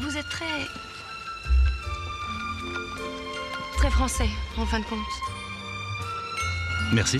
Vous 0.00 0.16
êtes 0.16 0.28
très... 0.28 0.68
très 3.76 3.90
français, 3.90 4.28
en 4.56 4.66
fin 4.66 4.80
de 4.80 4.84
compte. 4.84 4.98
Merci. 6.92 7.18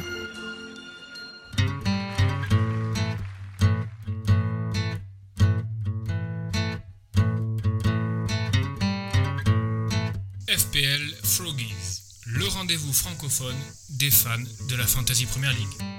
FPL 10.48 11.14
Froggies, 11.22 11.72
le 12.26 12.46
rendez-vous 12.48 12.92
francophone 12.92 13.54
des 13.90 14.10
fans 14.10 14.36
de 14.68 14.76
la 14.76 14.86
Fantasy 14.86 15.26
Premier 15.26 15.52
League. 15.52 15.93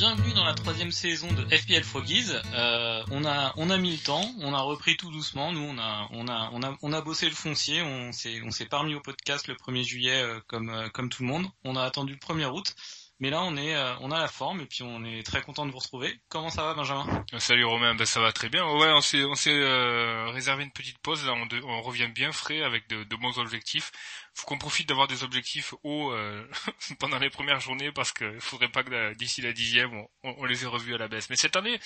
Bien, 0.00 0.14
bienvenue 0.14 0.32
dans 0.32 0.46
la 0.46 0.54
troisième 0.54 0.92
saison 0.92 1.30
de 1.30 1.44
FPL 1.54 1.84
Froggies. 1.84 2.32
Euh, 2.54 3.02
on 3.10 3.22
a 3.26 3.52
on 3.58 3.68
a 3.68 3.76
mis 3.76 3.92
le 3.92 3.98
temps, 3.98 4.24
on 4.40 4.54
a 4.54 4.60
repris 4.62 4.96
tout 4.96 5.10
doucement. 5.10 5.52
Nous, 5.52 5.60
on 5.60 5.76
a 5.76 6.08
on 6.12 6.26
a 6.26 6.48
on 6.54 6.62
a 6.62 6.74
on 6.80 6.94
a 6.94 7.02
bossé 7.02 7.28
le 7.28 7.34
foncier. 7.34 7.82
On 7.82 8.10
s'est 8.10 8.40
on 8.42 8.50
s'est 8.50 8.64
parmi 8.64 8.94
au 8.94 9.00
podcast 9.00 9.46
le 9.46 9.56
1er 9.56 9.82
juillet 9.82 10.22
euh, 10.22 10.40
comme 10.46 10.70
euh, 10.70 10.88
comme 10.88 11.10
tout 11.10 11.22
le 11.22 11.28
monde. 11.28 11.44
On 11.64 11.76
a 11.76 11.82
attendu 11.82 12.14
le 12.14 12.18
1er 12.18 12.46
août. 12.46 12.74
Mais 13.20 13.28
là, 13.28 13.42
on 13.42 13.54
est, 13.58 13.74
euh, 13.74 13.94
on 14.00 14.10
a 14.10 14.18
la 14.18 14.28
forme 14.28 14.62
et 14.62 14.66
puis 14.66 14.82
on 14.82 15.04
est 15.04 15.22
très 15.22 15.42
content 15.42 15.66
de 15.66 15.70
vous 15.70 15.78
retrouver. 15.78 16.18
Comment 16.30 16.48
ça 16.48 16.62
va, 16.62 16.72
Benjamin? 16.72 17.24
Salut 17.38 17.66
Romain, 17.66 17.94
ben 17.94 18.06
ça 18.06 18.18
va 18.18 18.32
très 18.32 18.48
bien. 18.48 18.64
Ouais, 18.64 18.90
on 18.94 19.02
s'est, 19.02 19.24
on 19.24 19.34
s'est 19.34 19.52
euh, 19.52 20.30
réservé 20.30 20.64
une 20.64 20.72
petite 20.72 20.98
pause. 21.00 21.26
Là, 21.26 21.34
on, 21.34 21.82
revient 21.82 22.08
bien 22.08 22.32
frais 22.32 22.62
avec 22.62 22.88
de, 22.88 23.16
bons 23.16 23.38
objectifs. 23.38 23.92
Faut 24.32 24.46
qu'on 24.46 24.56
profite 24.56 24.88
d'avoir 24.88 25.06
des 25.06 25.22
objectifs 25.22 25.74
hauts 25.82 26.12
euh, 26.12 26.48
pendant 26.98 27.18
les 27.18 27.28
premières 27.28 27.60
journées 27.60 27.92
parce 27.92 28.10
qu'il 28.10 28.40
faudrait 28.40 28.70
pas 28.70 28.82
que 28.82 29.12
d'ici 29.14 29.42
la 29.42 29.52
dixième, 29.52 29.92
on, 29.94 30.08
on, 30.22 30.44
les 30.46 30.64
ait 30.64 30.68
revus 30.68 30.94
à 30.94 30.98
la 30.98 31.08
baisse. 31.08 31.28
Mais 31.28 31.36
cette 31.36 31.56
année, 31.56 31.78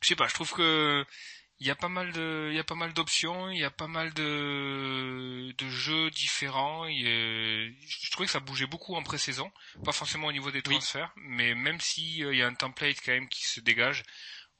je 0.00 0.06
sais 0.06 0.16
pas, 0.16 0.28
je 0.28 0.34
trouve 0.34 0.52
que 0.52 1.04
il 1.60 1.66
y 1.66 1.70
a 1.70 1.74
pas 1.74 1.88
mal 1.88 2.10
de, 2.12 2.48
il 2.50 2.56
y 2.56 2.58
a 2.58 2.64
pas 2.64 2.74
mal 2.74 2.94
d'options, 2.94 3.50
il 3.50 3.58
y 3.58 3.64
a 3.64 3.70
pas 3.70 3.86
mal 3.86 4.14
de, 4.14 5.52
de 5.58 5.68
jeux 5.68 6.10
différents. 6.10 6.86
Il 6.86 7.04
je 7.86 8.10
trouvais 8.10 8.26
que 8.26 8.32
ça 8.32 8.40
bougeait 8.40 8.66
beaucoup 8.66 8.94
en 8.94 9.02
pré-saison, 9.02 9.52
pas 9.84 9.92
forcément 9.92 10.28
au 10.28 10.32
niveau 10.32 10.50
des 10.50 10.62
transferts, 10.62 11.12
mais 11.16 11.54
même 11.54 11.78
s'il 11.80 12.24
euh, 12.24 12.34
y 12.34 12.42
a 12.42 12.46
un 12.46 12.54
template 12.54 12.96
quand 13.04 13.12
même 13.12 13.28
qui 13.28 13.44
se 13.44 13.60
dégage, 13.60 14.04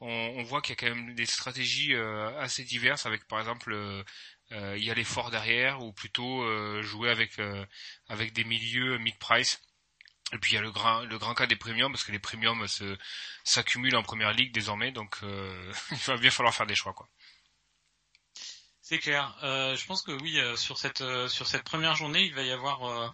on, 0.01 0.09
on 0.09 0.43
voit 0.43 0.61
qu'il 0.61 0.71
y 0.71 0.73
a 0.75 0.77
quand 0.77 0.95
même 0.95 1.15
des 1.15 1.27
stratégies 1.27 1.95
euh, 1.95 2.39
assez 2.39 2.65
diverses, 2.65 3.07
avec 3.07 3.27
par 3.27 3.41
exemple 3.41 3.73
euh, 3.73 4.05
euh 4.53 4.77
y 4.79 4.91
aller 4.91 5.05
fort 5.05 5.31
derrière 5.31 5.83
ou 5.83 5.93
plutôt 5.93 6.83
jouer 6.83 7.11
avec 7.11 7.41
avec 8.09 8.33
des 8.33 8.45
milieux 8.45 8.99
mid-price 8.99 9.61
et 10.33 10.39
puis 10.39 10.53
il 10.53 10.55
y 10.55 10.59
a 10.59 10.63
le 10.63 10.71
grand, 10.71 11.01
le 11.01 11.19
grand 11.19 11.35
cas 11.35 11.47
des 11.47 11.57
premiums, 11.57 11.93
parce 11.93 12.05
que 12.05 12.13
les 12.13 12.19
premiums 12.19 12.67
se, 12.69 12.97
s'accumulent 13.45 13.97
en 13.97 14.03
première 14.03 14.33
ligue 14.33 14.53
désormais, 14.53 14.93
donc 14.93 15.19
euh, 15.23 15.73
il 15.91 15.99
va 15.99 16.17
bien 16.17 16.31
falloir 16.31 16.55
faire 16.55 16.67
des 16.67 16.75
choix. 16.75 16.93
quoi. 16.93 17.09
C'est 18.91 18.99
clair. 18.99 19.39
Euh, 19.45 19.77
je 19.77 19.87
pense 19.87 20.03
que 20.03 20.11
oui, 20.11 20.41
euh, 20.41 20.57
sur 20.57 20.77
cette 20.77 21.01
euh, 21.01 21.29
sur 21.29 21.47
cette 21.47 21.63
première 21.63 21.95
journée, 21.95 22.25
il 22.25 22.35
va 22.35 22.43
y 22.43 22.51
avoir 22.51 22.85
euh, 22.85 23.09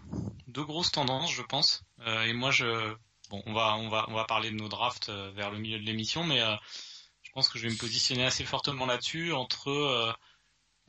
deux 0.47 0.65
grosses 0.65 0.91
tendances, 0.91 1.31
je 1.31 1.43
pense. 1.43 1.85
et 2.07 2.33
moi, 2.33 2.51
je 2.51 2.95
bon, 3.29 3.43
on 3.45 3.53
va 3.53 3.77
on 3.77 3.91
va 3.91 4.07
on 4.09 4.15
va 4.15 4.25
parler 4.25 4.51
de 4.51 4.57
nos 4.57 4.71
drafts 4.71 5.11
vers 5.11 5.51
le 5.51 5.59
milieu 5.59 5.79
de 5.79 5.85
l'émission, 5.85 6.25
mais 6.25 6.41
je 7.21 7.31
pense 7.33 7.51
que 7.51 7.59
je 7.59 7.67
vais 7.67 7.75
me 7.75 7.79
positionner 7.79 8.25
assez 8.25 8.47
fortement 8.47 8.87
là-dessus 8.87 9.35
entre 9.35 10.17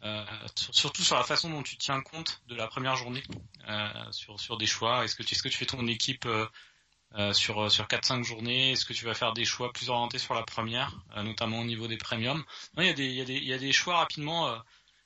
euh, 0.04 0.24
surtout 0.54 1.04
sur 1.04 1.16
la 1.16 1.24
façon 1.24 1.50
dont 1.50 1.64
tu 1.64 1.76
tiens 1.78 2.02
compte 2.02 2.42
de 2.48 2.56
la 2.56 2.68
première 2.68 2.96
journée, 2.96 3.24
euh, 3.68 4.12
sur, 4.12 4.40
sur 4.40 4.58
des 4.58 4.68
choix. 4.68 5.04
Est-ce 5.04 5.16
que 5.16 5.24
tu, 5.24 5.34
est-ce 5.34 5.42
que 5.42 5.50
tu 5.50 5.58
fais 5.58 5.66
ton 5.66 5.88
équipe 5.88 6.28
euh, 6.28 7.34
sur 7.34 7.72
sur 7.72 7.86
4-5 7.86 8.24
journées? 8.24 8.74
Est-ce 8.74 8.86
que 8.86 8.94
tu 8.94 9.06
vas 9.06 9.16
faire 9.16 9.34
des 9.34 9.46
choix 9.46 9.74
plus 9.74 9.90
orientés 9.90 10.20
sur 10.20 10.36
la 10.36 10.44
première, 10.44 11.00
notamment 11.24 11.60
au 11.60 11.64
niveau 11.64 11.88
des 11.88 11.98
premiums? 11.98 12.44
Il 12.78 12.86
y 12.86 12.90
a 12.90 12.94
des 12.94 13.08
y 13.08 13.46
y 13.46 13.54
a 13.54 13.58
des 13.58 13.74
choix 13.74 13.98
rapidement 13.98 14.56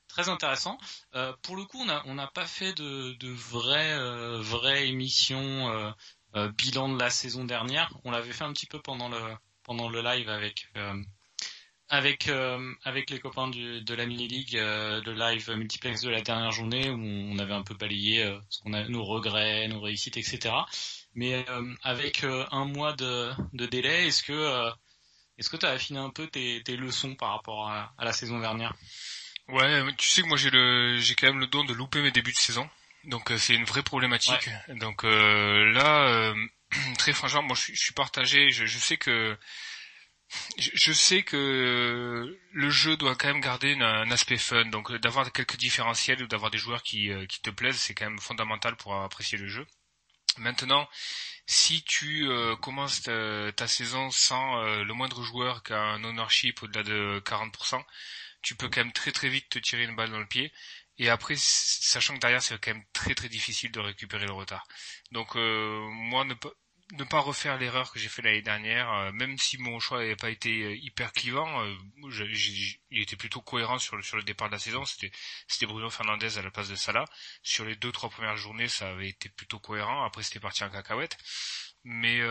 très 0.08 0.28
intéressants. 0.28 0.78
pour 1.42 1.56
le 1.56 1.64
coup, 1.64 1.80
on 1.80 1.89
a 1.89 2.03
on 2.06 2.16
n'a 2.16 2.28
pas 2.28 2.45
fait 2.45 2.73
de 2.73 3.14
de 3.14 3.30
vraies 3.30 4.88
émissions 4.88 5.94
bilan 6.57 6.90
de 6.90 7.00
la 7.00 7.09
saison 7.09 7.46
dernière. 7.46 7.94
On 8.03 8.12
l'avait 8.12 8.34
fait 8.34 8.44
un 8.44 8.51
petit 8.51 8.66
peu 8.68 8.81
pendant 8.81 9.07
le 9.07 9.38
pendant 9.63 9.88
le 9.88 10.01
live 10.01 10.28
avec 10.28 10.68
avec 11.91 12.29
euh, 12.29 12.74
avec 12.85 13.09
les 13.09 13.19
copains 13.19 13.50
du, 13.50 13.81
de 13.81 13.94
la 13.94 14.06
mini 14.06 14.25
league, 14.28 14.56
euh, 14.56 15.02
de 15.02 15.12
live 15.12 15.52
multiplex 15.52 16.02
de 16.02 16.09
la 16.09 16.22
dernière 16.22 16.52
journée 16.52 16.90
où 16.90 16.97
on 16.97 17.38
avait 17.38 17.53
un 17.53 17.63
peu 17.63 17.75
balayé 17.75 18.24
euh, 18.24 18.40
ce 18.50 18.62
qu'on 18.62 18.72
a, 18.72 18.85
nos 18.85 19.03
regrets, 19.03 19.68
nos 19.68 19.81
réussites, 19.81 20.16
etc. 20.16 20.56
Mais 21.16 21.46
euh, 21.50 21.75
avec 21.84 22.24
un 22.24 22.63
mois 22.63 22.94
de, 22.94 23.31
de 23.51 23.66
délai, 23.66 24.07
est-ce 24.07 24.24
que 24.24 24.72
est-ce 25.38 25.50
que 25.50 25.57
tu 25.57 25.66
as 25.66 25.72
affiné 25.72 26.00
un 26.00 26.09
peu 26.09 26.28
tes, 26.28 26.63
tes 26.63 26.78
leçons 26.78 27.16
par 27.16 27.31
rapport 27.31 27.68
à, 27.68 27.94
à, 27.97 28.06
la 28.06 28.13
saison 28.13 28.40
dernière? 28.40 28.74
Ouais, 29.50 29.84
tu 29.97 30.07
sais 30.07 30.22
que 30.22 30.28
moi 30.28 30.38
j'ai 30.38 30.50
le 30.50 30.97
j'ai 30.97 31.16
quand 31.16 31.28
même 31.28 31.40
le 31.40 31.47
don 31.47 31.66
de 31.66 31.74
louper 31.74 32.01
mes 32.01 32.12
débuts 32.12 32.31
de 32.31 32.38
saison, 32.38 32.69
donc 33.03 33.34
c'est 33.38 33.53
une 33.53 33.66
vraie 33.66 33.84
problématique. 33.84 34.50
Donc 34.69 35.03
là, 35.03 36.34
très 36.97 37.12
franchement, 37.12 37.44
moi 37.44 37.57
je 37.57 37.63
suis, 37.63 37.75
je 37.75 37.81
suis 37.81 37.94
partagé. 37.94 38.50
Je, 38.50 38.66
je 38.66 38.78
sais 38.78 38.96
que 38.96 39.38
je 40.58 40.94
sais 40.94 41.24
que 41.24 42.40
le 42.52 42.69
jeu 42.69 42.97
doit 42.97 43.16
quand 43.16 43.28
même 43.28 43.42
garder 43.42 43.75
un 43.75 44.12
aspect 44.12 44.38
fun, 44.38 44.66
donc 44.66 44.92
d'avoir 44.94 45.31
quelques 45.31 45.58
différentiels 45.58 46.24
ou 46.24 46.28
d'avoir 46.28 46.52
des 46.52 46.58
joueurs 46.58 46.84
qui, 46.84 47.12
euh, 47.12 47.25
qui 47.25 47.42
te 47.42 47.50
plaisent, 47.50 47.78
c'est 47.78 47.94
quand 47.94 48.09
même 48.09 48.19
fondamental 48.19 48.75
pour 48.75 48.96
apprécier 48.96 49.38
le 49.38 49.47
jeu. 49.47 49.66
Maintenant, 50.38 50.88
si 51.46 51.84
tu 51.84 52.30
euh, 52.30 52.56
commences 52.56 53.02
ta, 53.02 53.68
saison 53.68 54.09
sans 54.12 54.59
euh, 54.59 54.84
le 54.84 54.94
moindre 54.94 55.24
joueur 55.24 55.64
qui 55.64 55.74
a 55.74 55.80
un 55.80 56.03
ownership 56.03 56.63
au-delà 56.63 56.84
de 56.84 57.22
40%, 57.25 57.84
tu 58.42 58.56
peux 58.56 58.69
quand 58.69 58.81
même 58.81 58.94
très 58.94 59.12
très 59.12 59.30
vite 59.30 59.50
te 59.50 59.59
tirer 59.59 59.84
une 59.84 59.96
balle 59.96 60.12
dans 60.12 60.19
le 60.19 60.28
pied. 60.28 60.52
Et 60.98 61.09
après, 61.09 61.36
sachant 61.38 62.16
que 62.16 62.19
derrière 62.19 62.42
c'est 62.42 62.59
quand 62.59 62.74
même 62.74 62.86
très 62.94 63.16
très 63.16 63.30
difficile 63.30 63.72
de 63.72 63.80
récupérer 63.80 64.25
le 64.25 64.34
retard. 64.34 64.66
Donc 65.12 65.36
moi, 65.36 66.25
ne, 66.25 66.34
ne 66.91 67.03
pas 67.03 67.19
refaire 67.19 67.57
l'erreur 67.57 67.91
que 67.91 68.00
j'ai 68.00 68.09
fait 68.09 68.22
l'année 68.22 68.41
dernière, 68.41 68.91
euh, 68.91 69.12
même 69.12 69.38
si 69.38 69.57
mon 69.57 69.79
choix 69.79 70.00
n'avait 70.00 70.16
pas 70.16 70.29
été 70.29 70.63
euh, 70.63 70.75
hyper 70.75 71.12
clivant, 71.13 71.63
euh, 71.63 71.74
il 72.90 73.02
était 73.02 73.16
plutôt 73.16 73.41
cohérent 73.41 73.79
sur 73.79 73.96
le, 73.96 74.24
départ 74.24 74.50
de 74.50 74.53
la 74.53 74.59
saison. 74.59 74.84
C'était, 74.85 75.12
Bruno 75.66 75.90
Fernandez 75.90 76.38
à 76.38 76.41
la 76.41 76.51
place 76.51 76.69
de 76.69 76.75
Salah. 76.75 77.06
Sur 77.44 77.66
les 77.66 77.75
deux 77.75 77.91
trois 77.91 78.09
premières 78.09 78.38
journées, 78.38 78.68
ça 78.68 78.90
avait 78.90 79.09
été 79.09 79.30
plutôt 79.30 79.59
cohérent. 79.59 80.03
Après, 80.03 80.24
c'était 80.24 80.40
parti 80.40 80.63
en 80.63 80.69
cacahuète. 80.69 81.18
Mais, 81.84 82.22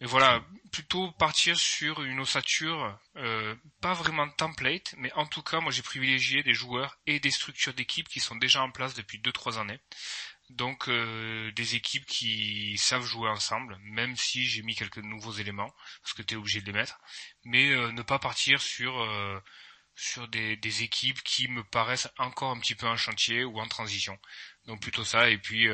voilà, 0.00 0.44
plutôt 0.72 1.12
partir 1.12 1.56
sur 1.56 2.02
une 2.02 2.18
ossature, 2.18 2.98
pas 3.80 3.94
vraiment 3.94 4.28
template, 4.30 4.94
mais 4.98 5.12
en 5.12 5.26
tout 5.26 5.42
cas, 5.42 5.60
moi 5.60 5.70
j'ai 5.70 5.82
privilégié 5.82 6.42
des 6.42 6.54
joueurs 6.54 6.98
et 7.06 7.20
des 7.20 7.30
structures 7.30 7.74
d'équipe 7.74 8.08
qui 8.08 8.18
sont 8.18 8.34
déjà 8.34 8.62
en 8.62 8.72
place 8.72 8.94
depuis 8.94 9.20
deux 9.20 9.30
trois 9.30 9.60
années. 9.60 9.78
Donc 10.56 10.88
euh, 10.88 11.50
des 11.52 11.76
équipes 11.76 12.04
qui 12.04 12.76
savent 12.76 13.04
jouer 13.04 13.28
ensemble, 13.28 13.78
même 13.82 14.16
si 14.16 14.46
j'ai 14.46 14.62
mis 14.62 14.74
quelques 14.74 14.98
nouveaux 14.98 15.32
éléments, 15.32 15.72
parce 16.02 16.12
que 16.14 16.22
tu 16.22 16.34
es 16.34 16.36
obligé 16.36 16.60
de 16.60 16.66
les 16.66 16.72
mettre, 16.72 17.00
mais 17.44 17.70
euh, 17.70 17.90
ne 17.92 18.02
pas 18.02 18.18
partir 18.18 18.60
sur 18.60 19.00
euh, 19.00 19.40
sur 19.94 20.28
des, 20.28 20.56
des, 20.56 20.82
équipes 20.82 21.22
qui 21.22 21.48
me 21.48 21.64
paraissent 21.64 22.08
encore 22.18 22.50
un 22.50 22.58
petit 22.60 22.74
peu 22.74 22.86
en 22.86 22.96
chantier 22.96 23.44
ou 23.44 23.60
en 23.60 23.68
transition. 23.68 24.18
Donc 24.66 24.80
plutôt 24.82 25.04
ça, 25.04 25.30
et 25.30 25.38
puis 25.38 25.66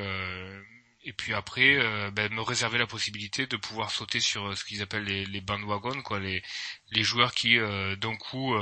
et 1.04 1.12
puis 1.12 1.34
après 1.34 2.10
ben, 2.12 2.32
me 2.32 2.42
réserver 2.42 2.78
la 2.78 2.86
possibilité 2.86 3.46
de 3.46 3.56
pouvoir 3.56 3.90
sauter 3.90 4.20
sur 4.20 4.56
ce 4.56 4.64
qu'ils 4.64 4.82
appellent 4.82 5.04
les, 5.04 5.24
les 5.26 5.40
bandwagons, 5.40 6.02
quoi, 6.02 6.18
les 6.20 6.42
les 6.90 7.02
joueurs 7.04 7.32
qui 7.34 7.58
d'un 7.58 8.16
coup 8.16 8.54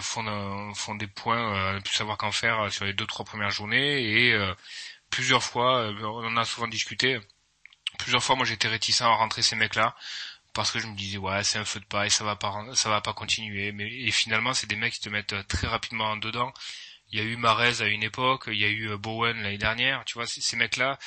font, 0.00 0.74
font 0.74 0.94
des 0.94 1.06
points, 1.06 1.74
ne 1.74 1.80
plus 1.80 1.94
savoir 1.94 2.16
qu'en 2.18 2.32
faire 2.32 2.72
sur 2.72 2.84
les 2.86 2.94
deux 2.94 3.06
trois 3.06 3.24
premières 3.24 3.50
journées 3.50 4.02
et 4.02 4.54
plusieurs 5.16 5.42
fois, 5.42 5.78
euh, 5.78 6.02
on 6.02 6.26
en 6.26 6.36
a 6.36 6.44
souvent 6.44 6.68
discuté. 6.68 7.18
Plusieurs 7.98 8.22
fois, 8.22 8.36
moi, 8.36 8.44
j'étais 8.44 8.68
réticent 8.68 9.00
à 9.00 9.06
rentrer 9.06 9.40
ces 9.40 9.56
mecs-là 9.56 9.96
parce 10.52 10.70
que 10.70 10.78
je 10.78 10.86
me 10.86 10.94
disais 10.94 11.16
ouais, 11.16 11.42
c'est 11.42 11.58
un 11.58 11.64
feu 11.64 11.80
de 11.80 11.86
paille, 11.86 12.10
ça 12.10 12.22
va 12.22 12.36
pas, 12.36 12.52
ça 12.74 12.90
va 12.90 13.00
pas 13.00 13.14
continuer. 13.14 13.72
Mais 13.72 14.10
finalement, 14.10 14.52
c'est 14.52 14.66
des 14.66 14.76
mecs 14.76 14.92
qui 14.92 15.00
te 15.00 15.08
mettent 15.08 15.32
euh, 15.32 15.42
très 15.44 15.68
rapidement 15.68 16.10
en 16.10 16.16
dedans. 16.18 16.52
Il 17.10 17.18
y 17.18 17.22
a 17.22 17.24
eu 17.24 17.36
Marez 17.38 17.80
à 17.80 17.86
une 17.86 18.02
époque, 18.02 18.44
il 18.48 18.58
y 18.58 18.64
a 18.66 18.68
eu 18.68 18.90
euh, 18.90 18.98
Bowen 18.98 19.42
l'année 19.42 19.56
dernière. 19.56 20.04
Tu 20.04 20.14
vois, 20.14 20.26
ces 20.26 20.56
mecs-là, 20.56 20.98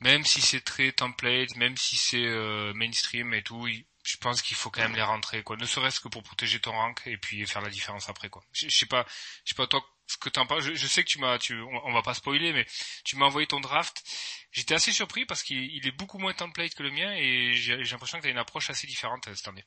même 0.00 0.24
si 0.24 0.40
c'est 0.40 0.62
très 0.62 0.92
template, 0.92 1.54
même 1.56 1.76
si 1.76 1.96
c'est 1.96 2.26
mainstream 2.74 3.34
et 3.34 3.42
tout, 3.42 3.68
je 4.04 4.16
pense 4.16 4.40
qu'il 4.40 4.56
faut 4.56 4.70
quand 4.70 4.82
même 4.82 4.96
les 4.96 5.02
rentrer, 5.02 5.42
quoi. 5.42 5.56
Ne 5.58 5.66
serait-ce 5.66 6.00
que 6.00 6.08
pour 6.08 6.22
protéger 6.22 6.60
ton 6.60 6.72
rank 6.72 7.02
et 7.06 7.18
puis 7.18 7.46
faire 7.46 7.62
la 7.62 7.70
différence 7.70 8.08
après, 8.08 8.30
quoi. 8.30 8.42
Je, 8.52 8.68
sais 8.68 8.86
pas, 8.86 9.04
je 9.44 9.50
sais 9.50 9.54
pas 9.54 9.66
toi 9.66 9.84
Je, 10.06 10.86
sais 10.86 11.02
que 11.02 11.08
tu 11.08 11.18
m'as, 11.18 11.38
tu, 11.38 11.60
on, 11.60 11.92
va 11.92 12.02
pas 12.02 12.14
spoiler, 12.14 12.52
mais 12.52 12.66
tu 13.04 13.16
m'as 13.16 13.26
envoyé 13.26 13.46
ton 13.46 13.60
draft. 13.60 14.02
J'étais 14.52 14.74
assez 14.74 14.92
surpris 14.92 15.24
parce 15.26 15.42
qu'il 15.42 15.86
est 15.86 15.96
beaucoup 15.96 16.18
moins 16.18 16.34
template 16.34 16.74
que 16.74 16.82
le 16.82 16.90
mien 16.90 17.12
et 17.14 17.54
j'ai 17.54 17.76
l'impression 17.76 18.18
que 18.18 18.24
t'as 18.24 18.30
une 18.30 18.38
approche 18.38 18.70
assez 18.70 18.86
différente 18.86 19.26
euh, 19.28 19.34
cette 19.34 19.48
année. 19.48 19.64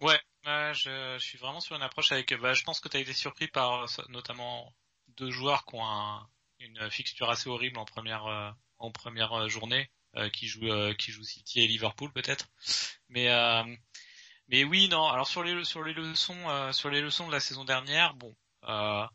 Ouais, 0.00 0.20
je, 0.44 1.16
suis 1.18 1.38
vraiment 1.38 1.60
sur 1.60 1.76
une 1.76 1.82
approche 1.82 2.12
avec. 2.12 2.34
Bah, 2.34 2.52
je 2.52 2.62
pense 2.64 2.80
que 2.80 2.88
t'as 2.88 2.98
été 3.00 3.12
surpris 3.12 3.48
par 3.48 3.84
euh, 3.84 4.02
notamment 4.08 4.74
deux 5.08 5.30
joueurs 5.30 5.64
qui 5.64 5.76
ont 5.76 6.20
une 6.58 6.90
fixture 6.90 7.30
assez 7.30 7.48
horrible 7.48 7.78
en 7.78 7.84
première 7.84 8.26
euh, 8.26 8.50
en 8.78 8.90
première 8.90 9.48
journée, 9.48 9.90
qui 10.32 10.48
jouent 10.48 10.94
qui 10.98 11.12
jouent 11.12 11.24
City 11.24 11.60
et 11.60 11.66
Liverpool 11.66 12.12
peut-être. 12.12 12.48
Mais 13.08 13.28
Mais 14.48 14.64
oui, 14.64 14.88
non. 14.88 15.06
Alors 15.08 15.26
sur 15.26 15.42
les 15.42 15.64
sur 15.64 15.82
les 15.82 15.92
leçons 15.92 16.48
euh, 16.48 16.72
sur 16.72 16.90
les 16.90 17.00
leçons 17.00 17.26
de 17.26 17.32
la 17.32 17.40
saison 17.40 17.64
dernière, 17.64 18.14
bon, 18.14 18.34
euh, 18.64 19.06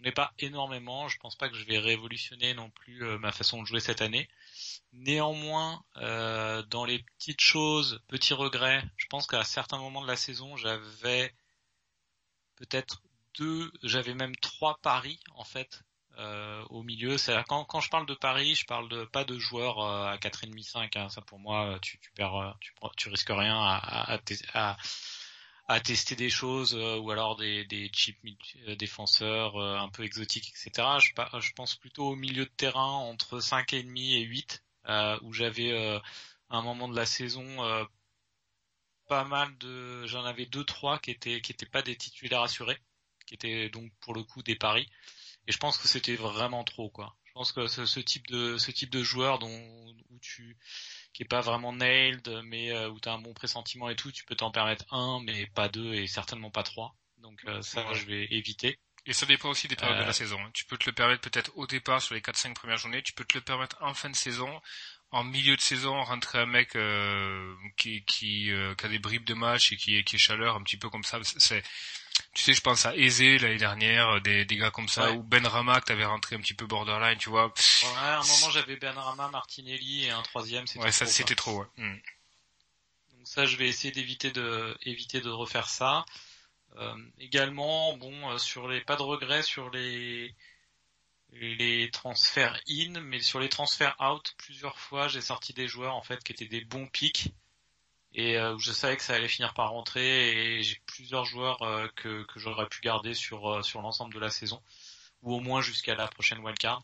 n'ai 0.00 0.12
pas 0.12 0.32
énormément. 0.38 1.08
Je 1.08 1.18
pense 1.18 1.36
pas 1.36 1.48
que 1.48 1.56
je 1.56 1.64
vais 1.64 1.78
révolutionner 1.78 2.54
non 2.54 2.70
plus 2.70 3.04
euh, 3.04 3.18
ma 3.18 3.32
façon 3.32 3.62
de 3.62 3.66
jouer 3.66 3.80
cette 3.80 4.02
année. 4.02 4.28
Néanmoins, 4.92 5.82
euh, 5.96 6.62
dans 6.64 6.84
les 6.84 6.98
petites 6.98 7.40
choses, 7.40 8.00
petits 8.08 8.34
regrets, 8.34 8.82
je 8.96 9.06
pense 9.06 9.26
qu'à 9.26 9.44
certains 9.44 9.78
moments 9.78 10.02
de 10.02 10.06
la 10.06 10.16
saison, 10.16 10.56
j'avais 10.56 11.32
peut-être 12.56 13.02
deux, 13.38 13.72
j'avais 13.82 14.14
même 14.14 14.36
trois 14.36 14.78
paris 14.82 15.20
en 15.34 15.44
fait 15.44 15.82
euh, 16.18 16.64
au 16.70 16.82
milieu. 16.82 17.16
C'est 17.18 17.34
quand, 17.48 17.64
quand 17.64 17.80
je 17.80 17.88
parle 17.88 18.06
de 18.06 18.14
paris, 18.14 18.54
je 18.54 18.66
parle 18.66 18.88
de 18.88 19.04
pas 19.04 19.24
de 19.24 19.38
joueurs 19.38 19.80
euh, 19.80 20.06
à 20.06 20.16
4,5 20.18 20.62
5 20.62 20.96
hein. 20.96 21.08
ça 21.08 21.22
pour 21.22 21.38
moi 21.38 21.78
tu, 21.80 21.98
tu 21.98 22.10
perds 22.12 22.36
euh, 22.36 22.50
tu, 22.60 22.74
tu 22.96 23.08
risques 23.08 23.30
rien 23.30 23.56
à, 23.56 23.76
à, 23.76 24.14
à, 24.14 24.18
à 24.54 24.76
tester 25.78 26.16
des 26.16 26.30
choses 26.30 26.74
ou 26.74 27.10
alors 27.12 27.36
des, 27.36 27.64
des 27.66 27.90
cheap 27.94 28.18
défenseurs 28.76 29.56
un 29.56 29.88
peu 29.90 30.02
exotiques 30.02 30.48
etc. 30.48 30.98
Je, 30.98 31.10
je 31.40 31.52
pense 31.52 31.76
plutôt 31.76 32.08
au 32.08 32.16
milieu 32.16 32.44
de 32.44 32.50
terrain 32.50 32.94
entre 32.94 33.38
5,5 33.38 34.16
et 34.16 34.22
8 34.22 34.64
où 35.22 35.32
j'avais 35.32 35.72
à 35.78 36.02
un 36.48 36.62
moment 36.62 36.88
de 36.88 36.96
la 36.96 37.06
saison 37.06 37.86
pas 39.06 39.24
mal 39.24 39.56
de 39.58 40.06
j'en 40.06 40.24
avais 40.24 40.46
deux 40.46 40.64
trois 40.64 40.98
qui 40.98 41.10
étaient 41.10 41.40
qui 41.40 41.52
étaient 41.52 41.66
pas 41.66 41.82
des 41.82 41.96
titulaires 41.96 42.42
assurés 42.42 42.78
qui 43.30 43.34
étaient 43.34 43.70
donc 43.70 43.92
pour 44.00 44.12
le 44.12 44.24
coup 44.24 44.42
des 44.42 44.56
paris 44.56 44.88
et 45.46 45.52
je 45.52 45.58
pense 45.58 45.78
que 45.78 45.88
c'était 45.88 46.16
vraiment 46.16 46.64
trop, 46.64 46.90
quoi. 46.90 47.16
Je 47.24 47.32
pense 47.32 47.52
que 47.52 47.66
ce, 47.68 47.86
ce, 47.86 48.00
type 48.00 48.26
de 48.28 48.58
ce 48.58 48.70
type 48.70 48.90
de 48.90 49.02
joueur 49.02 49.38
dont 49.38 49.94
où 50.10 50.18
tu 50.20 50.56
qui 51.12 51.22
est 51.22 51.26
pas 51.26 51.40
vraiment 51.40 51.72
nailed, 51.72 52.28
mais 52.44 52.72
euh, 52.72 52.90
où 52.90 53.00
tu 53.00 53.08
as 53.08 53.12
un 53.12 53.18
bon 53.18 53.32
pressentiment 53.34 53.88
et 53.88 53.96
tout, 53.96 54.12
tu 54.12 54.24
peux 54.24 54.34
t'en 54.34 54.50
permettre 54.50 54.84
un, 54.92 55.20
mais 55.24 55.46
pas 55.46 55.68
deux 55.68 55.94
et 55.94 56.06
certainement 56.06 56.50
pas 56.50 56.62
trois. 56.62 56.94
Donc 57.18 57.40
euh, 57.46 57.62
ça, 57.62 57.92
je 57.94 58.04
vais 58.04 58.26
éviter. 58.30 58.78
Et 59.06 59.12
ça 59.12 59.26
dépend 59.26 59.48
aussi 59.48 59.66
des 59.66 59.76
périodes 59.76 59.98
de 59.98 60.02
la 60.02 60.10
euh. 60.10 60.12
saison. 60.12 60.38
Hein. 60.40 60.50
Tu 60.52 60.64
peux 60.66 60.76
te 60.76 60.86
le 60.86 60.92
permettre 60.92 61.22
peut-être 61.22 61.52
au 61.56 61.66
départ 61.66 62.02
sur 62.02 62.14
les 62.14 62.20
4-5 62.20 62.54
premières 62.54 62.78
journées, 62.78 63.02
tu 63.02 63.12
peux 63.12 63.24
te 63.24 63.36
le 63.36 63.42
permettre 63.42 63.76
en 63.80 63.94
fin 63.94 64.10
de 64.10 64.16
saison, 64.16 64.60
en 65.10 65.24
milieu 65.24 65.56
de 65.56 65.60
saison, 65.60 66.02
rentrer 66.02 66.38
un 66.38 66.46
mec 66.46 66.76
qui, 67.76 68.04
qui, 68.04 68.52
qui, 68.52 68.52
a 68.52 68.88
des 68.88 68.98
bribes 68.98 69.24
de 69.24 69.34
match 69.34 69.72
et 69.72 69.76
qui, 69.76 70.02
qui 70.04 70.16
est 70.16 70.18
chaleur, 70.18 70.56
un 70.56 70.62
petit 70.62 70.76
peu 70.76 70.90
comme 70.90 71.02
ça. 71.02 71.18
C'est 71.24 71.62
tu 72.32 72.42
sais, 72.42 72.52
je 72.54 72.60
pense 72.60 72.86
à 72.86 72.96
Eze 72.96 73.20
l'année 73.42 73.56
dernière, 73.56 74.08
euh, 74.08 74.20
des, 74.20 74.44
des 74.44 74.56
gars 74.56 74.70
comme 74.70 74.88
ça, 74.88 75.12
ou 75.12 75.22
Ben 75.22 75.44
Rama 75.46 75.80
que 75.80 75.86
t'avais 75.86 76.04
rentré 76.04 76.36
un 76.36 76.40
petit 76.40 76.54
peu 76.54 76.66
borderline, 76.66 77.18
tu 77.18 77.28
vois. 77.28 77.46
Ouais, 77.46 77.98
à 77.98 78.20
un 78.20 78.26
moment 78.26 78.50
j'avais 78.50 78.76
Ben 78.76 78.96
Rama, 78.96 79.28
Martinelli 79.30 80.04
et 80.04 80.10
un 80.10 80.22
troisième, 80.22 80.66
c'était 80.66 80.84
Ouais, 80.84 80.92
ça 80.92 81.06
c'était 81.06 81.34
trop, 81.34 81.60
ouais. 81.60 81.66
Hmm. 81.76 81.96
Donc 83.16 83.26
ça, 83.26 83.46
je 83.46 83.56
vais 83.56 83.68
essayer 83.68 83.92
d'éviter 83.92 84.30
de 84.30 84.76
éviter 84.82 85.20
de 85.20 85.28
refaire 85.28 85.68
ça. 85.68 86.04
Euh, 86.76 86.94
également, 87.18 87.96
bon, 87.96 88.30
euh, 88.30 88.38
sur 88.38 88.68
les 88.68 88.80
pas 88.80 88.96
de 88.96 89.02
regrets 89.02 89.42
sur 89.42 89.70
les 89.70 90.34
les 91.32 91.90
transferts 91.90 92.60
in, 92.68 93.00
mais 93.00 93.20
sur 93.20 93.40
les 93.40 93.48
transferts 93.48 93.96
out, 94.00 94.34
plusieurs 94.38 94.78
fois, 94.78 95.08
j'ai 95.08 95.20
sorti 95.20 95.52
des 95.52 95.68
joueurs 95.68 95.94
en 95.94 96.02
fait 96.02 96.22
qui 96.22 96.32
étaient 96.32 96.46
des 96.46 96.64
bons 96.64 96.86
pics 96.86 97.32
et 98.12 98.36
euh, 98.38 98.58
je 98.58 98.72
savais 98.72 98.96
que 98.96 99.02
ça 99.02 99.14
allait 99.14 99.28
finir 99.28 99.54
par 99.54 99.70
rentrer 99.70 100.56
et 100.58 100.62
j'ai 100.62 100.80
plusieurs 100.86 101.24
joueurs 101.24 101.62
euh, 101.62 101.86
que, 101.96 102.24
que 102.24 102.40
j'aurais 102.40 102.66
pu 102.68 102.80
garder 102.80 103.14
sur 103.14 103.48
euh, 103.48 103.62
sur 103.62 103.82
l'ensemble 103.82 104.14
de 104.14 104.18
la 104.20 104.30
saison 104.30 104.60
ou 105.22 105.34
au 105.34 105.40
moins 105.40 105.60
jusqu'à 105.60 105.94
la 105.94 106.08
prochaine 106.08 106.38
wildcard. 106.40 106.82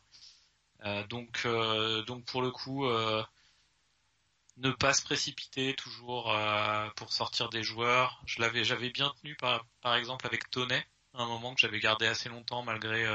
donc 1.08 1.46
donc 2.06 2.24
pour 2.26 2.42
le 2.42 2.50
coup 2.50 2.86
ne 4.58 4.70
pas 4.72 4.92
se 4.92 5.02
précipiter 5.02 5.74
toujours 5.74 6.36
pour 6.96 7.12
sortir 7.12 7.48
des 7.48 7.62
joueurs. 7.62 8.22
Je 8.26 8.40
l'avais 8.42 8.62
j'avais 8.64 8.90
bien 8.90 9.12
tenu 9.20 9.36
par 9.36 9.64
par 9.80 9.94
exemple 9.96 10.26
avec 10.26 10.50
Tonnet 10.50 10.86
un 11.14 11.26
moment 11.26 11.54
que 11.54 11.60
j'avais 11.60 11.80
gardé 11.80 12.06
assez 12.06 12.28
longtemps 12.28 12.62
malgré 12.62 13.06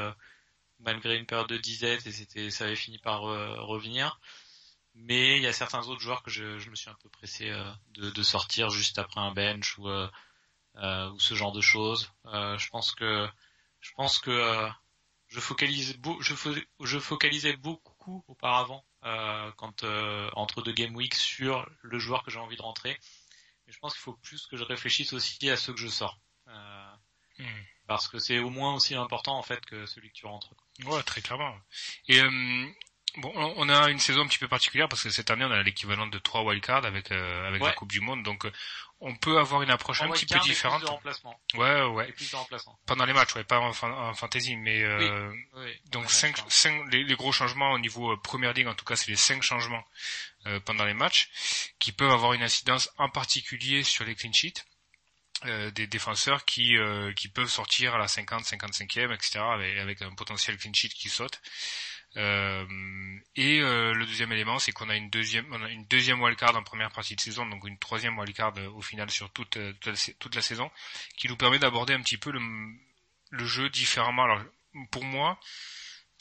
malgré 0.79 1.17
une 1.17 1.27
période 1.27 1.47
de 1.49 1.57
disette 1.57 2.07
et 2.07 2.11
c'était 2.11 2.49
ça 2.49 2.65
avait 2.65 2.75
fini 2.75 2.97
par 2.97 3.21
revenir. 3.21 4.19
Mais 4.93 5.38
il 5.38 5.43
y 5.43 5.47
a 5.47 5.53
certains 5.53 5.88
autres 5.88 6.01
joueurs 6.01 6.23
que 6.23 6.31
je, 6.31 6.59
je 6.59 6.69
me 6.69 6.75
suis 6.75 6.89
un 6.89 6.97
peu 7.01 7.09
pressé 7.09 7.49
euh, 7.49 7.71
de, 7.91 8.09
de, 8.09 8.23
sortir 8.23 8.69
juste 8.69 8.99
après 8.99 9.21
un 9.21 9.31
bench 9.31 9.77
ou, 9.77 9.88
euh, 9.88 10.09
euh 10.75 11.09
ou 11.11 11.19
ce 11.19 11.33
genre 11.33 11.51
de 11.51 11.61
choses. 11.61 12.11
Euh, 12.25 12.57
je 12.57 12.69
pense 12.69 12.91
que 12.91 13.27
je 13.79 13.91
pense 13.93 14.19
que 14.19 14.69
je 15.27 15.39
focalise 15.39 15.97
je, 16.19 16.61
je 16.81 16.99
focalisais 16.99 17.55
beaucoup 17.55 18.23
auparavant 18.27 18.85
quand 19.01 19.83
entre 20.33 20.61
deux 20.61 20.73
game 20.73 20.95
weeks 20.95 21.15
sur 21.15 21.67
le 21.81 21.97
joueur 21.97 22.23
que 22.23 22.29
j'ai 22.29 22.39
envie 22.39 22.57
de 22.57 22.61
rentrer. 22.61 22.99
Mais 23.65 23.73
je 23.73 23.79
pense 23.79 23.94
qu'il 23.94 24.01
faut 24.01 24.17
plus 24.17 24.45
que 24.45 24.57
je 24.57 24.63
réfléchisse 24.63 25.13
aussi 25.13 25.49
à 25.49 25.57
ceux 25.57 25.73
que 25.73 25.79
je 25.79 25.87
sors. 25.87 26.19
Hmm. 26.45 27.45
Parce 27.87 28.07
que 28.07 28.19
c'est 28.19 28.39
au 28.39 28.49
moins 28.49 28.75
aussi 28.75 28.94
important 28.94 29.37
en 29.37 29.41
fait 29.41 29.65
que 29.65 29.85
celui 29.85 30.09
que 30.09 30.13
tu 30.15 30.25
rentres. 30.27 30.53
Ouais, 30.83 31.01
très 31.03 31.21
clairement. 31.21 31.57
Et 32.07 32.21
Bon, 33.17 33.31
on 33.35 33.67
a 33.67 33.89
une 33.89 33.99
saison 33.99 34.21
un 34.21 34.27
petit 34.27 34.39
peu 34.39 34.47
particulière 34.47 34.87
parce 34.87 35.03
que 35.03 35.09
cette 35.09 35.29
année 35.31 35.43
on 35.43 35.51
a 35.51 35.61
l'équivalent 35.63 36.07
de 36.07 36.17
trois 36.17 36.43
wildcards 36.43 36.85
avec 36.85 37.11
euh, 37.11 37.47
avec 37.47 37.61
la 37.61 37.73
Coupe 37.73 37.91
du 37.91 37.99
Monde, 37.99 38.23
donc 38.23 38.45
euh, 38.45 38.51
on 39.01 39.15
peut 39.15 39.37
avoir 39.37 39.61
une 39.63 39.69
approche 39.69 40.01
un 40.01 40.09
petit 40.09 40.25
peu 40.25 40.39
différente. 40.39 40.83
ouais, 41.55 41.83
ouais. 41.83 42.13
Pendant 42.85 43.03
les 43.03 43.11
matchs, 43.11 43.35
ouais, 43.35 43.43
pas 43.43 43.59
en, 43.59 44.13
fantasy, 44.13 44.55
mais 44.55 44.81
euh, 44.83 45.33
donc 45.87 46.09
cinq, 46.09 46.37
cinq 46.47 46.85
les, 46.91 47.03
gros 47.15 47.33
changements 47.33 47.73
au 47.73 47.79
niveau 47.79 48.15
première 48.15 48.53
ligue, 48.53 48.67
en 48.67 48.75
tout 48.75 48.85
cas, 48.85 48.95
c'est 48.95 49.09
les 49.09 49.17
cinq 49.17 49.43
changements 49.43 49.83
pendant 50.65 50.85
les 50.85 50.93
matchs 50.93 51.29
qui 51.79 51.91
peuvent 51.91 52.11
avoir 52.11 52.31
une 52.33 52.43
incidence 52.43 52.89
en 52.97 53.09
particulier 53.09 53.83
sur 53.83 54.05
les 54.05 54.15
clean 54.15 54.31
sheets. 54.31 54.63
des 55.43 55.87
défenseurs 55.87 56.45
qui 56.45 56.77
qui 57.17 57.27
peuvent 57.27 57.49
sortir 57.49 57.95
à 57.95 57.97
la 57.97 58.07
50, 58.07 58.43
55e, 58.45 59.13
etc. 59.13 59.39
avec, 59.39 59.77
avec 59.77 60.01
un 60.01 60.13
potentiel 60.15 60.57
clean 60.57 60.73
sheet 60.73 60.93
qui 60.93 61.09
saute. 61.09 61.41
Euh, 62.17 62.65
et 63.35 63.61
euh, 63.61 63.93
le 63.93 64.05
deuxième 64.05 64.31
élément, 64.31 64.59
c'est 64.59 64.71
qu'on 64.71 64.89
a 64.89 64.95
une 64.95 65.09
deuxième, 65.09 65.45
on 65.51 65.63
a 65.63 65.69
une 65.69 65.85
deuxième 65.85 66.21
wildcard 66.21 66.55
en 66.55 66.63
première 66.63 66.91
partie 66.91 67.15
de 67.15 67.21
saison, 67.21 67.45
donc 67.45 67.65
une 67.65 67.77
troisième 67.77 68.17
wildcard 68.19 68.53
euh, 68.57 68.69
au 68.71 68.81
final 68.81 69.09
sur 69.09 69.31
toute, 69.31 69.57
toute, 69.79 70.35
la, 70.35 70.41
saison, 70.41 70.69
qui 71.17 71.29
nous 71.29 71.37
permet 71.37 71.59
d'aborder 71.59 71.93
un 71.93 72.01
petit 72.01 72.17
peu 72.17 72.31
le, 72.31 73.45
jeu 73.45 73.69
différemment. 73.69 74.23
Alors 74.23 74.43
pour 74.91 75.05
moi, 75.05 75.39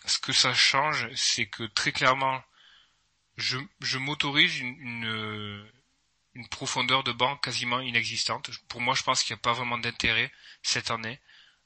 ce 0.07 0.19
que 0.19 0.33
ça 0.33 0.55
change, 0.55 1.09
c'est 1.15 1.47
que 1.47 1.65
très 1.65 1.91
clairement, 1.91 2.43
je, 3.37 3.59
je 3.81 3.99
m'autorise 3.99 4.61
une, 4.61 4.77
une, 4.81 5.71
une, 6.35 6.49
profondeur 6.49 7.03
de 7.03 7.13
banc 7.13 7.37
quasiment 7.37 7.81
inexistante. 7.81 8.51
Pour 8.69 8.81
moi, 8.81 8.95
je 8.95 9.03
pense 9.03 9.25
qu'il 9.25 9.35
n'y 9.35 9.41
a 9.41 9.43
pas 9.43 9.55
vraiment 9.55 9.79
d'intérêt 9.79 10.31
cette 10.63 10.91
année 10.93 11.19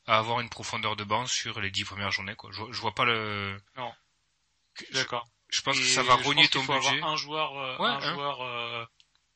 à 0.07 0.19
avoir 0.19 0.41
une 0.41 0.49
profondeur 0.49 0.97
de 0.97 1.05
banc 1.05 1.27
sur 1.27 1.61
les 1.61 1.71
dix 1.71 1.85
premières 1.85 2.11
journées. 2.11 2.37
Quoi. 2.37 2.51
Je, 2.53 2.63
je 2.71 2.81
vois 2.81 2.95
pas 2.95 3.05
le. 3.05 3.61
Non. 3.77 3.93
D'accord. 4.93 5.27
Je 5.55 5.61
pense 5.63 5.79
que 5.79 5.85
ça 5.85 6.03
va 6.03 6.15
rogner 6.17 6.49
ton 6.49 6.63
faut 6.63 6.73
budget. 6.73 6.89
Avoir 6.89 7.13
un 7.13 7.17
joueur, 7.17 7.59
euh, 7.59 7.77
un 7.79 7.97
hein. 7.97 8.01
joueur, 8.01 8.43
euh, 8.43 8.85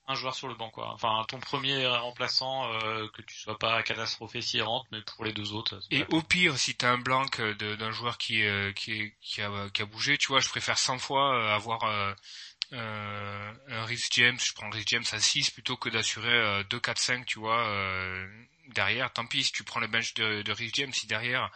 un 0.08 0.14
joueur 0.14 0.34
sur 0.34 0.48
le 0.48 0.54
banc 0.54 0.70
quoi. 0.70 0.90
Enfin, 0.92 1.24
ton 1.28 1.38
premier 1.38 1.86
remplaçant 1.86 2.72
euh, 2.72 3.06
que 3.14 3.22
tu 3.22 3.36
sois 3.36 3.56
pas 3.56 3.80
catastrophé 3.84 4.40
s'il 4.40 4.62
rentre, 4.62 4.86
mais 4.90 5.00
pour 5.02 5.24
les 5.24 5.32
deux 5.32 5.52
autres. 5.52 5.80
Et 5.90 6.04
au 6.10 6.22
pire, 6.22 6.58
si 6.58 6.74
t'as 6.74 6.90
un 6.90 6.98
blanc 6.98 7.24
d'un 7.58 7.90
joueur 7.92 8.18
qui 8.18 8.42
qui 8.74 9.12
qui 9.20 9.42
a 9.42 9.70
qui 9.70 9.82
a 9.82 9.86
bougé, 9.86 10.18
tu 10.18 10.28
vois, 10.28 10.40
je 10.40 10.48
préfère 10.48 10.76
100 10.76 10.98
fois 10.98 11.54
avoir 11.54 11.84
euh, 11.84 13.52
un 13.68 13.84
Rhys 13.84 14.08
James, 14.12 14.38
je 14.44 14.52
prends 14.54 14.68
Rhys 14.70 14.84
James 14.88 15.04
à 15.12 15.20
6 15.20 15.50
plutôt 15.50 15.76
que 15.76 15.88
d'assurer 15.88 16.64
2, 16.64 16.80
4, 16.80 16.98
5, 16.98 17.26
tu 17.26 17.38
vois, 17.38 17.64
derrière. 18.74 19.12
Tant 19.12 19.26
pis 19.26 19.44
si 19.44 19.52
tu 19.52 19.62
prends 19.62 19.80
le 19.80 19.86
bench 19.86 20.14
de, 20.14 20.42
de 20.42 20.52
Rhys 20.52 20.72
James, 20.74 20.92
si 20.92 21.06
derrière 21.06 21.48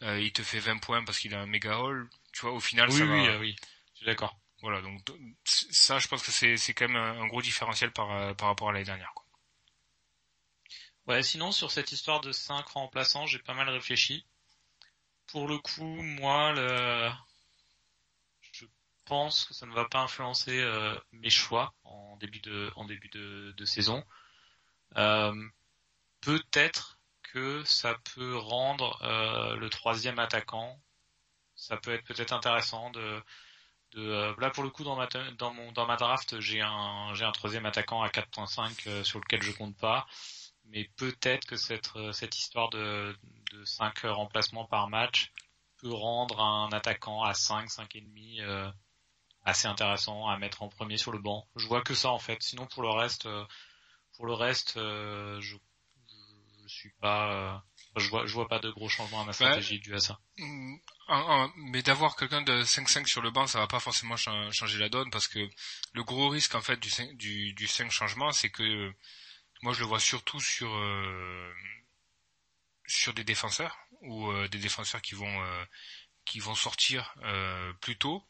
il 0.00 0.32
te 0.32 0.42
fait 0.42 0.58
20 0.58 0.78
points 0.78 1.04
parce 1.04 1.18
qu'il 1.18 1.34
a 1.34 1.40
un 1.40 1.46
méga 1.46 1.78
haul, 1.80 2.08
tu 2.36 2.42
vois, 2.42 2.52
au 2.52 2.60
final, 2.60 2.90
oui, 2.90 2.98
ça 2.98 3.04
oui, 3.04 3.26
va... 3.26 3.38
oui, 3.38 3.56
je 3.94 3.96
suis 3.96 4.06
d'accord. 4.06 4.38
Voilà, 4.60 4.82
donc 4.82 5.00
ça, 5.44 5.98
je 5.98 6.06
pense 6.06 6.22
que 6.22 6.30
c'est 6.30 6.58
c'est 6.58 6.74
quand 6.74 6.86
même 6.86 6.96
un, 6.96 7.26
gros 7.28 7.40
différentiel 7.40 7.92
par 7.92 8.10
euh, 8.12 8.34
par 8.34 8.48
rapport 8.48 8.68
à 8.68 8.72
l'année 8.72 8.84
dernière. 8.84 9.12
Quoi. 9.14 9.24
Ouais, 11.06 11.22
sinon 11.22 11.50
sur 11.50 11.70
cette 11.70 11.92
histoire 11.92 12.20
de 12.20 12.32
5 12.32 12.66
remplaçants, 12.68 13.24
j'ai 13.24 13.38
pas 13.38 13.54
mal 13.54 13.70
réfléchi. 13.70 14.26
Pour 15.28 15.48
le 15.48 15.56
coup, 15.58 16.02
moi, 16.02 16.52
le... 16.52 17.10
je 18.52 18.66
pense 19.06 19.46
que 19.46 19.54
ça 19.54 19.64
ne 19.64 19.72
va 19.72 19.86
pas 19.86 20.00
influencer 20.00 20.60
euh, 20.60 20.94
mes 21.12 21.30
choix 21.30 21.74
en 21.84 22.18
début 22.18 22.40
de 22.40 22.70
en 22.76 22.84
début 22.84 23.08
de, 23.08 23.54
de 23.56 23.64
saison. 23.64 24.04
Euh, 24.98 25.32
Peut-être 26.20 26.98
que 27.22 27.62
ça 27.64 27.96
peut 28.14 28.36
rendre 28.36 29.00
euh, 29.02 29.54
le 29.56 29.70
troisième 29.70 30.18
attaquant 30.18 30.78
ça 31.56 31.76
peut 31.76 31.92
être 31.94 32.04
peut-être 32.04 32.32
intéressant 32.32 32.90
de, 32.90 33.22
de 33.92 34.02
euh, 34.02 34.34
là 34.38 34.50
pour 34.50 34.62
le 34.62 34.70
coup 34.70 34.84
dans 34.84 34.96
ma 34.96 35.06
dans 35.38 35.52
mon 35.52 35.72
dans 35.72 35.86
ma 35.86 35.96
draft 35.96 36.38
j'ai 36.40 36.60
un 36.60 37.14
j'ai 37.14 37.24
un 37.24 37.32
troisième 37.32 37.66
attaquant 37.66 38.02
à 38.02 38.08
4.5 38.08 38.88
euh, 38.88 39.04
sur 39.04 39.18
lequel 39.18 39.42
je 39.42 39.52
compte 39.52 39.76
pas. 39.76 40.06
Mais 40.68 40.90
peut-être 40.96 41.46
que 41.46 41.56
cette 41.56 41.94
euh, 41.96 42.12
cette 42.12 42.36
histoire 42.36 42.68
de 42.70 43.16
de 43.52 43.64
5 43.64 44.00
remplacements 44.04 44.66
par 44.66 44.88
match 44.88 45.32
peut 45.78 45.92
rendre 45.92 46.40
un 46.40 46.68
attaquant 46.72 47.22
à 47.22 47.34
5 47.34 47.70
5 47.70 47.96
et 47.96 48.00
demi 48.00 48.40
assez 49.44 49.68
intéressant 49.68 50.26
à 50.28 50.36
mettre 50.38 50.62
en 50.62 50.68
premier 50.68 50.96
sur 50.96 51.12
le 51.12 51.18
banc. 51.18 51.46
Je 51.56 51.66
vois 51.66 51.82
que 51.82 51.94
ça 51.94 52.10
en 52.10 52.18
fait. 52.18 52.42
Sinon 52.42 52.66
pour 52.66 52.82
le 52.82 52.90
reste 52.90 53.28
pour 54.16 54.26
le 54.26 54.32
reste, 54.32 54.72
je, 54.76 55.40
je, 55.40 55.56
suis 56.66 56.92
pas, 57.00 57.62
je 57.96 58.08
vois, 58.08 58.26
je 58.26 58.32
vois 58.32 58.48
pas 58.48 58.58
de 58.58 58.70
gros 58.70 58.88
changements 58.88 59.20
à 59.20 59.24
ma 59.26 59.32
stratégie 59.34 59.78
dû 59.78 59.94
à 59.94 60.00
ça. 60.00 60.18
Mm, 61.08 61.48
mais 61.70 61.82
d'avoir 61.82 62.16
quelqu'un 62.16 62.42
de 62.42 62.62
5-5 62.64 63.06
sur 63.06 63.22
le 63.22 63.30
banc, 63.30 63.46
ça 63.46 63.60
va 63.60 63.66
pas 63.66 63.80
forcément 63.80 64.16
changer 64.16 64.78
la 64.78 64.88
donne 64.88 65.10
parce 65.10 65.28
que 65.28 65.38
le 65.92 66.04
gros 66.04 66.28
risque 66.28 66.54
en 66.54 66.62
fait 66.62 66.78
du 66.80 66.90
5, 66.90 67.16
du, 67.16 67.52
du 67.52 67.66
5 67.66 67.90
changement, 67.90 68.32
c'est 68.32 68.50
que 68.50 68.92
moi 69.62 69.72
je 69.72 69.80
le 69.80 69.86
vois 69.86 70.00
surtout 70.00 70.40
sur 70.40 70.68
sur 72.86 73.14
des 73.14 73.24
défenseurs 73.24 73.78
ou 74.02 74.32
des 74.48 74.58
défenseurs 74.58 75.02
qui 75.02 75.14
vont 75.14 75.40
qui 76.26 76.40
vont 76.40 76.54
sortir 76.54 77.14
euh, 77.24 77.72
plus 77.80 77.96
tôt. 77.96 78.22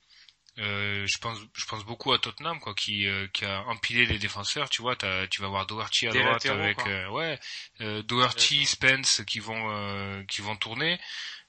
Euh, 0.58 1.06
je 1.06 1.18
pense, 1.18 1.38
je 1.52 1.66
pense 1.66 1.84
beaucoup 1.84 2.12
à 2.12 2.18
Tottenham 2.18 2.60
quoi, 2.60 2.74
qui, 2.74 3.06
euh, 3.06 3.26
qui 3.28 3.44
a 3.44 3.62
empilé 3.64 4.06
les 4.06 4.18
défenseurs. 4.18 4.70
Tu 4.70 4.80
vois, 4.80 4.96
tu 4.96 5.42
vas 5.42 5.48
voir 5.48 5.66
Doherty 5.66 6.06
à 6.08 6.12
droite 6.12 6.46
avec 6.46 6.78
ouais, 7.10 7.38
Doherty, 8.04 8.64
Spence 8.64 9.22
qui 9.26 9.40
vont 9.40 10.24
qui 10.28 10.42
vont 10.42 10.56
tourner. 10.56 11.00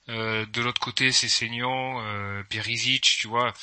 De 0.07 0.61
l'autre 0.61 0.79
côté, 0.79 1.11
c'est 1.11 1.29
Seignon, 1.29 2.43
Perisic, 2.49 3.03
tu 3.03 3.27
vois. 3.27 3.53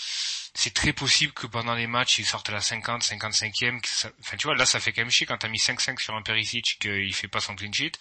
C'est 0.55 0.75
très 0.75 0.93
possible 0.93 1.33
que 1.33 1.47
pendant 1.47 1.75
les 1.75 1.87
matchs, 1.87 2.19
ils 2.19 2.27
sortent 2.27 2.49
à 2.51 2.53
la 2.53 2.61
50, 2.61 3.03
55e. 3.03 3.81
enfin, 4.21 4.37
tu 4.37 4.47
vois, 4.47 4.55
là, 4.55 4.67
ça 4.67 4.79
fait 4.81 4.93
quand 4.93 5.03
même 5.03 5.11
chier 5.11 5.27
quand 5.27 5.39
t'as 5.39 5.49
mis 5.49 5.59
5-5 5.59 6.01
sur 6.01 6.15
un 6.15 6.23
Perisic 6.23 6.79
qu'il 6.81 7.15
fait 7.15 7.29
pas 7.29 7.41
son 7.41 7.57
clean 7.57 7.73
sheet. 7.73 7.93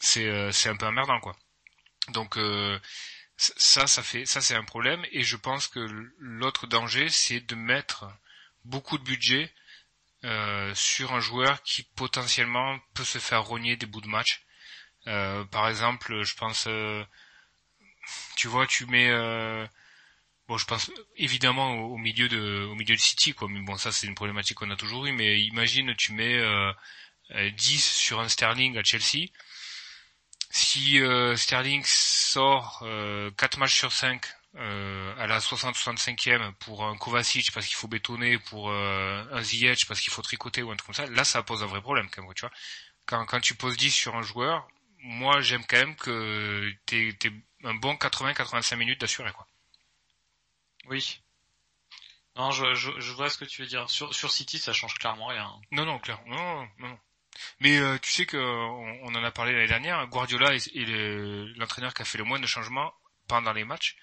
C'est 0.00 0.52
c'est 0.52 0.68
un 0.68 0.76
peu 0.76 0.86
emmerdant 0.86 1.20
quoi. 1.20 1.36
Donc 2.10 2.36
ça, 3.38 3.86
ça 3.86 4.02
fait, 4.02 4.26
ça 4.26 4.40
c'est 4.40 4.54
un 4.54 4.64
problème. 4.64 5.04
Et 5.12 5.22
je 5.22 5.36
pense 5.36 5.68
que 5.68 5.80
l'autre 6.18 6.66
danger, 6.66 7.08
c'est 7.08 7.40
de 7.40 7.54
mettre 7.54 8.06
beaucoup 8.64 8.98
de 8.98 9.04
budget 9.04 9.52
euh, 10.24 10.74
sur 10.74 11.12
un 11.12 11.20
joueur 11.20 11.62
qui 11.62 11.84
potentiellement 11.84 12.78
peut 12.94 13.04
se 13.04 13.18
faire 13.18 13.44
rogner 13.44 13.76
des 13.76 13.86
bouts 13.86 14.00
de 14.00 14.08
match. 14.08 14.42
Euh, 15.06 15.44
par 15.44 15.68
exemple, 15.68 16.24
je 16.24 16.34
pense, 16.34 16.66
euh, 16.66 17.04
tu 18.36 18.48
vois, 18.48 18.66
tu 18.66 18.86
mets, 18.86 19.08
bon, 20.48 20.58
je 20.58 20.66
pense 20.66 20.90
évidemment 21.16 21.74
au, 21.74 21.96
milieu 21.96 22.28
de, 22.28 22.66
au 22.70 22.74
milieu 22.74 22.94
de 22.94 23.00
City, 23.00 23.34
quoi. 23.34 23.48
Mais 23.48 23.60
bon, 23.60 23.76
ça 23.76 23.92
c'est 23.92 24.06
une 24.06 24.14
problématique 24.14 24.56
qu'on 24.58 24.70
a 24.70 24.76
toujours 24.76 25.06
eu. 25.06 25.12
Mais 25.12 25.40
imagine, 25.40 25.94
tu 25.96 26.12
mets 26.12 26.42
10 27.34 27.84
sur 27.84 28.20
un 28.20 28.28
Sterling 28.28 28.76
à 28.78 28.82
Chelsea 28.82 29.28
si 30.50 31.00
euh, 31.00 31.36
Sterling 31.36 31.82
sort 31.84 32.80
euh, 32.82 33.30
4 33.32 33.58
matchs 33.58 33.76
sur 33.76 33.92
5 33.92 34.22
euh, 34.56 35.14
à 35.18 35.26
la 35.26 35.40
60-65e 35.40 36.52
pour 36.54 36.84
un 36.84 36.96
Kovacic 36.96 37.52
parce 37.52 37.66
qu'il 37.66 37.76
faut 37.76 37.88
bétonner, 37.88 38.38
pour 38.38 38.70
euh, 38.70 39.24
un 39.30 39.42
Ziyech 39.42 39.86
parce 39.86 40.00
qu'il 40.00 40.12
faut 40.12 40.22
tricoter 40.22 40.62
ou 40.62 40.70
un 40.70 40.76
truc 40.76 40.94
comme 40.96 41.06
ça, 41.06 41.10
là 41.12 41.24
ça 41.24 41.42
pose 41.42 41.62
un 41.62 41.66
vrai 41.66 41.82
problème 41.82 42.08
quand 42.10 42.22
même, 42.22 42.32
tu 42.34 42.40
vois. 42.42 42.52
Quand, 43.06 43.24
quand 43.26 43.40
tu 43.40 43.54
poses 43.54 43.76
10 43.76 43.90
sur 43.90 44.16
un 44.16 44.22
joueur, 44.22 44.68
moi 45.00 45.40
j'aime 45.40 45.64
quand 45.66 45.78
même 45.78 45.96
que 45.96 46.72
t'es 46.86 47.08
es 47.08 47.32
un 47.64 47.74
bon 47.74 47.94
80-85 47.94 48.76
minutes 48.76 49.00
d'assuré 49.00 49.32
quoi. 49.32 49.46
Oui. 50.88 51.20
Non, 52.36 52.50
je, 52.52 52.74
je, 52.74 52.92
je, 52.98 53.12
vois 53.12 53.30
ce 53.30 53.36
que 53.36 53.44
tu 53.44 53.62
veux 53.62 53.68
dire. 53.68 53.90
Sur, 53.90 54.14
sur 54.14 54.30
City, 54.30 54.58
ça 54.58 54.72
change 54.72 54.94
clairement 54.94 55.26
rien. 55.26 55.52
Non, 55.72 55.84
non, 55.84 55.98
clairement. 55.98 56.24
Non, 56.28 56.68
non, 56.78 56.88
non. 56.88 56.98
Mais 57.60 57.78
euh, 57.78 57.98
tu 57.98 58.10
sais 58.10 58.26
que 58.26 58.36
on, 58.36 59.14
en 59.14 59.24
a 59.24 59.30
parlé 59.30 59.52
l'année 59.52 59.66
dernière. 59.66 60.06
Guardiola 60.06 60.54
est, 60.54 60.70
l'entraîneur 61.56 61.94
qui 61.94 62.02
a 62.02 62.04
fait 62.04 62.18
le 62.18 62.24
moins 62.24 62.38
de 62.38 62.46
changements 62.46 62.92
pendant 63.26 63.52
les 63.52 63.64
matchs 63.64 63.96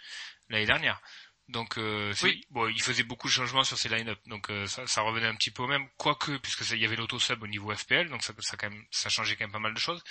l'année 0.49 0.65
dernière. 0.65 1.01
Donc 1.47 1.77
euh, 1.77 2.13
bon, 2.49 2.67
il 2.67 2.81
faisait 2.81 3.03
beaucoup 3.03 3.27
de 3.27 3.33
changements 3.33 3.63
sur 3.63 3.77
ses 3.77 3.87
line-up, 3.87 4.19
donc 4.25 4.49
euh, 4.49 4.65
ça, 4.65 4.87
ça, 4.87 5.01
revenait 5.01 5.27
un 5.27 5.35
petit 5.35 5.51
peu 5.51 5.61
au 5.61 5.67
même, 5.67 5.87
quoique 5.95 6.37
puisque 6.37 6.67
il 6.71 6.79
y 6.79 6.85
avait 6.85 6.95
l'auto-sub 6.95 7.43
au 7.43 7.47
niveau 7.47 7.71
FPL, 7.73 8.09
donc 8.09 8.23
ça, 8.23 8.33
ça, 8.39 8.57
quand 8.57 8.67
même, 8.67 8.83
ça 8.89 9.09
changeait 9.09 9.35
quand 9.35 9.43
même 9.43 9.51
pas 9.51 9.59
mal 9.59 9.75
de 9.75 9.79
choses. 9.79 10.03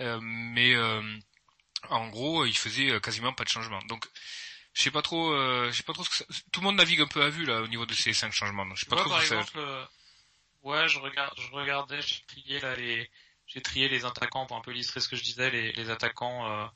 mais 0.00 0.74
en 1.90 2.08
gros, 2.08 2.44
il 2.44 2.56
faisait 2.56 3.00
quasiment 3.00 3.32
pas 3.32 3.44
de 3.44 3.48
changement. 3.48 3.80
Donc 3.88 4.06
je 4.72 4.82
sais 4.82 4.90
pas 4.90 5.02
trop, 5.02 5.32
je 5.34 5.72
sais 5.72 5.82
pas 5.82 5.92
trop 5.92 6.04
ce 6.04 6.22
que 6.22 6.32
tout 6.52 6.60
le 6.60 6.64
monde 6.64 6.76
navigue 6.76 7.00
un 7.00 7.06
peu 7.06 7.22
à 7.22 7.30
vue 7.30 7.44
là 7.44 7.60
au 7.62 7.68
niveau 7.68 7.86
de 7.86 7.94
ces 7.94 8.12
cinq 8.12 8.32
changements. 8.32 8.66
Donc 8.66 8.76
je 8.76 8.84
sais 8.84 8.90
pas 8.90 8.96
trop 8.96 9.10
par 9.10 9.22
exemple, 9.22 9.58
Ouais, 10.64 10.88
je 10.88 10.98
regarde, 10.98 11.38
je 11.38 11.50
regardais, 11.50 12.00
j'ai 12.00 12.22
trié 12.26 12.58
là 12.58 12.74
les, 12.74 13.10
j'ai 13.46 13.60
trié 13.60 13.86
les 13.90 14.06
attaquants 14.06 14.46
pour 14.46 14.56
un 14.56 14.62
peu 14.62 14.72
illustrer 14.72 15.00
ce 15.00 15.10
que 15.10 15.16
je 15.16 15.22
disais, 15.22 15.50
les, 15.50 15.72
les 15.72 15.90
attaquants 15.90 16.50
euh, 16.50 16.66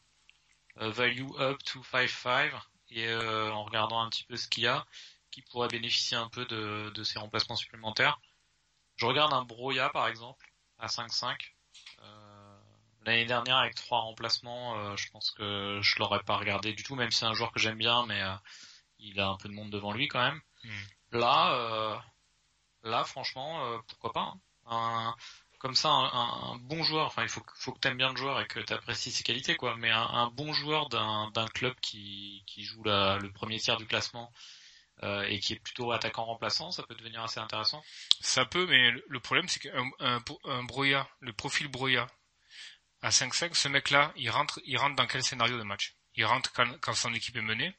euh 0.83 0.91
value 0.91 1.27
up 1.38 1.59
to 1.65 1.81
5-5 1.81 2.53
et 2.91 3.09
euh, 3.09 3.50
en 3.50 3.65
regardant 3.65 4.03
un 4.03 4.11
petit 4.11 4.25
peu 4.25 4.37
ce 4.37 4.47
qu'il 4.47 4.65
y 4.65 4.67
a, 4.67 4.85
qui 5.31 5.41
pourrait 5.41 5.69
bénéficier 5.69 6.19
un 6.19 6.29
peu 6.29 6.45
de, 6.45 6.91
de 6.95 7.03
ces 7.03 7.19
remplacements 7.19 7.57
supplémentaires. 7.57 8.21
Je 8.97 9.07
regarde 9.07 9.33
un 9.33 9.45
Broya 9.45 9.88
par 9.88 10.07
exemple 10.07 10.53
à 10.79 10.88
5-5. 10.88 11.55
Euh, 13.09 13.11
L'année 13.11 13.27
dernière 13.27 13.57
avec 13.57 13.75
trois 13.75 14.00
remplacements, 14.00 14.79
euh, 14.79 14.97
je 14.97 15.11
pense 15.11 15.31
que 15.33 15.81
je 15.83 15.99
l'aurais 15.99 16.23
pas 16.23 16.37
regardé 16.37 16.73
du 16.73 16.83
tout, 16.83 16.95
même 16.95 17.11
si 17.11 17.21
c'est 17.21 17.27
un 17.27 17.35
joueur 17.35 17.53
que 17.53 17.59
j'aime 17.59 17.79
bien, 17.79 18.07
mais 18.07 18.23
il 18.99 19.19
a 19.21 19.29
un 19.29 19.37
peu 19.37 19.49
de 19.49 19.55
monde 19.55 19.71
devant 19.71 19.93
lui 19.93 20.09
quand 20.09 20.21
même. 20.21 20.41
Hmm. 20.65 21.19
Là, 21.19 22.03
là, 22.83 23.05
franchement, 23.05 23.65
euh, 23.67 23.79
pourquoi 23.87 24.12
pas. 24.12 24.21
Hein. 24.21 24.41
Un, 24.71 25.15
comme 25.59 25.75
ça, 25.75 25.88
un, 25.88 26.57
bon 26.59 26.83
joueur, 26.85 27.07
enfin, 27.07 27.23
il 27.23 27.29
faut, 27.29 27.43
faut 27.57 27.73
que 27.73 27.81
t'aimes 27.81 27.97
bien 27.97 28.11
le 28.11 28.17
joueur 28.17 28.41
et 28.41 28.47
que 28.47 28.61
t'apprécies 28.61 29.11
ses 29.11 29.25
qualités, 29.25 29.57
quoi. 29.57 29.77
Mais 29.77 29.91
un, 29.91 30.31
bon 30.31 30.53
joueur 30.53 30.88
d'un 30.88 31.49
club 31.53 31.75
qui, 31.81 32.45
qui 32.47 32.62
joue 32.62 32.85
la, 32.85 33.19
le 33.19 33.33
premier 33.33 33.59
tiers 33.59 33.77
du 33.77 33.87
classement 33.87 34.33
euh, 35.03 35.23
et 35.23 35.41
qui 35.41 35.55
est 35.55 35.59
plutôt 35.59 35.91
attaquant 35.91 36.25
remplaçant, 36.27 36.71
ça 36.71 36.85
peut 36.85 36.95
devenir 36.95 37.23
assez 37.23 37.41
intéressant. 37.41 37.83
Ça 38.21 38.45
peut, 38.45 38.67
mais 38.67 38.93
le 39.09 39.21
problème, 39.21 39.49
c'est 39.49 39.59
qu'un 39.61 39.91
un, 39.99 40.23
un 40.45 40.62
Broya, 40.62 41.09
le 41.21 41.33
profil 41.33 41.67
Broya, 41.67 42.07
à 43.02 43.11
5-5, 43.11 43.55
ce 43.55 43.69
mec-là, 43.69 44.12
il 44.17 44.31
rentre, 44.31 44.61
il 44.64 44.76
rentre 44.76 44.97
dans 44.97 45.07
quel 45.07 45.23
scénario 45.23 45.57
de 45.57 45.62
match? 45.62 45.95
Il 46.14 46.25
rentre 46.25 46.52
quand, 46.52 46.81
quand 46.81 46.95
son 46.95 47.14
équipe 47.14 47.37
est 47.37 47.43
menée? 47.43 47.76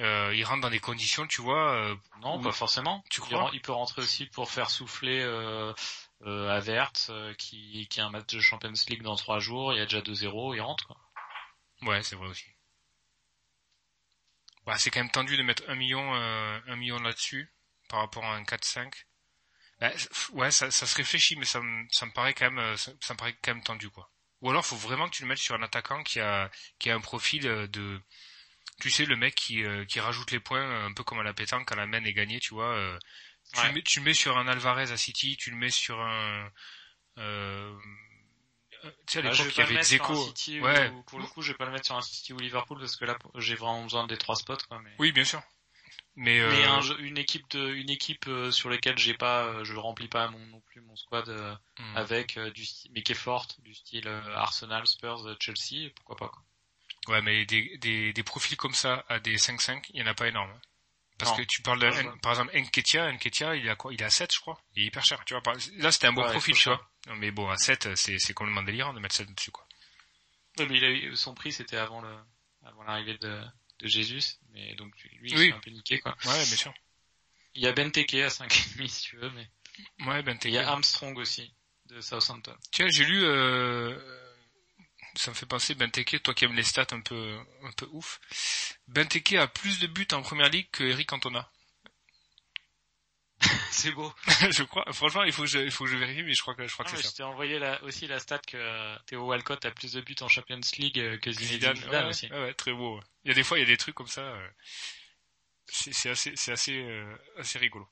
Euh, 0.00 0.34
il 0.34 0.44
rentre 0.44 0.62
dans 0.62 0.70
des 0.70 0.80
conditions, 0.80 1.26
tu 1.26 1.42
vois. 1.42 1.72
Euh, 1.74 1.96
non, 2.22 2.40
pas 2.40 2.52
forcément. 2.52 3.04
Tu 3.10 3.20
crois 3.20 3.50
il, 3.52 3.60
peut 3.60 3.72
rentrer 3.72 4.00
aussi 4.00 4.26
pour 4.26 4.50
faire 4.50 4.70
souffler 4.70 5.20
euh, 5.20 5.74
euh 6.22 6.48
Avert, 6.48 6.92
euh, 7.10 7.34
qui, 7.34 7.86
qui 7.88 8.00
a 8.00 8.06
un 8.06 8.10
match 8.10 8.32
de 8.32 8.40
Champions 8.40 8.72
League 8.88 9.02
dans 9.02 9.16
trois 9.16 9.40
jours. 9.40 9.74
Il 9.74 9.78
y 9.78 9.82
a 9.82 9.84
déjà 9.84 10.00
2-0, 10.00 10.56
il 10.56 10.60
rentre. 10.62 10.86
Quoi. 10.86 10.96
Ouais, 11.82 12.02
c'est 12.02 12.16
vrai 12.16 12.28
aussi. 12.28 12.46
Bah, 14.64 14.78
c'est 14.78 14.90
quand 14.90 15.00
même 15.00 15.10
tendu 15.10 15.36
de 15.36 15.42
mettre 15.42 15.64
un 15.68 15.74
million, 15.74 16.14
un 16.14 16.76
million 16.76 16.98
là-dessus 16.98 17.52
par 17.88 18.00
rapport 18.00 18.24
à 18.24 18.36
un 18.36 18.42
4-5. 18.42 18.92
Bah, 19.80 19.90
ouais, 20.32 20.50
ça, 20.50 20.70
ça 20.70 20.86
se 20.86 20.96
réfléchit, 20.96 21.36
mais 21.36 21.46
ça, 21.46 21.60
me, 21.60 21.86
ça 21.90 22.06
me 22.06 22.12
paraît 22.12 22.34
quand 22.34 22.50
même, 22.50 22.76
ça, 22.76 22.92
me 22.92 23.16
paraît 23.16 23.36
quand 23.42 23.54
même 23.54 23.64
tendu, 23.64 23.90
quoi. 23.90 24.10
Ou 24.40 24.50
alors, 24.50 24.64
faut 24.64 24.76
vraiment 24.76 25.06
que 25.08 25.14
tu 25.14 25.22
le 25.22 25.28
mettes 25.28 25.38
sur 25.38 25.54
un 25.54 25.62
attaquant 25.62 26.02
qui 26.02 26.20
a, 26.20 26.50
qui 26.78 26.90
a 26.90 26.94
un 26.94 27.00
profil 27.00 27.42
de, 27.42 28.00
tu 28.80 28.90
sais 28.90 29.04
le 29.04 29.16
mec 29.16 29.34
qui, 29.34 29.62
euh, 29.62 29.84
qui 29.84 30.00
rajoute 30.00 30.30
les 30.30 30.40
points 30.40 30.62
euh, 30.62 30.86
un 30.86 30.92
peu 30.92 31.04
comme 31.04 31.20
à 31.20 31.22
la 31.22 31.34
pétanque 31.34 31.68
quand 31.68 31.76
la 31.76 31.86
main 31.86 32.02
est 32.04 32.12
gagnée, 32.12 32.40
tu 32.40 32.54
vois. 32.54 32.74
Euh, 32.74 32.98
tu, 33.54 33.66
le 33.66 33.72
mets, 33.72 33.82
tu 33.82 34.00
mets 34.00 34.14
sur 34.14 34.38
un 34.38 34.48
Alvarez 34.48 34.90
à 34.90 34.96
City, 34.96 35.36
tu 35.36 35.50
le 35.50 35.56
mets 35.56 35.70
sur 35.70 36.00
un 36.00 36.50
euh, 37.18 37.76
tu 39.06 39.12
sais 39.12 39.18
à 39.18 39.22
l'époque 39.22 39.52
il 39.56 39.58
y 39.58 39.62
avait 39.62 39.82
Zeko. 39.82 40.32
Ouais. 40.62 40.90
pour 41.06 41.18
le 41.18 41.26
coup, 41.26 41.42
je 41.42 41.52
vais 41.52 41.58
pas 41.58 41.66
le 41.66 41.72
mettre 41.72 41.86
sur 41.86 41.96
un 41.96 42.00
City 42.00 42.32
ou 42.32 42.38
Liverpool 42.38 42.78
parce 42.78 42.96
que 42.96 43.04
là 43.04 43.18
j'ai 43.36 43.54
vraiment 43.54 43.82
besoin 43.82 44.06
des 44.06 44.16
trois 44.16 44.36
spots 44.36 44.56
quoi, 44.68 44.80
mais... 44.82 44.94
Oui, 44.98 45.12
bien 45.12 45.24
sûr. 45.24 45.42
Mais, 46.22 46.38
mais 46.38 46.64
une 46.98 47.16
équipe 47.16 47.48
de 47.50 47.72
une 47.72 47.88
équipe 47.88 48.28
sur 48.50 48.68
laquelle 48.68 48.98
j'ai 48.98 49.14
pas 49.14 49.64
je 49.64 49.74
remplis 49.74 50.08
pas 50.08 50.28
mon, 50.28 50.38
non 50.46 50.60
plus 50.60 50.82
mon 50.82 50.94
squad 50.94 51.28
hmm. 51.78 51.96
avec 51.96 52.38
du 52.38 52.64
mais 52.90 53.02
qui 53.02 53.12
est 53.12 53.14
forte 53.14 53.58
du 53.62 53.74
style 53.74 54.06
Arsenal, 54.34 54.86
Spurs, 54.86 55.36
Chelsea, 55.40 55.90
pourquoi 55.96 56.16
pas 56.16 56.28
quoi. 56.28 56.42
Ouais, 57.08 57.22
mais 57.22 57.46
des, 57.46 57.78
des, 57.78 58.12
des 58.12 58.22
profils 58.22 58.56
comme 58.56 58.74
ça 58.74 59.04
à 59.08 59.18
des 59.18 59.36
5-5, 59.36 59.86
il 59.94 60.00
y 60.00 60.02
en 60.02 60.06
a 60.06 60.14
pas 60.14 60.28
énorme. 60.28 60.50
Hein. 60.50 60.60
Parce 61.18 61.36
que 61.36 61.42
tu 61.42 61.60
parles 61.60 61.80
de, 61.80 62.18
par 62.20 62.32
exemple, 62.32 62.56
Nketia, 62.56 63.12
Nketia, 63.12 63.54
il 63.56 63.68
a 63.68 63.76
quoi? 63.76 63.92
Il 63.92 64.00
est 64.00 64.04
à 64.04 64.10
7, 64.10 64.32
je 64.32 64.40
crois. 64.40 64.58
Il 64.74 64.82
est 64.82 64.86
hyper 64.86 65.04
cher, 65.04 65.22
tu 65.26 65.34
vois. 65.34 65.42
Là, 65.76 65.92
c'était 65.92 66.06
un 66.06 66.14
bon 66.14 66.22
profil, 66.22 66.54
tu 66.54 66.68
vois. 66.70 66.80
Mais 67.16 67.30
bon, 67.30 67.50
à 67.50 67.58
7, 67.58 67.94
c'est, 67.94 68.18
c'est 68.18 68.32
complètement 68.32 68.62
délirant 68.62 68.94
de 68.94 69.00
mettre 69.00 69.14
7 69.14 69.34
dessus, 69.34 69.50
quoi. 69.50 69.66
Ouais, 70.58 70.66
mais 70.66 70.78
il 70.78 70.84
a 70.84 70.90
eu, 70.90 71.16
son 71.16 71.34
prix, 71.34 71.52
c'était 71.52 71.76
avant 71.76 72.00
le, 72.00 72.16
avant 72.64 72.84
l'arrivée 72.84 73.18
de, 73.18 73.42
de 73.80 73.86
Jésus. 73.86 74.22
Mais 74.52 74.74
donc, 74.74 74.92
lui, 75.20 75.30
il 75.30 75.38
oui. 75.38 75.52
un 75.52 75.60
peu 75.60 75.70
niqué, 75.70 75.98
quoi. 76.00 76.16
Ouais, 76.24 76.44
bien 76.46 76.56
sûr. 76.56 76.74
Il 77.54 77.62
y 77.62 77.66
a 77.66 77.72
Benteke 77.72 78.14
à 78.14 78.28
5,5, 78.28 78.88
si 78.88 79.02
tu 79.02 79.16
veux, 79.16 79.30
mais. 79.30 79.48
Ouais, 80.06 80.22
Benteke. 80.22 80.46
Il 80.46 80.54
y 80.54 80.58
a 80.58 80.68
Armstrong 80.68 81.16
aussi, 81.18 81.52
de 81.86 82.00
Southampton. 82.00 82.56
Tiens, 82.70 82.88
j'ai 82.88 83.04
lu, 83.04 83.22
euh, 83.24 83.96
ça 85.14 85.30
me 85.30 85.36
fait 85.36 85.46
penser 85.46 85.74
Benteke, 85.74 86.22
toi 86.22 86.34
qui 86.34 86.44
aimes 86.44 86.56
les 86.56 86.62
stats 86.62 86.86
un 86.92 87.00
peu 87.00 87.38
un 87.62 87.72
peu 87.72 87.88
ouf. 87.92 88.20
Benteke 88.88 89.34
a 89.34 89.46
plus 89.46 89.78
de 89.80 89.86
buts 89.86 90.06
en 90.12 90.22
première 90.22 90.48
ligue 90.48 90.70
que 90.70 90.84
Eric 90.84 91.08
Cantona. 91.08 91.50
c'est 93.70 93.92
beau. 93.92 94.12
je 94.50 94.62
crois. 94.64 94.84
Franchement, 94.92 95.22
il 95.24 95.32
faut 95.32 95.42
que 95.42 95.48
je, 95.48 95.58
il 95.58 95.70
faut 95.70 95.84
que 95.84 95.90
je 95.90 95.96
vérifie, 95.96 96.22
mais 96.22 96.34
je 96.34 96.42
crois 96.42 96.54
que 96.54 96.66
je 96.66 96.72
crois 96.72 96.84
que 96.84 96.90
c'est 96.90 97.02
ça. 97.02 97.08
Je 97.08 97.14
t'ai 97.16 97.22
envoyé 97.22 97.58
la, 97.58 97.82
aussi 97.84 98.06
la 98.06 98.18
stat 98.18 98.40
que 98.46 98.98
Théo 99.06 99.26
Walcott 99.26 99.64
a 99.64 99.70
plus 99.70 99.92
de 99.92 100.00
buts 100.00 100.16
en 100.20 100.28
Champions 100.28 100.60
League 100.78 100.98
euh, 100.98 101.18
que 101.18 101.32
Zinedine 101.32 101.76
Zidane 101.76 102.04
ouais, 102.04 102.08
aussi. 102.08 102.30
Ouais, 102.30 102.54
très 102.54 102.72
beau. 102.72 103.00
Il 103.24 103.28
y 103.28 103.30
a 103.32 103.34
des 103.34 103.42
fois, 103.42 103.58
il 103.58 103.62
y 103.62 103.64
a 103.64 103.68
des 103.68 103.76
trucs 103.76 103.94
comme 103.94 104.06
ça. 104.06 104.22
Euh, 104.22 104.48
c'est 105.66 106.10
assez, 106.10 106.32
c'est 106.34 106.52
assez, 106.52 106.82
euh, 106.82 107.16
assez 107.38 107.58
rigolo. 107.58 107.88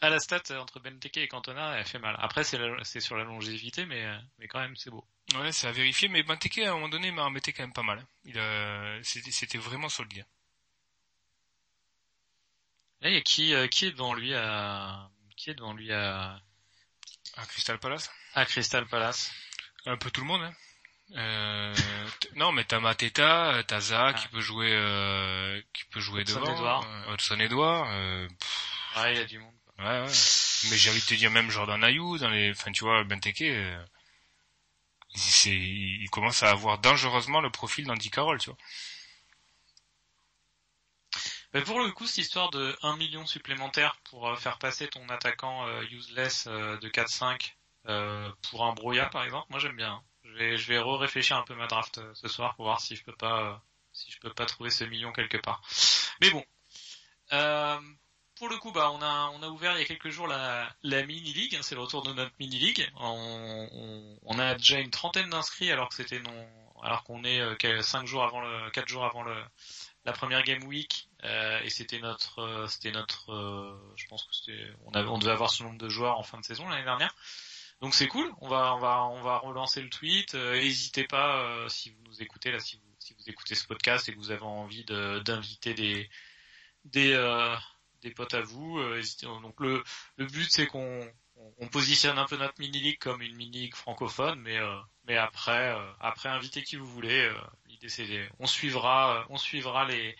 à 0.00 0.08
la 0.08 0.20
stat 0.20 0.42
entre 0.58 0.80
Benteke 0.80 1.18
et 1.18 1.28
Cantona, 1.28 1.76
elle 1.78 1.84
fait 1.84 1.98
mal. 1.98 2.16
Après, 2.20 2.44
c'est 2.44 3.00
sur 3.00 3.16
la 3.16 3.24
longévité, 3.24 3.86
mais, 3.86 4.06
mais 4.38 4.46
quand 4.46 4.60
même, 4.60 4.76
c'est 4.76 4.90
beau. 4.90 5.04
Ouais, 5.34 5.52
c'est 5.52 5.66
à 5.66 5.72
vérifier, 5.72 6.08
mais 6.08 6.22
Benteke, 6.22 6.58
à 6.58 6.70
un 6.70 6.74
moment 6.74 6.88
donné, 6.88 7.10
m'a 7.10 7.24
remetté 7.24 7.52
quand 7.52 7.64
même 7.64 7.72
pas 7.72 7.82
mal. 7.82 8.06
Il 8.24 8.40
c'était 9.02 9.58
vraiment 9.58 9.88
solide. 9.88 10.24
Là, 13.02 13.10
il 13.10 13.14
y 13.14 13.18
a 13.18 13.20
qui, 13.20 13.52
euh, 13.52 13.66
qui 13.66 13.86
est 13.86 13.90
devant 13.90 14.14
lui 14.14 14.32
à, 14.34 15.10
qui 15.36 15.50
est 15.50 15.54
devant 15.54 15.74
lui 15.74 15.92
à, 15.92 16.40
à 17.36 17.46
Crystal 17.46 17.78
Palace? 17.78 18.10
À 18.34 18.46
Crystal 18.46 18.86
Palace. 18.86 19.32
Un 19.86 19.96
peu 19.96 20.10
tout 20.10 20.20
le 20.20 20.28
monde, 20.28 20.42
hein. 20.42 20.54
Euh, 21.14 21.74
non, 22.36 22.52
mais 22.52 22.64
t'as 22.64 22.80
Mateta, 22.80 23.62
t'as 23.66 23.80
Zach 23.80 24.16
qui 24.16 24.24
ah. 24.26 24.30
peut 24.32 24.40
jouer, 24.40 24.70
euh, 24.72 25.60
qui 25.72 25.84
peut 25.86 26.00
jouer 26.00 26.22
Hudson 26.22 26.40
devant. 26.40 26.54
Edouard. 26.54 26.86
Euh, 26.86 27.14
Hudson 27.14 27.40
Edouard. 27.40 27.88
Euh, 27.90 28.28
ouais, 28.96 29.14
il 29.14 29.18
y 29.18 29.20
a 29.20 29.24
du 29.24 29.38
monde. 29.38 29.52
Ouais, 29.78 29.84
ouais. 29.84 30.06
mais 30.06 30.76
j'ai 30.76 30.90
envie 30.90 31.00
de 31.00 31.06
te 31.06 31.14
dire 31.14 31.30
même 31.30 31.50
Jordan 31.50 31.82
Ayou 31.82 32.18
dans 32.18 32.30
les, 32.30 32.52
enfin 32.52 32.70
tu 32.72 32.84
vois, 32.84 33.02
Benteke, 33.04 33.42
euh, 33.42 33.84
c'est, 35.14 35.50
il 35.50 36.08
commence 36.10 36.42
à 36.42 36.50
avoir 36.50 36.78
dangereusement 36.78 37.40
le 37.40 37.50
profil 37.50 37.86
d'Andy 37.86 38.10
Carroll, 38.10 38.38
tu 38.38 38.50
vois. 38.50 38.58
Pour 41.66 41.80
le 41.80 41.90
coup, 41.90 42.06
cette 42.06 42.18
histoire 42.18 42.50
de 42.50 42.76
1 42.82 42.96
million 42.96 43.26
supplémentaire 43.26 43.96
pour 44.04 44.28
euh, 44.28 44.36
faire 44.36 44.58
passer 44.58 44.88
ton 44.88 45.06
attaquant 45.08 45.66
euh, 45.66 45.82
useless 45.90 46.46
de 46.46 46.88
4-5 46.88 47.54
pour 48.50 48.64
un 48.64 48.72
Broya 48.74 49.06
par 49.06 49.24
exemple, 49.24 49.46
moi 49.50 49.58
j'aime 49.58 49.76
bien. 49.76 49.94
Hein. 49.94 50.02
Je 50.24 50.32
vais, 50.32 50.56
je 50.56 50.68
vais 50.68 50.78
re-réfléchir 50.78 51.36
un 51.36 51.42
peu 51.42 51.54
ma 51.54 51.66
draft 51.66 52.00
ce 52.14 52.28
soir 52.28 52.54
pour 52.54 52.66
voir 52.66 52.80
si 52.80 52.94
je 52.96 53.02
peux 53.02 53.14
pas, 53.14 53.60
si 53.92 54.10
je 54.10 54.18
peux 54.20 54.32
pas 54.32 54.46
trouver 54.46 54.70
ce 54.70 54.84
million 54.84 55.12
quelque 55.12 55.36
part. 55.36 55.62
Mais 56.20 56.30
bon. 56.30 56.44
Euh, 57.32 57.80
pour 58.36 58.48
le 58.48 58.56
coup, 58.56 58.72
bah, 58.72 58.90
on 58.92 59.00
a, 59.02 59.30
on 59.34 59.42
a 59.42 59.48
ouvert 59.48 59.76
il 59.76 59.80
y 59.80 59.82
a 59.82 59.86
quelques 59.86 60.10
jours 60.10 60.26
la, 60.26 60.74
mini 60.82 61.32
league. 61.32 61.54
Hein, 61.54 61.60
c'est 61.62 61.74
le 61.74 61.80
retour 61.80 62.02
de 62.02 62.12
notre 62.12 62.32
mini 62.40 62.58
league. 62.58 62.90
On, 62.96 64.38
a 64.38 64.54
déjà 64.54 64.80
une 64.80 64.90
trentaine 64.90 65.30
d'inscrits 65.30 65.70
alors 65.70 65.88
que 65.88 65.94
c'était 65.94 66.20
non, 66.20 66.48
alors 66.82 67.04
qu'on 67.04 67.24
est 67.24 67.40
euh, 67.40 68.04
jours 68.04 68.24
avant 68.24 68.40
le, 68.40 68.70
quatre 68.70 68.88
jours 68.88 69.04
avant 69.04 69.22
le, 69.22 69.36
la 70.04 70.12
première 70.12 70.42
game 70.42 70.64
week. 70.64 71.08
Euh, 71.24 71.60
et 71.62 71.70
c'était 71.70 72.00
notre, 72.00 72.40
euh, 72.40 72.66
c'était 72.66 72.90
notre, 72.90 73.32
euh, 73.32 73.94
je 73.96 74.06
pense 74.06 74.24
que 74.24 74.34
c'était, 74.34 74.66
on, 74.86 74.92
avait, 74.92 75.08
on 75.08 75.18
devait 75.18 75.32
avoir 75.32 75.50
ce 75.50 75.62
nombre 75.62 75.78
de 75.78 75.88
joueurs 75.88 76.18
en 76.18 76.22
fin 76.22 76.38
de 76.38 76.44
saison 76.44 76.68
l'année 76.68 76.84
dernière. 76.84 77.14
Donc 77.80 77.94
c'est 77.94 78.08
cool. 78.08 78.30
On 78.40 78.48
va, 78.48 78.74
on 78.74 78.78
va, 78.78 79.04
on 79.06 79.22
va 79.22 79.38
relancer 79.38 79.82
le 79.82 79.90
tweet. 79.90 80.34
N'hésitez 80.34 81.04
pas 81.04 81.68
si 81.68 81.90
vous 81.90 82.00
nous 82.04 82.22
écoutez 82.22 82.52
là, 82.52 82.60
si 82.60 82.76
vous, 82.76 82.94
si 83.00 83.14
vous 83.14 83.28
écoutez 83.28 83.56
ce 83.56 83.66
podcast 83.66 84.08
et 84.08 84.12
que 84.12 84.18
vous 84.18 84.30
avez 84.30 84.42
envie 84.42 84.84
d'inviter 84.84 85.74
des, 85.74 86.08
des 86.84 87.16
des 88.02 88.10
potes 88.10 88.34
à 88.34 88.42
vous. 88.42 88.78
Euh, 88.78 89.02
donc 89.22 89.58
le, 89.60 89.82
le 90.16 90.26
but 90.26 90.50
c'est 90.50 90.66
qu'on 90.66 91.00
on 91.58 91.68
positionne 91.68 92.18
un 92.18 92.26
peu 92.26 92.36
notre 92.36 92.60
mini 92.60 92.78
league 92.80 92.98
comme 92.98 93.22
une 93.22 93.34
mini 93.34 93.62
league 93.62 93.74
francophone, 93.74 94.38
mais 94.40 94.58
euh, 94.58 94.76
mais 95.06 95.16
après 95.16 95.74
euh, 95.74 95.92
après 96.00 96.28
inviter 96.28 96.62
qui 96.62 96.76
vous 96.76 96.86
voulez. 96.86 97.32
C'est 97.88 98.30
on 98.38 98.46
suivra 98.46 99.26
on 99.28 99.36
suivra 99.36 99.84
les 99.84 100.16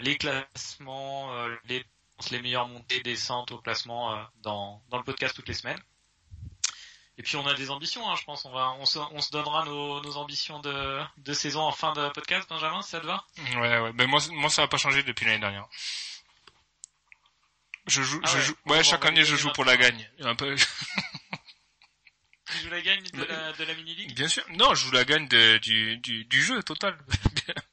les 0.00 0.16
classements, 0.16 1.30
les 1.64 1.84
les 2.30 2.42
meilleures 2.42 2.68
montées 2.68 3.00
descentes 3.00 3.52
au 3.52 3.58
classement 3.58 4.26
dans 4.42 4.82
dans 4.88 4.98
le 4.98 5.04
podcast 5.04 5.34
toutes 5.34 5.48
les 5.48 5.54
semaines. 5.54 5.80
Et 7.18 7.22
puis 7.22 7.36
on 7.36 7.46
a 7.48 7.54
des 7.54 7.70
ambitions, 7.70 8.08
hein, 8.08 8.14
je 8.16 8.24
pense. 8.24 8.44
On 8.44 8.52
va, 8.52 8.70
on 8.78 8.86
se, 8.86 8.98
on 8.98 9.20
se 9.20 9.32
donnera 9.32 9.64
nos, 9.64 10.00
nos 10.00 10.16
ambitions 10.16 10.60
de, 10.60 11.00
de 11.18 11.32
saison 11.32 11.62
en 11.62 11.72
fin 11.72 11.92
de 11.92 12.08
podcast, 12.10 12.48
Benjamin, 12.48 12.80
si 12.80 12.90
ça 12.90 13.00
te 13.00 13.06
va? 13.06 13.24
Ouais, 13.56 13.80
ouais. 13.80 13.92
Ben 13.92 14.06
moi, 14.06 14.20
moi, 14.30 14.48
ça 14.48 14.62
va 14.62 14.68
pas 14.68 14.76
changé 14.76 15.02
depuis 15.02 15.26
l'année 15.26 15.40
dernière. 15.40 15.66
Je 17.88 18.02
joue, 18.02 18.20
ah 18.22 18.28
je 18.28 18.40
joue. 18.40 18.54
Ouais, 18.66 18.84
chaque 18.84 19.04
année 19.04 19.24
je 19.24 19.34
joue 19.34 19.50
pour 19.52 19.64
la 19.64 19.76
gagne. 19.76 20.08
Un 20.20 20.36
peu. 20.36 20.54
tu 22.50 22.58
joues 22.58 22.70
la 22.70 22.80
gagne 22.80 23.02
de 23.02 23.24
la, 23.24 23.52
de 23.52 23.64
la 23.64 23.74
mini 23.74 23.94
league 23.94 24.14
Bien 24.14 24.28
sûr. 24.28 24.44
Non, 24.50 24.74
je 24.74 24.86
joue 24.86 24.92
la 24.92 25.04
gagne 25.04 25.28
de, 25.28 25.58
du, 25.58 25.96
du, 25.98 26.24
du 26.24 26.42
jeu 26.42 26.62
total. 26.62 26.98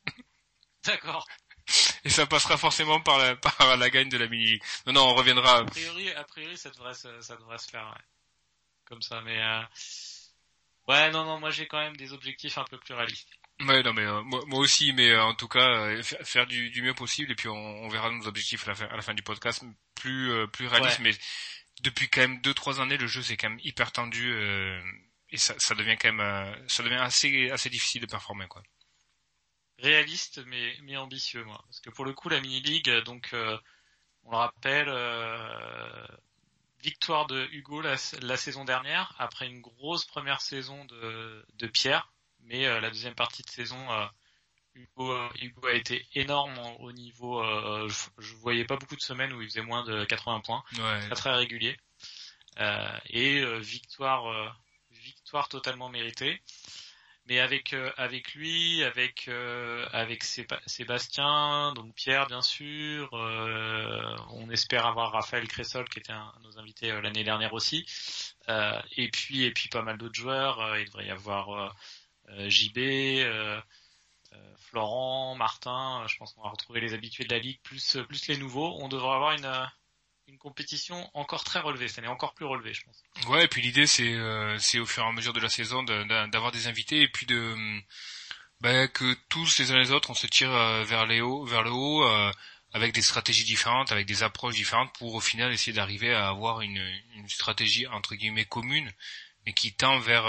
D'accord. 0.85 1.27
Et 2.03 2.09
ça 2.09 2.25
passera 2.27 2.57
forcément 2.57 3.01
par 3.01 3.17
la, 3.17 3.35
par 3.35 3.77
la 3.77 3.89
gagne 3.89 4.09
de 4.09 4.17
la 4.17 4.27
mini 4.27 4.45
league. 4.45 4.63
Non, 4.85 4.93
non, 4.93 5.01
on 5.09 5.15
reviendra. 5.15 5.59
A 5.59 5.65
priori, 5.65 6.11
a 6.11 6.23
priori, 6.23 6.57
ça 6.57 6.69
devrait 6.69 6.93
se, 6.93 7.21
ça 7.21 7.35
devrait 7.35 7.57
se 7.57 7.69
faire, 7.69 7.85
ouais. 7.87 8.03
Comme 8.85 9.01
ça, 9.01 9.21
mais 9.21 9.41
euh... 9.41 9.61
ouais, 10.87 11.09
non, 11.09 11.25
non, 11.25 11.39
moi 11.39 11.49
j'ai 11.49 11.65
quand 11.65 11.79
même 11.79 11.97
des 11.97 12.13
objectifs 12.13 12.59
un 12.59 12.65
peu 12.65 12.77
plus 12.77 12.93
réalistes. 12.93 13.29
Ouais, 13.61 13.81
non, 13.83 13.93
mais 13.93 14.03
euh, 14.03 14.21
moi, 14.23 14.41
moi, 14.47 14.59
aussi, 14.59 14.91
mais 14.91 15.11
euh, 15.11 15.23
en 15.23 15.33
tout 15.33 15.47
cas, 15.47 15.65
euh, 15.65 16.03
faire 16.03 16.45
du, 16.45 16.69
du, 16.71 16.81
mieux 16.81 16.93
possible 16.93 17.31
et 17.31 17.35
puis 17.35 17.47
on, 17.47 17.53
on, 17.53 17.87
verra 17.87 18.11
nos 18.11 18.27
objectifs 18.27 18.67
à 18.67 18.71
la 18.71 18.75
fin, 18.75 18.85
à 18.87 18.95
la 18.97 19.01
fin 19.01 19.13
du 19.13 19.23
podcast 19.23 19.63
plus 19.95 20.47
plus 20.49 20.67
réaliste. 20.67 20.99
Mais 20.99 21.11
depuis 21.81 22.09
quand 22.09 22.21
même 22.21 22.41
deux 22.41 22.53
trois 22.53 22.81
années, 22.81 22.97
le 22.97 23.07
jeu 23.07 23.21
c'est 23.21 23.37
quand 23.37 23.49
même 23.49 23.59
hyper 23.63 23.91
tendu 23.91 24.33
et 25.29 25.37
ça, 25.37 25.55
ça 25.57 25.75
devient 25.75 25.97
quand 25.97 26.13
même 26.13 26.67
ça 26.67 26.83
devient 26.83 26.95
assez 26.95 27.49
assez 27.51 27.69
difficile 27.69 28.01
de 28.01 28.07
performer 28.07 28.47
quoi. 28.47 28.63
Réaliste 29.79 30.41
mais 30.45 30.77
mais 30.83 30.97
ambitieux 30.97 31.43
moi, 31.43 31.61
parce 31.65 31.81
que 31.81 31.89
pour 31.89 32.05
le 32.05 32.13
coup 32.13 32.29
la 32.29 32.39
mini 32.39 32.61
league, 32.61 32.89
donc 33.03 33.29
on 34.23 34.31
le 34.31 34.37
rappelle, 34.37 34.89
victoire 36.81 37.27
de 37.27 37.47
Hugo 37.51 37.81
la, 37.81 37.95
la, 38.21 38.37
saison 38.37 38.65
dernière 38.65 39.13
après 39.19 39.47
une 39.47 39.61
grosse 39.61 40.05
première 40.05 40.41
saison 40.41 40.85
de, 40.85 41.45
de 41.55 41.67
Pierre 41.67 42.11
mais 42.45 42.65
euh, 42.65 42.79
la 42.79 42.89
deuxième 42.89 43.15
partie 43.15 43.43
de 43.43 43.49
saison, 43.49 43.91
euh, 43.91 44.05
Hugo, 44.75 45.11
euh, 45.11 45.29
Hugo, 45.41 45.67
a 45.67 45.73
été 45.73 46.05
énorme 46.13 46.57
au 46.79 46.91
niveau. 46.91 47.41
je, 47.87 48.07
je, 48.19 48.33
voyais 48.35 48.65
pas 48.65 48.77
beaucoup 48.77 48.95
de 48.95 49.01
semaines 49.01 49.33
où 49.33 49.41
il 49.41 49.47
faisait 49.47 49.61
moins 49.61 49.83
de 49.83 50.05
80 50.05 50.41
points, 50.41 50.63
ouais. 50.77 50.99
très 51.07 51.15
très 51.15 51.35
régulier, 51.35 51.77
et 53.09 53.43
victoire, 53.59 54.55
victoire 54.91 55.49
totalement 55.49 55.89
méritée 55.89 56.41
mais 57.27 57.39
avec 57.39 57.75
avec 57.97 58.35
lui, 58.35 58.83
avec 58.83 59.29
avec 59.91 60.23
Sébastien, 60.23 61.73
donc 61.73 61.95
Pierre 61.95 62.27
bien 62.27 62.43
sûr, 62.43 63.09
on 63.13 64.49
espère 64.51 64.85
avoir 64.85 65.11
Raphaël 65.11 65.47
Cressol 65.47 65.89
qui 65.89 65.99
était 65.99 66.11
un, 66.11 66.31
de 66.39 66.43
nos 66.43 66.59
invités 66.59 66.89
l'année 67.01 67.23
dernière 67.23 67.53
aussi, 67.53 67.83
et 68.47 69.09
puis 69.11 69.43
et 69.43 69.51
puis 69.51 69.69
pas 69.69 69.81
mal 69.81 69.97
d'autres 69.97 70.15
joueurs. 70.15 70.77
il 70.77 70.85
devrait 70.85 71.07
y 71.07 71.11
avoir 71.11 71.73
euh, 72.29 72.49
JB, 72.49 72.77
euh, 72.77 73.25
euh, 73.25 73.61
Florent, 74.57 75.35
Martin, 75.35 76.05
je 76.07 76.17
pense 76.17 76.33
qu'on 76.33 76.43
va 76.43 76.49
retrouver 76.49 76.81
les 76.81 76.93
habitués 76.93 77.23
de 77.23 77.33
la 77.33 77.39
ligue 77.39 77.59
plus 77.61 77.97
plus 78.07 78.27
les 78.27 78.37
nouveaux. 78.37 78.77
On 78.81 78.87
devrait 78.87 79.15
avoir 79.15 79.31
une 79.31 80.37
compétition 80.37 81.09
encore 81.13 81.43
très 81.43 81.59
relevée, 81.59 81.87
ça 81.87 82.01
n'est 82.01 82.07
encore 82.07 82.33
plus 82.33 82.45
relevé, 82.45 82.73
je 82.73 82.83
pense. 82.83 83.03
Ouais, 83.27 83.45
et 83.45 83.47
puis 83.47 83.61
l'idée 83.61 83.87
c'est 83.87 84.79
au 84.79 84.85
fur 84.85 85.03
et 85.03 85.07
à 85.07 85.11
mesure 85.11 85.33
de 85.33 85.39
la 85.39 85.49
saison 85.49 85.83
d'avoir 85.83 86.51
des 86.51 86.67
invités 86.67 87.01
et 87.01 87.07
puis 87.07 87.25
de 87.25 87.55
bah, 88.61 88.87
que 88.87 89.13
tous 89.29 89.59
les 89.59 89.71
uns 89.71 89.77
les 89.77 89.91
autres 89.91 90.09
on 90.09 90.13
se 90.13 90.27
tire 90.27 90.51
vers 90.83 91.05
les 91.05 91.21
hauts, 91.21 91.45
vers 91.45 91.63
le 91.63 91.71
haut 91.71 92.03
avec 92.73 92.93
des 92.93 93.01
stratégies 93.01 93.45
différentes, 93.45 93.91
avec 93.91 94.05
des 94.05 94.23
approches 94.23 94.55
différentes 94.55 94.93
pour 94.97 95.13
au 95.13 95.21
final 95.21 95.53
essayer 95.53 95.73
d'arriver 95.73 96.13
à 96.13 96.27
avoir 96.27 96.61
une, 96.61 96.81
stratégie 97.27 97.87
entre 97.87 98.15
guillemets 98.15 98.45
commune 98.45 98.91
mais 99.45 99.53
qui 99.53 99.73
tend 99.73 99.99
vers 99.99 100.25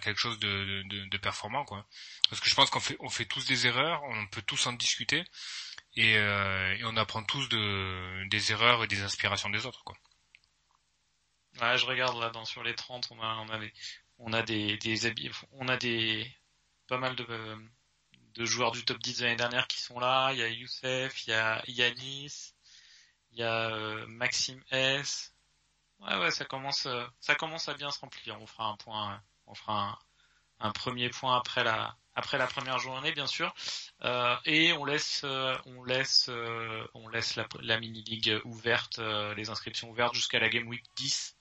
quelque 0.00 0.18
chose 0.18 0.38
de, 0.38 0.82
de, 0.88 1.08
de, 1.08 1.16
performant 1.18 1.64
quoi. 1.64 1.84
Parce 2.28 2.40
que 2.40 2.48
je 2.48 2.54
pense 2.54 2.70
qu'on 2.70 2.80
fait 2.80 2.96
on 3.00 3.10
fait 3.10 3.26
tous 3.26 3.44
des 3.46 3.66
erreurs, 3.66 4.02
on 4.04 4.26
peut 4.28 4.42
tous 4.42 4.66
en 4.66 4.72
discuter 4.72 5.24
et, 5.96 6.16
euh, 6.16 6.76
et 6.76 6.84
on 6.84 6.96
apprend 6.96 7.22
tous 7.22 7.48
de 7.48 8.28
des 8.28 8.52
erreurs 8.52 8.84
et 8.84 8.86
des 8.86 9.02
inspirations 9.02 9.50
des 9.50 9.66
autres 9.66 9.84
quoi. 9.84 9.96
Je 11.54 11.86
regarde 11.86 12.18
là 12.18 12.30
dans 12.30 12.44
sur 12.44 12.62
les 12.62 12.74
30, 12.74 13.08
on 13.10 13.20
a 13.22 13.34
on 13.36 13.48
a 13.50 13.58
des 13.58 13.72
on 14.18 14.32
a 14.32 14.42
des, 14.42 14.78
des 14.78 15.30
on 15.52 15.68
a 15.68 15.76
des 15.76 16.34
pas 16.88 16.98
mal 16.98 17.14
de 17.16 17.26
de 18.34 18.44
joueurs 18.46 18.72
du 18.72 18.84
top 18.84 18.98
10 18.98 19.18
de 19.18 19.24
l'année 19.24 19.36
dernière 19.36 19.66
qui 19.68 19.80
sont 19.80 19.98
là, 20.00 20.32
il 20.32 20.38
y 20.38 20.42
a 20.42 20.48
Youssef, 20.48 21.26
il 21.26 21.30
y 21.30 21.34
a 21.34 21.62
Yanis, 21.66 22.54
il 23.32 23.38
y 23.40 23.42
a 23.42 23.70
euh, 23.70 24.06
Maxime 24.06 24.62
S. 24.70 25.34
Ouais 26.00 26.16
ouais, 26.18 26.30
ça 26.30 26.44
commence 26.44 26.88
ça 27.20 27.34
commence 27.34 27.68
à 27.68 27.74
bien 27.74 27.90
se 27.90 28.00
remplir. 28.00 28.40
On 28.40 28.46
fera 28.46 28.66
un 28.66 28.76
point 28.76 29.22
on 29.46 29.54
fera 29.54 29.98
un, 30.60 30.72
premier 30.72 31.10
point 31.10 31.36
après 31.36 31.64
la 31.64 31.96
après 32.14 32.38
la 32.38 32.46
première 32.46 32.78
journée 32.78 33.12
bien 33.12 33.26
sûr. 33.26 33.54
Euh, 34.02 34.36
et 34.44 34.72
on 34.72 34.84
laisse 34.84 35.22
euh, 35.24 35.56
on 35.66 35.84
laisse 35.84 36.26
euh, 36.28 36.86
on 36.94 37.08
laisse 37.08 37.38
la, 37.60 37.80
mini 37.80 38.02
ligue 38.02 38.40
ouverte 38.44 38.98
les 39.36 39.50
inscriptions 39.50 39.90
ouvertes 39.90 40.14
jusqu'à 40.14 40.38
la 40.38 40.48
game 40.48 40.66
week 40.68 40.84
10 40.96 41.36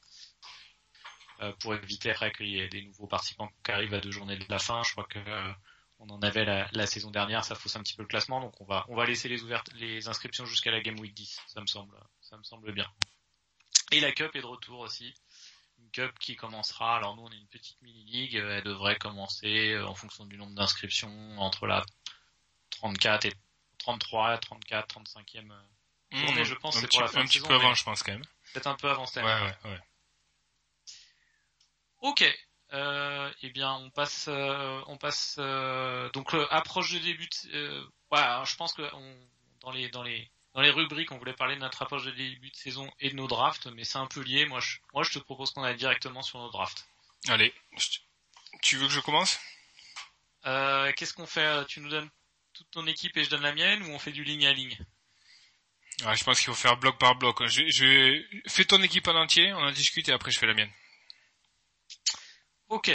pour 1.59 1.73
éviter 1.73 2.11
après 2.11 2.31
qu'il 2.31 2.49
y 2.49 2.59
ait 2.59 2.69
des 2.69 2.83
nouveaux 2.83 3.07
participants 3.07 3.49
qui 3.65 3.71
arrivent 3.71 3.95
à 3.95 3.99
deux 3.99 4.11
journées 4.11 4.37
de 4.37 4.45
la 4.47 4.59
fin. 4.59 4.83
Je 4.83 4.91
crois 4.91 5.05
que 5.05 5.19
on 5.97 6.07
en 6.09 6.21
avait 6.21 6.45
la, 6.45 6.87
saison 6.87 7.11
dernière 7.11 7.43
ça 7.43 7.55
fausse 7.55 7.75
un 7.75 7.81
petit 7.81 7.95
peu 7.95 8.03
le 8.03 8.07
classement. 8.07 8.39
Donc 8.39 8.59
on 8.61 8.65
va 8.65 8.85
on 8.89 8.95
va 8.95 9.05
laisser 9.05 9.27
les 9.27 9.43
ouvertes 9.43 9.69
les 9.73 10.07
inscriptions 10.07 10.45
jusqu'à 10.45 10.71
la 10.71 10.81
game 10.81 10.99
week 10.99 11.13
10 11.13 11.41
ça 11.47 11.61
me 11.61 11.67
semble 11.67 11.97
ça 12.21 12.37
me 12.37 12.43
semble 12.43 12.71
bien. 12.73 12.87
Et 13.91 13.99
la 13.99 14.11
cup 14.11 14.35
est 14.35 14.41
de 14.41 14.45
retour 14.45 14.79
aussi 14.79 15.13
Cup 15.91 16.17
qui 16.19 16.35
commencera. 16.35 16.97
Alors 16.97 17.15
nous, 17.15 17.23
on 17.23 17.31
est 17.31 17.37
une 17.37 17.47
petite 17.47 17.81
mini-ligue. 17.81 18.35
Elle 18.35 18.63
devrait 18.63 18.97
commencer 18.97 19.71
euh, 19.73 19.85
en 19.87 19.95
fonction 19.95 20.25
du 20.25 20.37
nombre 20.37 20.53
d'inscriptions 20.55 21.39
entre 21.39 21.67
la 21.67 21.83
34 22.71 23.25
et 23.25 23.33
33, 23.79 24.37
34, 24.37 24.99
35e 25.01 25.51
journée, 26.11 26.41
Mmh, 26.41 26.43
je 26.43 26.55
pense, 26.55 26.77
c'est 26.77 26.87
pour 26.89 27.01
la 27.01 27.07
fin 27.07 27.19
un 27.21 27.23
de 27.23 27.27
petit 27.27 27.37
saison, 27.39 27.47
peu 27.47 27.55
avant, 27.55 27.73
je 27.73 27.83
pense 27.83 28.03
quand 28.03 28.11
même. 28.11 28.25
Peut-être 28.53 28.67
un 28.67 28.75
peu 28.75 28.89
avant 28.89 29.05
cette 29.05 29.23
Ouais, 29.23 29.31
année. 29.31 29.51
ouais, 29.63 29.71
ouais. 29.71 29.79
Ok. 32.01 32.23
Euh, 32.73 33.31
eh 33.41 33.49
bien, 33.49 33.73
on 33.75 33.89
passe, 33.89 34.27
euh, 34.29 34.81
on 34.87 34.97
passe. 34.97 35.35
euh, 35.39 36.09
donc, 36.11 36.33
approche 36.49 36.93
de 36.93 36.99
début. 36.99 37.29
Voilà, 38.09 38.43
je 38.45 38.55
pense 38.55 38.73
que 38.73 38.81
on, 38.93 39.27
dans 39.61 39.71
les, 39.71 39.89
dans 39.89 40.03
les, 40.03 40.29
dans 40.53 40.61
les 40.61 40.69
rubriques, 40.69 41.11
on 41.11 41.17
voulait 41.17 41.33
parler 41.33 41.55
de 41.55 41.61
notre 41.61 41.81
approche 41.81 42.03
de 42.03 42.11
début 42.11 42.49
de 42.49 42.55
saison 42.55 42.91
et 42.99 43.09
de 43.09 43.15
nos 43.15 43.27
drafts, 43.27 43.67
mais 43.67 43.83
c'est 43.83 43.97
un 43.97 44.07
peu 44.07 44.21
lié. 44.21 44.45
Moi, 44.45 44.59
je, 44.59 44.77
moi, 44.93 45.03
je 45.03 45.11
te 45.11 45.19
propose 45.19 45.51
qu'on 45.51 45.63
aille 45.63 45.77
directement 45.77 46.21
sur 46.21 46.39
nos 46.39 46.49
drafts. 46.51 46.85
Allez, 47.29 47.53
tu 48.61 48.77
veux 48.77 48.87
que 48.87 48.93
je 48.93 48.99
commence? 48.99 49.39
Euh, 50.45 50.91
Qu'est-ce 50.93 51.13
qu'on 51.13 51.27
fait? 51.27 51.65
Tu 51.67 51.79
nous 51.79 51.89
donnes 51.89 52.09
toute 52.53 52.69
ton 52.71 52.85
équipe 52.87 53.15
et 53.15 53.23
je 53.23 53.29
donne 53.29 53.43
la 53.43 53.53
mienne, 53.53 53.83
ou 53.83 53.91
on 53.91 53.99
fait 53.99 54.11
du 54.11 54.23
ligne 54.23 54.45
à 54.47 54.53
ligne? 54.53 54.77
Ah, 56.03 56.15
Je 56.15 56.23
pense 56.23 56.37
qu'il 56.39 56.47
faut 56.47 56.55
faire 56.55 56.77
bloc 56.77 56.97
par 56.97 57.15
bloc. 57.15 57.45
Je, 57.45 57.69
je 57.69 58.23
fais 58.49 58.65
ton 58.65 58.81
équipe 58.81 59.07
en 59.07 59.15
entier, 59.15 59.53
on 59.53 59.59
en 59.59 59.71
discute 59.71 60.09
et 60.09 60.13
après 60.13 60.31
je 60.31 60.39
fais 60.39 60.47
la 60.47 60.53
mienne. 60.53 60.71
Ok. 62.69 62.91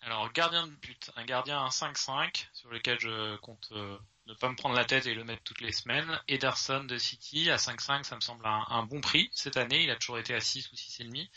Alors, 0.00 0.32
gardien 0.32 0.66
de 0.66 0.72
but. 0.72 1.10
Un 1.16 1.24
gardien 1.24 1.64
à 1.64 1.68
5-5, 1.68 2.46
sur 2.52 2.70
lequel 2.70 2.98
je 2.98 3.36
compte 3.36 3.68
euh, 3.72 3.96
ne 4.26 4.34
pas 4.34 4.48
me 4.48 4.56
prendre 4.56 4.74
la 4.74 4.84
tête 4.84 5.06
et 5.06 5.14
le 5.14 5.24
mettre 5.24 5.42
toutes 5.42 5.60
les 5.60 5.72
semaines. 5.72 6.20
Ederson 6.28 6.84
de 6.84 6.96
City 6.96 7.50
à 7.50 7.56
5-5, 7.56 8.04
ça 8.04 8.16
me 8.16 8.20
semble 8.20 8.44
un, 8.46 8.82
bon 8.84 9.00
prix 9.00 9.30
cette 9.32 9.56
année. 9.56 9.82
Il 9.82 9.90
a 9.90 9.96
toujours 9.96 10.18
été 10.18 10.34
à 10.34 10.40
6 10.40 10.70
ou 10.72 10.76
6,5. 10.76 11.28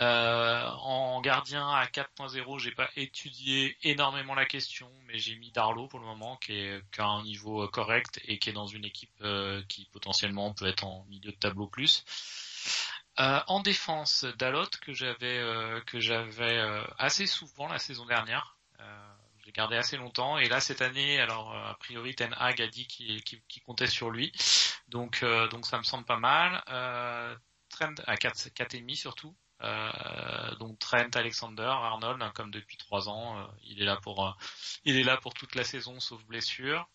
Euh, 0.00 0.66
en 0.66 1.20
gardien 1.20 1.68
à 1.68 1.84
4.0, 1.84 2.58
j'ai 2.58 2.70
pas 2.70 2.88
étudié 2.96 3.76
énormément 3.82 4.34
la 4.34 4.46
question, 4.46 4.90
mais 5.06 5.18
j'ai 5.18 5.36
mis 5.36 5.50
Darlow 5.50 5.88
pour 5.88 6.00
le 6.00 6.06
moment, 6.06 6.36
qui, 6.36 6.52
est, 6.52 6.82
qui 6.90 7.00
a 7.00 7.06
un 7.06 7.22
niveau 7.22 7.64
euh, 7.64 7.68
correct 7.68 8.18
et 8.24 8.38
qui 8.38 8.48
est 8.48 8.54
dans 8.54 8.66
une 8.66 8.84
équipe 8.84 9.10
euh, 9.20 9.62
qui 9.68 9.86
potentiellement 9.92 10.54
peut 10.54 10.66
être 10.66 10.84
en 10.84 11.04
milieu 11.10 11.32
de 11.32 11.36
tableau 11.36 11.66
plus. 11.66 12.04
Euh, 13.18 13.40
en 13.48 13.60
défense, 13.60 14.24
Dalot 14.38 14.70
que 14.80 14.94
j'avais 14.94 15.38
euh, 15.38 15.80
que 15.82 16.00
j'avais 16.00 16.58
assez 16.96 17.26
souvent 17.26 17.68
la 17.68 17.78
saison 17.78 18.06
dernière. 18.06 18.56
L'ai 19.50 19.52
gardé 19.52 19.76
assez 19.76 19.96
longtemps 19.96 20.38
et 20.38 20.48
là 20.48 20.60
cette 20.60 20.80
année, 20.82 21.20
alors 21.20 21.52
euh, 21.52 21.70
a 21.70 21.74
priori 21.74 22.14
Ten 22.14 22.34
Hag 22.38 22.62
a 22.62 22.68
dit 22.68 22.86
qu'il 22.86 23.62
comptait 23.66 23.86
sur 23.86 24.10
lui, 24.10 24.32
donc 24.88 25.22
euh, 25.22 25.48
donc 25.48 25.66
ça 25.66 25.78
me 25.78 25.82
semble 25.82 26.04
pas 26.04 26.18
mal. 26.18 26.62
Euh, 26.68 27.36
Trent 27.68 27.94
à 28.06 28.16
4 28.16 28.50
4 28.50 28.74
et 28.74 28.80
demi 28.80 28.96
surtout. 28.96 29.36
Euh, 29.62 30.54
donc 30.56 30.78
Trent, 30.78 31.10
Alexander, 31.14 31.62
Arnold, 31.62 32.22
hein, 32.22 32.32
comme 32.34 32.50
depuis 32.50 32.76
trois 32.76 33.08
ans, 33.08 33.38
euh, 33.38 33.44
il 33.62 33.80
est 33.82 33.84
là 33.84 33.96
pour 33.96 34.26
euh, 34.26 34.32
il 34.84 34.96
est 34.96 35.02
là 35.02 35.16
pour 35.18 35.34
toute 35.34 35.54
la 35.54 35.64
saison 35.64 36.00
sauf 36.00 36.24
blessure. 36.24 36.88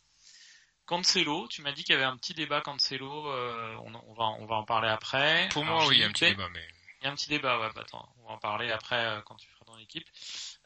Cancelo, 0.85 1.47
tu 1.47 1.61
m'as 1.61 1.71
dit 1.71 1.83
qu'il 1.83 1.93
y 1.93 1.97
avait 1.97 2.05
un 2.05 2.17
petit 2.17 2.33
débat 2.33 2.61
Cancelo, 2.61 3.27
euh, 3.27 3.75
on, 3.85 3.95
on 3.95 4.13
va 4.13 4.25
on 4.39 4.45
va 4.45 4.55
en 4.55 4.65
parler 4.65 4.89
après. 4.89 5.49
Pour 5.49 5.65
moi, 5.65 5.85
oui, 5.87 5.97
il 5.97 5.99
y 6.01 6.03
a 6.03 6.07
un 6.07 6.11
petit 6.11 6.25
débat, 6.25 6.49
mais... 6.49 6.67
il 7.01 7.05
y 7.05 7.07
a 7.07 7.11
un 7.11 7.15
petit 7.15 7.29
débat, 7.29 7.59
ouais, 7.59 7.69
bah 7.73 7.81
attends, 7.81 8.07
on 8.19 8.27
va 8.27 8.33
en 8.33 8.37
parler 8.39 8.71
après 8.71 9.21
quand 9.25 9.35
tu 9.35 9.47
feras 9.47 9.65
ton 9.65 9.77
équipe. 9.77 10.07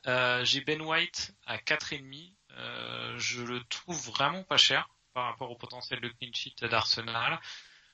Euh, 0.08 0.44
j'ai 0.46 0.62
Ben 0.62 0.82
White 0.82 1.34
à 1.46 1.58
4,5. 1.58 2.34
Euh, 2.52 3.18
je 3.18 3.42
le 3.42 3.64
trouve 3.66 3.98
vraiment 4.08 4.44
pas 4.44 4.58
cher 4.58 4.90
par 5.14 5.26
rapport 5.26 5.52
au 5.52 5.56
potentiel 5.56 6.02
de 6.02 6.10
clean 6.10 6.32
sheet 6.34 6.56
d'Arsenal. 6.62 7.40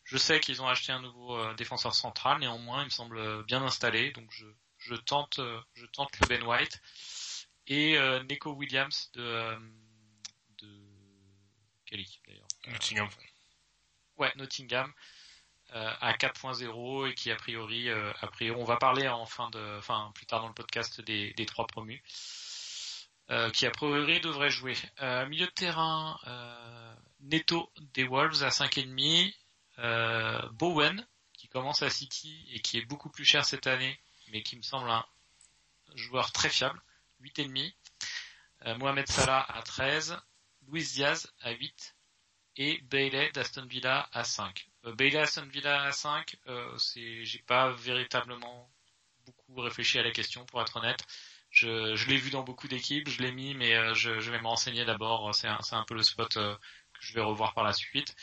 Je 0.03 0.17
sais 0.17 0.39
qu'ils 0.39 0.61
ont 0.61 0.67
acheté 0.67 0.91
un 0.91 1.01
nouveau 1.01 1.37
euh, 1.37 1.53
défenseur 1.55 1.95
central, 1.95 2.39
néanmoins 2.39 2.81
il 2.81 2.85
me 2.85 2.89
semble 2.89 3.43
bien 3.45 3.63
installé, 3.63 4.11
donc 4.11 4.29
je, 4.31 4.45
je 4.77 4.95
tente 4.95 5.39
je 5.73 5.85
tente 5.87 6.17
le 6.19 6.27
Ben 6.27 6.43
White 6.43 6.79
et 7.67 7.97
euh, 7.97 8.23
Neko 8.23 8.51
Williams 8.51 9.09
de 9.13 9.57
de 10.59 10.69
quelle 11.85 11.99
équipe 11.99 12.25
d'ailleurs 12.27 12.47
Nottingham. 12.67 13.09
Ouais, 14.17 14.31
Nottingham 14.35 14.93
à 15.75 16.13
4.0 16.13 17.09
et 17.09 17.13
qui 17.13 17.31
a 17.31 17.35
priori, 17.35 17.89
euh, 17.89 18.11
a 18.21 18.27
priori, 18.27 18.59
on 18.59 18.63
va 18.63 18.77
parler 18.77 19.07
en 19.07 19.25
fin 19.25 19.49
de, 19.49 19.77
enfin 19.77 20.11
plus 20.15 20.25
tard 20.25 20.41
dans 20.41 20.47
le 20.47 20.53
podcast 20.53 21.01
des, 21.01 21.33
trois 21.45 21.67
promus, 21.67 22.01
euh, 23.29 23.49
qui 23.49 23.65
a 23.65 23.71
priori 23.71 24.19
devrait 24.21 24.49
jouer. 24.49 24.75
Euh, 25.01 25.25
milieu 25.27 25.47
de 25.47 25.51
terrain, 25.51 26.17
euh, 26.27 26.95
Neto 27.21 27.71
des 27.93 28.05
Wolves 28.05 28.43
à 28.43 28.49
5,5, 28.49 29.33
euh, 29.79 30.41
Bowen 30.53 31.05
qui 31.33 31.49
commence 31.49 31.81
à 31.81 31.89
City 31.89 32.47
et 32.53 32.61
qui 32.61 32.77
est 32.77 32.85
beaucoup 32.85 33.09
plus 33.09 33.25
cher 33.25 33.43
cette 33.45 33.67
année, 33.67 33.99
mais 34.31 34.41
qui 34.41 34.55
me 34.55 34.61
semble 34.61 34.89
un 34.89 35.05
joueur 35.95 36.31
très 36.31 36.49
fiable, 36.49 36.81
8,5. 37.21 37.73
Euh, 38.65 38.77
Mohamed 38.77 39.07
Salah 39.07 39.45
à 39.49 39.61
13, 39.61 40.17
Luis 40.69 40.83
Diaz 40.93 41.31
à 41.41 41.51
8 41.51 41.94
et 42.57 42.81
Bailey 42.83 43.31
d'Aston 43.33 43.65
Villa 43.65 44.07
à 44.13 44.23
5. 44.23 44.69
Euh, 44.85 44.93
Bailey 44.93 45.19
Aston 45.19 45.47
Villa 45.47 45.83
à 45.83 45.91
5, 45.91 46.35
euh, 46.47 46.77
c'est, 46.77 47.25
j'ai 47.25 47.39
pas 47.39 47.71
véritablement 47.71 48.69
beaucoup 49.25 49.61
réfléchi 49.61 49.99
à 49.99 50.03
la 50.03 50.11
question 50.11 50.45
pour 50.45 50.61
être 50.61 50.77
honnête. 50.77 51.05
Je, 51.49 51.95
je 51.95 52.07
l'ai 52.09 52.17
vu 52.17 52.29
dans 52.31 52.43
beaucoup 52.43 52.67
d'équipes, 52.67 53.07
je 53.09 53.21
l'ai 53.21 53.31
mis, 53.31 53.53
mais 53.53 53.75
euh, 53.75 53.93
je, 53.93 54.19
je 54.19 54.31
vais 54.31 54.41
me 54.41 54.47
renseigner 54.47 54.85
d'abord. 54.85 55.33
C'est 55.33 55.47
un, 55.47 55.61
c'est 55.61 55.75
un 55.75 55.83
peu 55.85 55.93
le 55.95 56.03
spot 56.03 56.37
euh, 56.37 56.55
que 56.55 56.99
je 57.05 57.13
vais 57.13 57.21
revoir 57.21 57.53
par 57.53 57.63
la 57.63 57.73
suite. 57.73 58.15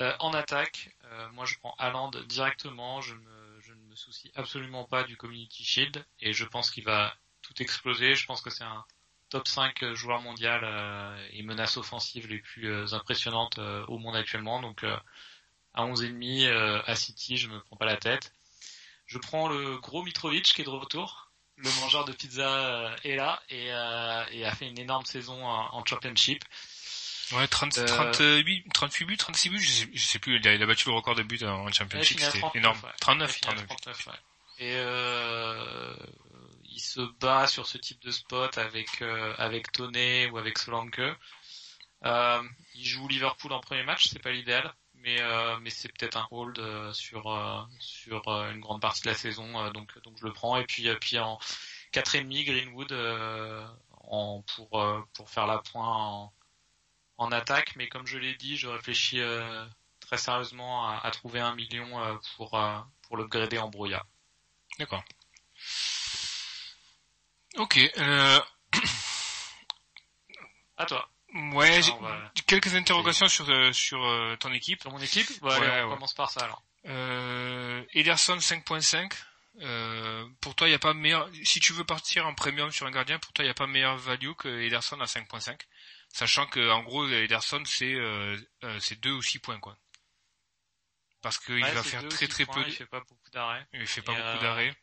Euh, 0.00 0.14
en 0.20 0.32
attaque, 0.32 0.94
moi 1.32 1.44
je 1.44 1.58
prends 1.58 1.74
Haaland 1.78 2.10
directement. 2.26 3.00
Je, 3.00 3.14
me, 3.14 3.60
je 3.60 3.72
ne 3.72 3.80
me 3.82 3.96
soucie 3.96 4.30
absolument 4.36 4.84
pas 4.84 5.02
du 5.04 5.16
Community 5.16 5.64
Shield 5.64 6.04
et 6.20 6.32
je 6.32 6.44
pense 6.44 6.70
qu'il 6.70 6.84
va 6.84 7.14
tout 7.42 7.60
exploser. 7.62 8.14
Je 8.14 8.26
pense 8.26 8.40
que 8.42 8.50
c'est 8.50 8.64
un 8.64 8.84
top 9.30 9.46
5 9.48 9.94
joueur 9.94 10.20
mondial 10.22 10.60
euh, 10.64 11.28
et 11.32 11.42
menace 11.42 11.76
offensive 11.76 12.26
les 12.28 12.38
plus 12.38 12.70
euh, 12.70 12.86
impressionnantes 12.92 13.58
euh, 13.58 13.84
au 13.86 13.98
monde 13.98 14.16
actuellement. 14.16 14.60
Donc 14.60 14.84
euh, 14.84 14.96
à 15.74 15.84
11,5 15.84 16.46
euh, 16.46 16.82
à 16.86 16.94
City, 16.96 17.36
je 17.36 17.48
me 17.48 17.60
prends 17.60 17.76
pas 17.76 17.84
la 17.86 17.96
tête. 17.96 18.32
Je 19.06 19.18
prends 19.18 19.48
le 19.48 19.78
gros 19.78 20.02
Mitrovic 20.02 20.44
qui 20.44 20.60
est 20.60 20.64
de 20.64 20.70
retour. 20.70 21.30
Le 21.56 21.70
mangeur 21.80 22.04
de 22.04 22.12
pizza 22.12 22.48
euh, 22.48 22.96
est 23.04 23.16
là 23.16 23.42
et, 23.50 23.72
euh, 23.72 24.24
et 24.30 24.44
a 24.44 24.54
fait 24.54 24.68
une 24.68 24.78
énorme 24.78 25.04
saison 25.04 25.44
en, 25.44 25.84
championship. 25.84 26.44
Ouais, 27.32 27.46
30, 27.48 27.78
Euh, 27.78 27.86
38, 27.86 28.64
38 28.72 29.04
buts, 29.04 29.16
36 29.16 29.48
buts, 29.50 29.60
je 29.60 29.68
sais, 29.70 29.88
je 29.92 30.06
sais 30.06 30.18
plus, 30.18 30.36
il 30.38 30.48
a, 30.48 30.54
il 30.54 30.62
a 30.62 30.66
battu 30.66 30.88
le 30.88 30.94
record 30.94 31.14
de 31.14 31.22
buts 31.22 31.42
en 31.44 31.70
championship, 31.72 32.18
c'était 32.20 32.38
39, 32.38 32.54
énorme. 32.56 32.78
ouais. 32.84 32.90
39, 33.00 33.38
Il 33.42 33.48
a 33.48 33.50
fini 33.50 33.62
à 33.62 33.66
39. 33.66 33.80
39, 33.82 34.06
ouais. 34.06 34.12
Et 34.58 34.74
euh, 34.76 35.94
il 36.64 36.80
se 36.80 37.00
bat 37.20 37.46
sur 37.46 37.66
ce 37.66 37.78
type 37.78 38.00
de 38.02 38.10
spot 38.10 38.58
avec 38.58 39.02
euh, 39.02 39.34
avec 39.38 39.72
Toney 39.72 40.28
ou 40.30 40.38
avec 40.38 40.58
Solanke. 40.58 41.00
Euh, 42.04 42.42
il 42.74 42.84
joue 42.84 43.08
Liverpool 43.08 43.52
en 43.52 43.60
premier 43.60 43.82
match, 43.82 44.08
c'est 44.08 44.20
pas 44.22 44.30
l'idéal, 44.30 44.72
mais 44.94 45.20
euh, 45.20 45.58
mais 45.60 45.70
c'est 45.70 45.88
peut-être 45.88 46.16
un 46.16 46.28
hold 46.30 46.60
sur 46.92 47.68
sur 47.80 48.28
une 48.28 48.60
grande 48.60 48.80
partie 48.80 49.02
de 49.02 49.08
la 49.08 49.14
saison, 49.14 49.70
donc 49.72 49.92
je 50.16 50.24
le 50.24 50.32
prends. 50.32 50.56
Et 50.56 50.64
puis 50.66 50.88
puis 51.00 51.18
en 51.18 51.38
4,5 51.92 52.44
Greenwood 52.44 52.92
euh, 52.92 53.66
en 54.04 54.42
pour 54.54 54.70
pour 55.14 55.30
faire 55.30 55.46
la 55.46 55.58
point 55.58 56.30
en, 57.18 57.32
attaque, 57.32 57.74
mais 57.76 57.88
comme 57.88 58.06
je 58.06 58.18
l'ai 58.18 58.34
dit, 58.36 58.56
je 58.56 58.68
réfléchis 58.68 59.20
très 60.00 60.18
sérieusement 60.18 60.88
à, 60.88 61.10
trouver 61.10 61.40
un 61.40 61.54
million 61.54 62.18
pour 62.36 62.58
pour 63.02 63.16
l'upgrader 63.16 63.58
en 63.58 63.68
Broya. 63.68 64.04
D'accord. 64.78 65.04
Ok, 67.56 67.78
euh, 67.98 68.40
À 70.76 70.86
toi. 70.86 71.08
ouais, 71.52 71.82
j'ai 71.82 71.90
va- 72.00 72.32
quelques 72.46 72.74
interrogations 72.74 73.28
sur, 73.28 73.48
euh, 73.50 73.72
sur 73.72 74.02
euh, 74.04 74.36
ton 74.36 74.52
équipe. 74.52 74.80
Sur 74.82 74.92
mon 74.92 75.00
équipe, 75.00 75.26
bah, 75.42 75.58
Ouais, 75.58 75.66
allez, 75.66 75.82
on 75.82 75.88
ouais. 75.88 75.94
commence 75.94 76.14
par 76.14 76.30
ça 76.30 76.44
alors. 76.44 76.62
Euh, 76.86 77.82
Ederson 77.94 78.36
5.5. 78.38 79.12
Euh, 79.60 80.24
pour 80.40 80.54
toi, 80.54 80.68
il 80.68 80.70
n'y 80.70 80.76
a 80.76 80.78
pas 80.78 80.94
meilleur. 80.94 81.28
Si 81.42 81.58
tu 81.58 81.72
veux 81.72 81.82
partir 81.84 82.26
en 82.28 82.34
premium 82.34 82.70
sur 82.70 82.86
un 82.86 82.92
gardien, 82.92 83.18
pour 83.18 83.32
toi, 83.32 83.42
il 83.44 83.48
n'y 83.48 83.50
a 83.50 83.54
pas 83.54 83.66
meilleur 83.66 83.96
value 83.96 84.32
que 84.38 84.48
Ederson 84.62 85.00
à 85.00 85.06
5.5. 85.06 85.58
Sachant 86.10 86.46
que, 86.46 86.70
en 86.70 86.82
gros, 86.84 87.08
Ederson, 87.08 87.62
c'est 87.66 87.92
euh, 87.94 88.36
euh, 88.62 88.78
c'est 88.80 89.00
2 89.00 89.10
ou 89.12 89.22
6 89.22 89.40
points, 89.40 89.58
quoi. 89.58 89.76
Parce 91.20 91.38
qu'il 91.38 91.62
Ouais, 91.62 91.72
va 91.72 91.82
faire 91.82 92.06
très 92.08 92.28
très 92.28 92.46
points, 92.46 92.62
peu. 92.62 92.68
Il 92.68 92.72
fait 92.72 92.86
pas 92.86 93.00
beaucoup 93.00 93.30
d'arrêts. 93.30 93.66
Il 93.72 93.86
fait 93.86 94.02
pas 94.02 94.12
Et, 94.12 94.16
beaucoup 94.16 94.28
euh, 94.28 94.40
d'arrêts. 94.40 94.76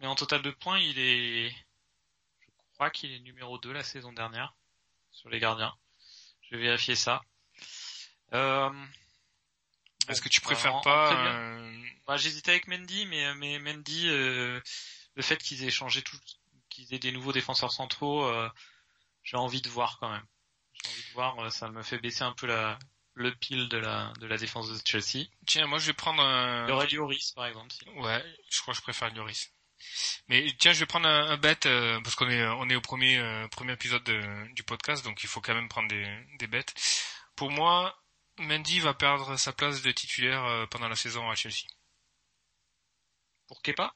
Mais 0.00 0.06
en 0.06 0.14
total 0.14 0.42
de 0.42 0.50
points, 0.50 0.78
il 0.78 0.98
est, 0.98 1.50
je 1.50 2.74
crois 2.74 2.90
qu'il 2.90 3.12
est 3.12 3.20
numéro 3.20 3.58
2 3.58 3.72
la 3.72 3.84
saison 3.84 4.12
dernière 4.12 4.54
sur 5.10 5.28
les 5.28 5.38
gardiens. 5.38 5.74
Je 6.42 6.56
vais 6.56 6.62
vérifier 6.62 6.94
ça. 6.94 7.22
Euh... 8.32 8.70
Est-ce 10.08 10.20
bon, 10.20 10.24
que 10.24 10.28
tu 10.28 10.40
bah, 10.40 10.46
préfères 10.46 10.80
pas 10.82 11.12
euh, 11.12 11.84
Bah, 12.06 12.16
j'hésitais 12.16 12.52
avec 12.52 12.68
Mendy, 12.68 13.06
mais, 13.06 13.34
mais 13.34 13.58
Mendy, 13.58 14.08
euh, 14.08 14.60
le 15.14 15.22
fait 15.22 15.36
qu'ils 15.38 15.64
aient 15.64 15.70
changé 15.70 16.02
tout, 16.02 16.18
qu'ils 16.68 16.94
aient 16.94 16.98
des 16.98 17.12
nouveaux 17.12 17.32
défenseurs 17.32 17.72
centraux, 17.72 18.24
euh, 18.24 18.48
j'ai 19.24 19.36
envie 19.36 19.62
de 19.62 19.68
voir 19.68 19.98
quand 19.98 20.10
même. 20.10 20.26
J'ai 20.72 20.90
envie 20.90 21.02
de 21.08 21.12
voir, 21.12 21.38
euh, 21.40 21.50
ça 21.50 21.68
me 21.70 21.82
fait 21.82 21.98
baisser 21.98 22.22
un 22.22 22.32
peu 22.32 22.46
la, 22.46 22.78
le 23.16 23.34
pile 23.34 23.68
de 23.68 23.78
la, 23.78 24.12
de 24.20 24.26
la 24.26 24.36
défense 24.36 24.68
de 24.70 24.78
Chelsea. 24.84 25.26
Tiens, 25.46 25.66
moi 25.66 25.78
je 25.78 25.86
vais 25.86 25.92
prendre 25.94 26.22
un. 26.22 26.66
Il 26.66 26.70
y 26.70 26.72
aurait 26.72 26.86
Lloris, 26.88 27.32
par 27.32 27.46
exemple. 27.46 27.74
Ouais, 27.96 28.24
je 28.50 28.60
crois 28.60 28.72
que 28.74 28.78
je 28.78 28.82
préfère 28.82 29.12
Lloris. 29.12 29.50
Mais 30.28 30.46
tiens, 30.58 30.72
je 30.72 30.80
vais 30.80 30.86
prendre 30.86 31.08
un, 31.08 31.30
un 31.30 31.36
bet 31.36 31.66
euh, 31.66 32.00
parce 32.02 32.14
qu'on 32.14 32.28
est 32.28 32.46
on 32.46 32.68
est 32.68 32.74
au 32.76 32.80
premier 32.80 33.18
euh, 33.18 33.48
premier 33.48 33.72
épisode 33.72 34.04
de- 34.04 34.52
du 34.54 34.62
podcast, 34.62 35.04
donc 35.04 35.22
il 35.22 35.28
faut 35.28 35.40
quand 35.40 35.54
même 35.54 35.68
prendre 35.68 35.88
des, 35.88 36.06
des 36.38 36.46
bêtes. 36.46 36.74
Pour 37.36 37.50
moi, 37.50 37.98
Mendy 38.38 38.80
va 38.80 38.94
perdre 38.94 39.36
sa 39.36 39.52
place 39.52 39.82
de 39.82 39.90
titulaire 39.92 40.44
euh, 40.44 40.66
pendant 40.66 40.88
la 40.88 40.96
saison 40.96 41.28
à 41.30 41.34
Chelsea. 41.34 41.66
Pour 43.48 43.62
Kepa? 43.62 43.94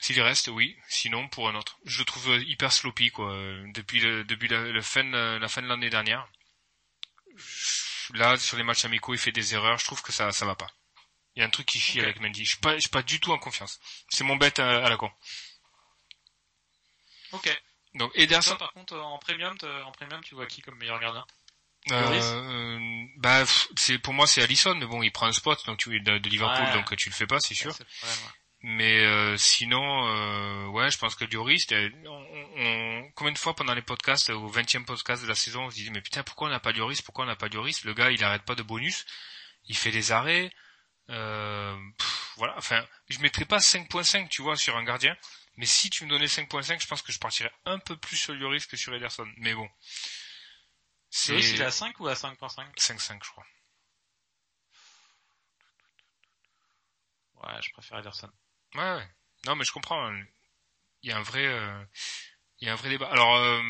S'il 0.00 0.20
reste, 0.20 0.48
oui. 0.48 0.76
Sinon, 0.88 1.28
pour 1.28 1.48
un 1.48 1.54
autre. 1.54 1.78
Je 1.84 1.98
le 1.98 2.04
trouve 2.04 2.40
hyper 2.42 2.72
sloppy, 2.72 3.10
quoi. 3.10 3.32
Depuis 3.74 4.00
le, 4.00 4.24
depuis 4.24 4.48
la, 4.48 4.82
fin, 4.82 5.04
de, 5.04 5.38
la 5.38 5.48
fin 5.48 5.62
de 5.62 5.66
l'année 5.68 5.90
dernière. 5.90 6.26
Là, 8.14 8.36
sur 8.38 8.56
les 8.56 8.62
matchs 8.62 8.84
amicaux, 8.84 9.14
il 9.14 9.18
fait 9.18 9.32
des 9.32 9.54
erreurs. 9.54 9.78
Je 9.78 9.84
trouve 9.84 10.02
que 10.02 10.12
ça, 10.12 10.32
ça 10.32 10.46
va 10.46 10.54
pas. 10.54 10.70
Il 11.34 11.40
y 11.40 11.42
a 11.42 11.46
un 11.46 11.50
truc 11.50 11.66
qui 11.66 11.78
chie 11.78 12.00
avec 12.00 12.20
Mendy. 12.20 12.44
Je 12.44 12.50
suis 12.50 12.58
pas, 12.58 12.74
je 12.74 12.80
suis 12.80 12.90
pas 12.90 13.02
du 13.02 13.20
tout 13.20 13.32
en 13.32 13.38
confiance. 13.38 13.78
C'est 14.08 14.24
mon 14.24 14.36
bête 14.36 14.58
à, 14.58 14.88
la 14.88 14.96
con. 14.96 15.10
Ok. 17.32 17.62
Donc 17.94 18.12
Ederson. 18.14 18.56
par 18.56 18.72
contre, 18.72 18.96
en 18.96 19.18
premium, 19.18 19.56
en 19.84 19.92
premium, 19.92 20.22
tu 20.22 20.34
vois 20.34 20.46
qui 20.46 20.62
comme 20.62 20.78
meilleur 20.78 21.00
gardien? 21.00 21.24
Euh, 21.90 23.06
bah, 23.16 23.44
c'est 23.76 23.98
pour 23.98 24.12
moi 24.12 24.26
c'est 24.26 24.42
Allison, 24.42 24.74
mais 24.74 24.84
bon, 24.84 25.02
il 25.02 25.10
prend 25.10 25.26
un 25.26 25.32
spot 25.32 25.64
donc 25.66 25.78
tu 25.78 25.98
de, 26.00 26.18
de 26.18 26.28
Liverpool, 26.28 26.70
donc 26.72 26.94
tu 26.96 27.08
le 27.08 27.14
fais 27.14 27.26
pas, 27.26 27.40
c'est 27.40 27.54
sûr. 27.54 27.74
Mais 28.62 29.00
euh, 29.06 29.36
sinon, 29.38 30.06
euh, 30.06 30.66
ouais, 30.66 30.90
je 30.90 30.98
pense 30.98 31.14
que 31.14 31.24
Lloris, 31.24 31.66
on, 32.06 33.10
combien 33.14 33.32
de 33.32 33.38
fois 33.38 33.54
pendant 33.54 33.74
les 33.74 33.82
podcasts, 33.82 34.28
au 34.30 34.50
20e 34.50 34.84
podcast 34.84 35.22
de 35.22 35.28
la 35.28 35.34
saison, 35.34 35.64
on 35.64 35.70
se 35.70 35.76
disait 35.76 35.90
mais 35.90 36.02
putain 36.02 36.22
pourquoi 36.22 36.48
on 36.48 36.50
n'a 36.50 36.60
pas 36.60 36.72
Lloris, 36.72 37.00
pourquoi 37.00 37.24
on 37.24 37.28
n'a 37.28 37.36
pas 37.36 37.48
Lloris? 37.48 37.84
Le 37.84 37.94
gars, 37.94 38.10
il 38.10 38.22
arrête 38.22 38.44
pas 38.44 38.54
de 38.54 38.62
bonus, 38.62 39.06
il 39.64 39.76
fait 39.76 39.90
des 39.90 40.12
arrêts, 40.12 40.52
euh, 41.10 41.76
voilà. 42.36 42.56
Enfin, 42.56 42.86
je 43.08 43.18
mettrais 43.20 43.44
pas 43.44 43.58
5.5, 43.58 44.28
tu 44.28 44.42
vois, 44.42 44.56
sur 44.56 44.76
un 44.76 44.84
gardien. 44.84 45.16
Mais 45.56 45.66
si 45.66 45.90
tu 45.90 46.04
me 46.04 46.10
donnais 46.10 46.26
5.5, 46.26 46.80
je 46.80 46.86
pense 46.86 47.02
que 47.02 47.12
je 47.12 47.18
partirais 47.18 47.52
un 47.64 47.78
peu 47.78 47.96
plus 47.96 48.16
sur 48.16 48.34
Lloris 48.34 48.66
que 48.66 48.76
sur 48.76 48.94
Ederson. 48.94 49.28
Mais 49.38 49.54
bon. 49.54 49.68
C'est 51.10 51.38
il 51.38 51.60
est 51.60 51.64
à 51.64 51.70
5 51.70 51.98
ou 52.00 52.08
à 52.08 52.14
5.5 52.14 52.74
5.5 52.76 53.18
je 53.24 53.30
crois. 53.30 53.46
Ouais, 57.42 57.62
je 57.62 57.72
préfère 57.72 57.98
Ederson. 57.98 58.30
Ouais, 58.74 58.96
ouais. 58.96 59.08
Non, 59.46 59.56
mais 59.56 59.64
je 59.64 59.72
comprends. 59.72 60.06
Hein. 60.06 60.22
Il 61.02 61.10
y 61.10 61.12
a 61.12 61.18
un 61.18 61.22
vrai, 61.22 61.46
euh, 61.46 61.84
il 62.60 62.66
y 62.66 62.70
a 62.70 62.74
un 62.74 62.76
vrai 62.76 62.90
débat. 62.90 63.08
Alors, 63.10 63.36
euh, 63.36 63.62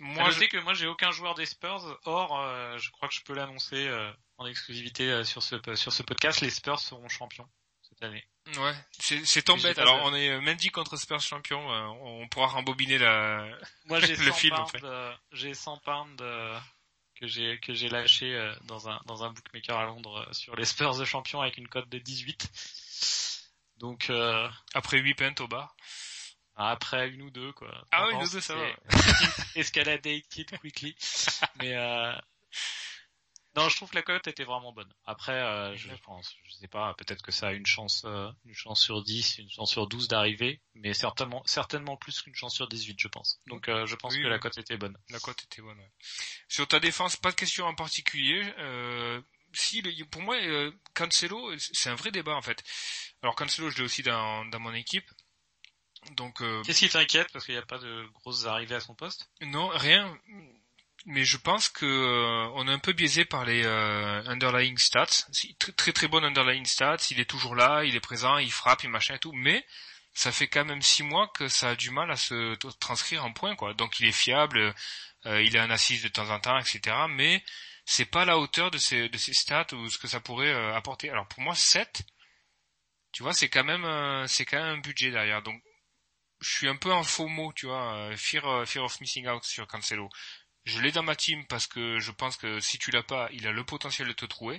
moi, 0.00 0.30
je 0.30 0.38
sais 0.40 0.48
que 0.48 0.58
moi 0.58 0.74
j'ai 0.74 0.86
aucun 0.86 1.12
joueur 1.12 1.34
des 1.34 1.46
Spurs. 1.46 1.98
Or, 2.04 2.40
euh, 2.40 2.78
je 2.78 2.90
crois 2.90 3.08
que 3.08 3.14
je 3.14 3.22
peux 3.22 3.34
l'annoncer 3.34 3.86
euh, 3.86 4.10
en 4.38 4.46
exclusivité 4.46 5.24
sur 5.24 5.42
ce 5.42 5.56
sur 5.76 5.92
ce 5.92 6.02
podcast. 6.02 6.40
Les 6.40 6.50
Spurs 6.50 6.80
seront 6.80 7.08
champions 7.08 7.48
cette 7.82 8.02
année. 8.02 8.26
Ouais, 8.56 8.74
c'est 8.98 9.42
tant 9.42 9.56
bête. 9.56 9.78
Alors, 9.78 10.00
on 10.02 10.14
est 10.14 10.40
Mendy 10.40 10.70
contre 10.70 10.96
Spurs 10.96 11.20
champion. 11.20 11.60
on 12.02 12.26
pourra 12.28 12.48
rembobiner 12.48 12.98
la. 12.98 13.46
Moi, 13.86 14.00
j'ai 14.00 14.16
le 14.16 14.32
film. 14.32 14.56
En 14.56 14.66
fait. 14.66 14.82
j'ai 15.30 15.54
100 15.54 15.76
pounds 15.78 16.16
que 17.14 17.28
j'ai 17.28 17.60
que 17.60 17.72
j'ai 17.72 17.88
lâché 17.88 18.52
dans 18.64 18.88
un 18.88 19.00
dans 19.06 19.22
un 19.22 19.30
bookmaker 19.30 19.78
à 19.78 19.84
Londres 19.84 20.28
sur 20.32 20.56
les 20.56 20.64
Spurs 20.64 20.96
de 20.96 21.04
champion 21.04 21.40
avec 21.40 21.56
une 21.56 21.68
cote 21.68 21.88
de 21.88 21.98
18. 21.98 22.50
Donc 23.76 24.10
euh, 24.10 24.48
après 24.74 24.98
8 24.98 25.14
pentes 25.14 25.40
au 25.40 25.48
bar. 25.48 25.76
Après 26.54 27.08
une 27.08 27.22
ou 27.22 27.30
deux 27.30 27.52
quoi. 27.52 27.86
Ah 27.90 28.06
oui, 28.06 28.14
une 28.14 28.22
ou 28.22 28.28
deux 28.28 28.40
ça 28.40 28.54
va. 28.54 28.66
Escalated 29.56 30.22
quickly. 30.28 30.94
Mais 31.56 31.74
euh... 31.74 32.12
non, 33.56 33.68
je 33.68 33.76
trouve 33.76 33.90
que 33.90 33.96
la 33.96 34.02
cote 34.02 34.28
était 34.28 34.44
vraiment 34.44 34.72
bonne. 34.72 34.92
Après, 35.06 35.32
euh, 35.32 35.74
je 35.76 35.88
pense, 36.04 36.36
je 36.44 36.52
sais 36.52 36.68
pas, 36.68 36.94
peut-être 36.94 37.22
que 37.22 37.32
ça 37.32 37.48
a 37.48 37.52
une 37.52 37.66
chance, 37.66 38.04
une 38.44 38.54
chance 38.54 38.82
sur 38.82 39.02
10, 39.02 39.38
une 39.38 39.50
chance 39.50 39.70
sur 39.70 39.86
12 39.86 40.08
d'arriver, 40.08 40.60
mais 40.74 40.92
certainement, 40.92 41.42
certainement 41.46 41.96
plus 41.96 42.20
qu'une 42.20 42.34
chance 42.34 42.54
sur 42.54 42.68
18, 42.68 43.00
je 43.00 43.08
pense. 43.08 43.40
Donc, 43.46 43.66
je 43.66 43.94
pense 43.96 44.14
que 44.14 44.20
la 44.20 44.38
cote 44.38 44.58
était 44.58 44.76
bonne. 44.76 44.96
La 45.08 45.18
cote 45.20 45.42
était 45.42 45.62
bonne. 45.62 45.78
Ouais. 45.78 45.90
Sur 46.48 46.68
ta 46.68 46.80
défense, 46.80 47.16
pas 47.16 47.30
de 47.30 47.36
question 47.36 47.64
en 47.64 47.74
particulier. 47.74 48.44
Euh, 48.58 49.22
si, 49.52 49.82
pour 50.10 50.22
moi, 50.22 50.36
Cancelo, 50.94 51.52
c'est 51.58 51.90
un 51.90 51.94
vrai 51.94 52.10
débat 52.10 52.34
en 52.34 52.42
fait. 52.42 52.62
Alors 53.22 53.34
Cancelo, 53.34 53.70
je 53.70 53.78
l'ai 53.78 53.84
aussi 53.84 54.02
dans, 54.02 54.44
dans 54.46 54.60
mon 54.60 54.74
équipe. 54.74 55.08
Donc. 56.16 56.40
Euh... 56.42 56.62
Qu'est-ce 56.62 56.80
qui 56.80 56.88
t'inquiète 56.88 57.28
parce 57.32 57.44
qu'il 57.44 57.54
n'y 57.54 57.60
a 57.60 57.66
pas 57.66 57.78
de 57.78 58.06
grosses 58.14 58.46
arrivées 58.46 58.74
à 58.74 58.80
son 58.80 58.94
poste? 58.94 59.28
Non, 59.40 59.68
rien. 59.68 60.16
Mais 61.06 61.24
je 61.24 61.36
pense 61.36 61.68
que 61.68 61.84
euh, 61.84 62.48
on 62.54 62.68
est 62.68 62.72
un 62.72 62.78
peu 62.78 62.92
biaisé 62.92 63.24
par 63.24 63.44
les 63.44 63.64
euh, 63.64 64.22
underlying 64.26 64.78
stats. 64.78 65.26
Très, 65.58 65.72
très 65.72 65.92
très 65.92 66.08
bon 66.08 66.24
underlying 66.24 66.64
stats. 66.64 67.08
Il 67.10 67.18
est 67.18 67.28
toujours 67.28 67.56
là, 67.56 67.84
il 67.84 67.96
est 67.96 68.00
présent, 68.00 68.38
il 68.38 68.52
frappe, 68.52 68.84
il 68.84 68.90
machin 68.90 69.16
et 69.16 69.18
tout. 69.18 69.32
Mais 69.32 69.64
ça 70.14 70.30
fait 70.30 70.46
quand 70.46 70.64
même 70.64 70.82
six 70.82 71.02
mois 71.02 71.28
que 71.34 71.48
ça 71.48 71.70
a 71.70 71.74
du 71.74 71.90
mal 71.90 72.10
à 72.10 72.16
se 72.16 72.54
transcrire 72.78 73.24
en 73.24 73.32
points 73.32 73.56
quoi. 73.56 73.74
Donc 73.74 73.98
il 73.98 74.06
est 74.06 74.12
fiable, 74.12 74.74
euh, 75.26 75.42
il 75.42 75.56
est 75.56 75.60
un 75.60 75.70
assise 75.70 76.02
de 76.02 76.08
temps 76.08 76.30
en 76.30 76.38
temps, 76.38 76.58
etc. 76.58 76.96
Mais 77.08 77.42
c'est 77.92 78.06
pas 78.06 78.24
la 78.24 78.38
hauteur 78.38 78.70
de 78.70 78.78
ses, 78.78 79.08
de 79.10 79.18
stats 79.18 79.74
ou 79.74 79.90
ce 79.90 79.98
que 79.98 80.08
ça 80.08 80.20
pourrait 80.20 80.52
apporter. 80.74 81.10
Alors 81.10 81.28
pour 81.28 81.42
moi 81.42 81.54
7, 81.54 82.02
tu 83.12 83.22
vois, 83.22 83.34
c'est 83.34 83.50
quand 83.50 83.64
même 83.64 83.84
euh, 83.84 84.26
c'est 84.26 84.46
quand 84.46 84.58
même 84.58 84.78
un 84.78 84.80
budget 84.80 85.10
derrière. 85.10 85.42
Donc 85.42 85.62
je 86.40 86.50
suis 86.50 86.68
un 86.68 86.76
peu 86.76 86.92
en 86.92 87.04
faux 87.04 87.28
mot, 87.28 87.52
tu 87.52 87.66
vois, 87.66 87.94
euh, 87.96 88.16
fear, 88.16 88.46
euh, 88.46 88.64
fear 88.66 88.84
of 88.84 89.00
missing 89.00 89.28
out 89.28 89.44
sur 89.44 89.66
Cancelo. 89.66 90.08
Je 90.64 90.80
l'ai 90.80 90.92
dans 90.92 91.02
ma 91.02 91.16
team 91.16 91.46
parce 91.48 91.66
que 91.66 91.98
je 91.98 92.12
pense 92.12 92.36
que 92.36 92.60
si 92.60 92.78
tu 92.78 92.90
l'as 92.92 93.02
pas, 93.02 93.28
il 93.32 93.46
a 93.46 93.52
le 93.52 93.64
potentiel 93.64 94.08
de 94.08 94.12
te 94.14 94.24
trouver. 94.26 94.58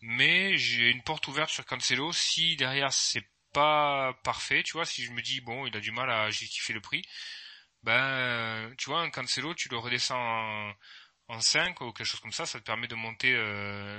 Mais 0.00 0.56
j'ai 0.58 0.90
une 0.90 1.02
porte 1.02 1.28
ouverte 1.28 1.50
sur 1.50 1.66
Cancelo 1.66 2.12
si 2.12 2.56
derrière 2.56 2.92
c'est 2.92 3.26
pas 3.52 4.14
parfait, 4.24 4.62
tu 4.62 4.74
vois, 4.74 4.86
si 4.86 5.04
je 5.04 5.12
me 5.12 5.22
dis 5.22 5.40
bon, 5.40 5.66
il 5.66 5.76
a 5.76 5.80
du 5.80 5.92
mal 5.92 6.10
à 6.10 6.30
justifier 6.30 6.74
le 6.74 6.80
prix, 6.80 7.02
ben 7.82 8.72
tu 8.78 8.90
vois, 8.90 9.00
un 9.02 9.10
Cancelo, 9.10 9.54
tu 9.54 9.68
le 9.68 9.78
redescends 9.78 10.16
en, 10.18 10.72
en 11.30 11.40
5 11.40 11.80
ou 11.80 11.92
quelque 11.92 12.06
chose 12.06 12.20
comme 12.20 12.32
ça, 12.32 12.46
ça 12.46 12.58
te 12.58 12.64
permet 12.64 12.88
de 12.88 12.94
monter 12.94 13.34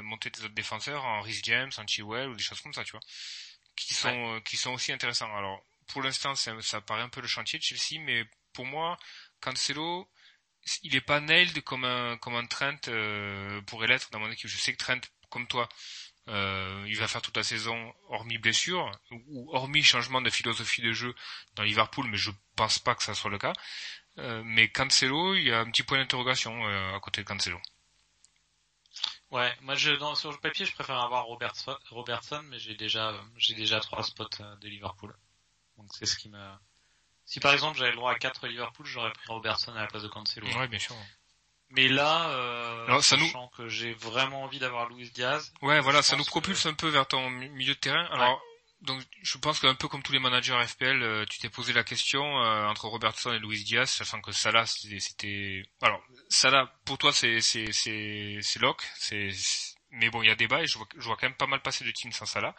monter 0.03 0.31
tes 0.31 0.43
autres 0.43 0.53
défenseurs 0.53 1.03
en 1.03 1.21
Rhys 1.21 1.41
James, 1.43 1.71
en 1.77 1.87
Chilwell 1.87 2.29
ou 2.29 2.35
des 2.35 2.43
choses 2.43 2.61
comme 2.61 2.73
ça, 2.73 2.83
tu 2.83 2.91
vois 2.91 3.01
qui 3.75 3.93
sont 3.93 4.35
euh, 4.35 4.39
qui 4.41 4.57
sont 4.57 4.71
aussi 4.71 4.91
intéressants. 4.91 5.33
Alors 5.35 5.63
pour 5.87 6.01
l'instant 6.01 6.35
ça, 6.35 6.81
paraît 6.81 7.01
un 7.01 7.09
peu 7.09 7.21
le 7.21 7.27
chantier 7.27 7.59
de 7.59 7.63
Chelsea, 7.63 8.01
mais 8.01 8.25
pour 8.53 8.65
moi 8.65 8.97
Cancelo 9.41 10.09
il 10.83 10.95
est 10.95 11.01
pas 11.01 11.19
nailed 11.19 11.61
comme 11.63 11.85
un 11.85 12.17
comme 12.17 12.35
un 12.35 12.45
Trent 12.45 12.77
euh, 12.87 13.61
pourrait 13.63 13.87
l'être 13.87 14.09
dans 14.11 14.19
mon 14.19 14.31
équipe. 14.31 14.49
Je 14.49 14.57
sais 14.57 14.73
que 14.73 14.77
Trent 14.77 15.01
comme 15.29 15.47
toi 15.47 15.67
euh, 16.27 16.85
il 16.87 16.97
va 16.97 17.07
faire 17.07 17.21
toute 17.21 17.35
la 17.35 17.43
saison 17.43 17.93
hormis 18.09 18.37
blessure 18.37 18.91
ou 19.09 19.49
hormis 19.53 19.83
changement 19.83 20.21
de 20.21 20.29
philosophie 20.29 20.81
de 20.81 20.93
jeu 20.93 21.15
dans 21.55 21.63
Liverpool, 21.63 22.07
mais 22.07 22.17
je 22.17 22.31
pense 22.55 22.79
pas 22.79 22.93
que 22.93 23.03
ça 23.03 23.15
soit 23.15 23.31
le 23.31 23.39
cas. 23.39 23.53
Mais 24.17 24.69
Cancelo, 24.69 25.35
il 25.35 25.43
y 25.43 25.51
a 25.51 25.59
un 25.59 25.71
petit 25.71 25.83
point 25.83 25.97
d'interrogation 25.97 26.65
à 26.93 26.99
côté 26.99 27.23
de 27.23 27.27
Cancelo. 27.27 27.59
Ouais, 29.31 29.53
moi 29.61 29.75
je 29.75 29.91
dans, 29.93 30.13
sur 30.13 30.29
le 30.29 30.37
papier 30.37 30.65
je 30.65 30.73
préfère 30.73 30.99
avoir 30.99 31.23
Robertson, 31.25 31.77
Robertson 31.89 32.41
mais 32.49 32.59
j'ai 32.59 32.75
déjà 32.75 33.13
j'ai 33.37 33.53
déjà 33.53 33.79
trois 33.79 34.03
spots 34.03 34.25
euh, 34.41 34.55
de 34.57 34.67
Liverpool. 34.67 35.15
Donc 35.77 35.87
c'est 35.93 36.05
ce 36.05 36.17
qui 36.17 36.27
me 36.27 36.37
Si 37.25 37.39
par 37.39 37.53
exemple 37.53 37.77
j'avais 37.77 37.91
le 37.91 37.95
droit 37.95 38.11
à 38.11 38.15
quatre 38.15 38.45
Liverpool, 38.47 38.85
j'aurais 38.85 39.13
pris 39.13 39.27
Robertson 39.27 39.71
à 39.73 39.81
la 39.81 39.87
place 39.87 40.03
de 40.03 40.09
Cancelo. 40.09 40.47
Ouais, 40.47 40.67
bien 40.67 40.79
sûr. 40.79 40.95
Mais 41.69 41.87
là, 41.87 42.29
euh, 42.31 42.85
Alors, 42.87 43.01
ça 43.01 43.15
nous... 43.15 43.31
que 43.55 43.69
j'ai 43.69 43.93
vraiment 43.93 44.43
envie 44.43 44.59
d'avoir 44.59 44.89
Luis 44.89 45.09
Diaz. 45.11 45.53
Ouais, 45.61 45.79
voilà, 45.79 46.01
ça 46.01 46.17
nous 46.17 46.25
propulse 46.25 46.65
un 46.65 46.73
peu 46.73 46.89
vers 46.89 47.07
ton 47.07 47.29
milieu 47.29 47.73
de 47.73 47.79
terrain. 47.79 48.03
Alors, 48.11 48.43
donc 48.81 49.03
je 49.21 49.37
pense 49.37 49.59
qu'un 49.59 49.75
peu 49.75 49.87
comme 49.87 50.01
tous 50.01 50.11
les 50.11 50.19
managers 50.19 50.57
FPL, 50.65 51.03
euh, 51.03 51.25
tu 51.29 51.39
t'es 51.39 51.49
posé 51.49 51.71
la 51.71 51.83
question 51.83 52.41
euh, 52.41 52.65
entre 52.67 52.87
Robertson 52.87 53.31
et 53.31 53.39
Luis 53.39 53.63
Diaz, 53.63 53.89
sachant 53.89 54.21
que 54.21 54.31
Salah 54.31 54.65
c'était 54.65 55.63
alors 55.81 56.01
Salah 56.29 56.71
pour 56.85 56.97
toi 56.97 57.13
c'est 57.13 57.41
c'est 57.41 57.71
c'est 57.71 58.39
c'est 58.41 58.59
lock, 58.59 58.83
c'est 58.97 59.29
mais 59.91 60.09
bon 60.09 60.23
il 60.23 60.29
y 60.29 60.31
a 60.31 60.35
débat 60.35 60.63
et 60.63 60.67
je 60.67 60.77
vois, 60.79 60.87
je 60.97 61.03
vois 61.03 61.15
quand 61.15 61.27
même 61.27 61.37
pas 61.37 61.47
mal 61.47 61.61
passer 61.61 61.85
de 61.85 61.91
teams 61.91 62.11
sans 62.11 62.25
Salah. 62.25 62.55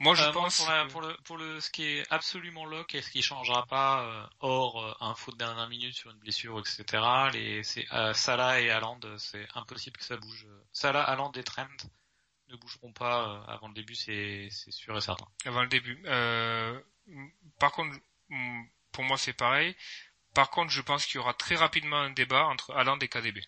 Moi 0.00 0.16
je 0.16 0.24
euh, 0.24 0.32
pense 0.32 0.64
pour, 0.90 1.02
le 1.02 1.16
pour 1.24 1.36
le 1.36 1.60
ce 1.60 1.70
qui 1.70 1.84
est 1.84 2.04
absolument 2.10 2.64
lock 2.64 2.96
et 2.96 3.02
ce 3.02 3.10
qui 3.10 3.22
changera 3.22 3.64
pas 3.66 4.28
hors 4.40 4.96
un 5.00 5.14
faute 5.14 5.34
de 5.34 5.44
dernière 5.44 5.68
minute 5.68 5.94
sur 5.94 6.10
une 6.10 6.18
blessure 6.18 6.58
etc. 6.58 7.02
Les 7.32 7.62
c'est 7.62 7.86
Salah 8.12 8.60
et 8.60 8.70
Haaland 8.70 9.00
c'est 9.18 9.46
impossible 9.54 9.98
que 9.98 10.04
ça 10.04 10.16
bouge. 10.16 10.46
Salah, 10.72 11.02
Haaland 11.04 11.32
et 11.32 11.44
Trent 11.44 11.66
ne 12.48 12.56
bougeront 12.56 12.92
pas 12.92 13.28
euh, 13.28 13.52
avant 13.52 13.68
le 13.68 13.74
début, 13.74 13.94
c'est 13.94 14.48
sûr 14.50 14.96
et 14.96 15.00
certain. 15.00 15.26
Avant 15.44 15.62
le 15.62 15.68
début. 15.68 16.02
Euh, 16.06 16.80
par 17.58 17.72
contre, 17.72 17.98
pour 18.92 19.04
moi 19.04 19.16
c'est 19.18 19.32
pareil. 19.32 19.76
Par 20.34 20.50
contre, 20.50 20.70
je 20.70 20.82
pense 20.82 21.06
qu'il 21.06 21.16
y 21.16 21.18
aura 21.18 21.34
très 21.34 21.56
rapidement 21.56 21.98
un 21.98 22.10
débat 22.10 22.46
entre 22.46 22.72
Haaland 22.74 22.98
et 22.98 23.08
KDB. 23.08 23.42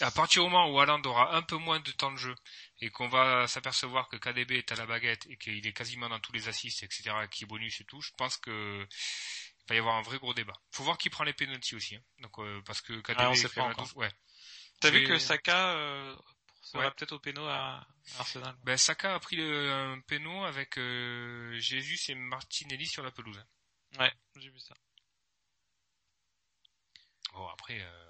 À 0.00 0.10
partir 0.10 0.42
du 0.42 0.48
moment 0.48 0.70
où 0.70 0.80
Haaland 0.80 1.02
aura 1.02 1.36
un 1.36 1.42
peu 1.42 1.56
moins 1.56 1.80
de 1.80 1.90
temps 1.90 2.10
de 2.10 2.16
jeu 2.16 2.34
et 2.80 2.88
qu'on 2.90 3.08
va 3.08 3.46
s'apercevoir 3.46 4.08
que 4.08 4.16
KDB 4.16 4.52
est 4.52 4.72
à 4.72 4.76
la 4.76 4.86
baguette 4.86 5.26
et 5.28 5.36
qu'il 5.36 5.66
est 5.66 5.72
quasiment 5.72 6.08
dans 6.08 6.20
tous 6.20 6.32
les 6.32 6.48
assists, 6.48 6.82
etc., 6.82 7.10
qui 7.30 7.44
bonus 7.44 7.80
et 7.80 7.84
tout, 7.84 8.00
je 8.00 8.12
pense 8.16 8.38
que 8.38 8.86
il 9.64 9.68
va 9.68 9.74
y 9.74 9.78
avoir 9.78 9.96
un 9.96 10.02
vrai 10.02 10.18
gros 10.18 10.32
débat. 10.32 10.54
Faut 10.72 10.84
voir 10.84 10.96
qui 10.96 11.10
prend 11.10 11.24
les 11.24 11.34
penalties 11.34 11.76
aussi, 11.76 11.96
hein. 11.96 12.02
Donc 12.20 12.38
euh, 12.38 12.62
parce 12.64 12.80
que 12.80 12.94
KDB 13.00 13.18
ah, 13.18 13.34
fait 13.34 13.54
pas 13.54 13.74
12, 13.74 13.92
ouais. 13.96 14.10
T'as 14.80 14.90
vu 14.90 15.04
que 15.04 15.18
Saka 15.18 15.74
euh, 15.74 16.16
ça 16.72 16.78
va 16.78 16.90
peut-être 16.90 17.12
au 17.12 17.18
péno 17.18 17.44
à 17.46 17.86
Arsenal. 18.18 18.54
Ben, 18.64 18.76
Saka 18.76 19.14
a 19.14 19.20
pris 19.20 19.36
le, 19.36 19.70
un 19.72 20.00
péno 20.02 20.44
avec 20.44 20.78
euh, 20.78 21.58
Jésus 21.58 21.98
et 22.10 22.14
Martinelli 22.14 22.86
sur 22.86 23.02
la 23.02 23.10
pelouse. 23.10 23.42
Ouais, 23.98 24.12
j'ai 24.36 24.50
vu 24.50 24.58
ça. 24.60 24.74
Bon, 27.32 27.46
après... 27.48 27.80
Euh... 27.80 28.06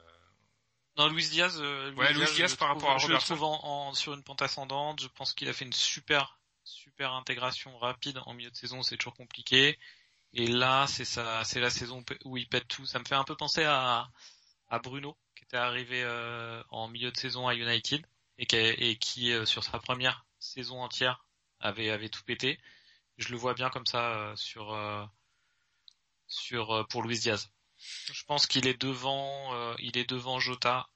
Non, 0.96 1.09
Luis 1.09 1.29
Diaz, 1.29 1.59
euh, 1.61 1.92
Ouais, 1.94 2.12
Luis 2.12 2.27
Diaz 2.35 2.53
je 2.53 2.57
par 2.57 2.70
trouve- 2.70 2.83
rapport 2.83 2.96
à 2.96 2.99
je 2.99 3.09
le 3.09 3.18
trouve 3.18 3.44
en, 3.44 3.64
en- 3.88 3.94
sur 3.94 4.12
une 4.14 4.23
pente 4.25 4.42
ascendante. 4.42 5.01
Je 5.01 5.09
pense 5.09 5.33
qu'il 5.33 5.49
a 5.49 5.53
fait 5.53 5.64
une 5.64 5.73
super, 5.73 6.38
super 6.64 7.12
intégration 7.12 7.77
rapide 7.79 8.18
en 8.27 8.35
milieu 8.35 8.51
de 8.51 8.57
saison. 8.57 8.83
C'est 8.83 8.96
toujours 8.96 9.14
compliqué. 9.14 9.79
Et 10.33 10.46
là, 10.46 10.87
c'est 10.87 11.05
ça, 11.05 11.42
c'est 11.44 11.61
la 11.61 11.70
saison 11.70 12.05
où 12.25 12.37
il 12.37 12.49
pète 12.49 12.68
tout. 12.68 12.85
Ça 12.87 12.99
me 12.99 13.05
fait 13.05 13.14
un 13.14 13.25
peu 13.25 13.37
penser 13.37 13.64
à, 13.64 14.09
à 14.68 14.79
Bruno, 14.79 15.16
qui 15.37 15.44
était 15.44 15.57
arrivé 15.57 16.03
euh, 16.05 16.62
en 16.70 16.88
milieu 16.88 17.11
de 17.11 17.16
saison 17.16 17.49
à 17.49 17.55
United 17.55 18.05
et 18.40 18.96
qui, 18.96 19.31
et 19.31 19.35
euh, 19.35 19.44
sur 19.46 19.62
sa 19.64 19.79
première 19.79 20.24
saison 20.38 20.83
entière 20.83 21.24
avait 21.61 21.90
avait 21.90 22.09
tout 22.09 22.22
pété. 22.24 22.59
Je 23.18 23.29
le 23.29 23.37
vois 23.37 23.55
bien 23.55 23.70
comme 23.70 23.87
ça 23.87 24.12
euh, 24.14 24.37
sur 24.37 24.72
euh, 24.72 25.05
sur 26.26 26.87
pour 26.88 27.03
Luis 27.03 27.18
Diaz. 27.18 27.50
Je 28.12 28.24
pense 28.24 28.46
qu'il 28.46 28.66
est 28.66 28.81
devant, 28.81 29.74
il 29.79 29.96
est 29.96 30.09
devant 30.09 30.38
Jota 30.38 30.88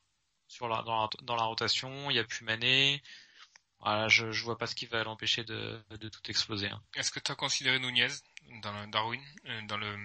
sur 0.49 0.69
la, 0.69 0.83
dans, 0.83 1.01
la, 1.03 1.09
dans 1.23 1.35
la 1.35 1.45
rotation. 1.45 2.11
Il 2.11 2.17
y 2.17 2.19
a 2.19 2.25
plus 2.25 2.45
Mané. 2.45 3.03
Voilà, 3.81 4.09
je, 4.09 4.31
je 4.33 4.45
vois 4.45 4.59
pas 4.59 4.67
ce 4.67 4.75
qui 4.75 4.87
va 4.87 5.03
l'empêcher 5.03 5.45
de, 5.45 5.83
de 5.91 6.09
tout 6.11 6.21
exploser. 6.31 6.69
hein. 6.69 6.83
Est-ce 6.95 7.11
que 7.11 7.21
tu 7.21 7.33
as 7.33 7.35
considéré 7.37 7.79
Nunez 7.79 8.09
dans 8.63 8.73
le 8.73 8.87
Darwin, 8.89 9.23
dans 9.67 9.79
le 9.79 9.97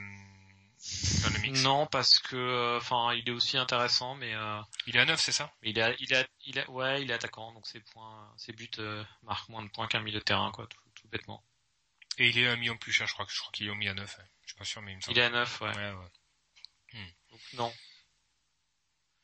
Non, 1.63 1.87
parce 1.87 2.19
que, 2.19 2.35
euh, 2.37 2.77
enfin, 2.77 3.13
il 3.13 3.27
est 3.27 3.31
aussi 3.31 3.57
intéressant, 3.57 4.15
mais 4.15 4.33
euh, 4.33 4.61
Il 4.87 4.95
est 4.95 4.99
à 4.99 5.05
9, 5.05 5.19
c'est 5.19 5.31
ça? 5.33 5.51
il 5.61 5.77
est, 5.77 5.95
il 5.99 6.13
est, 6.13 6.27
il 6.45 6.57
est, 6.57 6.67
ouais, 6.69 7.01
il 7.01 7.11
est 7.11 7.13
attaquant, 7.13 7.51
donc 7.53 7.67
ses 7.67 7.81
points, 7.81 8.33
ses 8.37 8.53
buts 8.53 8.69
euh, 8.79 9.03
marquent 9.23 9.49
moins 9.49 9.63
de 9.63 9.69
points 9.69 9.87
qu'un 9.87 9.99
milieu 10.01 10.19
de 10.19 10.23
terrain, 10.23 10.51
quoi, 10.51 10.67
tout, 10.67 10.79
tout 10.95 11.07
bêtement. 11.09 11.43
Et 12.17 12.29
il 12.29 12.37
est 12.37 12.47
un 12.47 12.55
million 12.55 12.77
plus 12.77 12.91
cher, 12.93 13.07
je 13.07 13.13
crois 13.13 13.25
que 13.25 13.31
je 13.33 13.39
crois 13.39 13.51
qu'il 13.51 13.67
est 13.67 13.75
mis 13.75 13.87
à 13.89 13.93
9. 13.93 14.19
hein. 14.19 14.23
Je 14.43 14.47
suis 14.51 14.57
pas 14.57 14.63
sûr, 14.65 14.81
mais 14.81 14.93
il 14.93 14.95
me 14.97 15.01
semble. 15.01 15.17
Il 15.17 15.21
est 15.21 15.25
à 15.25 15.29
9, 15.29 15.61
ouais. 15.61 15.75
Ouais, 15.75 15.91
ouais. 15.93 17.05
Donc 17.31 17.41
non. 17.53 17.73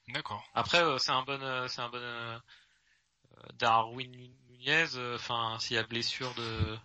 D'accord. 0.09 0.43
Après, 0.53 0.81
euh, 0.83 0.97
c'est 0.97 1.11
un 1.11 1.23
bon, 1.23 1.41
euh, 1.41 1.67
c'est 1.67 1.81
un 1.81 1.89
bon 1.89 1.97
euh, 1.97 2.37
euh, 3.37 3.41
Darwin 3.55 4.11
Nunez. 4.49 4.85
euh, 4.95 5.15
Enfin, 5.15 5.57
s'il 5.59 5.75
y 5.75 5.79
a 5.79 5.83
blessure 5.83 6.33
de 6.35 6.77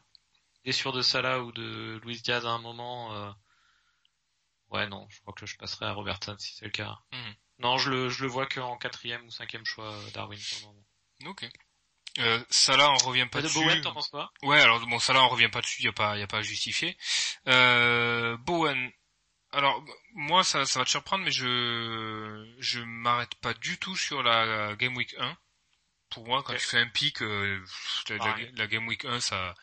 blessure 0.65 0.93
de 0.93 1.03
Salah 1.03 1.41
ou 1.43 1.53
de 1.53 2.01
Luis 2.05 2.21
Diaz 2.23 2.47
à 2.47 2.51
un 2.51 2.59
moment, 2.59 3.13
euh, 3.15 3.31
ouais, 4.71 4.87
non, 4.89 5.07
je 5.11 5.21
crois 5.21 5.35
que 5.35 5.47
je 5.47 5.57
passerai 5.57 5.87
à 5.87 5.93
Robertson 5.93 6.37
si 6.39 6.55
c'est 6.55 6.65
le 6.65 6.71
cas. 6.71 6.97
Mhm. 7.13 7.35
Non, 7.61 7.79
je 7.79 7.91
le, 7.91 8.09
je 8.09 8.23
le 8.23 8.29
vois 8.31 8.47
qu'en 8.47 8.77
quatrième 8.79 9.25
ou 9.27 9.31
cinquième 9.31 9.65
choix 9.67 9.93
euh, 9.93 10.11
Darwin 10.13 10.39
pour 10.39 10.59
le 10.61 10.75
moment. 10.75 11.31
Ok. 11.33 11.47
Euh, 12.19 12.43
Salah, 12.51 12.91
on 12.91 12.97
revient 13.07 13.27
pas 13.31 13.41
de 13.41 13.47
dessus. 13.47 13.59
Bowen, 13.59 13.81
t'en 13.83 13.93
penses 13.93 14.09
quoi 14.09 14.33
Ouais, 14.43 14.61
alors 14.61 14.81
bon, 14.87 14.99
Salah, 14.99 15.23
on 15.25 15.29
revient 15.29 15.49
pas 15.51 15.61
dessus, 15.61 15.83
y 15.83 15.89
a 15.89 15.93
pas, 15.93 16.17
y 16.17 16.23
a 16.23 16.27
pas 16.27 16.39
à 16.39 16.43
justifier. 16.43 16.97
Euh, 17.49 18.37
Bowen. 18.39 18.91
Alors, 19.53 19.85
moi, 20.15 20.45
ça, 20.45 20.65
ça 20.65 20.79
va 20.79 20.85
te 20.85 20.91
surprendre, 20.91 21.25
mais 21.25 21.31
je, 21.33 22.55
je 22.59 22.81
m'arrête 22.81 23.35
pas 23.37 23.53
du 23.55 23.79
tout 23.79 23.97
sur 23.97 24.23
la 24.23 24.75
Game 24.77 24.97
Week 24.97 25.15
1. 25.19 25.37
Pour 26.11 26.27
moi, 26.27 26.43
quand 26.43 26.55
tu 26.55 26.61
fais 26.67 26.79
un 26.79 26.89
pic, 26.89 27.21
euh, 27.23 27.65
la, 28.09 28.17
la- 28.17 28.25
Pareil. 28.25 28.53
la 28.57 28.67
Game 28.67 28.87
Week 28.89 29.05
1, 29.05 29.21
ça, 29.21 29.55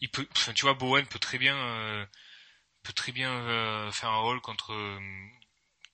il 0.00 0.10
peut, 0.10 0.26
enfin, 0.36 0.52
tu 0.52 0.62
vois, 0.62 0.74
Bowen 0.74 1.06
peut 1.06 1.18
très 1.18 1.38
bien, 1.38 1.56
euh, 1.56 2.06
peut 2.84 2.92
très 2.92 3.12
bien 3.12 3.32
euh, 3.32 3.90
faire 3.90 4.10
un 4.10 4.20
rôle 4.20 4.40
contre, 4.40 4.72
euh, 4.72 5.00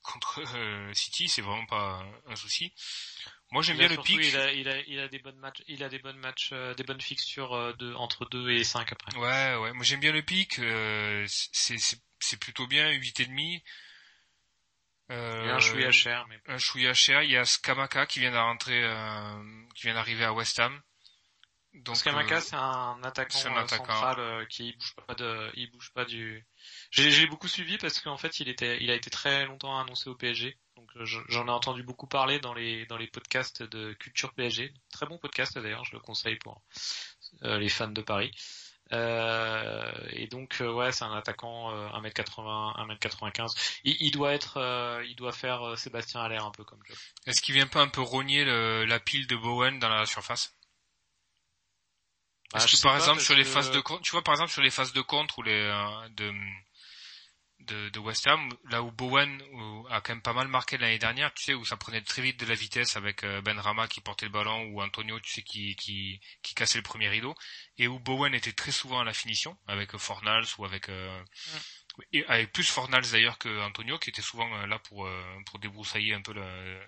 contre 0.02 0.42
euh, 0.54 0.92
City, 0.92 1.28
c'est 1.28 1.40
vraiment 1.40 1.64
pas 1.66 2.04
un, 2.26 2.36
souci. 2.36 2.72
Moi, 3.52 3.62
j'aime 3.62 3.78
bien 3.78 3.88
le 3.88 3.96
pic. 3.96 4.20
Il 4.22 4.36
a, 4.36 4.52
il 4.52 4.68
a, 4.68 4.78
il 4.86 5.00
a 5.00 5.08
des 5.08 5.18
bonnes 5.18 5.38
matchs, 5.38 5.62
il 5.66 5.82
a 5.82 5.88
des 5.88 5.98
bonnes 5.98 6.18
matchs, 6.18 6.50
euh, 6.52 6.74
des 6.74 6.84
bonnes 6.84 7.00
fixtures 7.00 7.54
euh, 7.54 7.72
de 7.74 7.94
entre 7.94 8.26
2 8.26 8.50
et 8.50 8.64
5 8.64 8.92
après. 8.92 9.16
Ouais, 9.16 9.56
ouais, 9.56 9.72
moi 9.72 9.84
j'aime 9.84 10.00
bien 10.00 10.12
le 10.12 10.22
pic, 10.22 10.58
euh, 10.58 11.24
c'est 11.28 11.76
c'est 11.78 12.38
plutôt 12.38 12.66
bien, 12.66 12.90
8 12.90 13.20
et 13.20 13.26
demi. 13.26 13.62
Euh, 15.10 15.40
Il 15.42 15.48
y 15.48 15.50
a 15.50 15.56
un 15.56 15.60
chouïa 15.60 15.90
cher, 15.90 16.26
mais 16.28 16.38
un 16.46 16.58
chouïa 16.58 16.94
cher, 16.94 17.22
il 17.22 17.30
y 17.30 17.36
a 17.36 17.44
Skamaka 17.44 18.06
qui 18.06 18.20
vient 18.20 18.34
euh, 18.34 19.66
qui 19.74 19.82
vient 19.82 19.94
d'arriver 19.94 20.24
à 20.24 20.32
West 20.32 20.58
Ham. 20.60 20.80
Donc 21.72 21.96
Skamaka, 21.96 22.36
euh, 22.36 22.40
c'est 22.40 22.56
un 22.56 22.98
attaquant, 23.04 23.38
un 23.46 23.56
euh, 23.56 23.60
attaquant. 23.60 23.84
central 23.86 24.16
euh, 24.18 24.44
qui 24.46 24.72
bouge 24.72 24.94
pas 25.06 25.14
de, 25.14 25.50
il 25.54 25.70
bouge 25.70 25.92
pas 25.92 26.04
du. 26.04 26.44
J'ai 26.90 27.26
beaucoup 27.28 27.46
suivi 27.48 27.78
parce 27.78 28.00
qu'en 28.00 28.16
fait, 28.16 28.40
il 28.40 28.48
était, 28.48 28.82
il 28.82 28.90
a 28.90 28.94
été 28.94 29.08
très 29.08 29.46
longtemps 29.46 29.78
annoncé 29.78 30.10
au 30.10 30.16
PSG. 30.16 30.58
Donc 30.76 30.90
je- 31.04 31.20
j'en 31.28 31.46
ai 31.46 31.50
entendu 31.50 31.82
beaucoup 31.84 32.06
parler 32.08 32.40
dans 32.40 32.54
les 32.54 32.86
dans 32.86 32.96
les 32.96 33.06
podcasts 33.06 33.62
de 33.62 33.92
culture 33.94 34.32
PSG. 34.34 34.74
Très 34.92 35.06
bon 35.06 35.18
podcast 35.18 35.56
d'ailleurs, 35.58 35.84
je 35.84 35.92
le 35.92 36.00
conseille 36.00 36.36
pour 36.36 36.60
euh, 37.44 37.58
les 37.58 37.68
fans 37.68 37.88
de 37.88 38.02
Paris. 38.02 38.32
Euh, 38.92 39.92
et 40.10 40.26
donc 40.26 40.60
euh, 40.60 40.72
ouais, 40.72 40.90
c'est 40.90 41.04
un 41.04 41.14
attaquant 41.14 41.70
euh, 41.70 41.88
1m80, 41.90 42.74
1m95. 42.88 43.78
Il, 43.84 43.96
il 44.00 44.10
doit 44.10 44.32
être, 44.32 44.58
il 45.06 45.14
doit 45.14 45.32
faire 45.32 45.78
Sébastien 45.78 46.20
Allaire 46.20 46.44
un 46.44 46.50
peu 46.50 46.64
comme 46.64 46.80
job. 46.88 46.96
est-ce 47.26 47.40
qu'il 47.40 47.54
vient 47.54 47.68
pas 47.68 47.80
un 47.80 47.88
peu 47.88 48.00
rogner 48.00 48.44
le, 48.44 48.84
la 48.86 48.98
pile 48.98 49.28
de 49.28 49.36
Bowen 49.36 49.78
dans 49.78 49.88
la 49.88 50.06
surface? 50.06 50.56
Ah, 52.52 52.58
Est-ce 52.58 52.68
je 52.68 52.76
que 52.76 52.82
par 52.82 52.96
exemple 52.96 53.16
parce 53.16 53.26
sur 53.26 53.36
les 53.36 53.44
que- 53.44 53.48
phases 53.48 53.70
de 53.70 53.80
contre, 53.80 54.02
tu 54.02 54.10
vois 54.12 54.22
par 54.22 54.34
exemple 54.34 54.50
sur 54.52 54.62
les 54.62 54.70
phases 54.70 54.92
de 54.92 55.00
contre 55.02 55.38
ou 55.38 55.42
les 55.42 55.52
euh, 55.52 56.08
de, 56.10 56.32
de 57.60 57.88
de 57.90 57.98
West 58.00 58.26
Ham, 58.26 58.48
là 58.70 58.82
où 58.82 58.90
Bowen 58.90 59.40
où- 59.52 59.86
a 59.90 60.00
quand 60.00 60.14
même 60.14 60.22
pas 60.22 60.32
mal 60.32 60.48
marqué 60.48 60.78
l'année 60.78 60.98
dernière, 60.98 61.32
tu 61.34 61.44
sais 61.44 61.54
où 61.54 61.64
ça 61.64 61.76
prenait 61.76 62.00
très 62.00 62.22
vite 62.22 62.40
de 62.40 62.46
la 62.46 62.54
vitesse 62.54 62.96
avec 62.96 63.22
euh, 63.22 63.40
Ben 63.42 63.58
Rama 63.58 63.86
qui 63.86 64.00
portait 64.00 64.26
le 64.26 64.32
ballon 64.32 64.64
ou 64.72 64.82
Antonio, 64.82 65.20
tu 65.20 65.30
sais 65.30 65.42
qui 65.42 65.76
qui 65.76 66.20
qui 66.42 66.54
cassait 66.54 66.78
le 66.78 66.82
premier 66.82 67.08
rideau 67.08 67.34
et 67.78 67.86
où 67.86 67.98
Bowen 68.00 68.34
était 68.34 68.52
très 68.52 68.72
souvent 68.72 69.00
à 69.00 69.04
la 69.04 69.12
finition 69.12 69.56
avec 69.68 69.94
euh, 69.94 69.98
Fornals 69.98 70.46
ou 70.58 70.64
avec 70.64 70.88
euh, 70.88 71.22
et 72.12 72.24
avec 72.26 72.52
plus 72.52 72.64
Fornals 72.68 73.08
d'ailleurs 73.12 73.38
que 73.38 73.60
Antonio 73.62 73.98
qui 73.98 74.10
était 74.10 74.22
souvent 74.22 74.48
là 74.66 74.78
pour 74.80 75.06
pour 75.46 75.58
débroussailler 75.58 76.14
un 76.14 76.22
peu 76.22 76.32
le 76.32 76.80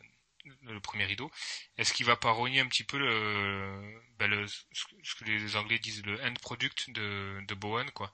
le 0.62 0.80
premier 0.80 1.04
rideau. 1.04 1.30
Est-ce 1.76 1.92
qu'il 1.92 2.06
va 2.06 2.16
pas 2.16 2.30
rogner 2.32 2.60
un 2.60 2.66
petit 2.68 2.84
peu 2.84 2.98
le, 2.98 4.02
ben 4.18 4.28
le 4.30 4.46
ce 4.48 5.14
que- 5.16 5.24
les 5.24 5.56
Anglais 5.56 5.78
disent 5.78 6.04
le 6.04 6.22
end 6.24 6.34
product 6.34 6.90
de, 6.90 7.40
de 7.46 7.54
Bowen 7.54 7.90
quoi 7.92 8.12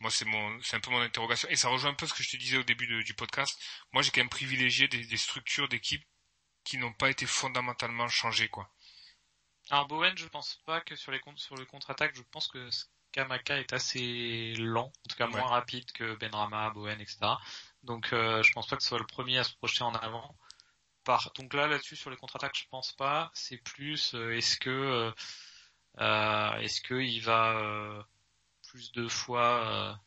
Moi 0.00 0.10
c'est 0.10 0.24
mon 0.26 0.60
c'est 0.62 0.76
un 0.76 0.80
peu 0.80 0.90
mon 0.90 1.00
interrogation 1.00 1.48
et 1.48 1.56
ça 1.56 1.68
rejoint 1.68 1.90
un 1.90 1.94
peu 1.94 2.06
ce 2.06 2.14
que 2.14 2.22
je 2.22 2.30
te 2.30 2.36
disais 2.36 2.58
au 2.58 2.62
début 2.64 2.86
de- 2.86 3.02
du 3.02 3.14
podcast. 3.14 3.58
Moi 3.92 4.02
j'ai 4.02 4.10
quand 4.10 4.20
même 4.20 4.28
privilégié 4.28 4.88
des, 4.88 5.04
des 5.04 5.16
structures 5.16 5.68
d'équipe 5.68 6.04
qui 6.64 6.76
n'ont 6.78 6.92
pas 6.92 7.10
été 7.10 7.24
fondamentalement 7.26 8.08
changées 8.08 8.48
quoi. 8.48 8.70
Alors 9.70 9.86
Bowen, 9.86 10.16
je 10.16 10.26
pense 10.26 10.56
pas 10.66 10.80
que 10.80 10.96
sur 10.96 11.12
les 11.12 11.20
sur 11.36 11.56
le 11.56 11.64
contre-attaque, 11.66 12.14
je 12.16 12.22
pense 12.22 12.48
que 12.48 12.68
Skamaka 13.10 13.58
est 13.58 13.72
assez 13.72 14.54
lent, 14.58 14.86
en 15.04 15.08
tout 15.08 15.16
cas 15.16 15.26
moins 15.26 15.42
Ouais. 15.42 15.48
rapide 15.48 15.90
que 15.92 16.14
Benrama, 16.16 16.70
Bowen, 16.70 17.00
etc. 17.00 17.18
Donc 17.82 18.12
euh, 18.12 18.42
je 18.42 18.52
pense 18.52 18.66
pas 18.66 18.76
que 18.76 18.82
ce 18.82 18.88
soit 18.90 18.98
le 18.98 19.06
premier 19.06 19.38
à 19.38 19.44
se 19.44 19.54
projeter 19.56 19.82
en 19.82 19.94
avant. 19.94 20.36
Donc 21.36 21.54
là 21.54 21.66
là-dessus 21.66 21.96
sur 21.96 22.10
les 22.10 22.16
contre-attaques, 22.16 22.56
je 22.58 22.68
pense 22.70 22.92
pas. 22.92 23.30
C'est 23.34 23.56
plus 23.58 24.14
euh, 24.14 24.36
est-ce 24.36 24.58
que 24.58 24.70
euh, 24.70 25.10
euh, 26.00 26.52
est-ce 26.58 26.80
que 26.80 26.94
il 26.94 27.20
va 27.20 28.04
plus 28.68 28.92
de 28.92 29.08
fois 29.08 29.98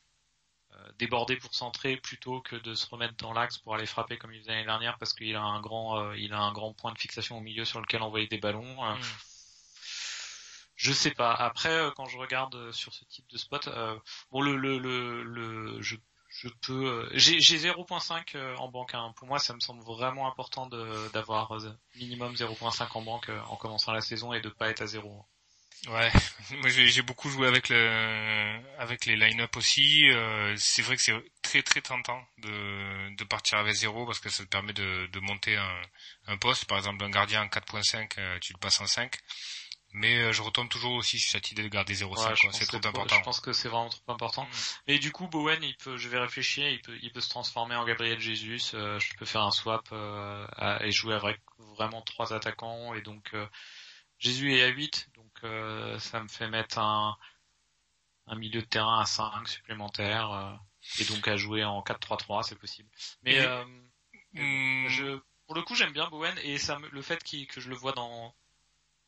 déborder 0.97 1.35
pour 1.35 1.53
centrer 1.53 1.97
plutôt 1.97 2.41
que 2.41 2.55
de 2.55 2.73
se 2.75 2.87
remettre 2.87 3.15
dans 3.15 3.33
l'axe 3.33 3.57
pour 3.57 3.75
aller 3.75 3.85
frapper 3.85 4.17
comme 4.17 4.33
il 4.33 4.39
faisait 4.39 4.51
l'année 4.51 4.65
dernière 4.65 4.97
parce 4.97 5.13
qu'il 5.13 5.35
a 5.35 5.41
un 5.41 5.59
grand 5.61 5.99
euh, 5.99 6.17
il 6.17 6.33
a 6.33 6.39
un 6.39 6.51
grand 6.53 6.73
point 6.73 6.91
de 6.93 6.97
fixation 6.99 7.37
au 7.37 7.41
milieu 7.41 7.65
sur 7.65 7.81
lequel 7.81 8.01
envoyer 8.01 8.27
des 8.27 8.37
ballons. 8.37 8.83
euh, 8.85 8.95
Mm. 8.95 9.01
je 10.75 10.93
sais 10.93 11.11
pas. 11.11 11.33
Après, 11.33 11.77
quand 11.95 12.05
je 12.07 12.17
regarde 12.17 12.71
sur 12.71 12.93
ce 12.93 13.05
type 13.05 13.27
de 13.29 13.37
spot, 13.37 13.67
euh, 13.67 13.97
bon, 14.31 14.41
le, 14.41 14.55
le, 14.55 14.79
le, 14.79 15.23
le- 15.23 15.81
je, 15.81 15.95
je 16.31 16.47
peux, 16.61 16.85
euh, 17.05 17.09
j'ai, 17.13 17.39
j'ai 17.39 17.57
0.5 17.57 18.35
euh, 18.35 18.55
en 18.57 18.69
banque. 18.69 18.93
hein. 18.95 19.13
Pour 19.17 19.27
moi, 19.27 19.39
ça 19.39 19.53
me 19.53 19.59
semble 19.59 19.83
vraiment 19.83 20.27
important 20.27 20.67
d'avoir 21.13 21.51
euh, 21.53 21.69
minimum 21.95 22.35
0.5 22.35 22.97
en 22.97 23.01
banque 23.01 23.29
en 23.47 23.55
commençant 23.57 23.91
la 23.91 24.01
saison 24.01 24.33
et 24.33 24.41
de 24.41 24.49
pas 24.49 24.69
être 24.69 24.81
à 24.81 24.87
zéro. 24.87 25.25
Ouais, 25.87 26.11
moi 26.61 26.69
j'ai 26.69 27.01
beaucoup 27.01 27.29
joué 27.29 27.47
avec 27.47 27.67
le 27.69 28.59
avec 28.77 29.05
les 29.05 29.15
line-up 29.15 29.55
aussi. 29.57 30.03
C'est 30.57 30.83
vrai 30.83 30.95
que 30.95 31.01
c'est 31.01 31.15
très 31.41 31.63
très 31.63 31.81
tentant 31.81 32.23
de 32.37 33.15
de 33.15 33.23
partir 33.23 33.57
avec 33.57 33.73
zéro 33.73 34.05
parce 34.05 34.19
que 34.19 34.29
ça 34.29 34.43
te 34.43 34.49
permet 34.49 34.73
de 34.73 35.07
de 35.11 35.19
monter 35.19 35.57
un 35.57 35.81
un 36.27 36.37
poste. 36.37 36.65
Par 36.65 36.77
exemple, 36.77 37.03
un 37.03 37.09
gardien 37.09 37.41
en 37.43 37.47
4.5, 37.47 38.13
euh, 38.19 38.37
tu 38.39 38.53
le 38.53 38.59
passes 38.59 38.79
en 38.79 38.85
5. 38.85 39.17
Mais 39.93 40.19
euh, 40.19 40.31
je 40.31 40.41
retombe 40.41 40.69
toujours 40.69 40.93
aussi 40.93 41.19
sur 41.19 41.31
cette 41.31 41.51
idée 41.51 41.63
de 41.63 41.67
garder 41.67 41.93
0.5. 41.93 42.43
Ouais, 42.45 42.51
c'est 42.53 42.65
trop 42.65 42.77
important. 42.77 43.15
Je 43.15 43.21
pense 43.23 43.39
que 43.39 43.51
c'est 43.53 43.67
vraiment 43.69 43.89
trop 43.89 44.11
important. 44.11 44.43
Mm. 44.43 44.47
Et 44.91 44.99
du 44.99 45.11
coup, 45.11 45.27
Bowen, 45.27 45.61
il 45.63 45.75
peut, 45.77 45.97
je 45.97 46.07
vais 46.09 46.19
réfléchir, 46.19 46.67
il 46.69 46.81
peut, 46.81 46.97
il 47.01 47.11
peut 47.11 47.21
se 47.21 47.29
transformer 47.29 47.75
en 47.75 47.85
Gabriel 47.85 48.19
Jesus. 48.19 48.73
euh, 48.73 48.99
je 48.99 49.13
peux 49.15 49.25
faire 49.25 49.41
un 49.43 49.51
swap 49.51 49.87
euh, 49.91 50.45
à- 50.55 50.85
et 50.85 50.91
jouer 50.91 51.13
avec 51.15 51.41
vraiment 51.75 52.01
trois 52.01 52.33
attaquants. 52.33 52.93
Et 52.93 53.01
donc, 53.01 53.31
euh, 53.33 53.45
Jésus 54.19 54.53
est 54.55 54.63
à 54.63 54.67
8, 54.67 55.09
donc 55.15 55.31
euh, 55.43 55.97
ça 55.99 56.21
me 56.21 56.27
fait 56.27 56.47
mettre 56.47 56.77
un, 56.79 57.17
un 58.27 58.35
milieu 58.35 58.61
de 58.61 58.65
terrain 58.65 58.99
à 59.01 59.05
5 59.05 59.47
supplémentaire. 59.47 60.31
euh, 60.31 60.53
et 60.99 61.05
donc 61.05 61.27
à 61.27 61.37
jouer 61.37 61.63
en 61.63 61.81
4-3-3, 61.83 62.43
c'est 62.43 62.55
possible. 62.57 62.89
Mais 63.23 63.39
euh, 63.39 63.63
Hmm. 64.33 64.87
je, 64.87 65.19
pour 65.45 65.55
le 65.55 65.61
coup, 65.61 65.75
j'aime 65.75 65.91
bien 65.91 66.07
Bowen 66.09 66.33
et 66.43 66.57
ça, 66.57 66.79
le 66.91 67.01
fait 67.01 67.21
qu'il- 67.23 67.47
que 67.47 67.59
je 67.61 67.69
le 67.69 67.75
vois 67.75 67.91
dans 67.91 68.33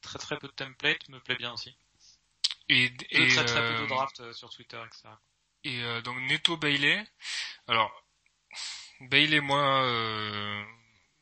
très 0.04 0.20
très 0.20 0.38
peu 0.38 0.48
de 0.48 0.54
templates 0.54 1.10
me 1.10 1.20
plaît 1.20 1.36
bien 1.36 1.54
aussi. 1.54 1.76
Et, 2.70 2.94
très 2.96 3.46
très 3.46 3.66
peu 3.68 3.74
euh, 3.74 3.82
de 3.82 3.86
drafts 3.88 4.20
euh, 4.22 4.34
sur 4.34 4.50
Twitter, 4.50 4.80
etc. 4.86 5.10
Et 5.64 5.82
euh, 5.84 6.02
donc 6.02 6.18
Neto 6.30 6.56
Bailey. 6.58 7.04
Alors 7.68 7.92
Bailey, 9.02 9.40
moi, 9.42 9.84
euh, 9.84 10.64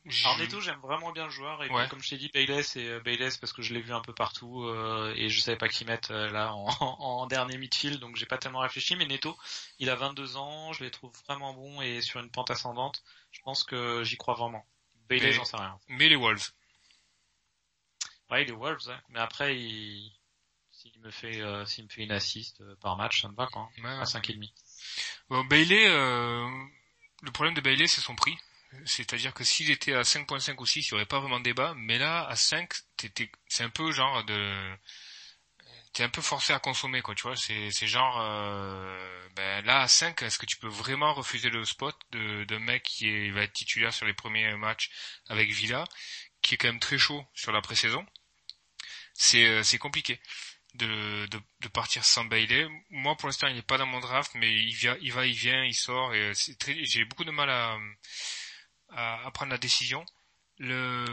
je- 0.04 0.24
Alors 0.26 0.38
Neto, 0.38 0.60
j'aime 0.60 0.78
vraiment 0.80 1.10
bien 1.12 1.24
le 1.24 1.30
joueur 1.30 1.62
et 1.64 1.70
Ouais. 1.70 1.88
comme 1.88 2.00
je 2.02 2.10
t'ai 2.10 2.16
dit, 2.16 2.30
Bayless 2.32 2.76
euh, 2.76 3.00
Bayless 3.00 3.38
parce 3.38 3.52
que 3.52 3.62
je 3.62 3.74
l'ai 3.74 3.80
vu 3.80 3.92
un 3.92 4.00
peu 4.02 4.14
partout 4.14 4.64
euh, 4.64 5.12
et 5.16 5.28
je 5.28 5.40
savais 5.40 5.56
pas 5.56 5.68
qui 5.68 5.84
mettre 5.84 6.12
euh, 6.12 6.28
là 6.30 6.54
en, 6.54 6.66
en 6.80 7.26
dernier 7.26 7.58
midfield, 7.58 7.98
donc 8.00 8.16
j'ai 8.16 8.26
pas 8.26 8.38
tellement 8.38 8.60
réfléchi. 8.60 8.94
Mais 8.96 9.06
Neto, 9.06 9.36
il 9.78 9.90
a 9.90 9.94
22 9.96 10.36
ans, 10.36 10.72
je 10.72 10.84
les 10.84 10.90
trouve 10.90 11.12
vraiment 11.26 11.54
bons 11.54 11.80
et 11.82 12.00
sur 12.02 12.20
une 12.20 12.30
pente 12.30 12.50
ascendante. 12.50 13.02
Je 13.32 13.40
pense 13.42 13.64
que 13.64 14.04
j'y 14.04 14.16
crois 14.16 14.34
vraiment. 14.34 14.64
Bayless, 15.08 15.34
j'en 15.34 15.44
sais 15.44 15.56
rien. 15.56 15.78
mais 15.88 16.08
les 16.08 16.16
Wolves. 16.16 16.52
Ouais, 18.32 18.42
il 18.42 18.48
est 18.50 18.52
Wolves, 18.52 18.88
ouais. 18.88 18.98
mais 19.10 19.20
après, 19.20 19.56
il... 19.56 20.12
s'il 20.72 20.98
me 21.00 21.10
fait, 21.12 21.40
euh, 21.40 21.64
s'il 21.66 21.84
me 21.84 21.88
fait 21.90 22.02
une 22.04 22.12
assist 22.12 22.60
euh, 22.62 22.76
par 22.80 22.96
match, 22.96 23.22
ça 23.22 23.28
me 23.28 23.36
va 23.36 23.46
quoi. 23.48 23.70
Ouais, 23.78 23.84
À 23.98 24.04
ouais. 24.04 24.06
5,5. 24.06 24.54
Bon, 25.30 25.44
Bailey, 25.44 25.86
euh, 25.88 26.48
le 27.22 27.30
problème 27.32 27.54
de 27.54 27.60
Bailey, 27.60 27.86
c'est 27.86 28.00
son 28.00 28.14
prix. 28.14 28.36
C'est-à-dire 28.86 29.34
que 29.34 29.44
s'il 29.44 29.70
était 29.70 29.94
à 29.94 30.04
5.5 30.04 30.60
ou 30.60 30.66
6, 30.66 30.88
il 30.88 30.94
n'y 30.94 30.96
aurait 30.96 31.06
pas 31.06 31.20
vraiment 31.20 31.38
de 31.38 31.44
débat. 31.44 31.74
Mais 31.76 31.98
là, 31.98 32.26
à 32.26 32.36
5, 32.36 32.72
t'es- 32.96 33.08
t'es- 33.10 33.30
c'est 33.48 33.64
un 33.64 33.70
peu 33.70 33.90
genre 33.92 34.24
de... 34.24 34.76
T'es 35.92 36.02
un 36.04 36.08
peu 36.08 36.22
forcé 36.22 36.52
à 36.52 36.58
consommer, 36.58 37.02
quoi, 37.02 37.14
tu 37.14 37.22
vois. 37.22 37.36
C'est 37.36 37.70
c'est 37.70 37.86
genre... 37.86 38.18
euh, 38.20 39.28
ben, 39.36 39.64
là, 39.64 39.82
à 39.82 39.88
5, 39.88 40.22
est-ce 40.22 40.38
que 40.38 40.46
tu 40.46 40.56
peux 40.56 40.68
vraiment 40.68 41.12
refuser 41.14 41.50
le 41.50 41.64
spot 41.64 41.96
de, 42.12 42.44
de 42.44 42.56
mec 42.58 42.82
qui 42.82 43.08
est, 43.08 43.30
va 43.30 43.42
être 43.42 43.52
titulaire 43.52 43.92
sur 43.92 44.06
les 44.06 44.14
premiers 44.14 44.54
matchs 44.56 44.90
avec 45.28 45.50
Villa, 45.50 45.84
qui 46.42 46.54
est 46.54 46.58
quand 46.58 46.68
même 46.68 46.80
très 46.80 46.98
chaud 46.98 47.26
sur 47.34 47.52
la 47.52 47.60
pré-saison? 47.62 48.06
C'est 49.14 49.46
euh, 49.46 49.62
c'est 49.62 49.78
compliqué 49.78 50.20
de, 50.74 51.26
de, 51.26 51.40
de 51.60 51.68
partir 51.68 52.04
sans 52.04 52.24
Bailey. 52.24 52.66
Moi, 52.90 53.16
pour 53.16 53.28
l'instant, 53.28 53.48
il 53.48 53.54
n'est 53.56 53.62
pas 53.62 53.78
dans 53.78 53.86
mon 53.86 54.00
draft, 54.00 54.32
mais 54.34 54.52
il, 54.52 54.70
il 55.02 55.12
va, 55.12 55.26
il 55.26 55.34
vient, 55.34 55.64
il 55.64 55.74
sort, 55.74 56.14
et 56.14 56.32
c'est 56.34 56.58
très, 56.58 56.84
j'ai 56.84 57.04
beaucoup 57.04 57.24
de 57.24 57.30
mal 57.30 57.50
à, 57.50 57.78
à, 58.90 59.30
prendre 59.32 59.52
la 59.52 59.58
décision. 59.58 60.04
Le, 60.58 61.04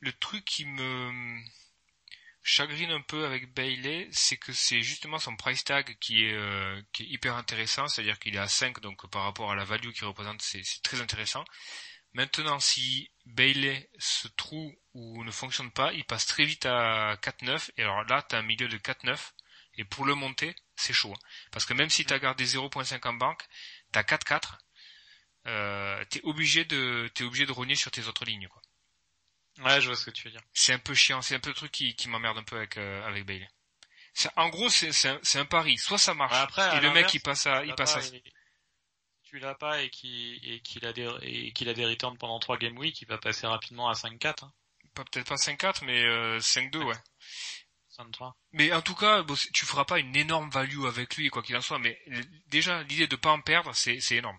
le 0.00 0.12
truc 0.14 0.44
qui 0.44 0.64
me 0.64 1.40
chagrine 2.42 2.90
un 2.90 3.02
peu 3.02 3.26
avec 3.26 3.52
Bailey, 3.52 4.08
c'est 4.10 4.38
que 4.38 4.52
c'est 4.52 4.80
justement 4.80 5.18
son 5.18 5.36
price 5.36 5.64
tag 5.64 5.96
qui 6.00 6.24
est, 6.24 6.32
euh, 6.32 6.80
qui 6.92 7.02
est 7.02 7.06
hyper 7.06 7.36
intéressant, 7.36 7.86
c'est-à-dire 7.88 8.18
qu'il 8.18 8.34
est 8.34 8.38
à 8.38 8.48
5, 8.48 8.80
donc 8.80 9.08
par 9.10 9.24
rapport 9.24 9.52
à 9.52 9.54
la 9.54 9.64
value 9.64 9.90
qu'il 9.90 10.06
représente, 10.06 10.40
c'est 10.42 10.62
très 10.82 11.00
intéressant. 11.00 11.44
Maintenant, 12.14 12.58
si 12.58 13.10
Bailey 13.26 13.90
se 13.98 14.28
trouve 14.28 14.72
ou 14.98 15.24
ne 15.24 15.30
fonctionne 15.30 15.70
pas, 15.70 15.92
il 15.92 16.04
passe 16.04 16.26
très 16.26 16.44
vite 16.44 16.66
à 16.66 17.16
4-9. 17.22 17.70
Et 17.76 17.82
alors 17.82 18.04
là, 18.04 18.22
tu 18.28 18.34
as 18.34 18.38
un 18.38 18.42
milieu 18.42 18.68
de 18.68 18.78
4-9. 18.78 19.32
Et 19.80 19.84
pour 19.84 20.04
le 20.04 20.14
monter, 20.14 20.54
c'est 20.76 20.92
chaud. 20.92 21.12
hein. 21.14 21.28
Parce 21.52 21.64
que 21.64 21.72
même 21.74 21.88
si 21.90 22.04
tu 22.04 22.12
as 22.12 22.18
gardé 22.18 22.44
0.5 22.44 23.06
en 23.08 23.12
banque, 23.14 23.42
tu 23.92 23.98
as 23.98 24.02
4-4. 24.02 24.58
Euh, 25.46 26.04
t'es 26.10 26.20
obligé 26.24 26.64
de 26.64 27.10
t'es 27.14 27.24
obligé 27.24 27.46
de 27.46 27.52
rogner 27.52 27.74
sur 27.76 27.90
tes 27.90 28.06
autres 28.06 28.24
lignes 28.24 28.48
quoi. 28.48 28.60
Ouais, 29.64 29.80
je 29.80 29.86
vois 29.86 29.96
ce 29.96 30.04
que 30.04 30.10
tu 30.10 30.24
veux 30.24 30.30
dire. 30.32 30.42
C'est 30.52 30.72
un 30.72 30.78
peu 30.78 30.94
chiant, 30.94 31.22
c'est 31.22 31.36
un 31.36 31.40
peu 31.40 31.50
le 31.50 31.54
truc 31.54 31.72
qui, 31.72 31.94
qui 31.94 32.08
m'emmerde 32.08 32.38
un 32.38 32.42
peu 32.42 32.56
avec 32.56 32.76
euh, 32.76 33.06
avec 33.06 33.24
Bailey. 33.24 33.48
C'est- 34.14 34.30
En 34.36 34.48
gros, 34.50 34.68
c'est 34.68 34.92
c'est 34.92 35.08
un, 35.08 35.20
c'est 35.22 35.38
un 35.38 35.46
pari, 35.46 35.78
soit 35.78 35.96
ça 35.98 36.12
marche 36.14 36.34
après, 36.42 36.76
et 36.76 36.80
le 36.80 36.88
mec 36.92 37.14
il 37.14 37.20
passe 37.20 37.46
à 37.46 37.64
il 37.64 37.74
passe 37.76 37.96
à 37.96 38.00
tu 39.22 39.38
l'as 39.38 39.54
pas 39.54 39.82
et 39.82 39.90
qu'il 39.90 40.38
et 40.50 40.60
qu'il 40.60 40.84
a 40.86 40.92
des 40.92 41.08
et 41.22 41.52
qu'il 41.52 41.68
a 41.68 41.74
des 41.74 41.86
returns 41.86 42.18
pendant 42.18 42.38
3 42.40 42.56
game 42.58 42.76
week, 42.78 43.00
il 43.02 43.08
va 43.08 43.18
passer 43.18 43.46
rapidement 43.46 43.88
à 43.88 43.94
5-4, 43.94 44.44
hein. 44.44 44.52
Pas- 44.98 45.04
peut-être 45.10 45.28
pas 45.28 45.36
5-4 45.36 45.84
mais 45.84 46.02
euh, 46.04 46.40
5-2 46.40 46.82
ouais. 46.82 46.96
53. 47.90 48.36
Mais 48.52 48.72
en 48.72 48.82
tout 48.82 48.94
cas, 48.94 49.22
bon, 49.22 49.34
tu 49.52 49.66
feras 49.66 49.84
pas 49.84 49.98
une 49.98 50.14
énorme 50.16 50.50
value 50.50 50.84
avec 50.86 51.16
lui, 51.16 51.30
quoi 51.30 51.42
qu'il 51.42 51.56
en 51.56 51.60
soit. 51.60 51.78
Mais 51.80 51.98
déjà, 52.46 52.82
l'idée 52.84 53.06
de 53.08 53.16
pas 53.16 53.30
en 53.32 53.40
perdre, 53.40 53.74
c'est 53.74 54.00
c'est 54.00 54.16
énorme. 54.16 54.38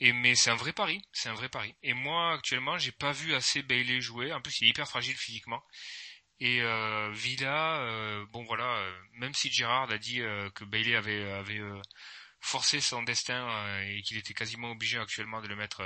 Et 0.00 0.12
mais 0.12 0.34
c'est 0.34 0.50
un 0.50 0.56
vrai 0.56 0.72
pari, 0.72 1.00
c'est 1.12 1.28
un 1.28 1.34
vrai 1.34 1.48
pari. 1.48 1.74
Et 1.82 1.94
moi, 1.94 2.34
actuellement, 2.34 2.76
j'ai 2.78 2.92
pas 2.92 3.12
vu 3.12 3.34
assez 3.34 3.62
Bailey 3.62 4.00
jouer. 4.00 4.32
En 4.32 4.40
plus, 4.40 4.60
il 4.60 4.66
est 4.66 4.70
hyper 4.70 4.88
fragile 4.88 5.16
physiquement. 5.16 5.62
Et 6.40 6.60
euh, 6.62 7.10
Villa, 7.12 7.80
euh, 7.82 8.26
bon 8.32 8.44
voilà, 8.44 8.64
euh, 8.78 8.92
même 9.14 9.34
si 9.34 9.50
Gérard 9.52 9.90
a 9.90 9.98
dit 9.98 10.18
que 10.54 10.64
Bailey 10.64 10.96
avait 10.96 11.30
avait 11.32 11.60
forcé 12.40 12.80
son 12.80 13.02
destin 13.02 13.48
et 13.84 14.02
qu'il 14.02 14.16
était 14.18 14.34
quasiment 14.34 14.70
obligé 14.72 14.98
actuellement 14.98 15.40
de 15.42 15.48
le 15.48 15.56
mettre 15.56 15.82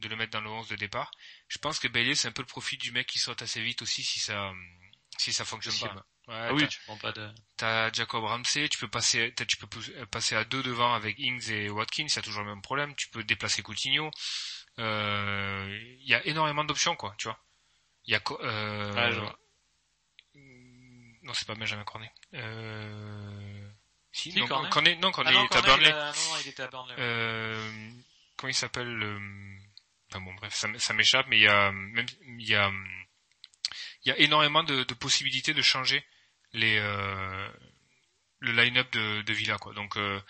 de 0.00 0.08
le 0.08 0.16
mettre 0.16 0.32
dans 0.32 0.40
le 0.40 0.48
11 0.50 0.68
de 0.68 0.76
départ, 0.76 1.10
je 1.48 1.58
pense 1.58 1.78
que 1.78 1.88
Bailey 1.88 2.14
c'est 2.14 2.28
un 2.28 2.32
peu 2.32 2.42
le 2.42 2.46
profit 2.46 2.76
du 2.76 2.92
mec 2.92 3.06
qui 3.06 3.18
saute 3.18 3.42
assez 3.42 3.60
vite 3.62 3.82
aussi 3.82 4.02
si 4.02 4.20
ça 4.20 4.52
si 5.18 5.32
ça 5.32 5.44
fonctionne 5.44 5.76
pas. 5.80 5.94
Ouais, 6.28 6.34
Ah 6.48 6.52
oui, 6.54 6.62
t'as- 6.62 6.68
tu 6.68 6.80
prends 6.84 6.98
pas 6.98 7.10
de. 7.12 7.28
T'as 7.56 7.90
Jacob 7.92 8.22
Ramsey, 8.24 8.68
tu 8.68 8.78
peux 8.78 8.86
passer, 8.88 9.34
tu 9.48 9.56
peux 9.56 9.66
passer 10.06 10.36
à 10.36 10.44
deux 10.44 10.62
devant 10.62 10.94
avec 10.94 11.18
Ings 11.18 11.50
et 11.50 11.70
Watkins, 11.70 12.04
il 12.06 12.14
y 12.14 12.18
a 12.18 12.22
toujours 12.22 12.42
le 12.42 12.50
même 12.50 12.62
problème. 12.62 12.94
Tu 12.94 13.08
peux 13.08 13.24
déplacer 13.24 13.62
Coutinho. 13.62 14.10
Euh, 14.78 15.66
Il 16.00 16.06
y 16.06 16.14
a 16.14 16.24
énormément 16.26 16.62
d'options, 16.64 16.94
quoi, 16.96 17.14
tu 17.18 17.26
vois. 17.28 17.38
Il 18.04 18.12
y 18.12 18.14
a, 18.14 18.20
euh, 18.42 19.12
je 19.12 19.20
vois. 19.20 19.38
non, 21.22 21.34
c'est 21.34 21.46
pas 21.46 21.54
Benjamin 21.54 21.84
Cornet. 21.84 22.12
Euh, 22.34 23.68
si, 24.12 24.30
Si, 24.32 24.38
non, 24.38 24.46
Cornet. 24.46 24.70
Cornet, 24.70 24.96
non, 24.96 25.10
Cornet, 25.10 25.30
Ah 25.30 25.34
non, 25.34 25.40
il 25.50 25.56
à 25.56 25.62
Cornet, 25.62 25.82
il 25.82 25.92
a- 25.92 26.12
non, 26.12 26.30
non, 26.30 26.36
il 26.42 26.48
était 26.48 26.62
à 26.62 26.68
Burnley. 26.68 26.94
ouais. 26.94 27.00
Euh, 27.00 27.90
comment 28.36 28.50
il 28.50 28.54
s'appelle 28.54 28.88
le... 28.94 29.18
Enfin 30.10 30.20
bon, 30.20 30.34
bref, 30.34 30.54
ça, 30.54 30.94
m'échappe, 30.94 31.26
mais 31.28 31.38
il 31.38 32.42
y 32.42 32.54
a 32.54 32.72
énormément 34.18 34.62
de, 34.62 34.82
possibilités 34.94 35.54
de 35.54 35.62
changer 35.62 36.04
euh, 36.54 37.52
le 38.40 38.52
line-up 38.52 38.90
de, 38.92 39.32
Villa 39.32 39.58
quoi. 39.58 39.74
Donc 39.74 39.96
euh, 39.96 40.20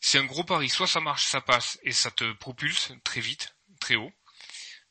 c'est 0.00 0.18
un 0.18 0.24
gros 0.24 0.44
pari. 0.44 0.68
Soit 0.68 0.86
ça 0.86 1.00
marche, 1.00 1.26
ça 1.26 1.40
passe 1.40 1.78
et 1.82 1.92
ça 1.92 2.10
te 2.10 2.32
propulse 2.32 2.92
très 3.04 3.20
vite, 3.20 3.56
très 3.80 3.96
haut. 3.96 4.12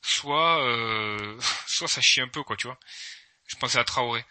Soit 0.01 0.63
euh, 0.63 1.39
soit 1.67 1.87
ça 1.87 2.01
chie 2.01 2.21
un 2.21 2.27
peu 2.27 2.43
quoi, 2.43 2.55
tu 2.55 2.67
vois. 2.67 2.79
Je 3.47 3.55
pensais 3.57 3.79
à 3.79 3.83
Traoré. 3.83 4.25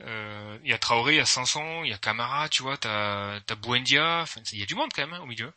Il 0.00 0.60
y 0.64 0.72
a 0.72 0.78
Traoré, 0.78 1.14
il 1.14 1.16
y 1.18 1.20
a 1.20 1.26
Sanson, 1.26 1.84
il 1.84 1.90
y 1.90 1.92
a 1.92 1.98
Camara, 1.98 2.48
tu 2.48 2.62
vois, 2.62 2.76
t'as 2.78 3.40
t'as 3.42 3.54
Buendia. 3.56 4.24
Il 4.52 4.58
y 4.58 4.62
a 4.62 4.66
du 4.66 4.74
monde 4.74 4.90
quand 4.94 5.02
même 5.02 5.14
hein, 5.14 5.20
au 5.20 5.26
milieu 5.26 5.52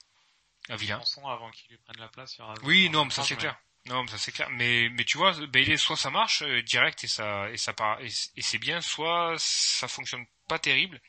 Villa. 0.76 0.98
Chanson 1.00 1.28
avant 1.28 1.50
qu'il 1.52 1.70
lui 1.70 1.78
prenne 1.78 2.00
la 2.00 2.08
place 2.08 2.34
sur 2.34 2.54
Oui, 2.64 2.90
non, 2.90 3.06
mais 3.06 3.12
ça 3.12 3.24
c'est 3.24 3.36
clair. 3.36 3.60
Non, 3.88 4.04
mais 4.04 4.10
ça 4.10 4.18
c'est 4.18 4.32
clair. 4.32 4.50
Mais 4.52 4.90
mais 4.90 5.04
tu 5.04 5.18
vois, 5.18 5.34
Bailey, 5.48 5.78
soit 5.78 5.98
ça 5.98 6.10
marche 6.12 6.44
euh, 6.44 6.62
direct 6.62 7.04
et 7.04 7.08
ça 7.08 7.50
et 7.50 7.58
ça 7.58 7.74
part 7.74 8.00
et, 8.02 8.10
c'est 8.10 8.60
bien, 8.60 8.80
soit 8.82 9.36
ça 9.38 9.88
fonctionne 9.88 10.26
pas 10.48 10.60
terrible. 10.60 11.02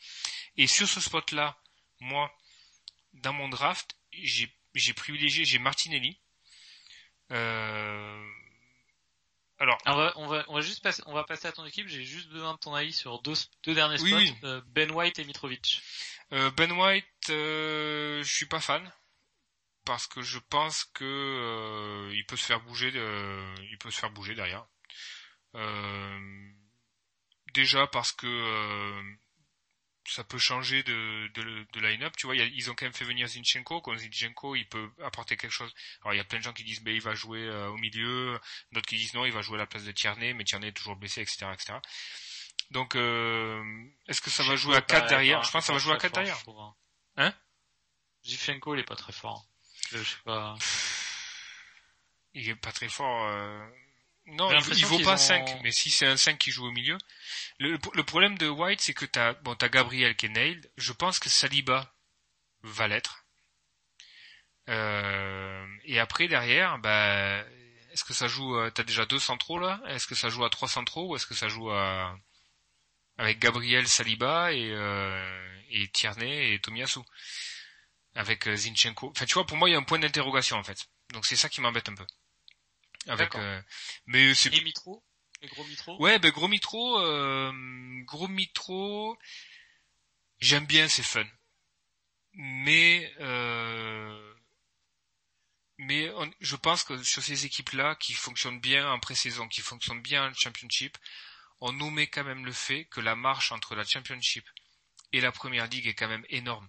Et 0.56 0.66
sur 0.66 0.88
ce 0.88 1.00
spot-là, 1.00 1.58
moi, 2.00 2.32
dans 3.12 3.32
mon 3.34 3.48
draft, 3.48 3.96
j'ai 4.12 4.50
j'ai 4.74 4.94
privilégié, 4.94 5.44
j'ai 5.44 5.58
Martinelli. 5.58 6.18
Euh... 7.30 8.24
Alors, 9.58 9.78
On 9.86 9.94
va, 9.94 10.12
on 10.16 10.26
va, 10.26 10.44
on 10.48 10.54
va 10.54 10.60
juste 10.60 10.82
passer, 10.82 11.02
on 11.06 11.12
va 11.12 11.22
passer 11.24 11.46
à 11.46 11.52
ton 11.52 11.64
équipe. 11.64 11.86
J'ai 11.86 12.04
juste 12.04 12.28
besoin 12.30 12.54
de 12.54 12.58
ton 12.58 12.74
avis 12.74 12.92
sur 12.92 13.22
deux, 13.22 13.34
deux 13.64 13.74
derniers 13.74 13.98
spots, 13.98 14.06
oui. 14.16 14.34
euh, 14.42 14.60
Ben 14.66 14.90
White 14.90 15.20
et 15.20 15.24
Mitrovic. 15.24 15.80
euh, 16.32 16.50
Ben 16.52 16.72
White, 16.72 17.04
euh, 17.30 18.22
je 18.24 18.34
suis 18.34 18.46
pas 18.46 18.60
fan 18.60 18.92
parce 19.84 20.06
que 20.06 20.22
je 20.22 20.38
pense 20.38 20.84
que 20.94 21.04
euh, 21.04 22.14
il 22.14 22.24
peut 22.26 22.36
se 22.36 22.46
faire 22.46 22.60
bouger, 22.60 22.90
de, 22.92 23.54
il 23.70 23.78
peut 23.78 23.90
se 23.90 23.98
faire 24.00 24.10
bouger 24.10 24.34
derrière. 24.34 24.66
Euh, 25.54 26.50
déjà 27.54 27.86
parce 27.86 28.12
que 28.12 28.26
euh, 28.26 29.02
ça 30.04 30.24
peut 30.24 30.38
changer 30.38 30.82
de, 30.82 31.28
de, 31.34 31.66
de 31.72 31.80
line-up. 31.80 32.14
Tu 32.16 32.26
vois, 32.26 32.34
il 32.34 32.40
y 32.40 32.42
a- 32.42 32.46
ils 32.46 32.70
ont 32.70 32.74
quand 32.74 32.86
même 32.86 32.92
fait 32.94 33.04
venir 33.04 33.28
Zinchenko. 33.28 33.80
Quand 33.82 33.96
Zinchenko, 33.96 34.56
il 34.56 34.66
peut 34.68 34.90
apporter 35.02 35.36
quelque 35.36 35.52
chose. 35.52 35.72
Alors, 36.02 36.14
il 36.14 36.16
y 36.16 36.20
a 36.20 36.24
plein 36.24 36.38
de 36.38 36.44
gens 36.44 36.52
qui 36.52 36.64
disent, 36.64 36.82
ben, 36.82 36.94
il 36.94 37.00
va 37.00 37.14
jouer 37.14 37.40
euh, 37.42 37.68
au 37.68 37.76
milieu. 37.76 38.38
D'autres 38.72 38.88
qui 38.88 38.96
disent 38.96 39.14
non, 39.14 39.24
il 39.26 39.32
va 39.32 39.42
jouer 39.42 39.56
à 39.56 39.58
la 39.58 39.66
place 39.66 39.84
de 39.84 39.92
Tierney, 39.92 40.34
mais 40.34 40.44
Tierney 40.44 40.68
est 40.68 40.72
toujours 40.72 40.96
blessé, 40.96 41.20
etc., 41.20 41.46
etc. 41.52 41.74
Donc, 42.70 42.96
euh, 42.96 43.62
est-ce 44.08 44.20
que 44.20 44.30
ça 44.30 44.42
va 44.42 44.56
jouer 44.56 44.76
à 44.76 44.80
4 44.82 45.06
derrière? 45.08 45.42
Je 45.44 45.50
pense 45.52 45.62
que 45.62 45.66
ça 45.66 45.72
va 45.74 45.78
jouer 45.78 45.92
à 45.92 45.98
4 45.98 46.14
derrière. 46.14 46.36
Hein 46.36 46.42
Hein? 47.16 47.34
Zivchenko, 48.24 48.74
il 48.74 48.80
est 48.80 48.84
pas 48.84 48.96
très 48.96 49.12
fort. 49.12 49.46
Je, 49.92 50.02
sais 50.02 50.16
pas. 50.24 50.56
Il 52.34 52.48
est 52.48 52.54
pas 52.56 52.72
très 52.72 52.88
fort. 52.88 53.26
euh, 53.26 53.66
Non, 54.26 54.50
il, 54.74 54.86
vaut 54.86 54.98
pas 55.00 55.14
ont- 55.14 55.16
5, 55.16 55.60
mais 55.62 55.70
si 55.70 55.90
c'est 55.90 56.06
un 56.06 56.16
5 56.16 56.38
qui 56.38 56.50
joue 56.50 56.66
au 56.66 56.70
milieu. 56.72 56.96
Le, 57.58 57.78
le 57.94 58.04
problème 58.04 58.38
de 58.38 58.48
White, 58.48 58.80
c'est 58.80 58.94
que 58.94 59.04
t'as, 59.04 59.34
bon, 59.34 59.54
t'as 59.54 59.68
Gabriel 59.68 60.16
qui 60.16 60.26
est 60.26 60.30
nailed. 60.30 60.70
Je 60.76 60.92
pense 60.92 61.18
que 61.18 61.28
Saliba 61.28 61.92
va 62.62 62.88
l'être. 62.88 63.24
Euh, 64.68 65.66
et 65.84 65.98
après, 65.98 66.28
derrière, 66.28 66.78
bah, 66.78 67.44
est-ce 67.92 68.04
que 68.04 68.14
ça 68.14 68.28
joue, 68.28 68.56
euh, 68.56 68.70
t'as 68.70 68.84
déjà 68.84 69.04
deux 69.06 69.18
centraux 69.18 69.58
là? 69.58 69.80
Est-ce 69.88 70.06
que 70.06 70.14
ça 70.14 70.28
joue 70.28 70.44
à 70.44 70.50
trois 70.50 70.68
centraux 70.68 71.08
ou 71.10 71.16
est-ce 71.16 71.26
que 71.26 71.34
ça 71.34 71.48
joue 71.48 71.70
à, 71.70 72.16
avec 73.18 73.38
Gabriel, 73.38 73.88
Saliba 73.88 74.52
et, 74.52 74.70
euh, 74.70 75.60
et 75.70 75.88
Tierney 75.88 76.54
et 76.54 76.60
Tomiyasu? 76.60 77.00
Avec 78.14 78.46
euh, 78.46 78.56
Zinchenko. 78.56 79.10
Enfin, 79.10 79.24
tu 79.26 79.34
vois, 79.34 79.46
pour 79.46 79.56
moi, 79.56 79.68
il 79.68 79.72
y 79.72 79.74
a 79.74 79.78
un 79.78 79.82
point 79.82 79.98
d'interrogation, 79.98 80.56
en 80.56 80.64
fait. 80.64 80.86
Donc 81.12 81.26
c'est 81.26 81.36
ça 81.36 81.48
qui 81.48 81.60
m'embête 81.60 81.88
un 81.88 81.94
peu. 81.94 82.06
Avec, 83.08 83.34
euh, 83.34 83.60
mais 84.06 84.34
c'est 84.34 84.54
Et 84.54 84.60
Mitro? 84.60 85.02
Les 85.40 85.48
gros 85.48 85.64
Mitro? 85.64 86.00
Ouais, 86.00 86.18
ben 86.20 86.30
gros 86.30 86.46
mitro, 86.46 87.00
euh, 87.00 87.52
gros 88.04 88.28
mitro, 88.28 89.18
j'aime 90.38 90.66
bien, 90.66 90.88
c'est 90.88 91.02
fun. 91.02 91.26
Mais 92.34 93.12
euh, 93.20 94.34
mais 95.78 96.12
je 96.40 96.56
pense 96.56 96.84
que 96.84 97.02
sur 97.02 97.22
ces 97.22 97.44
équipes-là, 97.44 97.96
qui 97.96 98.12
fonctionnent 98.14 98.60
bien 98.60 98.88
en 98.88 99.00
pré-saison, 99.00 99.48
qui 99.48 99.62
fonctionnent 99.62 100.00
bien 100.00 100.30
en 100.30 100.34
championship, 100.34 100.96
on 101.60 101.72
nous 101.72 101.90
met 101.90 102.06
quand 102.06 102.24
même 102.24 102.46
le 102.46 102.52
fait 102.52 102.84
que 102.84 103.00
la 103.00 103.16
marche 103.16 103.50
entre 103.50 103.74
la 103.74 103.84
championship 103.84 104.48
et 105.12 105.20
la 105.20 105.32
première 105.32 105.66
ligue 105.66 105.88
est 105.88 105.94
quand 105.94 106.08
même 106.08 106.24
énorme. 106.28 106.68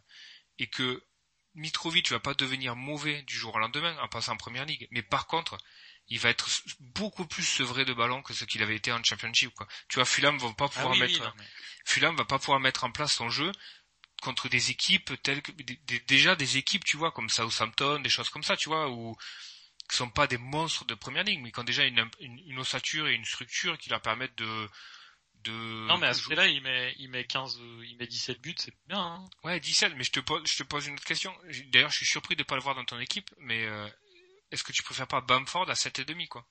Et 0.58 0.68
que 0.68 1.04
Mitrovic 1.56 2.10
va 2.10 2.20
pas 2.20 2.34
devenir 2.34 2.76
mauvais 2.76 3.22
du 3.24 3.36
jour 3.36 3.56
au 3.56 3.60
lendemain 3.60 3.96
en 4.00 4.08
passant 4.08 4.34
en 4.34 4.38
première 4.38 4.66
ligue. 4.66 4.88
Mais 4.92 5.02
par 5.02 5.28
contre, 5.28 5.58
il 6.08 6.20
va 6.20 6.30
être 6.30 6.48
beaucoup 6.80 7.26
plus 7.26 7.44
sevré 7.44 7.86
de 7.86 7.94
ballon 7.94 8.22
que 8.22 8.34
ce 8.34 8.46
qu'il 8.46 8.62
avait 8.62 8.76
été 8.76 8.92
en 8.92 9.04
championship, 9.04 9.54
quoi. 9.54 9.68
Tu 9.88 9.96
vois, 9.96 10.06
Fulham 10.06 10.38
va 10.38 10.52
pas 10.54 10.66
ah 10.66 10.70
pouvoir 10.70 10.96
mettre, 10.96 11.36
Fulham 11.86 12.16
va 12.16 12.26
pas 12.26 12.40
pouvoir 12.40 12.60
mettre 12.60 12.84
en 12.84 12.92
place 12.92 13.14
son 13.14 13.30
jeu 13.30 13.52
contre 14.22 14.48
des 14.50 14.72
équipes 14.72 15.22
telles 15.22 15.42
que, 15.42 15.52
déjà 16.08 16.36
des 16.36 16.58
équipes, 16.58 16.86
tu 16.86 16.98
vois, 16.98 17.12
comme 17.12 17.30
Southampton, 17.30 18.00
des 18.00 18.10
choses 18.10 18.30
comme 18.30 18.44
ça, 18.44 18.56
tu 18.56 18.70
vois, 18.70 18.90
où, 18.90 19.16
qui 19.90 19.98
sont 19.98 20.10
pas 20.10 20.28
des 20.28 20.38
monstres 20.38 20.86
de 20.86 20.96
première 20.96 21.24
ligue, 21.24 21.42
mais 21.42 21.52
qui 21.52 21.60
ont 21.60 21.66
déjà 21.66 21.84
une, 21.84 22.10
une, 22.20 22.60
ossature 22.60 23.08
et 23.08 23.14
une 23.14 23.26
structure 23.26 23.78
qui 23.78 23.90
leur 23.90 24.02
permettent 24.02 24.38
de, 24.38 24.70
de... 25.44 25.88
Non, 25.88 25.98
mais 25.98 26.08
à 26.08 26.14
ce 26.14 26.34
là 26.34 26.48
il 26.48 26.62
met, 26.62 26.96
il 26.98 27.10
met 27.10 27.26
15, 27.26 27.60
il 27.84 27.98
met 27.98 28.08
17 28.08 28.42
buts, 28.42 28.56
c'est 28.58 28.74
bien, 28.88 29.00
hein. 29.00 29.26
Ouais, 29.44 29.60
17, 29.60 29.94
mais 29.96 30.04
je 30.04 30.12
te 30.12 30.20
pose, 30.20 30.46
je 30.50 30.58
te 30.58 30.64
pose 30.64 30.88
une 30.88 30.94
autre 30.96 31.06
question. 31.06 31.36
D'ailleurs, 31.68 31.90
je 31.90 31.98
suis 31.98 32.06
surpris 32.06 32.36
de 32.36 32.44
pas 32.44 32.56
le 32.56 32.62
voir 32.62 32.76
dans 32.76 32.86
ton 32.86 33.00
équipe, 33.00 33.30
mais, 33.38 33.66
euh, 33.66 33.88
est-ce 34.52 34.64
que 34.64 34.72
tu 34.72 34.84
préfères 34.84 35.08
pas 35.08 35.22
Bamford 35.22 35.70
à 35.70 35.74
7,5, 35.74 36.28
quoi? 36.28 36.46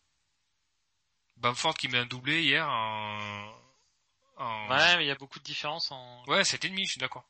Bamford 1.36 1.74
qui 1.74 1.88
met 1.88 1.98
un 1.98 2.06
doublé 2.06 2.42
hier 2.42 2.68
en, 2.68 3.54
en... 4.36 4.68
Ouais, 4.68 4.96
mais 4.96 5.04
il 5.04 5.08
y 5.08 5.10
a 5.10 5.16
beaucoup 5.16 5.38
de 5.38 5.44
différences 5.44 5.90
en... 5.90 6.24
Ouais, 6.26 6.42
7,5, 6.42 6.84
je 6.84 6.90
suis 6.90 7.00
d'accord. 7.00 7.24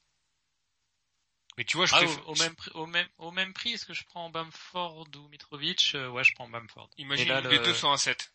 Mais 1.57 1.65
tu 1.65 1.77
vois, 1.77 1.87
je 1.87 1.95
ah, 1.95 2.03
au, 2.27 2.35
même 2.37 2.55
prix, 2.55 2.71
au 2.75 2.87
même 2.87 3.09
au 3.19 3.31
même 3.31 3.53
prix, 3.53 3.73
est-ce 3.73 3.85
que 3.85 3.93
je 3.93 4.05
prends 4.05 4.31
Bamford 4.31 5.07
ou 5.17 5.29
Mitrovic? 5.29 5.93
Euh, 5.95 6.09
Ouais, 6.09 6.25
je 6.25 6.35
prends 6.35 6.49
Bamford. 6.49 6.89
Imagine 6.97 7.29
là, 7.29 7.41
les 7.43 7.59
deux 7.59 7.75
sont 7.75 7.93
à 7.93 7.99
7. 7.99 8.33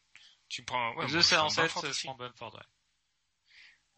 Tu 0.50 0.64
prends 0.64 0.94
ouais, 0.96 1.08
les 1.08 1.12
deux 1.14 1.22
sont 1.24 1.46
à 1.46 1.50
7, 1.50 1.72
je 1.94 2.04
prends 2.04 2.16
Bamford, 2.16 2.54
ouais. 2.54 2.62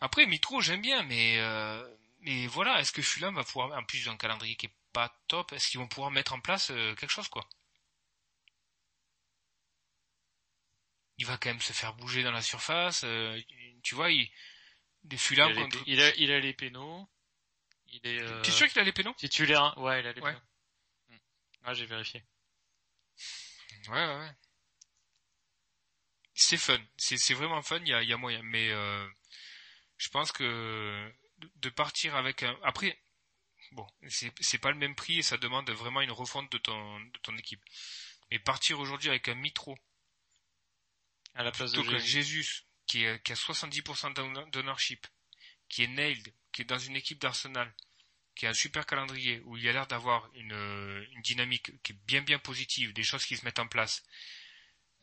Après 0.02 0.26
Mitro, 0.26 0.62
j'aime 0.62 0.82
bien 0.82 1.04
mais 1.04 1.39
euh, 1.39 1.88
mais 2.22 2.47
voilà, 2.47 2.80
est-ce 2.80 2.91
que 2.91 3.02
Fulham 3.02 3.36
va 3.36 3.43
pouvoir 3.43 3.78
en 3.78 3.84
plus 3.84 4.06
d'un 4.06 4.18
calendrier 4.18 4.56
qui 4.56 4.68
est 4.68 4.76
pas 4.93 5.14
top, 5.28 5.54
est-ce 5.54 5.70
qu'ils 5.70 5.80
vont 5.80 5.88
pouvoir 5.88 6.12
mettre 6.12 6.34
en 6.34 6.39
place 6.39 6.72
euh, 6.72 6.95
quelque 6.95 7.12
chose 7.12 7.28
quoi? 7.30 7.47
Il 11.18 11.26
va 11.26 11.38
quand 11.38 11.50
même 11.50 11.62
se 11.62 11.74
faire 11.74 11.93
bouger 11.95 12.24
dans 12.24 12.32
la 12.32 12.41
surface, 12.41 13.06
tu 13.84 13.95
vois, 13.95 14.10
il 14.12 14.32
des 15.04 15.18
Fulham 15.18 15.52
il 15.52 15.58
a, 15.58 15.62
contre... 15.62 15.84
il 15.86 16.02
a, 16.02 16.16
il 16.16 16.32
a 16.32 16.39
les 16.39 16.54
pénaux. 16.54 17.10
Il 17.88 18.06
est. 18.06 18.22
Euh... 18.22 18.41
T'es 18.41 18.52
sûr 18.52 18.68
qu'il 18.68 18.80
a 18.80 18.84
les 18.84 18.91
pénaux 18.91 19.14
Titulaire. 19.14 19.78
Ouais, 19.78 20.02
il 20.02 20.08
a 20.08 20.14
les 20.14 20.22
ouais. 20.22 20.32
pénaux. 20.32 20.45
Hmm. 21.10 21.18
Ah, 21.64 21.74
j'ai 21.74 21.86
vérifié. 21.86 22.24
Ouais, 23.88 24.06
ouais, 24.06 24.20
ouais. 24.20 24.32
C'est 26.34 26.58
fun. 26.58 26.80
C'est 26.97 27.34
vraiment 27.34 27.62
fun. 27.62 27.80
Il 27.80 27.88
y 27.88 27.93
a, 27.93 28.04
y 28.04 28.14
a 28.14 28.18
moyen. 28.18 28.41
Mais 28.43 28.70
euh, 28.70 29.08
je 30.00 30.10
pense 30.10 30.32
que 30.32 31.14
de 31.58 31.70
partir 31.70 32.16
avec 32.16 32.41
un. 32.41 32.58
Après, 32.64 32.97
bon, 33.74 33.86
c'est 34.08 34.58
pas 34.58 34.72
le 34.72 34.78
même 34.78 34.95
prix 34.95 35.20
et 35.20 35.22
ça 35.22 35.38
demande 35.38 35.70
vraiment 35.70 36.02
une 36.02 36.12
refonte 36.12 36.52
de 36.52 36.58
ton 36.58 37.00
de 37.00 37.20
ton 37.20 37.38
équipe. 37.38 37.64
Mais 38.32 38.39
partir 38.39 38.80
aujourd'hui 38.80 39.10
avec 39.10 39.28
un 39.28 39.36
Mitro 39.36 39.78
à 41.36 41.43
la 41.43 41.52
place 41.52 41.74
de 41.74 41.84
Jésus. 41.84 42.08
Jésus 42.08 42.64
qui, 42.88 43.04
est, 43.04 43.22
qui 43.24 43.32
a 43.34 43.36
70% 43.36 44.50
d'ownership, 44.52 45.06
qui 45.68 45.84
est 45.84 45.88
nailed, 45.88 46.34
qui 46.52 46.64
est 46.64 46.66
dans 46.66 46.80
une 46.80 46.95
équipe 46.95 47.20
d'Arsenal, 47.20 47.72
qui 48.36 48.47
a 48.47 48.50
un 48.50 48.54
super 48.54 48.86
calendrier, 48.86 49.41
où 49.45 49.58
il 49.58 49.64
y 49.64 49.70
a 49.70 49.74
l'air 49.74 49.86
d'avoir 49.86 50.30
une, 50.34 51.06
une, 51.12 51.22
dynamique 51.22 51.82
qui 51.84 51.91
est 51.91 52.00
bien 52.06 52.22
bien 52.22 52.39
positive, 52.39 52.93
des 52.93 53.04
choses 53.04 53.26
qui 53.26 53.38
se 53.38 53.45
mettent 53.45 53.60
en 53.60 53.68
place. 53.68 54.04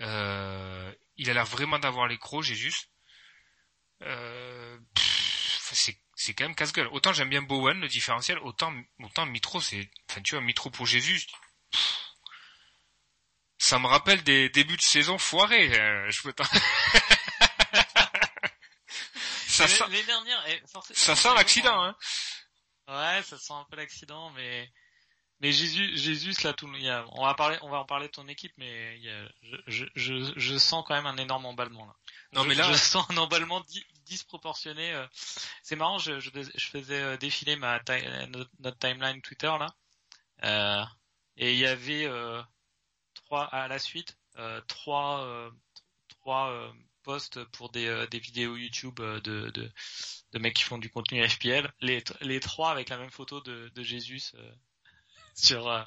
Euh, 0.01 0.92
il 1.16 1.30
a 1.30 1.34
l'air 1.34 1.47
vraiment 1.47 1.78
d'avoir 1.78 2.09
les 2.09 2.18
crocs, 2.18 2.44
Jésus. 2.44 2.74
Euh, 4.03 4.78
c'est 5.72 5.99
c'est 6.14 6.34
quand 6.34 6.44
même 6.44 6.55
casse-gueule. 6.55 6.88
Autant 6.92 7.12
j'aime 7.12 7.28
bien 7.28 7.42
Bowen, 7.42 7.80
le 7.80 7.88
différentiel, 7.88 8.38
autant 8.38 8.72
autant 9.03 9.26
Mitro, 9.26 9.61
c'est, 9.61 9.90
enfin 10.11 10.22
tu 10.22 10.34
vois, 10.34 10.42
Mitro 10.42 10.70
pour 10.70 10.86
Jésus. 10.86 11.26
ça 13.59 13.78
me 13.78 13.86
rappelle 13.86 14.22
des 14.22 14.49
débuts 14.49 14.76
de 14.76 14.82
saison 14.82 15.18
foirés. 15.18 15.78
Euh, 15.78 16.11
je 16.11 16.22
peux 16.22 16.34
ça, 19.47 19.68
sent, 19.68 19.84
eh, 20.49 20.62
ça 20.94 21.16
sent 21.16 21.34
l'accident, 21.34 21.82
hein. 21.82 21.97
Ouais, 22.88 23.22
ça 23.22 23.36
sent 23.38 23.53
un 23.53 23.66
peu 23.68 23.76
l'accident, 23.76 24.30
mais 24.30 24.70
mais 25.41 25.53
Jésus, 25.53 25.97
Jésus 25.97 26.43
là, 26.45 26.55
tout, 26.55 26.70
il 26.74 26.84
y 26.84 26.89
a, 26.89 27.05
on 27.12 27.24
va 27.24 27.34
parler, 27.34 27.59
on 27.62 27.68
va 27.68 27.78
en 27.78 27.84
parler 27.84 28.07
de 28.07 28.12
ton 28.12 28.26
équipe, 28.26 28.53
mais 28.57 28.97
il 28.97 29.05
y 29.05 29.11
a, 29.11 29.28
je, 29.66 29.84
je, 29.95 30.32
je, 30.37 30.57
sens 30.57 30.82
quand 30.87 30.95
même 30.95 31.07
un 31.07 31.16
énorme 31.18 31.47
emballement 31.47 31.84
là. 31.87 31.95
Non 32.32 32.45
mais 32.45 32.55
là, 32.55 32.70
je 32.72 32.76
sens 32.76 33.05
un 33.11 33.16
emballement 33.18 33.62
disproportionné. 34.05 34.93
Euh. 34.93 35.07
C'est 35.62 35.76
marrant, 35.76 35.99
je, 35.99 36.20
je, 36.20 36.30
je, 36.32 36.66
faisais 36.68 37.03
euh, 37.03 37.16
défiler 37.16 37.57
ma 37.57 37.80
notre, 38.28 38.78
timeline 38.78 39.20
Twitter 39.20 39.53
là, 39.59 39.68
euh, 40.45 40.84
et 41.37 41.53
il 41.53 41.59
y 41.59 41.66
avait 41.66 42.07
euh, 42.07 42.43
trois 43.14 43.45
à 43.45 43.68
la 43.68 43.78
suite, 43.78 44.16
euh, 44.39 44.61
trois 44.68 45.22
euh, 45.22 45.51
trois 46.09 46.72
posts 47.03 47.45
pour 47.53 47.70
des, 47.70 48.07
des 48.11 48.18
vidéos 48.18 48.57
YouTube 48.57 49.01
de, 49.01 49.51
de 49.51 49.72
de 50.32 50.39
mecs 50.39 50.55
qui 50.55 50.62
font 50.64 50.78
du 50.78 50.91
contenu 50.91 51.26
FPL, 51.26 51.72
les, 51.80 52.05
les 52.20 52.41
trois 52.41 52.70
avec 52.70 52.91
la 52.91 52.99
même 52.99 53.11
photo 53.11 53.41
de, 53.41 53.70
de 53.74 53.82
Jésus 53.82 54.32
euh, 54.34 54.53
sur 55.47 55.68
euh, 55.68 55.82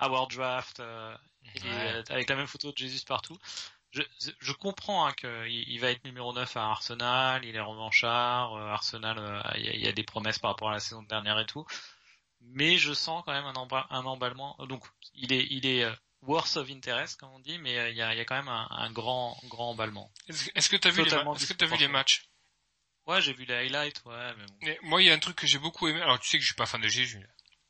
Our 0.00 0.28
Draft, 0.28 0.80
euh, 0.80 1.16
euh, 1.64 2.02
avec 2.08 2.28
la 2.28 2.36
même 2.36 2.46
photo 2.46 2.72
de 2.72 2.76
Jésus 2.76 3.04
partout. 3.06 3.38
Je, 3.90 4.02
je 4.38 4.52
comprends 4.52 5.06
hein, 5.06 5.12
qu'il 5.12 5.48
il 5.48 5.80
va 5.80 5.90
être 5.90 6.04
numéro 6.04 6.34
9 6.34 6.56
à 6.58 6.64
Arsenal, 6.66 7.44
il 7.44 7.56
est 7.56 7.60
revanchard, 7.60 8.54
Arsenal, 8.54 9.42
il 9.56 9.64
y, 9.64 9.68
a, 9.70 9.76
y, 9.76 9.88
a 9.88 9.92
des 9.92 10.02
promesses 10.02 10.38
par 10.38 10.50
rapport 10.50 10.68
à 10.68 10.72
la 10.72 10.80
saison 10.80 11.02
dernière 11.02 11.38
et 11.38 11.46
tout, 11.46 11.64
mais 12.42 12.76
je 12.76 12.92
sens 12.92 13.22
quand 13.24 13.32
même 13.32 13.46
un, 13.46 13.86
un 13.90 14.04
emballement. 14.04 14.56
Donc 14.68 14.84
il 15.14 15.32
est, 15.32 15.46
il 15.50 15.64
est 15.64 15.90
worth 16.20 16.58
of 16.58 16.68
interest 16.68 17.18
comme 17.18 17.30
on 17.30 17.38
dit, 17.38 17.56
mais 17.58 17.90
il 17.90 17.96
y 17.96 18.02
a, 18.02 18.14
y 18.14 18.20
a 18.20 18.24
quand 18.26 18.36
même 18.36 18.48
un, 18.48 18.68
un 18.70 18.90
grand, 18.90 19.40
grand 19.44 19.70
emballement. 19.70 20.12
Est-ce 20.28 20.68
que 20.68 20.76
tu 20.76 20.86
as 20.86 20.90
vu 20.90 21.04
les, 21.04 21.14
est-ce 21.14 21.54
que 21.54 21.64
as 21.64 21.66
vu 21.66 21.78
les 21.78 21.88
matchs? 21.88 22.28
Ouais, 23.06 23.22
j'ai 23.22 23.32
vu 23.32 23.46
les 23.46 23.54
highlights, 23.54 24.02
ouais. 24.04 24.34
Mais 24.60 24.78
bon. 24.82 24.88
moi, 24.88 25.02
il 25.02 25.06
y 25.06 25.10
a 25.10 25.14
un 25.14 25.18
truc 25.18 25.36
que 25.36 25.46
j'ai 25.46 25.58
beaucoup 25.58 25.88
aimé. 25.88 26.02
Alors, 26.02 26.20
tu 26.20 26.28
sais 26.28 26.36
que 26.36 26.42
je 26.42 26.48
suis 26.48 26.54
pas 26.54 26.66
fan 26.66 26.82
de 26.82 26.88
Jésus. 26.88 27.26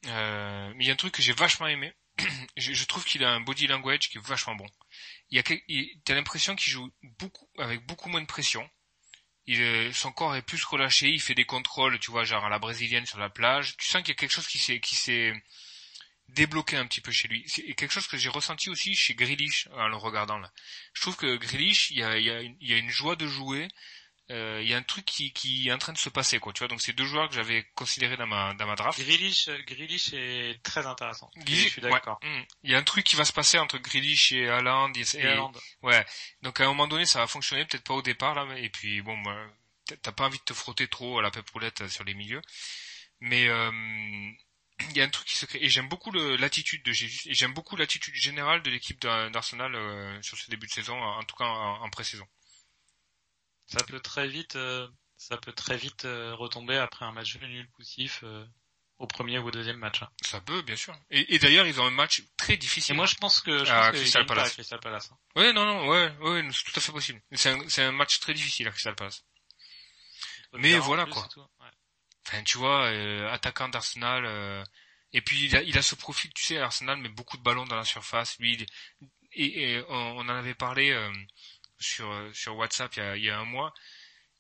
Euh, 0.07 0.73
mais 0.77 0.85
il 0.85 0.87
y 0.87 0.91
a 0.91 0.93
un 0.93 0.97
truc 0.97 1.15
que 1.15 1.23
j'ai 1.23 1.33
vachement 1.33 1.67
aimé. 1.67 1.93
je, 2.57 2.85
trouve 2.85 3.05
qu'il 3.05 3.25
a 3.25 3.31
un 3.31 3.41
body 3.41 3.67
language 3.67 4.09
qui 4.09 4.19
est 4.19 4.27
vachement 4.27 4.55
bon. 4.55 4.67
Il 5.31 5.37
y 5.37 5.41
a, 5.41 5.93
t'as 6.05 6.15
l'impression 6.15 6.57
qu'il 6.57 6.73
joue 6.73 6.91
avec 7.59 7.85
beaucoup 7.87 8.09
moins 8.09 8.21
de 8.21 8.27
pression. 8.27 8.69
Il, 9.47 9.95
son 9.95 10.13
corps 10.13 10.37
est 10.37 10.43
plus 10.43 10.63
relâché. 10.65 11.09
Il 11.09 11.21
fait 11.21 11.35
des 11.35 11.47
contrôles, 11.47 11.99
tu 11.99 12.11
vois, 12.11 12.25
genre 12.25 12.45
à 12.45 12.49
la 12.49 12.59
brésilienne 12.59 13.07
sur 13.07 13.19
la 13.19 13.31
plage. 13.31 13.77
Tu 13.77 13.87
sens 13.87 14.03
qu'il 14.03 14.11
y 14.11 14.13
a 14.13 14.17
quelque 14.17 14.33
chose 14.33 14.47
qui 14.47 14.59
s'est, 14.59 15.33
débloqué 16.29 16.77
un 16.77 16.87
petit 16.87 17.01
peu 17.01 17.11
chez 17.11 17.29
lui. 17.29 17.43
C'est 17.47 17.63
quelque 17.75 17.93
chose 17.93 18.07
que 18.07 18.19
j'ai 18.19 18.29
ressenti 18.29 18.69
aussi 18.69 18.95
chez 18.95 19.15
Grealish 19.15 19.69
en 19.73 19.89
le 19.89 19.97
regardant 19.97 20.39
là. 20.39 20.53
Je 20.93 21.01
trouve 21.01 21.17
que 21.17 21.37
Grealish, 21.37 21.91
il 21.91 21.99
y 21.99 22.75
a 22.75 22.77
une 22.77 22.91
joie 22.91 23.17
de 23.17 23.27
jouer 23.27 23.69
euh, 24.31 24.61
il 24.63 24.69
y 24.69 24.75
a 24.75 24.77
un 24.77 24.83
truc 24.83 25.07
qui, 25.07 25.33
qui 25.33 25.69
est 25.69 25.73
en 25.73 25.79
train 25.79 25.95
de 25.95 25.99
se 25.99 26.11
passer 26.11 26.39
quoi 26.39 26.53
tu 26.53 26.59
vois. 26.59 26.69
Donc 26.69 26.83
c'est 26.83 26.93
deux 26.93 27.05
joueurs 27.05 27.29
que 27.29 27.35
j'avais 27.35 27.65
considérés 27.75 28.17
dans 28.17 28.27
ma 28.27 28.53
dans 28.55 28.67
ma 28.67 28.75
draft. 28.75 29.01
Grealish 29.01 29.49
Grealish 29.67 30.13
est 30.13 30.63
très 30.63 30.87
intéressant. 30.87 31.31
Je 31.47 31.55
suis 31.55 31.81
d'accord. 31.81 32.21
il 32.63 32.71
y 32.71 32.75
a 32.75 32.79
un 32.79 32.83
truc 32.83 33.05
qui 33.05 33.17
va 33.17 33.25
se 33.25 33.33
passer 33.33 33.59
entre 33.59 33.79
Grealish 33.79 34.33
et 34.33 34.49
Haaland 34.49 34.93
et, 34.93 35.05
et, 35.17 35.39
ouais. 35.83 36.05
Donc 36.43 36.61
à 36.61 36.65
un 36.65 36.69
moment 36.69 36.89
donné 36.89 37.07
ça 37.07 37.21
va 37.21 37.27
fonctionner 37.27 37.65
peut-être 37.65 37.85
pas 37.85 37.95
au 37.95 38.03
départ 38.03 38.35
là 38.35 38.47
et 38.59 38.69
puis 38.69 39.01
bon 39.01 39.17
bah, 39.23 39.37
t'as 40.03 40.13
pas 40.13 40.27
envie 40.27 40.39
de 40.39 40.45
te 40.45 40.55
frotter 40.55 40.89
trop 40.89 41.19
à 41.19 41.23
la 41.23 41.31
pépoulette 41.31 41.89
sur 41.89 42.05
les 42.05 42.15
milieux. 42.15 42.43
Mais 43.21 43.49
euh, 43.49 43.71
il 44.81 44.93
y 44.97 45.01
a 45.01 45.05
un 45.05 45.09
truc 45.09 45.27
qui 45.27 45.37
se 45.37 45.47
crée. 45.47 45.59
Et 45.63 45.69
j'aime 45.69 45.89
beaucoup 45.89 46.13
l'attitude 46.13 46.85
de 46.85 46.93
Jésus. 46.93 47.29
Et 47.29 47.35
j'aime 47.35 47.55
beaucoup 47.55 47.77
l'attitude 47.77 48.15
générale 48.15 48.63
de 48.63 48.71
l'équipe 48.71 49.01
d'Arsenal 49.01 49.75
euh, 49.75 50.23
sur 50.23 50.37
ce 50.37 50.51
début 50.51 50.67
de 50.67 50.73
saison 50.73 51.01
en, 51.01 51.23
tout 51.25 51.37
cas 51.37 51.47
en, 51.47 51.83
en 51.83 51.91
pré-saison 51.91 52.27
ça 53.69 53.85
peut 53.85 54.01
très 54.01 54.27
vite, 54.27 54.57
euh, 54.57 54.89
ça 55.17 55.37
peut 55.37 55.53
très 55.53 55.77
vite 55.77 56.05
euh, 56.07 56.35
retomber 56.35 56.77
après 56.77 57.05
un 57.05 57.13
match 57.13 57.37
nul 57.37 57.69
poussif 57.77 58.21
euh, 58.25 58.45
au 58.99 59.07
premier 59.07 59.39
ou 59.39 59.47
au 59.47 59.51
deuxième 59.51 59.77
match. 59.77 60.03
Hein. 60.03 60.09
Ça 60.23 60.41
peut, 60.41 60.63
bien 60.63 60.75
sûr. 60.75 60.97
Et, 61.11 61.35
et 61.35 61.39
d'ailleurs, 61.39 61.67
ils 61.67 61.81
ont 61.81 61.87
un 61.87 61.91
match 61.91 62.23
très 62.37 62.57
difficile. 62.57 62.95
Et 62.95 62.97
moi, 62.97 63.07
je 63.07 63.15
pense 63.17 63.41
que 63.41 63.65
je 63.65 63.71
ah, 63.71 63.91
pense 63.91 64.01
Crystal 64.01 64.27
Palace. 64.27 64.53
Crystal 64.55 64.81
Palace. 64.81 65.11
Hein. 65.13 65.19
Ouais, 65.37 65.53
non, 65.53 65.67
non, 65.67 65.87
ouais, 65.87 66.13
ouais, 66.21 66.49
c'est 66.51 66.65
tout 66.65 66.79
à 66.79 66.81
fait 66.81 66.93
possible. 66.93 67.21
C'est 67.33 67.51
un, 67.51 67.69
c'est 67.69 67.83
un 67.83 67.93
match 67.93 68.19
très 68.21 68.35
difficile 68.35 68.67
à 68.69 68.71
Crystal 68.71 68.97
Palace. 68.97 69.23
Mais 70.55 70.79
voilà 70.79 71.05
quoi. 71.05 71.29
Enfin, 72.27 72.43
tu 72.43 72.59
vois, 72.59 72.87
euh, 72.87 73.31
attaquant 73.31 73.69
d'Arsenal. 73.69 74.25
Euh, 74.25 74.65
et 75.13 75.21
puis 75.21 75.45
il 75.45 75.57
a, 75.57 75.63
il 75.63 75.77
a 75.79 75.83
ce 75.83 75.95
profil, 75.95 76.33
tu 76.35 76.43
sais, 76.43 76.59
Arsenal 76.59 76.99
met 76.99 77.09
beaucoup 77.09 77.37
de 77.37 77.43
ballons 77.43 77.65
dans 77.65 77.77
la 77.77 77.85
surface. 77.85 78.39
Lui, 78.39 78.67
et, 79.33 79.73
et 79.73 79.85
on, 79.89 79.95
on, 79.95 80.21
en 80.21 80.29
avait 80.29 80.55
parlé 80.55 80.93
sur, 81.79 82.11
sur 82.33 82.57
WhatsApp 82.57 82.95
il 82.97 83.25
y 83.25 83.31
a, 83.31 83.39
un 83.39 83.45
mois. 83.45 83.75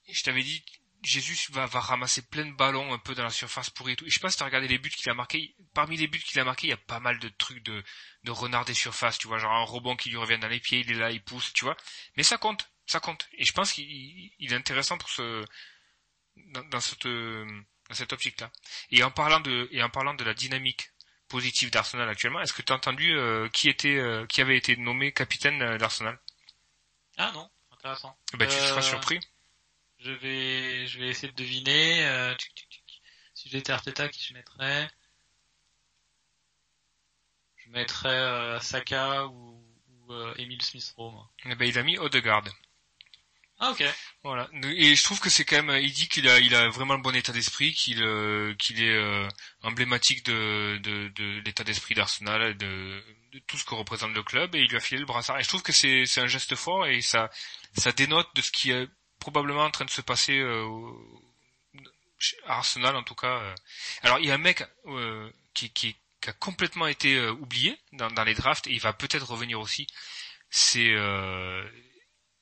Je 0.08 0.22
t'avais 0.22 0.42
dit, 0.42 0.64
Jésus 1.02 1.36
va, 1.52 1.66
ramasser 1.66 2.22
plein 2.22 2.46
de 2.46 2.52
ballons 2.52 2.92
un 2.92 2.98
peu 2.98 3.14
dans 3.14 3.24
la 3.24 3.30
surface 3.30 3.70
pourrie 3.70 3.92
et 3.92 3.96
tout. 3.96 4.06
Et 4.06 4.10
je 4.10 4.14
sais 4.14 4.20
pas 4.20 4.30
si 4.30 4.36
tu 4.36 4.42
as 4.42 4.46
regardé 4.46 4.68
les 4.68 4.78
buts 4.78 4.90
qu'il 4.90 5.08
a 5.10 5.14
marqués. 5.14 5.54
Parmi 5.74 5.96
les 5.96 6.06
buts 6.06 6.18
qu'il 6.18 6.40
a 6.40 6.44
marqués, 6.44 6.68
il 6.68 6.70
y 6.70 6.74
a 6.74 6.76
pas 6.76 7.00
mal 7.00 7.18
de 7.18 7.28
trucs 7.28 7.62
de, 7.62 7.82
renard 8.26 8.64
des 8.64 8.74
surfaces, 8.74 9.18
tu 9.18 9.28
vois, 9.28 9.38
genre 9.38 9.52
un 9.52 9.64
rebond 9.64 9.96
qui 9.96 10.10
lui 10.10 10.16
revient 10.16 10.38
dans 10.38 10.48
les 10.48 10.60
pieds, 10.60 10.80
il 10.80 10.90
est 10.90 10.94
là, 10.94 11.10
il 11.10 11.22
pousse, 11.22 11.52
tu 11.52 11.64
vois. 11.64 11.76
Mais 12.16 12.22
ça 12.22 12.36
compte, 12.36 12.70
ça 12.86 13.00
compte. 13.00 13.28
Et 13.32 13.44
je 13.44 13.52
pense 13.52 13.72
qu'il 13.72 13.86
il 14.38 14.52
est 14.52 14.56
intéressant 14.56 14.98
pour 14.98 15.08
ce, 15.08 15.44
dans, 16.36 16.64
dans 16.64 16.80
cette, 16.80 17.06
dans 17.06 17.94
cette 17.94 18.12
optique-là. 18.12 18.50
Et 18.90 19.02
en 19.02 19.10
parlant 19.10 19.40
de, 19.40 19.68
et 19.72 19.82
en 19.82 19.90
parlant 19.90 20.14
de 20.14 20.24
la 20.24 20.34
dynamique 20.34 20.90
positive 21.28 21.70
d'Arsenal 21.70 22.08
actuellement, 22.08 22.40
est-ce 22.40 22.52
que 22.52 22.62
tu 22.62 22.72
as 22.72 22.76
entendu 22.76 23.14
euh, 23.14 23.48
qui 23.50 23.68
était, 23.68 23.96
euh, 23.96 24.26
qui 24.26 24.40
avait 24.40 24.56
été 24.56 24.76
nommé 24.76 25.12
capitaine 25.12 25.62
euh, 25.62 25.78
d'Arsenal? 25.78 26.18
Ah 27.18 27.30
non, 27.34 27.50
intéressant. 27.72 28.16
Bah 28.34 28.46
tu 28.46 28.58
seras 28.60 28.80
Euh, 28.80 28.82
surpris. 28.82 29.20
Je 29.98 30.12
vais, 30.12 30.86
je 30.86 30.98
vais 31.00 31.08
essayer 31.08 31.30
de 31.32 31.36
deviner. 31.36 32.06
euh, 32.06 32.34
tchic, 32.36 32.54
tchic, 32.54 32.70
tchic. 32.70 33.02
Si 33.34 33.48
j'étais 33.50 33.72
Arteta, 33.72 34.08
qui 34.08 34.22
je 34.24 34.32
mettrais? 34.34 34.88
Je 37.56 37.70
mettrais 37.70 38.08
euh, 38.08 38.58
Saka 38.60 39.26
ou, 39.26 39.62
ou 39.88 40.12
Emile 40.38 40.62
Smith-Rowe. 40.62 41.22
Eh 41.44 41.54
ben, 41.56 41.68
il 41.68 41.78
a 41.78 41.82
mis 41.82 41.98
Odegaard. 41.98 42.44
Ah 43.60 43.70
ok. 43.72 43.82
Voilà. 44.22 44.48
Et 44.76 44.94
je 44.94 45.02
trouve 45.02 45.18
que 45.20 45.30
c'est 45.30 45.44
quand 45.44 45.62
même, 45.62 45.82
il 45.82 45.92
dit 45.92 46.08
qu'il 46.08 46.28
a, 46.28 46.38
il 46.38 46.54
a 46.54 46.68
vraiment 46.68 46.94
le 46.94 47.02
bon 47.02 47.14
état 47.14 47.32
d'esprit, 47.32 47.72
qu'il, 47.72 48.02
euh, 48.02 48.54
qu'il 48.54 48.80
est 48.82 48.94
euh, 48.96 49.26
emblématique 49.62 50.24
de, 50.24 50.78
de, 50.78 51.40
l'état 51.44 51.64
d'esprit 51.64 51.94
d'Arsenal, 51.94 52.56
de, 52.56 53.02
de 53.32 53.38
tout 53.40 53.58
ce 53.58 53.64
que 53.64 53.74
représente 53.74 54.14
le 54.14 54.22
club, 54.22 54.54
et 54.54 54.60
il 54.60 54.68
lui 54.68 54.76
a 54.76 54.80
filé 54.80 55.00
le 55.00 55.06
brassard. 55.06 55.38
Et 55.38 55.42
je 55.42 55.48
trouve 55.48 55.62
que 55.62 55.72
c'est, 55.72 56.06
c'est 56.06 56.20
un 56.20 56.28
geste 56.28 56.54
fort 56.54 56.86
et 56.86 57.00
ça, 57.00 57.30
ça 57.76 57.90
dénote 57.92 58.28
de 58.36 58.42
ce 58.42 58.52
qui 58.52 58.70
est 58.70 58.88
probablement 59.18 59.64
en 59.64 59.70
train 59.70 59.84
de 59.84 59.90
se 59.90 60.02
passer 60.02 60.38
euh, 60.38 60.62
au- 60.62 61.24
chez 62.18 62.36
Arsenal 62.46 62.96
en 62.96 63.02
tout 63.02 63.14
cas. 63.14 63.38
euh. 63.40 63.54
Alors 64.02 64.18
il 64.20 64.26
y 64.26 64.30
a 64.30 64.34
un 64.34 64.38
mec 64.38 64.64
euh, 64.86 65.30
qui, 65.54 65.70
qui, 65.70 65.96
a 66.26 66.32
complètement 66.32 66.86
été 66.86 67.16
euh, 67.16 67.32
oublié 67.32 67.78
dans, 67.92 68.24
les 68.24 68.34
drafts 68.34 68.66
et 68.66 68.72
il 68.72 68.80
va 68.80 68.92
peut-être 68.92 69.26
revenir 69.30 69.60
aussi. 69.60 69.86
C'est 70.50 70.90
euh, 70.92 71.64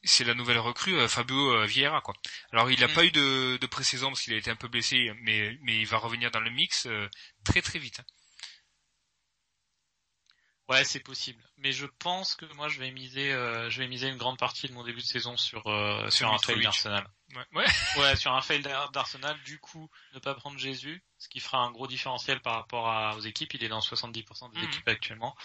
c'est 0.07 0.24
la 0.24 0.34
nouvelle 0.34 0.59
recrue 0.59 0.94
euh, 0.98 1.09
Fabio 1.09 1.52
euh, 1.52 1.66
Vieira 1.66 2.00
quoi. 2.00 2.14
Alors 2.52 2.70
il 2.70 2.80
n'a 2.80 2.88
Mm. 2.88 2.94
pas 2.94 3.04
eu 3.04 3.11
de, 3.11 3.57
de 3.61 3.66
pré-saison 3.66 4.09
parce 4.09 4.22
qu'il 4.22 4.32
a 4.34 4.36
été 4.36 4.50
un 4.50 4.57
peu 4.57 4.68
blessé, 4.68 5.12
mais 5.22 5.59
mais 5.62 5.78
il 5.80 5.86
va 5.86 5.98
revenir 5.98 6.30
dans 6.30 6.40
le 6.40 6.50
mix 6.50 6.86
euh, 6.86 7.09
très 7.44 7.62
très 7.62 7.78
vite. 7.78 8.00
hein. 8.00 8.04
Ouais, 10.68 10.82
c'est 10.82 10.98
possible. 11.00 11.40
Mais 11.59 11.70
je 11.70 11.86
pense 11.86 12.34
que 12.34 12.44
moi, 12.54 12.68
je 12.68 12.80
vais 12.80 12.90
miser, 12.90 13.32
euh, 13.32 13.70
je 13.70 13.78
vais 13.80 13.86
miser 13.86 14.09
une 14.09 14.16
grande 14.16 14.36
partie 14.36 14.66
de 14.66 14.72
mon 14.72 14.82
début 14.82 15.00
de 15.00 15.07
saison 15.07 15.36
sur 15.36 15.64
euh, 15.68 16.11
sur 16.11 16.28
un 16.32 16.38
fail 16.38 16.61
d'Arsenal. 16.61 17.07
Ouais. 17.36 17.44
ouais. 17.54 17.66
Ouais, 17.98 18.16
sur 18.16 18.32
un 18.32 18.40
fail 18.42 18.62
d'Ar- 18.62 18.90
d'Arsenal. 18.90 19.40
Du 19.44 19.61
coup, 19.61 19.88
ne 20.14 20.18
pas 20.18 20.34
prendre 20.34 20.59
Jésus, 20.59 21.04
ce 21.18 21.28
qui 21.28 21.38
fera 21.38 21.59
un 21.59 21.70
gros 21.70 21.86
différentiel 21.86 22.40
par 22.40 22.54
rapport 22.54 22.88
à, 22.88 23.14
aux 23.16 23.20
équipes. 23.20 23.54
Il 23.54 23.62
est 23.62 23.68
dans 23.68 23.78
70% 23.80 24.48
des 24.50 24.59
Mhm. 24.59 24.64
équipes 24.64 24.88
actuellement. 24.88 25.36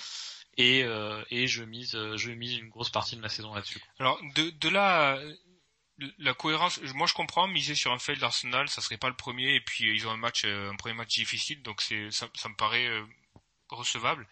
Et 0.58 0.80
et 0.80 1.44
et 1.44 1.48
je 1.48 1.64
mise 1.64 1.96
euh, 1.96 2.18
je 2.18 2.32
mise 2.32 2.58
une 2.58 2.70
grosse 2.70 2.90
partie 2.90 3.16
de 3.16 3.22
ma 3.22 3.30
saison 3.30 3.54
là-dessus. 3.54 3.82
Alors 4.00 4.20
de, 4.36 4.50
de 4.50 4.70
là 4.70 5.16
euh, 5.16 5.36
la 6.18 6.34
cohérence, 6.34 6.80
moi 6.96 7.08
je 7.08 7.14
comprends 7.14 7.48
miser 7.48 7.76
sur 7.76 7.92
un 7.92 8.00
fail 8.00 8.18
d'Arsenal, 8.18 8.68
ça 8.70 8.82
serait 8.82 8.98
pas 8.98 9.10
le 9.10 9.16
premier 9.16 9.56
et 9.56 9.62
puis 9.62 9.88
euh, 9.88 9.94
ils 9.94 10.08
ont 10.08 10.12
un 10.12 10.18
match 10.18 10.44
euh, 10.46 10.72
un 10.72 10.76
premier 10.76 10.96
match 10.96 11.14
difficile 11.16 11.62
donc 11.62 11.82
c'est 11.82 12.12
ça, 12.12 12.28
ça 12.36 12.50
me 12.50 12.56
paraît 12.56 12.88
euh, 12.88 13.06
recevable 13.70 14.28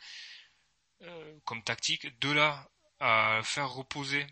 euh, 1.03 1.39
comme 1.45 1.63
tactique. 1.63 2.19
De 2.19 2.31
là 2.31 2.69
à 2.99 3.39
faire 3.43 3.69
reposer 3.69 4.27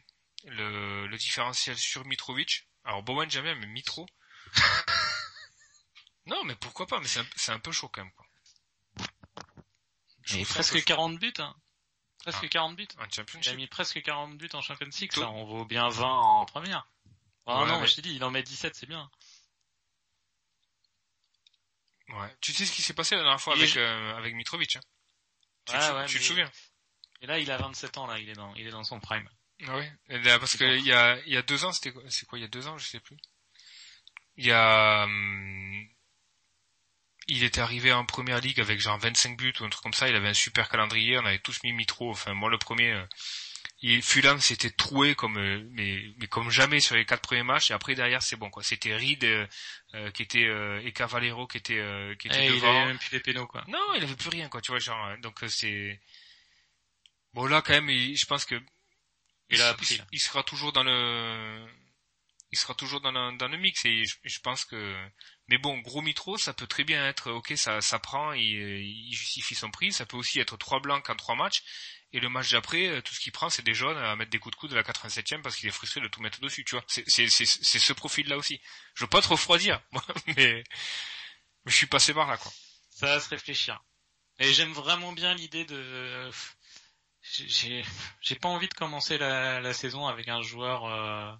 le, 0.45 1.07
le 1.07 1.17
différentiel 1.17 1.77
sur 1.77 2.05
Mitrovic. 2.05 2.67
Alors 2.83 3.03
Bowen 3.03 3.29
jamais 3.29 3.55
mais 3.55 3.67
Mitro. 3.67 4.05
non 6.25 6.43
mais 6.43 6.55
pourquoi 6.55 6.85
pas 6.87 6.99
mais 6.99 7.07
c'est 7.07 7.19
un, 7.21 7.27
c'est 7.35 7.51
un 7.51 7.59
peu 7.59 7.71
chaud 7.71 7.87
quand 7.89 8.03
même 8.03 8.13
quoi. 8.13 8.25
Je 10.23 10.39
Et 10.39 10.45
presque 10.45 10.77
chaud. 10.77 10.83
40 10.85 11.19
buts. 11.19 11.33
Hein. 11.39 11.55
Presque 12.27 12.43
Ah. 12.43 12.49
40 12.49 12.75
buts. 12.75 12.87
En 12.97 13.05
Il 13.41 13.49
a 13.49 13.53
mis 13.53 13.67
presque 13.67 14.01
40 14.01 14.37
buts 14.37 14.49
en 14.53 14.61
Champions 14.61 14.89
League. 14.99 15.13
Ça, 15.13 15.29
on 15.29 15.45
vaut 15.45 15.63
bien 15.65 15.87
20 15.87 16.05
en 16.09 16.45
première. 16.45 16.85
Ah 17.45 17.61
Ouais, 17.61 17.67
non, 17.67 17.79
mais- 17.79 17.87
je 17.87 17.95
t'ai 17.95 18.01
dit, 18.01 18.13
il 18.13 18.23
en 18.25 18.31
met 18.31 18.43
17, 18.43 18.75
c'est 18.75 18.85
bien. 18.85 19.09
Ouais. 22.09 22.35
Tu 22.41 22.51
sais 22.51 22.65
ce 22.65 22.71
qui 22.73 22.81
s'est 22.81 22.93
passé 22.93 23.15
la 23.15 23.21
dernière 23.21 23.39
fois 23.41 23.53
avec 23.55 23.75
euh, 23.77 24.15
avec 24.17 24.33
Mitrovic 24.35 24.75
hein? 24.75 24.81
Tu, 25.65 25.73
Ouais, 25.75 25.79
te, 25.79 25.93
ouais, 25.93 26.05
tu 26.05 26.19
te 26.19 26.23
souviens? 26.23 26.49
Et 27.21 27.27
là, 27.27 27.39
il 27.39 27.49
a 27.51 27.57
27 27.57 27.97
ans, 27.97 28.07
là, 28.07 28.17
il 28.19 28.29
est 28.29 28.33
dans, 28.33 28.53
il 28.55 28.67
est 28.67 28.71
dans 28.71 28.83
son 28.83 28.99
prime. 28.99 29.29
Ah 29.67 29.79
Et 30.09 30.19
là, 30.19 30.37
parce 30.39 30.51
C'est 30.51 30.57
que 30.59 30.63
bon. 30.65 30.71
il 30.73 30.85
y 30.85 30.91
a 30.93 31.17
il 31.25 31.33
y 31.33 31.37
a 31.37 31.41
deux 31.41 31.63
ans, 31.65 31.71
c'était 31.71 31.91
quoi 31.91 32.03
C'est 32.09 32.25
quoi 32.25 32.37
il 32.37 32.41
y 32.41 32.45
a 32.45 32.49
deux 32.49 32.67
ans, 32.67 32.77
je 32.77 32.85
sais 32.87 32.99
plus. 32.99 33.17
Il 34.35 34.45
y 34.45 34.51
a 34.51 35.03
hum, 35.03 35.87
il 37.27 37.43
était 37.43 37.61
arrivé 37.61 37.91
en 37.93 38.05
première 38.05 38.39
ligue 38.39 38.59
avec 38.59 38.79
genre 38.79 38.97
25 38.99 39.37
buts 39.37 39.53
ou 39.59 39.65
un 39.65 39.69
truc 39.69 39.83
comme 39.83 39.93
ça. 39.93 40.07
Il 40.09 40.15
avait 40.15 40.29
un 40.29 40.33
super 40.33 40.69
calendrier. 40.69 41.17
On 41.17 41.25
avait 41.25 41.39
tous 41.39 41.61
mis 41.63 41.73
Mitro. 41.73 42.11
Enfin 42.11 42.33
moi 42.33 42.49
le 42.49 42.57
premier. 42.57 42.91
euh, 42.93 43.05
il, 43.81 44.01
Fulham 44.01 44.39
s'était 44.39 44.71
troué 44.71 45.13
comme 45.13 45.37
euh, 45.37 45.61
mais 45.71 46.03
mais 46.17 46.27
comme 46.27 46.49
jamais 46.49 46.79
sur 46.79 46.95
les 46.95 47.05
quatre 47.05 47.21
premiers 47.21 47.43
matchs. 47.43 47.69
Et 47.71 47.73
après 47.73 47.93
derrière 47.95 48.23
c'est 48.23 48.35
bon 48.37 48.49
quoi. 48.49 48.63
C'était 48.63 48.95
Reed 48.95 49.23
euh, 49.23 49.45
euh, 49.93 50.09
qui 50.11 50.23
était 50.23 50.45
euh, 50.45 50.81
et 50.83 50.91
Cavallero 50.93 51.45
qui 51.47 51.57
était 51.57 51.77
euh, 51.79 52.15
qui 52.15 52.27
était 52.27 52.45
Et 52.45 52.47
il 52.47 52.55
devant. 52.55 52.69
avait 52.75 52.85
même 52.87 52.97
plus 52.99 53.11
les 53.11 53.19
pénaux, 53.19 53.45
quoi. 53.47 53.63
Non, 53.67 53.93
il 53.95 54.03
avait 54.03 54.15
plus 54.15 54.29
rien, 54.29 54.49
quoi, 54.49 54.61
tu 54.61 54.71
vois, 54.71 54.79
genre, 54.79 55.15
donc 55.21 55.39
c'est... 55.47 55.99
Bon, 57.33 57.45
là, 57.45 57.61
quand 57.61 57.73
même, 57.73 57.89
il- 57.89 58.17
je 58.17 58.25
pense 58.25 58.45
que... 58.45 58.55
Il 59.49 59.61
a 59.61 59.69
appris, 59.69 59.99
il 60.11 60.19
sera 60.19 60.43
toujours 60.43 60.73
dans 60.73 60.83
le... 60.83 61.65
Il 62.51 62.57
sera 62.57 62.73
toujours 62.73 62.99
dans 63.01 63.11
le, 63.11 63.37
dans 63.37 63.47
le 63.47 63.57
mix, 63.57 63.85
et 63.85 64.03
je, 64.05 64.15
je 64.23 64.39
pense 64.39 64.65
que... 64.65 64.95
Mais 65.49 65.57
bon, 65.57 65.77
gros 65.79 66.01
mitro, 66.01 66.37
ça 66.37 66.53
peut 66.53 66.67
très 66.67 66.83
bien 66.83 67.07
être, 67.07 67.31
ok, 67.31 67.53
ça, 67.55 67.99
prend, 67.99 68.33
il, 68.33 69.13
justifie 69.13 69.55
son 69.55 69.71
prix, 69.71 69.93
ça 69.93 70.05
peut 70.05 70.17
aussi 70.17 70.39
être 70.39 70.57
trois 70.57 70.81
blancs 70.81 71.09
en 71.09 71.15
trois 71.15 71.35
matchs, 71.35 71.63
et 72.11 72.19
le 72.19 72.27
match 72.27 72.51
d'après, 72.51 72.87
euh, 72.87 73.01
tout 73.01 73.13
ce 73.13 73.19
qu'il 73.19 73.31
prend, 73.31 73.49
c'est 73.49 73.63
des 73.63 73.73
jaunes 73.73 73.97
à 73.97 74.15
mettre 74.15 74.31
des 74.31 74.39
coups 74.39 74.55
de 74.55 74.59
coude 74.59 74.73
à 74.73 74.75
la 74.75 74.83
87e 74.83 75.41
parce 75.41 75.55
qu'il 75.55 75.67
est 75.67 75.71
frustré 75.71 76.01
de 76.01 76.07
tout 76.07 76.21
mettre 76.21 76.41
dessus, 76.41 76.65
tu 76.65 76.75
vois. 76.75 76.83
C'est, 76.87 77.27
ce 77.29 77.93
profil-là 77.93 78.37
aussi. 78.37 78.61
Je 78.93 79.03
veux 79.03 79.09
pas 79.09 79.21
trop 79.21 79.35
refroidir, 79.35 79.81
moi, 79.91 80.03
mais... 80.35 80.63
Je 81.65 81.75
suis 81.75 81.87
passé 81.87 82.13
par 82.13 82.27
là, 82.27 82.37
quoi. 82.37 82.51
Ça 82.89 83.07
va 83.07 83.19
se 83.19 83.29
réfléchir. 83.29 83.83
Et 84.39 84.53
j'aime 84.53 84.71
vraiment 84.71 85.11
bien 85.13 85.33
l'idée 85.33 85.65
de... 85.65 86.29
J'ai- 87.21 87.83
pas 88.41 88.49
envie 88.49 88.69
de 88.69 88.73
commencer 88.73 89.17
la, 89.17 89.59
la 89.59 89.73
saison 89.73 90.07
avec 90.07 90.29
un 90.29 90.41
joueur 90.41 90.85
euh, 90.85 91.33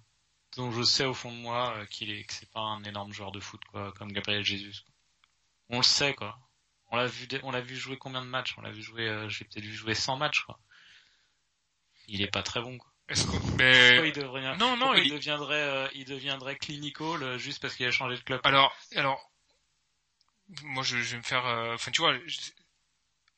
dont 0.58 0.72
je 0.72 0.82
sais 0.82 1.04
au 1.04 1.14
fond 1.14 1.30
de 1.30 1.36
moi 1.36 1.72
euh, 1.76 1.86
qu'il 1.86 2.10
est 2.10 2.24
que 2.24 2.32
c'est 2.34 2.50
pas 2.50 2.60
un 2.60 2.82
énorme 2.82 3.12
joueur 3.12 3.30
de 3.30 3.38
foot 3.40 3.60
quoi, 3.70 3.92
comme 3.92 4.12
Gabriel 4.12 4.44
Jesus. 4.44 4.82
quoi. 4.84 4.92
On 5.70 5.76
le 5.78 5.82
sait 5.84 6.14
quoi. 6.14 6.36
On 6.90 6.96
l'a 6.96 7.06
vu 7.06 7.28
on 7.44 7.50
l'a 7.52 7.60
vu 7.60 7.76
jouer 7.76 7.96
combien 7.96 8.22
de 8.22 8.26
matchs? 8.26 8.54
On 8.58 8.62
l'a 8.62 8.72
vu 8.72 8.82
jouer 8.82 9.06
euh, 9.08 9.28
j'ai 9.28 9.44
peut-être 9.44 9.64
vu 9.64 9.74
jouer 9.74 9.94
100 9.94 10.16
matchs 10.16 10.40
quoi. 10.42 10.58
Il 12.08 12.22
est 12.22 12.30
pas 12.30 12.42
très 12.42 12.60
bon 12.60 12.76
quoi. 12.76 12.90
Est-ce 13.08 13.24
que... 13.26 13.36
Mais... 13.56 13.90
Pourquoi 13.90 14.06
il 14.08 14.12
devrait 14.12 14.56
Non, 14.58 14.76
non, 14.76 14.94
il- 14.94 15.04
il 15.06 15.12
deviendrait 15.12 15.62
euh, 15.62 15.88
il 15.94 16.04
deviendrait 16.04 16.56
clinical 16.56 17.22
euh, 17.22 17.38
juste 17.38 17.60
parce 17.62 17.74
qu'il 17.76 17.86
a 17.86 17.90
changé 17.92 18.16
de 18.16 18.22
club? 18.22 18.40
Alors, 18.44 18.74
alors, 18.96 19.30
moi 20.62 20.82
je, 20.82 20.96
je 20.96 21.12
vais 21.12 21.18
me 21.18 21.22
faire, 21.22 21.46
euh, 21.46 21.74
enfin 21.74 21.90
tu 21.92 22.00
vois, 22.00 22.18
je- 22.26 22.38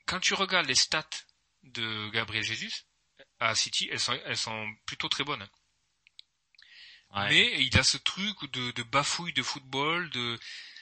quand 0.06 0.20
tu 0.20 0.32
regardes 0.34 0.66
les 0.66 0.74
stats 0.74 1.04
de 1.64 2.08
Gabriel 2.10 2.42
Jesus 2.44 2.86
à 3.40 3.54
City, 3.54 3.88
elles 3.92 4.00
sont, 4.00 4.18
elles 4.24 4.36
sont 4.36 4.72
plutôt 4.86 5.08
très 5.08 5.24
bonnes. 5.24 5.46
Ouais. 7.14 7.28
Mais 7.28 7.62
il 7.64 7.76
a 7.78 7.82
ce 7.82 7.96
truc 7.96 8.50
de, 8.52 8.70
de 8.72 8.82
bafouille 8.84 9.32
de 9.32 9.42
football, 9.42 10.08
de, 10.10 10.38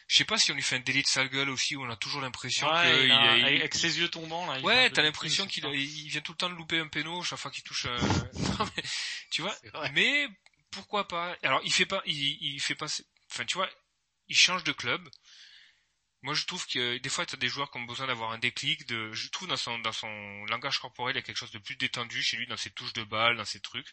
je 0.09 0.17
sais 0.17 0.25
pas 0.25 0.37
si 0.39 0.53
on 0.53 0.55
lui 0.55 0.63
fait 0.63 0.77
un 0.77 0.81
délit 0.81 1.03
de 1.03 1.07
sale 1.07 1.29
gueule 1.31 1.49
aussi, 1.51 1.75
où 1.77 1.85
on 1.85 1.91
a 1.91 1.97
toujours 1.97 2.21
l'impression 2.21 2.67
Ouais, 2.67 2.83
que 2.83 3.05
il 3.07 3.13
a- 3.13 3.37
il- 3.39 3.45
avec 3.45 3.75
ses 3.75 3.99
yeux 3.99 4.09
tombants 4.09 4.47
là. 4.47 4.59
il 4.59 4.65
Ouais, 4.65 4.91
t'as 4.91 5.03
l'impression 5.03 5.47
qu'il 5.47 5.65
il 5.65 6.09
vient 6.11 6.21
tout 6.21 6.33
le 6.33 6.39
temps 6.39 6.51
de 6.51 6.55
louper 6.55 6.79
un 6.79 6.89
péno 6.89 7.23
chaque 7.23 7.39
fois 7.39 7.51
qu'il 7.51 7.63
touche 7.65 7.87
un... 7.87 7.97
Non, 8.59 8.69
mais, 8.77 8.83
tu 9.31 9.43
vois, 9.43 9.57
mais 9.93 10.29
pourquoi 10.71 11.09
pas? 11.09 11.37
Alors, 11.43 11.61
il 11.65 11.73
fait 11.73 11.87
pas, 11.87 12.03
il, 12.05 12.37
il 12.43 12.61
fait 12.61 12.75
pas, 12.75 12.87
enfin, 13.31 13.45
tu 13.47 13.55
vois, 13.57 13.69
il 14.29 14.37
change 14.37 14.65
de 14.65 14.73
club. 14.73 15.09
Moi, 16.23 16.35
je 16.35 16.45
trouve 16.47 16.67
que 16.67 16.99
des 16.99 17.09
fois, 17.09 17.25
t'as 17.25 17.37
des 17.37 17.49
joueurs 17.49 17.71
qui 17.71 17.79
ont 17.79 17.85
besoin 17.85 18.09
d'avoir 18.09 18.33
un 18.33 18.39
déclic. 18.39 18.87
De, 18.87 19.13
je 19.13 19.29
trouve 19.31 19.47
dans 19.49 19.57
son 19.57 19.79
dans 19.79 19.93
son 19.93 20.45
langage 20.47 20.79
corporel, 20.81 21.15
il 21.15 21.19
y 21.19 21.23
a 21.23 21.23
quelque 21.23 21.37
chose 21.39 21.53
de 21.53 21.59
plus 21.59 21.77
détendu 21.77 22.23
chez 22.23 22.37
lui, 22.37 22.47
dans 22.49 22.57
ses 22.57 22.71
touches 22.71 22.93
de 22.93 23.05
balle, 23.05 23.37
dans 23.37 23.45
ses 23.45 23.61
trucs. 23.61 23.87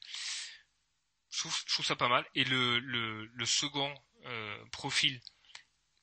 Je 1.35 1.39
trouve, 1.41 1.59
je 1.67 1.73
trouve 1.73 1.85
ça 1.85 1.95
pas 1.97 2.07
mal. 2.07 2.25
Et 2.33 2.45
le 2.45 2.79
le, 2.79 3.25
le 3.25 3.45
second 3.45 3.93
euh, 4.25 4.65
profil 4.71 5.19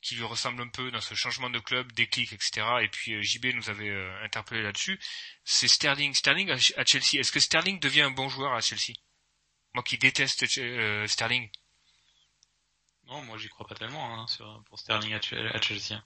qui 0.03 0.17
lui 0.17 0.25
ressemble 0.25 0.61
un 0.63 0.69
peu 0.69 0.91
dans 0.91 1.01
ce 1.01 1.15
changement 1.15 1.49
de 1.49 1.59
club, 1.59 1.91
déclic, 1.93 2.33
etc. 2.33 2.67
Et 2.83 2.89
puis 2.89 3.15
euh, 3.15 3.23
JB 3.23 3.47
nous 3.55 3.71
avait 3.71 3.89
euh, 3.89 4.25
interpellé 4.25 4.63
là-dessus. 4.63 5.01
C'est 5.45 5.69
Sterling. 5.69 6.13
Sterling 6.13 6.51
à, 6.51 6.55
à 6.77 6.85
Chelsea. 6.85 7.15
Est-ce 7.21 7.33
que 7.33 7.41
Sterling 7.41 7.79
devient 7.81 8.03
un 8.03 8.11
bon 8.11 8.29
joueur 8.29 8.53
à 8.53 8.61
Chelsea? 8.61 8.95
Moi 9.75 9.83
qui 9.85 9.97
déteste 9.99 10.45
euh, 10.59 11.07
Sterling. 11.07 11.49
Non, 13.05 13.23
moi 13.23 13.39
j'y 13.39 13.49
crois 13.49 13.67
pas 13.67 13.75
tellement 13.75 14.21
hein, 14.21 14.27
sur, 14.27 14.63
pour 14.67 14.79
Sterling 14.79 15.15
à, 15.15 15.19
Che- 15.21 15.35
à 15.57 15.61
Chelsea. 15.63 16.03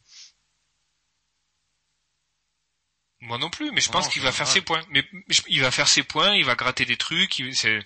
Moi 3.20 3.39
non 3.39 3.51
plus, 3.51 3.72
mais 3.72 3.81
je 3.81 3.89
Non, 3.89 3.93
pense 3.95 4.09
qu'il 4.09 4.22
va 4.22 4.31
faire 4.31 4.47
ses 4.47 4.61
points. 4.61 4.85
Mais 4.91 5.05
mais 5.12 5.22
je- 5.31 5.43
il 5.49 5.61
va 5.62 5.70
faire 5.70 5.89
ses 5.89 6.03
points, 6.03 6.35
il 6.35 6.45
va 6.45 6.55
gratter 6.55 6.85
des 6.85 6.97
trucs. 6.99 7.39
il- 7.39 7.57
c'est- 7.57 7.83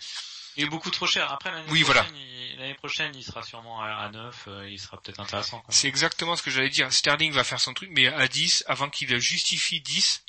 Il 0.56 0.64
est 0.64 0.68
beaucoup 0.68 0.90
trop 0.90 1.06
cher. 1.06 1.30
Après 1.30 1.50
l'année 1.50 1.70
Oui, 1.70 1.82
prochaine, 1.84 2.16
il, 2.16 2.56
l'année 2.58 2.74
prochaine, 2.74 3.14
il 3.14 3.24
sera 3.24 3.42
sûrement 3.42 3.80
à, 3.80 3.88
à 3.88 4.08
9, 4.10 4.44
euh, 4.48 4.68
il 4.68 4.78
sera 4.78 5.00
peut-être 5.00 5.20
intéressant. 5.20 5.60
quoi. 5.60 5.72
C'est 5.72 5.88
exactement 5.88 6.36
ce 6.36 6.42
que 6.42 6.50
j'allais 6.50 6.68
dire. 6.68 6.92
Sterling 6.92 7.32
va 7.32 7.44
faire 7.44 7.60
son 7.60 7.74
truc, 7.74 7.90
mais 7.92 8.06
à 8.08 8.28
10, 8.28 8.64
avant 8.66 8.90
qu'il 8.90 9.18
justifie 9.18 9.80
10, 9.80 10.24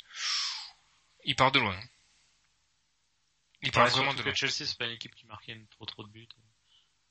il 1.24 1.36
part 1.36 1.52
de 1.52 1.60
loin. 1.60 1.78
Il 3.62 3.70
part 3.70 3.88
vraiment 3.88 4.14
de 4.14 4.22
loin. 4.22 4.34
Chelsea, 4.34 4.66
c'est 4.66 4.78
pas 4.78 4.86
une 4.86 4.92
équipe 4.92 5.14
qui 5.14 5.26
marquait 5.26 5.60
trop 5.70 5.84
trop 5.84 6.02
de 6.02 6.08
buts. 6.08 6.28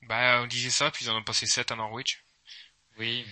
Bah, 0.02 0.40
on 0.42 0.46
disait 0.46 0.70
ça, 0.70 0.90
puis 0.90 1.04
ils 1.04 1.10
en 1.10 1.16
ont 1.16 1.22
passé 1.22 1.46
7 1.46 1.70
à 1.70 1.76
Norwich. 1.76 2.24
Oui. 2.98 3.24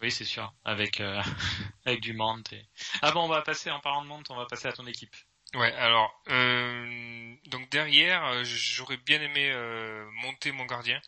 Oui, 0.00 0.10
c'est 0.10 0.24
sûr. 0.24 0.52
Avec 0.64 1.00
euh, 1.00 1.22
avec 1.84 2.00
du 2.00 2.14
Mount. 2.14 2.42
Et... 2.52 2.66
Ah 3.02 3.12
bon, 3.12 3.24
on 3.24 3.28
va 3.28 3.42
passer 3.42 3.70
en 3.70 3.80
parlant 3.80 4.02
de 4.02 4.08
Mount, 4.08 4.22
on 4.30 4.36
va 4.36 4.46
passer 4.46 4.66
à 4.66 4.72
ton 4.72 4.86
équipe. 4.86 5.14
Ouais, 5.54 5.72
alors, 5.74 6.22
euh, 6.28 7.34
donc 7.46 7.68
derrière, 7.70 8.24
euh, 8.26 8.42
j'aurais 8.44 8.98
bien 8.98 9.20
aimé 9.20 9.50
euh, 9.50 10.08
monter 10.22 10.52
mon 10.52 10.64
gardien 10.64 11.00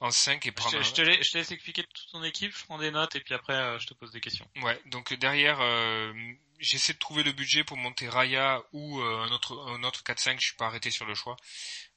en 0.00 0.10
5 0.10 0.44
et 0.46 0.52
prendre 0.52 0.82
je, 0.82 0.92
te 0.92 1.02
laisse, 1.02 1.24
je 1.24 1.32
te 1.32 1.38
laisse 1.38 1.52
expliquer 1.52 1.84
toute 1.84 2.10
ton 2.10 2.24
équipe, 2.24 2.56
je 2.56 2.64
prends 2.64 2.78
des 2.78 2.90
notes 2.90 3.14
et 3.14 3.20
puis 3.20 3.34
après 3.34 3.54
euh, 3.54 3.78
je 3.78 3.86
te 3.86 3.94
pose 3.94 4.10
des 4.10 4.20
questions. 4.20 4.46
Ouais, 4.62 4.80
donc 4.86 5.12
derrière, 5.14 5.58
euh, 5.60 6.12
j'essaie 6.58 6.94
de 6.94 6.98
trouver 6.98 7.22
le 7.22 7.32
budget 7.32 7.62
pour 7.62 7.76
monter 7.76 8.08
Raya 8.08 8.60
ou 8.72 9.00
un 9.00 9.30
autre 9.30 9.56
un 9.68 9.84
autre 9.84 10.02
4-5, 10.02 10.40
je 10.40 10.46
suis 10.46 10.56
pas 10.56 10.66
arrêté 10.66 10.90
sur 10.90 11.06
le 11.06 11.14
choix. 11.14 11.36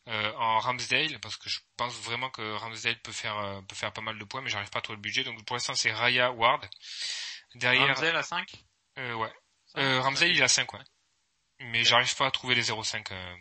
Euh, 0.10 0.34
en 0.34 0.60
Ramsdale 0.60 1.18
parce 1.22 1.38
que 1.38 1.50
je 1.50 1.62
pense 1.78 1.94
vraiment 1.94 2.30
que 2.30 2.42
Ramsdale 2.56 3.00
peut 3.00 3.14
faire 3.14 3.62
peut 3.70 3.76
faire 3.76 3.94
pas 3.94 4.02
mal 4.02 4.20
de 4.20 4.24
points 4.26 4.42
mais 4.42 4.50
j'arrive 4.50 4.70
pas 4.70 4.80
à 4.80 4.82
trouver 4.82 4.98
le 4.98 5.02
budget 5.02 5.24
donc 5.24 5.46
pour 5.46 5.56
l'instant 5.56 5.76
c'est 5.76 5.94
Raya 5.94 6.30
Ward. 6.30 6.68
Derrière 7.56 7.88
Ramsdale 7.88 8.18
à 8.18 8.24
5 8.24 8.46
euh, 9.00 9.14
ouais. 9.14 9.32
Euh, 9.78 10.02
Ramsdale 10.02 10.32
il 10.32 10.44
a 10.44 10.50
5 10.50 10.74
ouais. 10.74 10.80
Mais 11.60 11.84
j'arrive 11.84 12.16
pas 12.16 12.28
à 12.28 12.32
trouver 12.32 12.56
les 12.56 12.64
0,5 12.64 13.12
euh, 13.12 13.36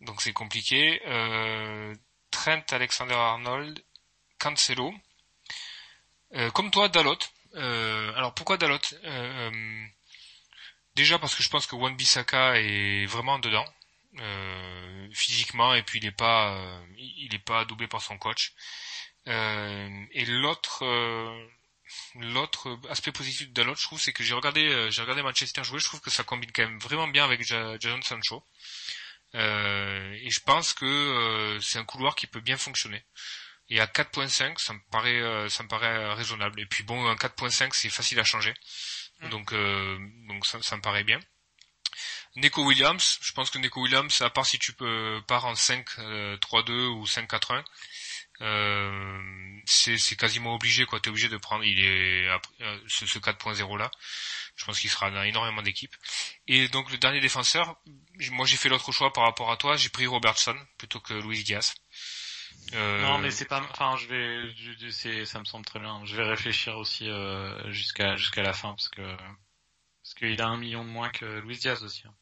donc 0.00 0.20
c'est 0.20 0.32
compliqué. 0.32 1.00
Euh, 1.06 1.94
Trent 2.30 2.62
Alexander-Arnold, 2.70 3.82
Cancelo. 4.38 4.94
Euh, 6.34 6.50
comme 6.50 6.70
toi, 6.70 6.88
Dalot. 6.88 7.18
Euh, 7.54 8.12
alors 8.14 8.34
pourquoi 8.34 8.56
Dalot 8.56 8.78
Déjà 10.94 11.18
parce 11.18 11.34
que 11.34 11.42
je 11.42 11.48
pense 11.50 11.66
que 11.66 11.76
Wan 11.76 11.94
Bissaka 11.94 12.58
est 12.58 13.06
vraiment 13.06 13.38
dedans 13.38 13.66
physiquement 15.12 15.74
et 15.74 15.82
puis 15.82 15.98
il 15.98 16.06
est 16.06 16.10
pas 16.10 16.58
il 16.96 17.34
est 17.34 17.44
pas 17.44 17.66
doublé 17.66 17.86
par 17.86 18.00
son 18.00 18.16
coach. 18.16 18.54
Et 19.26 20.24
l'autre 20.26 20.84
l'autre 22.16 22.78
aspect 22.90 23.12
positif 23.12 23.48
de 23.48 23.52
Dalot, 23.52 23.74
je 23.76 23.82
trouve, 23.84 24.00
c'est 24.00 24.12
que 24.12 24.24
j'ai 24.24 24.34
regardé 24.34 24.66
euh, 24.68 24.90
j'ai 24.90 25.02
regardé 25.02 25.22
Manchester 25.22 25.64
jouer, 25.64 25.78
je 25.80 25.84
trouve 25.86 26.00
que 26.00 26.10
ça 26.10 26.24
combine 26.24 26.50
quand 26.52 26.62
même 26.62 26.78
vraiment 26.78 27.08
bien 27.08 27.24
avec 27.24 27.42
Ja- 27.42 27.78
Jadon 27.78 28.02
Sancho. 28.02 28.44
Euh, 29.34 30.12
et 30.22 30.30
je 30.30 30.40
pense 30.40 30.72
que 30.72 30.84
euh, 30.84 31.60
c'est 31.60 31.78
un 31.78 31.84
couloir 31.84 32.14
qui 32.14 32.26
peut 32.26 32.40
bien 32.40 32.56
fonctionner. 32.56 33.04
Et 33.68 33.80
à 33.80 33.86
4.5, 33.86 34.58
ça 34.58 34.72
me 34.74 34.80
paraît, 34.90 35.20
euh, 35.20 35.48
ça 35.48 35.62
me 35.64 35.68
paraît 35.68 36.14
raisonnable. 36.14 36.60
Et 36.60 36.66
puis 36.66 36.84
bon, 36.84 37.06
un 37.06 37.16
4.5, 37.16 37.70
c'est 37.72 37.90
facile 37.90 38.20
à 38.20 38.24
changer. 38.24 38.54
Mm. 39.20 39.28
Donc, 39.30 39.52
euh, 39.52 39.98
donc 40.28 40.46
ça, 40.46 40.62
ça 40.62 40.76
me 40.76 40.82
paraît 40.82 41.04
bien. 41.04 41.20
Neko 42.36 42.64
Williams, 42.64 43.18
je 43.22 43.32
pense 43.32 43.50
que 43.50 43.58
Neko 43.58 43.80
Williams, 43.82 44.20
à 44.20 44.30
part 44.30 44.44
si 44.46 44.58
tu 44.58 44.72
peux 44.74 45.20
pars 45.26 45.46
en 45.46 45.54
5, 45.54 45.86
euh, 45.98 46.36
3-2 46.38 46.86
ou 46.88 47.06
5-4-1, 47.06 47.64
euh, 48.42 49.60
c'est 49.66 49.96
c'est 49.98 50.16
quasiment 50.16 50.54
obligé 50.54 50.84
quoi. 50.86 51.00
T'es 51.00 51.08
obligé 51.10 51.28
de 51.28 51.36
prendre. 51.36 51.64
Il 51.64 51.80
est 51.80 52.28
euh, 52.28 52.78
ce, 52.88 53.06
ce 53.06 53.18
4.0 53.18 53.78
là. 53.78 53.90
Je 54.56 54.64
pense 54.64 54.80
qu'il 54.80 54.90
sera 54.90 55.10
dans 55.10 55.22
énormément 55.22 55.62
d'équipes. 55.62 55.94
Et 56.48 56.68
donc 56.68 56.90
le 56.90 56.98
dernier 56.98 57.20
défenseur, 57.20 57.76
moi 58.30 58.46
j'ai 58.46 58.56
fait 58.56 58.68
l'autre 58.68 58.92
choix 58.92 59.12
par 59.12 59.24
rapport 59.24 59.50
à 59.50 59.56
toi. 59.56 59.76
J'ai 59.76 59.88
pris 59.88 60.06
Robertson 60.06 60.56
plutôt 60.78 61.00
que 61.00 61.14
Luis 61.14 61.42
Diaz. 61.44 61.74
Euh, 62.74 63.00
Non, 63.02 63.18
mais 63.18 63.30
c'est 63.30 63.44
pas. 63.44 63.60
Enfin, 63.70 63.96
je 63.96 64.06
vais. 64.06 64.54
je- 64.56 65.24
ça 65.24 65.38
me 65.38 65.44
semble 65.44 65.64
très 65.64 65.78
bien. 65.78 66.00
Je 66.04 66.16
vais 66.16 66.24
réfléchir 66.24 66.76
aussi 66.76 67.08
euh, 67.08 67.70
jusqu'à 67.70 68.16
jusqu'à 68.16 68.42
la 68.42 68.52
fin 68.52 68.70
parce 68.70 68.88
que 68.88 69.02
parce 70.02 70.14
qu'il 70.14 70.40
a 70.40 70.46
un 70.46 70.56
million 70.56 70.84
de 70.84 70.88
moins 70.90 71.10
que 71.10 71.24
Luis 71.40 71.58
Diaz 71.58 71.82
aussi. 71.84 72.02
hein. 72.06 72.14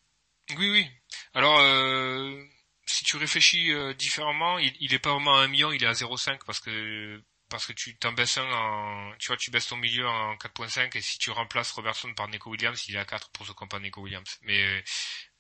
Oui, 0.59 0.69
oui. 0.71 0.91
Alors, 1.33 1.59
euh, 1.59 2.43
si 2.87 3.05
tu 3.05 3.17
réfléchis 3.17 3.73
euh, 3.73 3.95
différemment, 3.95 4.59
il, 4.59 4.75
il 4.81 4.95
est 4.95 4.99
pas 4.99 5.13
vraiment 5.13 5.37
à 5.37 5.41
1 5.45 5.49
million, 5.49 5.73
il 5.73 5.83
est 5.83 5.87
à 5.87 5.95
0,5 5.95 6.41
parce 6.47 6.61
que 6.61 7.23
parce 7.51 7.67
que 7.67 7.73
tu 7.73 7.97
t'en 7.99 8.13
baisses 8.13 8.39
un 8.39 8.51
en, 8.53 9.15
tu 9.19 9.29
vois, 9.29 9.37
tu 9.37 9.51
baisses 9.51 9.69
ton 9.69 9.77
milieu 9.77 10.09
en 10.09 10.37
4.5 10.37 10.97
et 10.97 11.01
si 11.03 11.19
tu 11.19 11.31
remplaces 11.31 11.71
Robertson 11.73 12.13
par 12.15 12.29
Neko 12.29 12.51
Williams, 12.51 12.83
il 12.89 12.97
est 12.97 12.99
à 12.99 13.05
4 13.05 13.31
pour 13.31 13.47
ce 13.47 13.53
compas 13.53 13.79
Neko 13.81 14.01
Williams. 14.03 14.39
Mais 14.43 14.83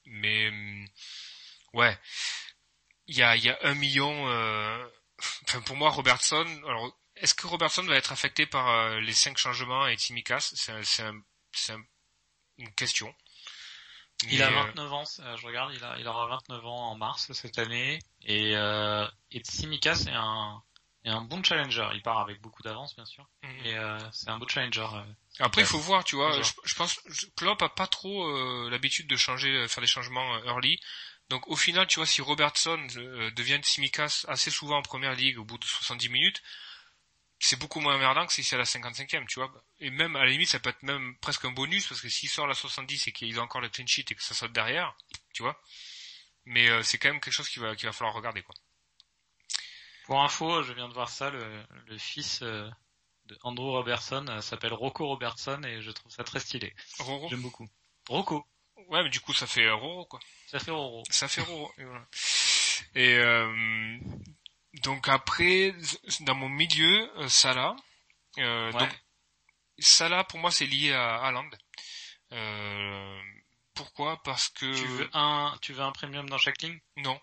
mais 0.07 0.51
ouais, 1.73 1.99
il 3.07 3.17
y 3.17 3.23
a 3.23 3.37
il 3.37 3.45
y 3.45 3.51
a 3.51 3.59
un 3.63 3.75
million. 3.75 4.29
euh, 4.29 4.87
Enfin, 5.47 5.61
pour 5.63 5.77
moi, 5.77 5.91
Robertson. 5.91 6.45
Alors, 6.67 6.99
est-ce 7.17 7.35
que 7.35 7.47
Robertson 7.47 7.85
va 7.85 7.97
être 7.97 8.11
affecté 8.13 8.47
par 8.47 8.69
euh, 8.71 9.01
les 9.01 9.13
cinq 9.13 9.39
changements 9.39 9.87
et 9.87 9.97
C'est 9.99 10.73
un, 10.73 10.83
c'est 10.83 11.03
c'est 11.53 11.73
un- 11.73 11.85
une 12.59 12.75
question. 12.75 13.15
Il 14.31 14.43
a 14.43 14.49
euh, 14.49 14.63
29 14.67 14.93
ans. 14.93 15.05
euh, 15.21 15.37
Je 15.37 15.47
regarde, 15.47 15.73
il 15.75 15.85
a 15.85 15.97
il 15.99 16.07
aura 16.09 16.27
29 16.29 16.65
ans 16.67 16.91
en 16.91 16.97
mars 16.97 17.33
cette 17.33 17.59
année 17.59 17.99
et 18.23 18.57
euh, 18.57 19.07
et 19.33 19.41
Tsimikas 19.41 20.05
est 20.07 20.15
un 20.15 20.63
est 21.05 21.11
un 21.11 21.21
bon 21.21 21.43
challenger. 21.43 21.89
Il 21.95 22.03
part 22.03 22.19
avec 22.21 22.41
beaucoup 22.41 22.63
d'avance 22.63 22.95
bien 22.97 23.05
sûr, 23.05 23.29
mhm. 23.43 23.51
mais 23.63 23.75
euh, 23.75 23.99
c'est 24.13 24.31
un 24.31 24.39
bon 24.39 24.49
challenger. 24.49 24.87
euh. 24.95 25.03
Après, 25.41 25.63
il 25.63 25.67
faut 25.67 25.79
voir, 25.79 26.05
tu 26.05 26.17
vois. 26.17 26.41
Je, 26.41 26.53
je 26.65 26.75
pense 26.75 26.99
Klopp 27.37 27.61
a 27.63 27.69
pas 27.69 27.87
trop 27.87 28.25
euh, 28.27 28.69
l'habitude 28.71 29.07
de 29.09 29.17
changer, 29.17 29.49
euh, 29.55 29.69
faire 29.69 29.83
des 29.83 29.87
changements 29.89 30.35
euh, 30.37 30.45
early. 30.47 30.79
Donc, 31.31 31.49
au 31.49 31.57
final, 31.57 31.87
tu 31.87 31.97
vois, 31.99 32.07
si 32.07 32.21
Robertson 32.23 32.87
euh, 32.97 33.31
devient 33.33 33.59
Tsimikas 33.63 34.25
assez 34.29 34.51
souvent 34.51 34.79
en 34.79 34.83
première 34.83 35.15
ligue 35.15 35.39
au 35.39 35.45
bout 35.45 35.59
de 35.59 35.65
70 35.65 36.09
minutes, 36.11 36.43
c'est 37.45 37.59
beaucoup 37.59 37.81
moins 37.81 37.95
emmerdant 37.97 38.27
que 38.27 38.33
si 38.33 38.43
c'est 38.43 38.57
à 38.57 38.59
la 38.59 38.65
55e, 38.65 39.27
tu 39.27 39.41
vois. 39.41 39.53
Et 39.81 39.91
même, 39.91 40.17
à 40.17 40.25
la 40.25 40.31
limite, 40.31 40.49
ça 40.49 40.61
peut 40.61 40.71
être 40.71 40.83
même 40.83 41.17
presque 41.19 41.45
un 41.45 41.53
bonus, 41.53 41.87
parce 41.87 42.01
que 42.01 42.09
s'il 42.09 42.29
sort 42.29 42.47
à 42.47 42.49
la 42.49 42.55
70 42.55 43.09
et 43.09 43.13
qu'il 43.13 43.39
a 43.39 43.43
encore 43.43 43.61
le 43.61 43.69
clean 43.69 43.87
sheet 43.87 44.07
et 44.11 44.15
que 44.15 44.23
ça 44.23 44.35
saute 44.35 44.53
derrière, 44.53 44.97
tu 45.33 45.43
vois. 45.43 45.61
Mais 46.45 46.69
euh, 46.69 46.83
c'est 46.83 46.99
quand 46.99 47.09
même 47.09 47.21
quelque 47.21 47.33
chose 47.33 47.49
qu'il 47.49 47.63
va, 47.63 47.75
qu'il 47.77 47.87
va 47.87 47.93
falloir 47.93 48.15
regarder, 48.15 48.43
quoi. 48.43 48.55
Pour 50.07 50.23
info, 50.23 50.63
je 50.63 50.73
viens 50.73 50.89
de 50.89 50.95
voir 50.95 51.09
ça. 51.09 51.31
Le, 51.31 51.65
le 51.87 51.99
fils 51.99 52.41
euh, 52.43 52.69
de 53.27 53.39
Andrew 53.43 53.71
Robertson 53.71 54.27
euh, 54.29 54.41
s'appelle 54.43 54.75
Rocco 54.75 55.07
Robertson 55.07 55.63
et 55.65 55.81
je 55.81 55.91
trouve 55.91 56.13
ça 56.13 56.25
très 56.25 56.41
stylé. 56.41 56.75
Roro 56.99 57.29
J'aime 57.31 57.41
beaucoup. 57.41 57.67
Rocco, 58.09 58.47
Ouais, 58.89 59.03
mais 59.03 59.09
du 59.09 59.21
coup, 59.21 59.33
ça 59.33 59.47
fait 59.47 59.65
euh, 59.65 59.75
Roro, 59.75 60.05
quoi. 60.07 60.21
ça 60.47 60.59
fait 60.59 60.71
Roro. 60.71 61.03
Ça 61.11 61.29
fait 61.29 61.41
Roro. 61.41 61.73
Et, 61.79 61.85
voilà. 61.85 62.07
Et, 62.95 63.15
euh, 63.15 63.99
donc 64.83 65.09
après, 65.09 65.75
dans 66.21 66.35
mon 66.35 66.49
milieu, 66.49 67.11
euh, 67.19 67.29
Salah. 67.29 67.77
Euh, 68.39 68.73
Ouais. 68.73 68.79
Donc 68.81 68.91
Salah, 69.79 70.25
pour 70.25 70.39
moi, 70.39 70.51
c'est 70.51 70.67
lié 70.67 70.93
à 70.93 71.17
Haaland. 71.25 71.51
Euh, 72.33 73.23
pourquoi? 73.75 74.23
Parce 74.23 74.49
que 74.49 74.73
Tu 74.75 74.87
veux 74.87 75.09
un, 75.13 75.57
tu 75.63 75.73
veux 75.73 75.83
un 75.83 75.93
premium 75.93 76.29
dans 76.29 76.39
chaque 76.39 76.63
ligne? 76.63 76.79
Non, 76.97 77.21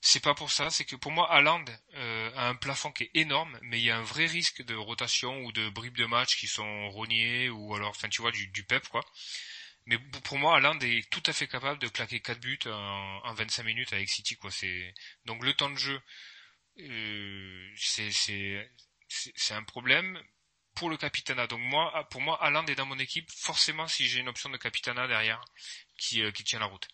c'est 0.00 0.22
pas 0.22 0.34
pour 0.34 0.50
ça. 0.50 0.70
C'est 0.70 0.84
que 0.84 0.96
pour 0.96 1.12
moi, 1.12 1.30
Haaland 1.32 1.64
euh, 1.94 2.30
a 2.36 2.48
un 2.48 2.54
plafond 2.54 2.92
qui 2.92 3.04
est 3.04 3.10
énorme, 3.14 3.58
mais 3.62 3.78
il 3.80 3.84
y 3.84 3.90
a 3.90 3.98
un 3.98 4.02
vrai 4.02 4.26
risque 4.26 4.62
de 4.62 4.74
rotation 4.74 5.40
ou 5.44 5.52
de 5.52 5.68
bribes 5.70 5.96
de 5.96 6.06
match 6.06 6.36
qui 6.36 6.46
sont 6.46 6.88
rognés 6.90 7.48
ou 7.50 7.74
alors, 7.74 7.90
enfin, 7.90 8.08
tu 8.08 8.22
vois, 8.22 8.30
du, 8.32 8.48
du 8.48 8.64
pep 8.64 8.86
quoi. 8.88 9.04
Mais 9.86 9.98
pour 9.98 10.22
pour 10.22 10.38
moi, 10.38 10.56
Haaland 10.56 10.78
est 10.80 11.08
tout 11.10 11.22
à 11.26 11.32
fait 11.32 11.48
capable 11.48 11.80
de 11.80 11.88
claquer 11.88 12.20
4 12.20 12.40
buts 12.40 12.58
en, 12.66 13.20
en 13.24 13.34
25 13.34 13.62
minutes 13.64 13.92
avec 13.92 14.08
City 14.08 14.36
quoi. 14.36 14.50
C'est 14.50 14.94
donc 15.24 15.42
le 15.44 15.54
temps 15.54 15.70
de 15.70 15.78
jeu, 15.78 16.00
euh, 16.80 17.70
c'est 17.76 19.54
un 19.54 19.62
problème 19.64 20.20
pour 20.74 20.90
le 20.90 20.96
capitana. 20.96 21.46
Donc 21.46 21.60
moi, 21.60 22.06
pour 22.10 22.20
moi, 22.20 22.42
Haaland 22.42 22.66
est 22.66 22.76
dans 22.76 22.86
mon 22.86 22.98
équipe 22.98 23.30
forcément 23.30 23.88
si 23.88 24.08
j'ai 24.08 24.20
une 24.20 24.28
option 24.28 24.50
de 24.50 24.56
capitana 24.56 25.08
derrière 25.08 25.44
qui 25.98 26.22
euh, 26.22 26.30
qui 26.30 26.44
tient 26.44 26.60
la 26.60 26.66
route 26.66 26.88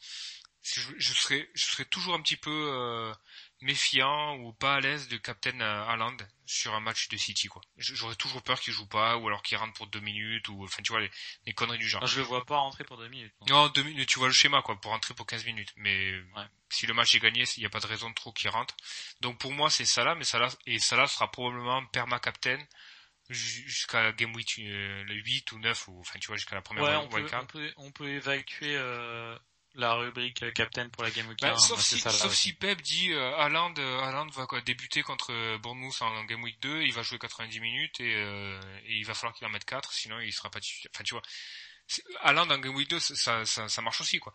je, 0.64 0.80
je 0.96 1.12
serais 1.12 1.48
je 1.54 1.64
serais 1.66 1.84
toujours 1.84 2.14
un 2.14 2.22
petit 2.22 2.36
peu 2.36 2.50
euh, 2.50 3.12
méfiant 3.60 4.36
ou 4.38 4.52
pas 4.52 4.74
à 4.76 4.80
l'aise 4.80 5.08
de 5.08 5.16
Captain 5.16 5.58
euh, 5.60 5.84
Haaland 5.88 6.16
sur 6.46 6.74
un 6.74 6.80
match 6.80 7.08
de 7.08 7.16
City 7.16 7.48
quoi. 7.48 7.62
J'aurais 7.78 8.16
toujours 8.16 8.42
peur 8.42 8.60
qu'il 8.60 8.72
joue 8.72 8.86
pas 8.86 9.16
ou 9.16 9.26
alors 9.28 9.42
qu'il 9.42 9.56
rentre 9.56 9.72
pour 9.74 9.86
deux 9.86 10.00
minutes 10.00 10.48
ou 10.48 10.64
enfin 10.64 10.82
tu 10.82 10.92
vois 10.92 11.00
les, 11.00 11.10
les 11.46 11.54
conneries 11.54 11.78
du 11.78 11.88
genre. 11.88 12.02
Enfin, 12.02 12.12
Je 12.12 12.18
le 12.18 12.26
vois 12.26 12.44
pas 12.44 12.58
rentrer 12.58 12.84
pour 12.84 12.98
deux 12.98 13.08
minutes. 13.08 13.32
Non, 13.48 13.68
deux 13.68 13.82
minutes, 13.82 14.08
tu 14.08 14.18
vois 14.18 14.28
le 14.28 14.34
schéma 14.34 14.60
quoi 14.62 14.78
pour 14.80 14.90
rentrer 14.90 15.14
pour 15.14 15.26
15 15.26 15.44
minutes 15.44 15.72
mais 15.76 16.20
Ouais. 16.36 16.44
si 16.70 16.86
le 16.86 16.94
match 16.94 17.14
est 17.14 17.20
gagné, 17.20 17.44
il 17.56 17.60
n'y 17.60 17.66
a 17.66 17.70
pas 17.70 17.80
de 17.80 17.86
raison 17.86 18.10
de 18.10 18.14
trop 18.14 18.32
qu'il 18.32 18.50
rentre. 18.50 18.76
Donc 19.20 19.38
pour 19.38 19.52
moi, 19.52 19.70
c'est 19.70 19.84
Salah 19.86 20.14
mais 20.14 20.24
Salah 20.24 20.48
et 20.66 20.78
Salah 20.78 21.06
sera 21.06 21.30
probablement 21.30 21.84
perma 21.86 22.18
captain 22.18 22.58
ju- 23.30 23.68
jusqu'à 23.68 24.12
game 24.12 24.34
week 24.34 24.56
euh, 24.58 25.04
le 25.04 25.14
8 25.14 25.52
ou 25.52 25.58
9 25.58 25.88
ou 25.88 26.00
enfin 26.00 26.18
tu 26.18 26.26
vois 26.26 26.36
jusqu'à 26.36 26.56
la 26.56 26.62
première 26.62 26.84
Ouais, 26.84 26.96
on 26.96 27.08
peut, 27.08 27.26
on 27.32 27.46
peut, 27.46 27.72
on 27.76 27.92
peut 27.92 28.08
évacuer 28.08 28.76
euh, 28.76 29.38
la 29.74 29.94
rubrique 29.94 30.42
euh, 30.42 30.50
Captain 30.52 30.88
pour 30.88 31.02
la 31.02 31.10
Game 31.10 31.26
Week 31.28 31.38
Bah, 31.40 31.52
1, 31.52 31.58
sauf 31.58 31.70
moi, 31.70 31.82
si, 31.82 31.98
ça, 31.98 32.10
là, 32.10 32.14
sauf 32.16 32.32
si 32.32 32.52
Pep 32.52 32.80
dit 32.82 33.12
euh, 33.12 33.34
Haaland, 33.36 33.74
euh, 33.78 34.00
Haaland 34.00 34.28
va 34.30 34.46
quoi, 34.46 34.60
débuter 34.60 35.02
contre 35.02 35.32
euh, 35.32 35.58
Bournemouth 35.58 36.00
en, 36.02 36.24
Game 36.24 36.42
Week 36.42 36.58
2, 36.60 36.82
il 36.82 36.92
va 36.92 37.02
jouer 37.02 37.18
90 37.18 37.60
minutes 37.60 38.00
et, 38.00 38.14
euh, 38.14 38.60
et 38.86 38.94
il 38.96 39.04
va 39.04 39.14
falloir 39.14 39.34
qu'il 39.34 39.46
en 39.46 39.50
mette 39.50 39.64
4, 39.64 39.92
sinon 39.92 40.20
il 40.20 40.32
sera 40.32 40.50
pas 40.50 40.60
titulaire. 40.60 40.90
Enfin 40.94 41.04
tu 41.04 41.14
vois, 41.14 41.22
Haaland 42.22 42.48
en 42.50 42.58
Game 42.58 42.74
Week 42.74 42.88
2 42.88 43.00
ça, 43.00 43.44
ça, 43.44 43.68
ça 43.68 43.82
marche 43.82 44.00
aussi 44.00 44.18
quoi. 44.20 44.32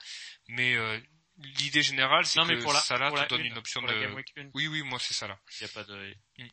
Mais 0.49 0.75
euh, 0.75 0.99
l'idée 1.37 1.81
générale, 1.83 2.25
c'est 2.25 2.39
que 2.41 2.61
pour 2.61 2.73
la- 2.73 2.79
Salah 2.81 3.07
pour 3.07 3.17
te 3.17 3.21
la 3.21 3.27
donne 3.27 3.41
une, 3.41 3.53
une 3.53 3.57
option 3.57 3.79
pour 3.79 3.89
la 3.89 3.95
de. 3.95 4.01
Game 4.01 4.13
Week 4.15 4.31
1. 4.37 4.49
Oui, 4.53 4.67
oui, 4.67 4.81
moi 4.83 4.99
c'est 4.99 5.13
ça 5.13 5.27
là. 5.27 5.39
Il 5.59 5.63
n'y 5.63 5.69
a 5.69 5.73
pas 5.73 5.83
de, 5.85 6.15
Mm. 6.37 6.47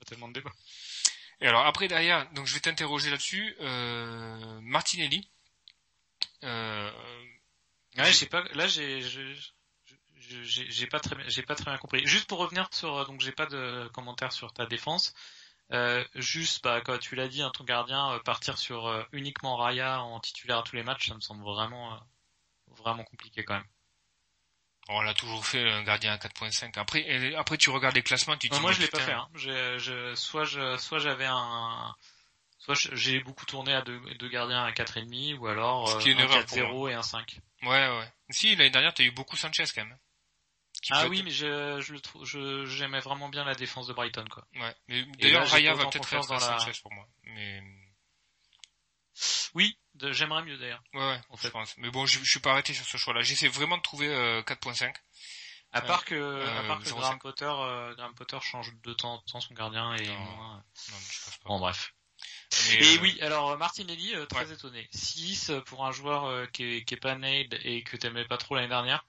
pas 0.00 0.04
tellement 0.06 0.28
de 0.28 0.32
débat. 0.34 0.52
Et 1.40 1.46
alors 1.46 1.64
après 1.66 1.86
derrière, 1.86 2.28
donc 2.32 2.46
je 2.48 2.54
vais 2.54 2.60
t'interroger 2.60 3.10
là-dessus. 3.10 3.54
Euh, 3.60 4.60
Martinelli. 4.62 5.30
Euh, 6.44 6.90
Ouais, 7.98 8.12
je 8.12 8.16
sais 8.16 8.26
pas, 8.26 8.42
là, 8.54 8.66
j'ai, 8.66 9.00
j'ai 9.02 9.34
j'ai 10.20 10.86
pas 10.86 11.00
très, 11.00 11.14
bien- 11.16 11.28
j'ai 11.28 11.42
pas 11.42 11.54
très 11.54 11.64
bien 11.70 11.78
compris. 11.78 12.06
Juste 12.06 12.26
pour 12.28 12.38
revenir 12.38 12.68
sur, 12.72 12.96
euh, 12.98 13.04
donc 13.06 13.20
j'ai 13.20 13.32
pas 13.32 13.46
de 13.46 13.88
commentaire 13.94 14.32
sur 14.32 14.52
ta 14.52 14.66
défense. 14.66 15.14
Euh, 15.72 16.04
juste, 16.14 16.62
bah, 16.64 16.80
quand 16.80 16.98
tu 16.98 17.14
l'as 17.14 17.28
dit, 17.28 17.42
hein, 17.42 17.50
ton 17.54 17.64
gardien 17.64 18.12
euh, 18.12 18.18
partir 18.20 18.58
sur 18.58 18.86
euh, 18.86 19.02
uniquement 19.12 19.56
Raya 19.56 20.00
en 20.02 20.18
titulaire 20.20 20.58
à 20.58 20.62
tous 20.62 20.76
les 20.76 20.82
matchs, 20.82 21.08
ça 21.08 21.14
me 21.14 21.20
semble 21.20 21.42
vraiment, 21.44 21.98
vraiment 22.68 23.04
compliqué 23.04 23.44
quand 23.44 23.54
même. 23.54 23.66
on 24.88 25.02
l'a 25.02 25.12
toujours 25.14 25.44
fait 25.44 25.68
un 25.70 25.82
gardien 25.82 26.12
à 26.12 26.16
4.5. 26.16 26.78
Après, 26.78 27.00
et 27.00 27.34
après 27.36 27.58
tu 27.58 27.68
regardes 27.70 27.94
les 27.94 28.02
classements, 28.02 28.36
tu 28.36 28.48
te 28.48 28.54
dis. 28.54 28.60
moi, 28.60 28.72
je 28.72 28.80
l'ai 28.80 28.88
pas 28.88 29.00
fait. 29.00 29.12
Hein. 29.12 29.28
J'ai- 29.34 29.78
je- 29.78 30.14
soit, 30.14 30.44
je, 30.44 30.76
soit 30.78 30.98
j'avais 30.98 31.26
un, 31.26 31.94
soit 32.58 32.74
je- 32.74 32.94
j'ai 32.94 33.20
beaucoup 33.20 33.46
tourné 33.46 33.72
à 33.72 33.82
deux, 33.82 33.98
deux 34.18 34.28
gardiens 34.28 34.62
à 34.64 34.72
4,5 34.72 35.38
ou 35.38 35.46
alors 35.46 35.88
euh, 35.90 35.98
un 35.98 36.18
erreur 36.18 36.44
pour 36.46 36.56
4-0 36.56 36.88
et 36.90 36.94
un 36.94 37.02
5. 37.02 37.38
Ouais, 37.62 37.68
ouais. 37.98 38.12
Si 38.30 38.54
l'année 38.56 38.70
dernière, 38.70 38.92
t'as 38.94 39.04
eu 39.04 39.10
beaucoup 39.10 39.36
Sanchez 39.36 39.64
quand 39.74 39.84
même. 39.84 39.98
Ah 40.90 41.08
oui, 41.08 41.18
être- 41.18 41.24
mais 41.24 41.30
je, 41.30 41.80
je 41.80 41.92
le 41.92 42.00
trouve, 42.00 42.24
je, 42.24 42.64
j'aimais 42.66 43.00
vraiment 43.00 43.28
bien 43.28 43.44
la 43.44 43.54
défense 43.54 43.88
de 43.88 43.92
Brighton, 43.92 44.24
quoi. 44.30 44.46
Ouais. 44.54 44.74
Mais 44.86 45.02
d'ailleurs, 45.18 45.48
Raya 45.48 45.74
va 45.74 45.86
peut-être 45.86 46.06
faire 46.08 46.24
dans 46.26 46.34
la- 46.34 46.40
Sanchez 46.58 46.72
pour 46.82 46.92
moi. 46.92 47.06
Mais 47.24 47.62
Oui, 49.54 49.76
de- 49.94 50.12
j'aimerais 50.12 50.42
mieux 50.44 50.56
d'ailleurs. 50.58 50.82
ouais, 50.94 51.00
ouais, 51.00 51.20
En 51.30 51.36
je 51.36 51.40
fait. 51.42 51.50
pense. 51.50 51.76
Mais 51.78 51.90
bon, 51.90 52.06
je, 52.06 52.20
je 52.20 52.30
suis 52.30 52.38
pas 52.40 52.52
arrêté 52.52 52.74
sur 52.74 52.84
ce 52.84 52.96
choix-là. 52.96 53.22
J'essaie 53.22 53.48
vraiment 53.48 53.76
de 53.76 53.82
trouver 53.82 54.08
euh, 54.08 54.42
4.5. 54.42 54.94
À 55.72 55.82
part 55.82 56.04
que, 56.04 56.46
à 56.46 56.62
part 56.64 56.78
que 56.78 56.84
0,5. 56.84 56.94
Graham 57.00 57.18
Potter, 57.18 57.44
euh, 57.50 57.94
Graham 57.96 58.14
Potter 58.14 58.38
change 58.40 58.72
de 58.82 58.92
temps 58.94 59.14
en 59.14 59.18
temps 59.18 59.40
son 59.40 59.54
gardien 59.54 59.94
et 59.96 60.06
Non. 60.06 60.18
moins. 60.20 60.56
Non, 60.56 60.62
mais 60.96 61.06
je 61.12 61.24
pense 61.24 61.36
pas. 61.38 61.48
Bon, 61.48 61.58
bref. 61.58 61.92
Mais, 62.68 62.74
Et 62.76 62.96
euh, 62.96 63.00
oui, 63.02 63.18
alors 63.20 63.56
Martinelli, 63.58 64.14
euh, 64.14 64.26
très 64.26 64.46
Ouais. 64.46 64.54
étonné. 64.54 64.88
6 64.92 65.52
pour 65.66 65.84
un 65.86 65.92
joueur 65.92 66.24
euh, 66.24 66.46
qui, 66.46 66.64
est, 66.64 66.84
qui 66.84 66.94
est 66.94 66.98
pas 66.98 67.14
nailed 67.14 67.58
et 67.62 67.82
que 67.82 67.96
t'aimais 67.96 68.24
pas 68.26 68.38
trop 68.38 68.54
l'année 68.54 68.68
dernière. 68.68 69.06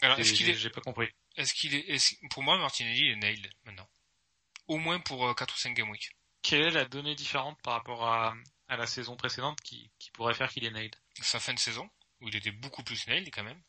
Alors, 0.00 0.18
est-ce 0.18 0.32
qu'il 0.32 0.48
est, 0.48 0.54
j'ai 0.54 0.70
pas 0.70 0.80
compris. 0.80 1.08
est-ce 1.36 1.54
qu'il 1.54 1.74
est, 1.74 2.28
pour 2.30 2.42
moi, 2.42 2.58
Martinelli 2.58 3.10
est 3.10 3.16
nailed 3.16 3.48
maintenant. 3.64 3.88
Au 4.68 4.78
moins 4.78 5.00
pour 5.00 5.28
euh, 5.28 5.34
4 5.34 5.54
ou 5.54 5.58
5 5.58 5.74
game 5.74 5.90
week. 5.90 6.10
Quelle 6.42 6.62
est 6.62 6.70
la 6.70 6.84
donnée 6.86 7.14
différente 7.14 7.60
par 7.62 7.74
rapport 7.74 8.04
à, 8.06 8.34
à 8.68 8.76
la 8.76 8.86
saison 8.86 9.16
précédente 9.16 9.60
qui, 9.60 9.90
qui 9.98 10.10
pourrait 10.10 10.34
faire 10.34 10.50
qu'il 10.50 10.64
est 10.64 10.70
nailed 10.70 10.96
Sa 11.20 11.38
fin 11.40 11.54
de 11.54 11.58
saison, 11.58 11.88
où 12.20 12.28
il 12.28 12.36
était 12.36 12.50
beaucoup 12.50 12.82
plus 12.82 13.06
nailed 13.06 13.30
quand 13.32 13.44
même. 13.44 13.62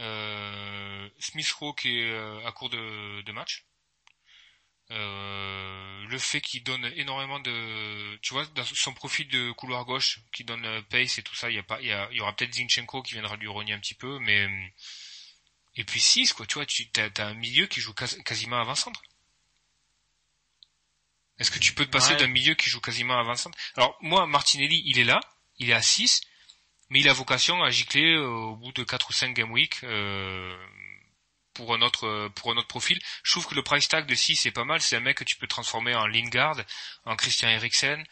Euh, 0.00 1.08
Smith 1.18 1.50
Rowe 1.52 1.74
qui 1.74 2.00
est 2.00 2.10
euh, 2.10 2.44
à 2.46 2.52
court 2.52 2.70
de, 2.70 3.22
de 3.22 3.32
match. 3.32 3.66
Euh, 4.92 6.04
le 6.08 6.18
fait 6.18 6.40
qu'il 6.40 6.64
donne 6.64 6.84
énormément 6.96 7.38
de, 7.38 8.16
tu 8.22 8.34
vois, 8.34 8.44
dans 8.56 8.64
son 8.64 8.92
profil 8.92 9.28
de 9.28 9.52
couloir 9.52 9.84
gauche, 9.84 10.18
qui 10.32 10.42
donne 10.42 10.64
euh, 10.66 10.82
pace 10.82 11.18
et 11.18 11.22
tout 11.22 11.34
ça, 11.36 11.48
il 11.48 11.54
y 11.54 11.58
a 11.58 11.62
pas, 11.62 11.80
il 11.80 11.86
y, 11.86 11.92
a- 11.92 12.08
il 12.10 12.16
y 12.16 12.20
aura 12.20 12.34
peut-être 12.34 12.52
Zinchenko 12.54 13.02
qui 13.02 13.12
viendra 13.14 13.36
lui 13.36 13.46
rogner 13.46 13.72
un 13.72 13.78
petit 13.78 13.94
peu, 13.94 14.18
mais 14.18 14.48
et 15.76 15.84
puis 15.84 16.00
6 16.00 16.32
quoi, 16.32 16.44
tu 16.46 16.54
vois, 16.54 16.66
tu 16.66 16.88
as, 16.96 17.22
un 17.24 17.34
milieu 17.34 17.66
qui 17.66 17.80
joue 17.80 17.92
quas- 17.94 18.20
quasiment 18.24 18.58
avant-centre. 18.60 19.00
Est-ce 21.38 21.50
que 21.52 21.58
tu 21.60 21.72
peux 21.72 21.86
te 21.86 21.90
passer 21.90 22.12
Ouais. 22.14 22.18
d'un 22.18 22.26
milieu 22.26 22.54
qui 22.54 22.68
joue 22.68 22.80
quasiment 22.80 23.18
avant-centre 23.18 23.56
Alors 23.76 23.96
moi, 24.02 24.26
Martinelli, 24.26 24.82
il 24.86 24.98
est 24.98 25.04
là, 25.04 25.20
il 25.58 25.70
est 25.70 25.74
à 25.74 25.82
6, 25.82 26.20
mais 26.90 27.00
il 27.00 27.08
a 27.08 27.12
vocation 27.12 27.62
à 27.62 27.70
gicler 27.70 28.14
euh, 28.14 28.26
au 28.26 28.56
bout 28.56 28.72
de 28.72 28.82
4 28.84 29.08
ou 29.08 29.12
5 29.12 29.32
game 29.34 29.50
week 29.52 29.82
euh, 29.84 30.56
pour 31.60 31.74
un 31.74 31.82
autre 31.82 32.06
euh, 32.06 32.28
pour 32.30 32.50
un 32.52 32.56
autre 32.56 32.68
profil. 32.68 32.98
Je 33.22 33.32
trouve 33.32 33.46
que 33.46 33.54
le 33.54 33.62
price 33.62 33.88
tag 33.88 34.06
de 34.06 34.14
6 34.14 34.46
est 34.46 34.50
pas 34.50 34.64
mal, 34.64 34.80
c'est 34.80 34.96
un 34.96 35.00
mec 35.00 35.16
que 35.18 35.24
tu 35.24 35.36
peux 35.36 35.46
transformer 35.46 35.94
en 35.94 36.06
Lingard, 36.06 36.56
en 37.04 37.16
Christian 37.16 37.48
Eriksen, 37.50 38.02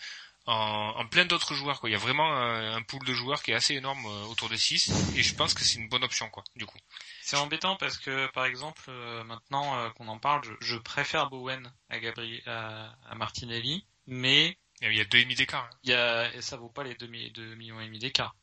en, 0.46 0.94
en 0.96 1.06
plein 1.06 1.24
d'autres 1.26 1.54
joueurs 1.54 1.80
quoi. 1.80 1.88
Il 1.88 1.92
y 1.92 1.96
a 1.96 1.98
vraiment 1.98 2.34
un 2.34 2.82
pool 2.82 3.04
de 3.04 3.12
joueurs 3.14 3.42
qui 3.42 3.50
est 3.52 3.54
assez 3.54 3.74
énorme 3.74 4.04
euh, 4.06 4.24
autour 4.26 4.48
de 4.48 4.56
6 4.56 4.90
et 5.16 5.22
je 5.22 5.34
pense 5.34 5.54
que 5.54 5.62
c'est 5.64 5.78
une 5.78 5.88
bonne 5.88 6.04
option 6.04 6.28
quoi 6.30 6.44
du 6.56 6.66
coup. 6.66 6.78
C'est 7.22 7.36
embêtant 7.36 7.76
parce 7.76 7.98
que, 7.98 8.26
par 8.32 8.44
exemple, 8.46 8.82
euh, 8.88 9.22
maintenant 9.24 9.78
euh, 9.78 9.90
qu'on 9.90 10.08
en 10.08 10.18
parle, 10.18 10.42
je, 10.44 10.52
je 10.60 10.76
préfère 10.76 11.28
Bowen 11.30 11.72
à 11.90 11.98
Gabriel, 12.00 12.42
à, 12.46 12.96
à 13.10 13.14
Martinelli, 13.14 13.86
mais 14.06 14.56
Il 14.80 14.94
y 14.94 15.00
a 15.00 15.04
deux 15.04 15.18
et 15.18 15.22
demi 15.24 15.34
d'écart. 15.34 15.64
hein. 15.64 15.76
il 15.82 15.90
y 15.90 15.94
a, 15.94 16.32
et 16.34 16.40
ça 16.42 16.56
vaut 16.56 16.70
pas 16.70 16.84
les 16.84 16.94
2, 16.94 17.06
millions 17.06 17.80
et 17.80 17.84
demi 17.86 17.98
d'écart. 17.98 18.34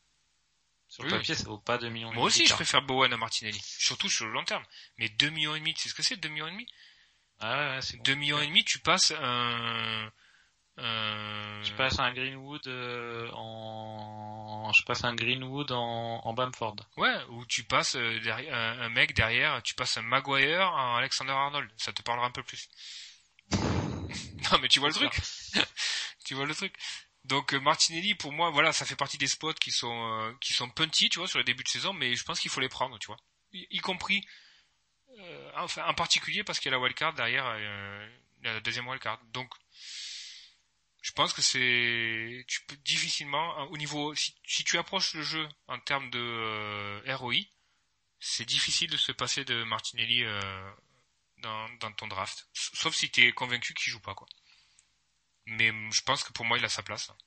Sur 0.96 1.04
le 1.04 1.10
Oui. 1.12 1.18
papier, 1.18 1.36
ça 1.36 1.44
vaut 1.44 1.58
pas 1.58 1.78
2 1.78 1.90
millions 1.90 2.10
Moi 2.14 2.24
aussi 2.24 2.48
je 2.48 2.54
préfère 2.54 2.82
Bowen 2.82 3.12
à 3.12 3.18
Martinelli, 3.18 3.60
surtout 3.62 4.08
sur 4.10 4.28
le 4.28 4.32
long 4.32 4.46
terme. 4.46 4.64
Mais 4.98 5.10
2 5.10 5.30
millions 5.30 5.54
et 5.54 5.60
demi, 5.60 5.74
tu 5.74 5.82
sais 5.84 5.90
ce 5.90 5.94
que 5.94 6.04
c'est 6.04 6.16
2 6.16 6.30
millions 6.30 6.48
et 6.48 6.52
demi? 6.52 6.68
Ah 7.42 7.58
ouais, 7.58 7.76
ouais, 7.76 7.82
c'est 7.82 8.02
2 8.02 8.16
millions 8.16 8.40
et 8.40 8.48
demi, 8.48 8.64
tu 8.64 8.80
passes 8.80 9.12
un 9.12 10.10
un 10.78 11.62
Je 11.64 11.74
passe 11.74 12.00
un 12.00 12.14
Greenwood 12.14 12.66
euh, 12.68 13.30
en, 13.34 14.72
je 14.74 14.84
passe 14.84 15.04
un 15.04 15.14
Greenwood 15.16 15.74
en, 15.74 16.22
en 16.24 16.34
Bamford. 16.34 16.78
Ouais, 16.96 17.18
ou 17.28 17.46
tu 17.46 17.66
passes 17.66 17.98
euh, 17.98 18.22
derrière, 18.22 18.54
un, 18.56 18.80
un 18.84 18.90
mec 18.90 19.14
derrière, 19.14 19.62
tu 19.64 19.74
passes 19.74 19.98
un 19.98 20.02
Maguire 20.02 20.72
en 20.72 20.96
Alexander 20.96 21.34
Arnold, 21.34 21.70
ça 21.76 21.92
te 21.92 22.02
parlera 22.04 22.28
un 22.28 22.32
peu 22.32 22.44
plus. 22.44 22.70
non 23.52 24.60
mais 24.62 24.70
tu 24.70 24.80
vois 24.80 24.88
le 24.88 24.96
truc 24.96 25.12
Tu 26.24 26.34
vois 26.36 26.46
le 26.46 26.56
truc 26.56 26.74
Donc 27.26 27.54
euh, 27.54 27.60
Martinelli 27.60 28.14
pour 28.14 28.32
moi 28.32 28.52
voilà, 28.52 28.72
ça 28.72 28.86
fait 28.86 28.96
partie 28.96 29.18
des 29.18 29.28
spots 29.28 29.54
qui 29.54 29.72
sont 29.72 30.22
euh, 30.22 30.34
qui 30.42 30.54
sont 30.54 30.70
punty, 30.70 31.10
tu 31.10 31.20
vois, 31.20 31.28
sur 31.28 31.40
le 31.40 31.44
début 31.44 31.64
de 31.64 31.70
saison, 31.70 31.92
mais 31.94 32.16
je 32.16 32.24
pense 32.24 32.40
qu'il 32.40 32.52
faut 32.52 32.62
les 32.62 32.70
prendre, 32.70 33.00
tu 33.00 33.08
vois. 33.08 33.18
Y, 33.52 33.80
compris 33.80 34.26
euh, 35.18 35.52
enfin 35.56 35.86
en 35.86 35.94
particulier 35.94 36.44
parce 36.44 36.60
qu'il 36.60 36.70
y 36.72 36.74
a 36.74 36.78
la 36.78 36.84
wildcard 36.84 37.14
derrière 37.14 37.46
euh, 37.48 38.10
la 38.44 38.60
deuxième 38.60 38.88
wildcard. 38.88 39.20
Donc 39.34 39.52
je 41.02 41.12
pense 41.14 41.34
que 41.34 41.42
c'est 41.42 42.46
tu 42.48 42.62
peux 42.68 42.76
difficilement 42.78 43.58
hein, 43.58 43.68
au 43.72 43.78
niveau 43.78 44.14
si, 44.14 44.64
tu 44.64 44.78
approches 44.78 45.14
le 45.16 45.24
jeu 45.24 45.48
en 45.68 45.80
termes 45.80 46.10
de 46.12 46.20
euh, 46.20 47.16
ROI, 47.16 47.38
c'est 48.20 48.46
difficile 48.46 48.92
de 48.92 48.98
se 48.98 49.12
passer 49.12 49.46
de 49.46 49.64
Martinelli 49.64 50.24
dans, 51.38 51.70
dans 51.80 51.92
ton 51.94 52.08
draft, 52.08 52.48
sauf 52.54 52.94
si 52.94 53.10
tu 53.10 53.26
es 53.28 53.32
convaincu 53.32 53.74
qu'il 53.74 53.92
joue 53.92 54.00
pas 54.02 54.14
quoi. 54.14 54.28
Mais 55.48 55.72
je 55.92 56.02
pense 56.02 56.24
que 56.24 56.32
pour 56.34 56.46
moi 56.46 56.58
il 56.58 56.66
a 56.66 56.70
sa 56.70 56.84
place 56.84 57.10
hein, 57.10 57.18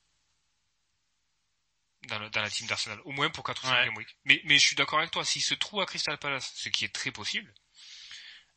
dans, 2.07 2.19
le- 2.19 2.29
dans 2.29 2.41
la 2.41 2.49
team 2.49 2.67
d'Arsenal, 2.67 2.99
au 3.05 3.11
moins 3.11 3.29
pour 3.29 3.43
4 3.43 3.63
ou 3.63 3.67
5 3.67 3.89
Ouais. 3.89 3.97
week. 3.97 4.17
Mais, 4.25 4.41
mais 4.45 4.57
je 4.57 4.65
suis 4.67 4.75
d'accord 4.75 4.99
avec 4.99 5.11
toi, 5.11 5.23
s'il 5.25 5.41
se 5.41 5.53
trouve 5.53 5.81
à 5.81 5.85
Crystal 5.85 6.17
Palace, 6.17 6.51
ce 6.55 6.69
qui 6.69 6.85
est 6.85 6.93
très 6.93 7.11
possible, 7.11 7.53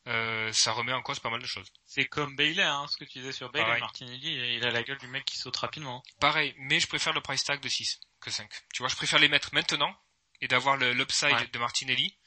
euh, 0.07 0.51
ça 0.51 0.71
remet 0.73 0.91
en 0.93 1.01
cause 1.01 1.19
pas 1.19 1.29
mal 1.29 1.41
de 1.41 1.45
choses. 1.47 1.71
C'est 1.85 2.05
comme 2.05 2.35
Bailey, 2.35 2.61
hein, 2.63 2.85
ce 2.89 2.97
que 2.97 3.05
tu 3.05 3.19
disais 3.19 3.31
sur 3.31 3.51
Bailey. 3.51 3.79
Martinelli, 3.79 4.55
il 4.57 4.65
a 4.65 4.71
la 4.71 4.83
gueule 4.83 4.97
du 4.97 5.07
mec 5.07 5.23
qui 5.25 5.37
saute 5.37 5.55
rapidement. 5.57 6.03
Pareil, 6.19 6.53
mais 6.57 6.79
je 6.79 6.87
préfère 6.87 7.13
le 7.13 7.21
price 7.21 7.43
tag 7.43 7.61
de 7.61 7.69
6 7.69 7.99
que 8.19 8.29
5. 8.31 8.49
Tu 8.73 8.79
vois, 8.81 8.89
je 8.89 8.95
préfère 8.95 9.19
les 9.19 9.29
mettre 9.29 9.53
maintenant 9.53 9.97
et 10.41 10.47
d'avoir 10.47 10.75
l'upside 10.77 11.31
Ouais. 11.31 11.47
de 11.47 11.59
Martinelli 11.59 12.17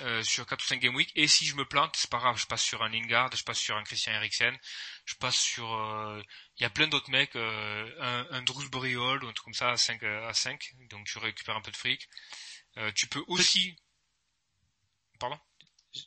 euh, 0.00 0.22
sur 0.22 0.46
4 0.46 0.62
ou 0.62 0.66
5 0.66 0.80
game 0.80 0.94
week. 0.94 1.10
Et 1.16 1.26
si 1.28 1.46
je 1.46 1.54
me 1.56 1.64
plante, 1.64 1.96
c'est 1.96 2.10
pas 2.10 2.18
grave, 2.18 2.38
je 2.38 2.46
passe 2.46 2.62
sur 2.62 2.82
un 2.82 2.88
Lingard, 2.88 3.34
je 3.36 3.44
passe 3.44 3.58
sur 3.58 3.76
un 3.76 3.84
Christian 3.84 4.12
Eriksen, 4.12 4.56
je 5.04 5.14
passe 5.16 5.36
sur... 5.36 5.72
euh, 5.72 6.22
Il 6.58 6.62
y 6.62 6.66
a 6.66 6.70
plein 6.70 6.88
d'autres 6.88 7.10
mecs, 7.10 7.34
euh, 7.36 7.90
un, 8.00 8.26
un 8.30 8.42
Drewsbury 8.42 8.96
Hall 8.96 9.24
ou 9.24 9.28
un 9.28 9.32
truc 9.32 9.44
comme 9.44 9.54
ça 9.54 9.70
à 9.70 9.76
5, 9.76 10.02
à 10.02 10.32
5 10.34 10.72
donc 10.90 11.06
tu 11.06 11.18
récupères 11.18 11.56
un 11.56 11.60
peu 11.62 11.70
de 11.70 11.76
fric. 11.76 12.08
Euh, 12.78 12.90
tu 12.94 13.06
peux 13.08 13.22
aussi... 13.28 13.76
Pardon? 15.18 15.38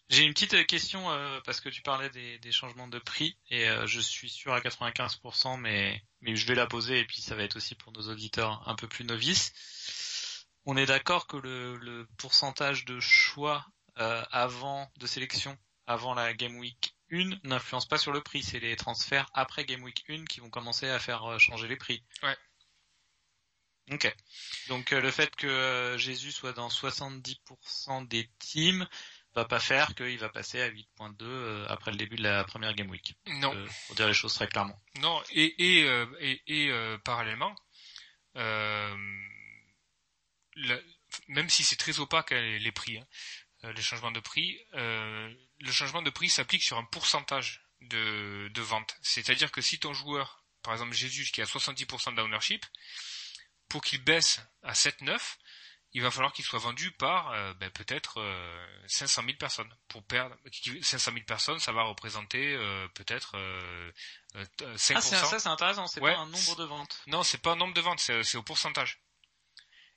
J'ai 0.10 0.24
une 0.24 0.34
petite 0.34 0.66
question 0.68 1.12
euh, 1.12 1.40
parce 1.44 1.60
que 1.60 1.68
tu 1.68 1.82
parlais 1.82 2.10
des, 2.12 2.38
des 2.40 2.52
changements 2.52 2.88
de 2.88 3.00
prix 3.00 3.38
et 3.50 3.68
euh, 3.68 3.88
je 3.88 4.00
suis 4.00 4.30
sûr 4.30 4.54
à 4.54 4.62
95%, 4.62 5.60
mais 5.60 6.02
mais 6.22 6.36
je 6.36 6.46
vais 6.46 6.54
la 6.56 6.68
poser 6.68 7.00
et 7.00 7.06
puis 7.06 7.20
ça 7.22 7.36
va 7.36 7.44
être 7.44 7.56
aussi 7.58 7.74
pour 7.76 7.92
nos 7.92 8.08
auditeurs 8.10 8.62
un 8.70 8.76
peu 8.76 8.88
plus 8.88 9.04
novices. 9.06 9.52
On 10.66 10.78
est 10.78 10.86
d'accord 10.86 11.26
que 11.26 11.38
le, 11.38 11.76
le 11.78 12.08
pourcentage 12.18 12.86
de 12.86 13.00
choix 13.00 13.66
euh, 14.02 14.24
avant 14.32 14.92
de 14.98 15.08
sélection 15.08 15.58
avant 15.88 16.14
la 16.14 16.34
Game 16.34 16.58
Week 16.58 16.96
1 17.12 17.30
n'influence 17.44 17.88
pas 17.88 17.98
sur 17.98 18.12
le 18.12 18.22
prix, 18.22 18.44
c'est 18.44 18.60
les 18.60 18.76
transferts 18.76 19.30
après 19.34 19.66
Game 19.66 19.84
Week 19.84 20.04
1 20.10 20.26
qui 20.26 20.40
vont 20.40 20.50
commencer 20.50 20.90
à 20.90 21.00
faire 21.00 21.24
euh, 21.26 21.38
changer 21.38 21.68
les 21.68 21.76
prix. 21.76 22.04
Ouais. 22.24 22.38
Ok. 23.92 24.14
Donc 24.70 24.94
euh, 24.94 25.02
le 25.02 25.12
fait 25.12 25.36
que 25.36 25.48
euh, 25.48 25.98
Jésus 25.98 26.32
soit 26.32 26.54
dans 26.54 26.70
70% 26.70 28.08
des 28.08 28.30
teams 28.40 28.88
va 29.36 29.46
pas 29.46 29.60
faire 29.60 29.94
qu'il 29.96 30.18
va 30.18 30.30
passer 30.30 30.62
à 30.62 30.70
8.2 30.70 31.24
euh, 31.24 31.66
après 31.70 31.92
le 31.92 31.98
début 31.98 32.16
de 32.16 32.24
la 32.24 32.44
première 32.44 32.74
Game 32.74 32.90
Week. 32.90 33.16
Non. 33.28 33.52
Pour 33.88 33.96
dire 33.96 34.08
les 34.08 34.14
choses 34.14 34.34
très 34.34 34.48
clairement. 34.48 34.82
Non, 35.00 35.22
et, 35.32 35.82
et, 35.82 36.06
et, 36.20 36.42
et, 36.48 36.98
parallèlement, 37.04 37.56
le- 38.36 39.22
même 41.28 41.50
si 41.50 41.64
c'est 41.64 41.76
très 41.76 42.00
opaque 42.00 42.32
hein, 42.32 42.58
les, 42.60 42.72
prix, 42.72 42.98
hein, 42.98 43.06
les 43.64 43.82
changements 43.82 44.12
de 44.12 44.20
prix, 44.20 44.60
euh, 44.74 45.34
le 45.60 45.72
changement 45.72 46.02
de 46.02 46.10
prix 46.10 46.30
s'applique 46.30 46.64
sur 46.64 46.78
un 46.78 46.84
pourcentage 46.86 47.62
de, 47.82 48.50
de 48.54 48.62
vente. 48.62 48.96
C'est-à-dire 49.02 49.52
que 49.52 49.62
si 49.62 49.80
ton 49.80 49.94
joueur, 49.94 50.44
par 50.64 50.74
exemple 50.74 50.94
Jésus 50.94 51.26
qui 51.32 51.42
a 51.42 51.46
70% 51.46 52.16
d'ownership, 52.16 52.66
pour 53.70 53.82
qu'il 53.84 54.04
baisse 54.04 54.42
à 54.64 54.74
7-9, 54.74 55.18
il 55.94 56.02
va 56.02 56.10
falloir 56.10 56.32
qu'il 56.32 56.46
soit 56.46 56.60
vendu 56.60 56.92
par 56.92 57.32
euh, 57.32 57.54
ben, 57.56 57.70
peut-être 57.70 58.20
euh, 58.22 58.68
500 58.88 59.24
000 59.26 59.38
personnes. 59.38 59.74
Pour 59.90 60.04
perdre 60.06 60.36
500 60.82 61.12
000 61.12 61.26
personnes, 61.26 61.60
ça 61.60 61.72
va 61.74 61.84
représenter 61.84 62.54
euh, 62.56 62.88
peut-être 62.96 63.34
euh, 63.36 63.92
5%. 64.36 64.94
Ah, 64.96 65.02
ça 65.02 65.40
c'est 65.40 65.48
intéressant, 65.50 65.88
c'est 65.88 66.00
Ouais. 66.02 66.14
pas 66.14 66.20
un 66.20 66.28
nombre 66.28 66.56
de 66.56 66.64
ventes. 66.64 67.02
Non, 67.08 67.24
c'est 67.24 67.40
pas 67.42 67.52
un 67.52 67.56
nombre 67.58 67.74
de 67.74 67.82
ventes, 67.82 68.00
c'est 68.00 68.38
au 68.38 68.44
pourcentage. 68.44 69.02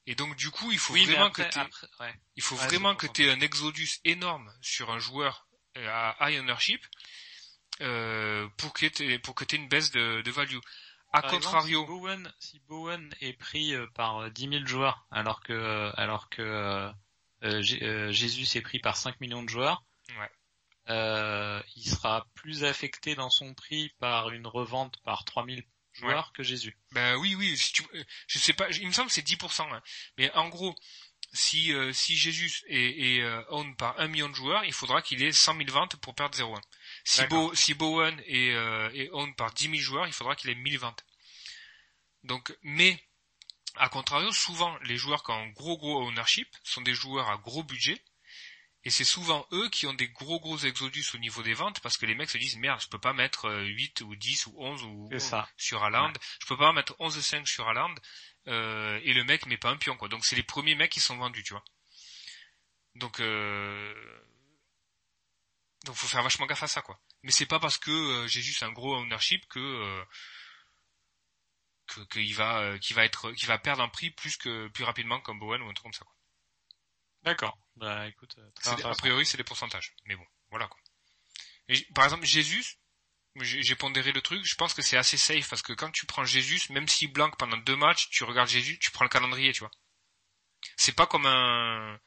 Et 0.07 0.14
donc 0.14 0.36
du 0.36 0.50
coup, 0.50 0.70
il 0.72 0.78
faut 0.78 0.92
Oui, 0.92 1.05
vraiment 1.05 1.26
après, 1.26 1.44
que 1.44 1.59
après, 1.59 1.86
ouais. 2.00 2.14
il 2.36 2.42
faut 2.42 2.57
Ouais, 2.57 2.66
vraiment 2.66 2.94
que 2.94 3.07
tu 3.07 3.24
aies 3.24 3.30
un 3.32 3.40
exodus 3.40 4.00
énorme 4.05 4.52
sur 4.61 4.90
un 4.90 4.98
joueur 4.98 5.46
euh, 5.76 5.88
à 5.90 6.30
high 6.30 6.40
ownership 6.40 6.84
euh, 7.80 8.48
pour 8.57 8.72
que 8.72 8.86
tu 8.86 9.18
pour 9.20 9.34
que 9.34 9.44
tu 9.44 9.57
une 9.57 9.68
baisse 9.68 9.90
de, 9.90 10.22
de 10.22 10.30
value. 10.30 10.59
A 11.12 11.22
Par 11.22 11.30
contrario, 11.30 11.80
exemple, 11.80 11.86
si 11.86 11.86
Bowen, 11.86 12.32
si 12.38 12.59
Bowen 12.61 13.14
est 13.20 13.32
pris 13.34 13.74
euh, 13.74 13.86
par 13.94 14.18
euh, 14.18 14.30
10 14.30 14.48
000 14.48 14.66
joueurs, 14.66 15.07
alors 15.11 15.40
que 15.40 15.90
alors 15.96 16.28
que 16.28 16.42
euh, 17.42 17.62
Jésus 18.12 18.59
est 18.59 18.62
pris 18.62 18.78
par 18.80 18.96
5 18.96 19.20
millions 19.20 19.42
de 19.42 19.48
joueurs, 19.48 19.84
Ouais. 20.18 20.30
euh, 20.88 21.62
il 21.76 21.84
sera 21.88 22.26
plus 22.34 22.64
affecté 22.64 23.14
dans 23.14 23.30
son 23.30 23.55
prix 23.55 23.90
par 23.98 24.30
une 24.30 24.46
revente 24.46 24.98
par 25.02 25.24
3000 25.24 25.64
joueurs 25.95 26.32
que 26.32 26.42
Jésus. 26.42 26.76
Ben 26.92 27.16
oui, 27.16 27.34
oui. 27.34 27.57
Si 27.57 27.72
tu, 27.72 27.82
euh, 27.95 28.05
je 28.26 28.38
sais 28.38 28.53
pas. 28.53 28.68
Il 28.70 28.86
me 28.86 28.92
semble 28.92 29.09
que 29.09 29.14
c'est 29.14 29.26
10%. 29.26 29.62
hein. 29.72 29.82
Mais 30.18 30.30
en 30.32 30.49
gros, 30.49 30.74
si 31.32 31.72
euh, 31.72 31.92
si 31.92 32.16
Jésus 32.16 32.53
est, 32.68 33.16
est 33.16 33.20
euh, 33.22 33.42
owned 33.49 33.76
par 33.76 33.99
un 33.99 34.07
million 34.09 34.28
de 34.28 34.34
joueurs, 34.34 34.64
il 34.64 34.72
faudra 34.72 35.03
qu'il 35.03 35.22
ait 35.22 35.32
100 35.32 35.57
000 35.57 35.70
ventes 35.70 35.97
pour 35.97 36.14
perdre 36.14 36.36
0,1. 36.38 36.61
Si. 37.05 37.24
Bo, 37.26 37.55
si 37.55 37.74
Bowen 37.74 38.20
est, 38.26 38.51
euh, 38.53 38.90
est 38.95 39.11
owned 39.11 39.34
par 39.36 39.53
10 39.53 39.64
000 39.64 39.74
joueurs, 39.76 40.07
il 40.07 40.12
faudra 40.12 40.36
qu'il 40.36 40.51
ait 40.51 40.55
1000 40.55 40.78
ventes. 40.78 41.05
Donc, 42.22 42.57
mais 42.62 42.99
à 43.76 43.88
contrario, 43.88 44.30
souvent 44.32 44.76
les 44.84 44.97
joueurs 44.97 45.22
qui 45.24 45.32
ont 45.32 45.34
un 45.42 45.49
gros 45.49 45.76
gros 45.76 46.07
ownership 46.07 46.49
sont 46.62 46.80
des 46.82 46.95
joueurs 46.95 47.28
à 47.28 47.36
gros 47.36 47.62
budget. 47.64 48.01
Et 48.85 48.91
c'est 48.91 49.05
souvent 49.05 49.47
eux 49.53 49.68
qui 49.70 49.87
ont 49.87 49.95
des 49.95 50.09
gros 50.09 50.39
gros 50.41 50.59
exodus 50.59 51.07
au 51.14 51.18
niveau 51.18 51.43
des 51.43 51.55
ventes 51.55 51.80
parce 51.80 51.97
que 51.97 52.05
les 52.05 52.14
mecs 52.14 52.30
se 52.30 52.39
disent 52.39 52.57
merde, 52.57 52.80
je 52.80 52.89
peux 52.89 52.99
pas 52.99 53.14
mettre 53.14 53.47
euh, 53.47 53.64
8 53.64 54.03
ou 54.03 54.14
10 54.14 54.47
ou 54.47 54.55
11 54.59 54.82
ou 54.82 55.09
ça. 55.18 55.49
sur 55.57 55.82
Haaland. 55.82 56.12
Je 56.41 56.47
peux 56.47 56.57
pas 56.57 56.72
mettre 56.72 56.95
11-5 56.99 57.47
sur 57.47 57.66
Haaland 57.66 57.95
euh, 58.49 59.01
et 59.03 59.14
le 59.14 59.24
mec 59.24 59.47
met 59.47 59.57
pas 59.57 59.70
un 59.70 59.76
pion 59.76 59.97
quoi. 59.97 60.09
Donc 60.09 60.24
c'est 60.26 60.37
les 60.37 60.43
premiers 60.43 60.74
mecs 60.74 60.93
qui 60.93 61.01
sont 61.01 61.16
vendus, 61.16 61.43
tu 61.43 61.55
vois. 61.55 61.64
Donc 62.95 63.20
euh... 63.20 63.95
donc 65.85 65.97
faut 65.97 66.07
faire 66.07 66.22
vachement 66.22 66.47
gaffe 66.47 66.62
à 66.62 66.68
ça 66.68 66.82
quoi. 66.82 67.01
Mais 67.22 67.32
c'est 67.32 67.47
pas 67.47 67.59
parce 67.59 67.78
que 67.78 67.91
euh, 67.91 68.26
j'ai 68.28 68.43
juste 68.43 68.62
un 68.62 68.72
gros 68.72 68.95
ownership 68.95 69.47
que 69.49 69.59
euh, 69.59 70.05
que 71.87 72.01
qu'il 72.12 72.35
va 72.35 72.59
euh, 72.61 72.78
qu'il 72.78 72.95
va 72.95 73.05
être 73.05 73.32
qu'il 73.32 73.49
va 73.49 73.59
perdre 73.59 73.82
un 73.82 73.89
prix 73.89 74.11
plus 74.11 74.37
que 74.37 74.68
plus 74.68 74.85
rapidement 74.85 75.20
comme 75.20 75.39
Bowen 75.39 75.61
ou 75.62 75.68
un 75.68 75.72
truc 75.72 75.85
comme 75.85 75.93
ça 75.93 76.05
quoi. 76.05 76.14
D'accord. 77.25 77.59
Bah 77.77 78.07
écoute, 78.07 78.37
euh, 78.39 78.51
très 78.55 78.85
A 78.85 78.95
priori 78.95 79.27
c'est 79.27 79.37
des 79.37 79.45
pourcentages. 79.45 79.95
Mais 80.05 80.16
bon, 80.16 80.25
voilà 80.51 80.68
quoi. 80.68 80.81
Et 81.68 81.81
par 81.95 82.05
exemple 82.05 82.25
Jésus 82.25 82.77
j'ai 83.41 83.62
j'ai 83.62 83.75
pondéré 83.75 84.12
le 84.12 84.20
truc, 84.22 84.45
je 84.45 84.55
pense 84.55 84.75
que 84.75 84.83
c'est 84.83 84.97
assez 84.97 85.16
safe 85.16 85.49
parce 85.49 85.62
que 85.62 85.72
quand 85.72 85.91
tu 85.91 86.07
prends 86.07 86.25
Jésus, 86.25 86.61
même 86.72 86.89
s'il 86.89 87.12
blanque 87.12 87.37
pendant 87.37 87.57
deux 87.57 87.77
matchs, 87.77 88.09
tu 88.11 88.25
regardes 88.25 88.49
Jésus, 88.49 88.79
tu 88.79 88.91
prends 88.93 89.05
le 89.05 89.09
calendrier, 89.11 89.53
tu 89.53 89.61
vois. 89.61 89.70
C'est 90.77 90.93
pas 90.95 91.07
comme 91.07 91.27
un, 91.27 91.99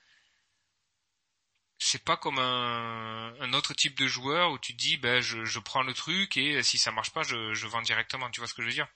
c'est 1.79 2.03
pas 2.03 2.17
comme 2.17 2.37
un, 2.39 3.33
un 3.39 3.53
autre 3.53 3.73
type 3.73 3.97
de 3.97 4.07
joueur 4.07 4.51
où 4.51 4.59
tu 4.59 4.73
te 4.73 4.77
dis, 4.77 4.97
ben 4.97 5.21
je, 5.21 5.43
je 5.45 5.59
prends 5.59 5.83
le 5.83 5.93
truc 5.93 6.37
et 6.37 6.61
si 6.63 6.77
ça 6.77 6.91
marche 6.91 7.11
pas, 7.11 7.23
je, 7.23 7.53
je 7.53 7.67
vends 7.67 7.81
directement. 7.81 8.29
Tu 8.31 8.39
vois 8.39 8.47
ce 8.47 8.53
que 8.53 8.61
je 8.61 8.67
veux 8.67 8.73
dire? 8.73 8.87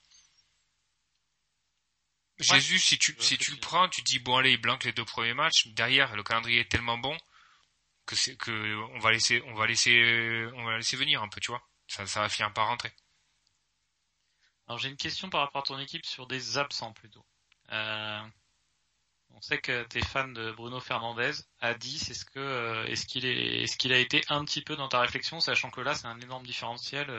Jésus, 2.42 2.80
si 2.80 2.98
tu 2.98 3.16
si 3.20 3.38
tu 3.38 3.52
le 3.52 3.58
prends, 3.58 3.88
tu 3.90 4.02
dis 4.02 4.20
bon 4.20 4.38
allez, 4.38 4.52
il 4.54 4.62
blanque 4.62 4.84
les 4.84 4.92
deux 4.92 5.06
premiers 5.06 5.34
matchs. 5.34 5.68
Derrière, 5.68 6.16
le 6.16 6.24
calendrier 6.24 6.62
est 6.62 6.72
tellement 6.72 6.98
bon 6.98 7.18
que 8.06 8.16
c'est 8.16 8.36
que 8.36 8.76
on 8.96 9.00
va 9.00 9.12
laisser 9.12 9.42
on 9.48 9.54
va 9.54 9.68
laisser 9.68 10.48
on 10.56 10.66
va 10.66 10.78
laisser 10.78 10.98
venir 10.98 11.22
un 11.22 11.30
peu, 11.30 11.40
tu 11.40 11.52
vois. 11.52 11.62
Ça 11.88 12.06
ça 12.08 12.22
va 12.22 12.30
finir 12.30 12.52
par 12.54 12.68
rentrer. 12.68 12.92
Alors 14.68 14.80
j'ai 14.80 14.90
une 14.90 14.98
question 14.98 15.30
par 15.30 15.42
rapport 15.42 15.62
à 15.62 15.66
ton 15.66 15.80
équipe 15.80 16.06
sur 16.06 16.28
des 16.28 16.58
absents 16.58 16.94
plutôt. 16.94 17.26
Euh, 17.72 18.22
on 19.30 19.42
sait 19.42 19.60
que 19.60 19.84
tu 19.90 20.00
es 20.00 20.02
fan 20.02 20.34
de 20.34 20.52
Bruno 20.52 20.80
Fernandez 20.80 21.32
à 21.60 21.74
10. 21.74 22.10
Est-ce 22.10 22.26
que 22.26 22.40
euh, 22.40 22.86
est-ce 22.86 23.06
qu'il 23.06 23.26
est 23.26 23.64
est-ce 23.64 23.78
qu'il 23.78 23.94
a 23.94 23.98
été 23.98 24.24
un 24.30 24.44
petit 24.46 24.62
peu 24.62 24.76
dans 24.76 24.88
ta 24.88 25.00
réflexion, 25.00 25.40
sachant 25.40 25.70
que 25.70 25.82
là 25.82 25.96
c'est 25.96 26.08
un 26.08 26.20
énorme 26.20 26.46
différentiel. 26.46 27.10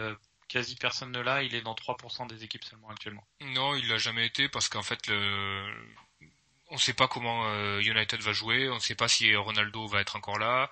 Quasi 0.53 0.76
personne 0.76 1.11
ne 1.12 1.20
l'a. 1.20 1.42
Il 1.42 1.55
est 1.55 1.62
dans 1.62 1.74
3% 1.74 2.26
des 2.26 2.44
équipes 2.44 2.64
seulement 2.64 2.90
actuellement. 2.90 3.26
Non, 3.40 3.74
il 3.74 3.88
l'a 3.88 3.98
jamais 3.98 4.26
été 4.26 4.48
parce 4.48 4.68
qu'en 4.68 4.82
fait, 4.82 5.07
le... 5.09 5.94
on 6.68 6.78
sait 6.78 6.92
pas 6.94 7.09
comment 7.09 7.46
euh, 7.48 7.80
United 7.80 8.20
va 8.20 8.32
jouer, 8.32 8.68
on 8.68 8.78
sait 8.78 8.94
pas 8.94 9.09
si 9.09 9.34
Ronaldo 9.34 9.86
va 9.86 10.00
être 10.00 10.16
encore 10.16 10.38
là. 10.38 10.68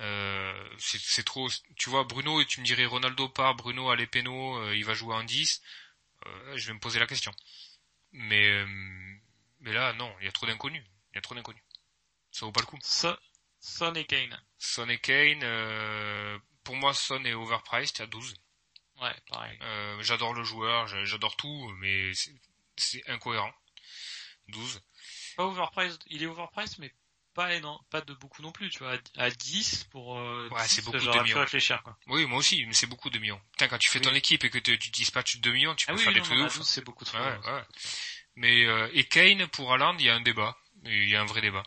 Euh, 0.00 0.68
c'est 0.78 1.24
trop. 1.24 1.48
Tu 1.76 1.90
vois, 1.90 2.04
Bruno, 2.04 2.40
et 2.40 2.46
tu 2.46 2.60
me 2.60 2.64
dirais 2.66 2.86
Ronaldo 2.86 3.28
part, 3.28 3.54
Bruno 3.54 3.90
à 3.90 3.96
l'épéno, 3.96 4.56
euh, 4.58 4.76
il 4.76 4.84
va 4.84 4.94
jouer 4.94 5.14
en 5.14 5.22
10. 5.24 5.62
Euh, 6.26 6.56
je 6.56 6.66
vais 6.68 6.74
me 6.74 6.80
poser 6.80 6.98
la 6.98 7.06
question. 7.06 7.32
Mais 8.12 8.64
mais 9.60 9.72
là, 9.72 9.92
non, 9.92 10.12
il 10.20 10.26
y 10.26 10.28
a 10.28 10.32
trop 10.32 10.46
d'inconnus. 10.46 10.84
Il 11.12 11.16
y 11.16 11.18
a 11.18 11.22
trop 11.22 11.34
d'inconnus. 11.34 11.62
Ça 12.32 12.46
vaut 12.46 12.52
pas 12.52 12.60
le 12.62 12.66
coup. 12.66 12.78
So- 12.82 13.16
Son 13.60 13.94
et 13.94 14.04
Kane. 14.04 14.36
Son 14.58 14.88
et 14.88 14.98
Kane, 14.98 15.44
pour 16.64 16.76
moi, 16.76 16.94
Son 16.94 17.24
est 17.24 17.34
overpriced 17.34 18.00
à 18.00 18.06
12. 18.06 18.34
Ouais, 19.02 19.14
pareil. 19.28 19.58
Euh, 19.62 20.02
j'adore 20.02 20.32
le 20.34 20.44
joueur, 20.44 20.86
j'a- 20.86 21.04
j'adore 21.04 21.36
tout, 21.36 21.72
mais 21.80 22.12
c'est- 22.76 23.08
incohérent. 23.10 23.52
12. 24.48 24.80
Pas 25.36 25.44
overpriced. 25.44 26.00
Il 26.06 26.22
est 26.22 26.26
overpriced, 26.26 26.78
mais 26.78 26.92
pas 27.34 27.54
énorme, 27.54 27.82
pas 27.90 28.00
de 28.02 28.12
beaucoup 28.14 28.42
non 28.42 28.52
plus. 28.52 28.68
Tu 28.70 28.78
vois, 28.80 28.94
à 29.16 29.24
à 29.24 29.30
10 29.30 29.84
pour. 29.84 30.18
Euh, 30.18 30.48
Ouais, 30.50 30.62
10, 30.64 30.68
c'est 30.68 30.84
beaucoup 30.84 30.98
de 30.98 31.22
millions. 31.22 31.38
réfléchir 31.40 31.82
quoi. 31.82 31.96
Oui, 32.08 32.26
moi 32.26 32.38
aussi, 32.38 32.64
mais 32.66 32.74
c'est 32.74 32.86
beaucoup 32.86 33.08
de 33.10 33.18
millions. 33.18 33.40
Putain, 33.52 33.68
quand 33.68 33.78
tu 33.78 33.88
fais 33.88 33.98
Oui. 34.00 34.04
ton 34.04 34.14
équipe 34.14 34.44
et 34.44 34.50
que 34.50 34.58
te- 34.58 34.72
tu 34.72 34.90
dispatches 34.90 35.38
2 35.38 35.52
millions, 35.52 35.74
tu 35.74 35.86
peux 35.86 35.92
Ah 35.92 35.96
oui, 35.96 36.02
faire 36.02 36.08
oui, 36.08 36.14
des 36.14 36.20
non, 36.20 36.26
trucs 36.26 36.38
non, 36.38 36.46
ouf. 36.46 36.56
12, 36.58 36.68
c'est 36.68 36.84
beaucoup 36.84 37.04
trop. 37.04 37.18
Ouais, 37.18 37.38
ouais. 37.46 37.62
Mais 38.36 38.64
euh, 38.66 38.88
et 38.92 39.04
Kane 39.04 39.46
pour 39.48 39.72
Haaland, 39.72 39.96
il 39.98 40.04
y 40.06 40.10
a 40.10 40.14
un 40.14 40.20
débat. 40.20 40.56
Il 40.84 41.08
y 41.08 41.16
a 41.16 41.22
un 41.22 41.26
vrai 41.26 41.40
débat. 41.40 41.62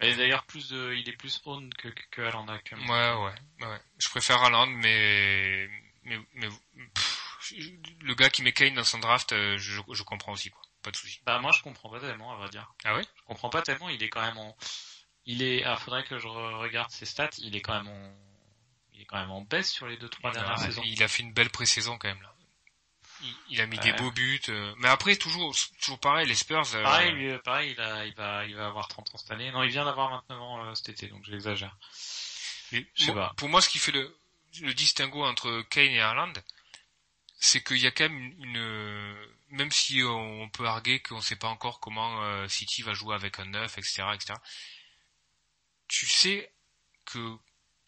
Et 0.00 0.14
d'ailleurs, 0.14 0.44
plus 0.44 0.68
de, 0.68 0.94
il 0.94 1.08
est 1.08 1.16
plus 1.16 1.40
own 1.46 1.72
que, 1.74 1.88
que, 1.88 2.02
que 2.10 2.50
actuellement. 2.50 2.86
Ouais, 2.92 3.32
ouais, 3.60 3.66
ouais. 3.66 3.80
Je 3.98 4.08
préfère 4.08 4.42
Haaland, 4.42 4.66
mais 4.66 5.68
mais 6.04 6.18
mais 6.34 6.48
pff, 6.94 7.52
le 8.02 8.14
gars 8.14 8.30
qui 8.30 8.42
met 8.42 8.52
Kane 8.52 8.74
dans 8.74 8.84
son 8.84 8.98
draft, 8.98 9.32
euh, 9.32 9.56
je, 9.58 9.80
je 9.92 10.02
comprends 10.02 10.32
aussi 10.32 10.50
quoi. 10.50 10.60
Pas 10.82 10.90
de 10.90 10.96
souci. 10.96 11.20
Bah 11.24 11.38
moi 11.40 11.50
je 11.56 11.62
comprends 11.62 11.88
pas 11.90 12.00
tellement 12.00 12.32
à 12.32 12.36
vrai 12.36 12.48
dire. 12.50 12.72
Ah 12.84 12.94
ouais? 12.94 13.02
Je 13.02 13.22
comprends 13.24 13.48
pas 13.48 13.62
tellement, 13.62 13.88
il 13.88 14.02
est 14.02 14.08
quand 14.08 14.22
même 14.22 14.38
en 14.38 14.56
il 15.24 15.42
est 15.42 15.64
ah 15.64 15.76
faudrait 15.76 16.04
que 16.04 16.18
je 16.18 16.28
re- 16.28 16.54
regarde 16.58 16.90
ses 16.90 17.06
stats, 17.06 17.30
il 17.38 17.56
est 17.56 17.60
quand 17.60 17.74
même 17.74 17.88
en 17.88 18.14
il 18.92 19.02
est 19.02 19.04
quand 19.06 19.18
même 19.18 19.30
en 19.30 19.40
baisse 19.42 19.70
sur 19.70 19.86
les 19.86 19.96
deux 19.96 20.08
trois 20.08 20.32
dernières 20.32 20.58
Ouais, 20.58 20.66
saisons. 20.66 20.82
Il 20.84 21.02
a 21.02 21.08
fait 21.08 21.22
une 21.22 21.32
belle 21.32 21.50
pré-saison 21.50 21.98
quand 21.98 22.08
même 22.08 22.22
là. 22.22 22.35
Il, 23.48 23.60
a 23.60 23.66
mis 23.66 23.78
des 23.78 23.92
beaux 23.94 24.10
buts, 24.10 24.40
euh, 24.50 24.74
mais 24.78 24.88
après 24.88 25.16
toujours 25.16 25.54
toujours 25.80 25.98
pareil, 25.98 26.26
les 26.26 26.34
Spurs. 26.34 26.62
euh, 26.74 26.82
Pareil, 26.82 27.12
lui, 27.12 27.38
pareil, 27.38 27.72
il 27.72 27.80
a 27.80 28.04
il 28.06 28.14
va 28.14 28.44
il 28.46 28.54
va 28.54 28.66
avoir 28.66 28.88
30 28.88 29.14
ans 29.14 29.18
cette 29.18 29.30
année. 29.30 29.50
Non, 29.52 29.62
il 29.62 29.70
vient 29.70 29.84
d'avoir 29.86 30.10
29 30.28 30.40
ans 30.40 30.64
euh, 30.64 30.74
cet 30.74 30.90
été 30.90 31.08
donc 31.08 31.24
Je 31.30 33.04
sais 33.04 33.12
moi- 33.12 33.28
pas. 33.28 33.34
pour 33.36 33.48
moi, 33.48 33.62
ce 33.62 33.68
qui 33.68 33.78
fait 33.78 33.92
le, 33.92 34.14
le 34.60 34.74
distinguo 34.74 35.24
entre 35.24 35.62
Kane 35.70 35.86
et 35.92 36.00
Haaland, 36.00 36.32
c'est 37.38 37.62
qu'il 37.64 37.78
y 37.78 37.86
a 37.86 37.90
quand 37.90 38.04
même 38.08 38.18
une, 38.18 38.56
une- 38.56 39.16
même 39.50 39.70
si 39.70 40.02
on 40.02 40.48
peut 40.50 40.66
arguer 40.66 41.00
qu'on 41.00 41.16
ne 41.16 41.20
sait 41.22 41.36
pas 41.36 41.48
encore 41.48 41.80
comment 41.80 42.22
euh, 42.22 42.48
City 42.48 42.82
va 42.82 42.92
jouer 42.92 43.14
avec 43.14 43.38
un 43.38 43.46
neuf, 43.46 43.78
etc., 43.78 44.02
etc. 44.14 44.34
Tu 45.88 46.06
sais 46.06 46.52
que 47.04 47.36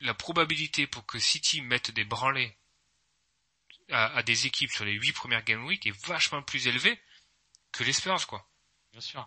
la 0.00 0.14
probabilité 0.14 0.86
pour 0.86 1.04
que 1.04 1.18
City 1.18 1.60
mette 1.60 1.90
des 1.90 2.04
branlés 2.04 2.56
à, 3.90 4.16
à 4.16 4.22
des 4.22 4.46
équipes 4.46 4.70
sur 4.70 4.84
les 4.84 4.92
huit 4.94 5.12
premières 5.12 5.44
game 5.44 5.64
week 5.64 5.86
est 5.86 6.06
vachement 6.06 6.42
plus 6.42 6.66
élevée 6.66 6.98
que 7.72 7.84
les 7.84 7.92
Spurs, 7.92 8.26
quoi. 8.26 8.48
Bien 8.92 9.00
sûr. 9.00 9.26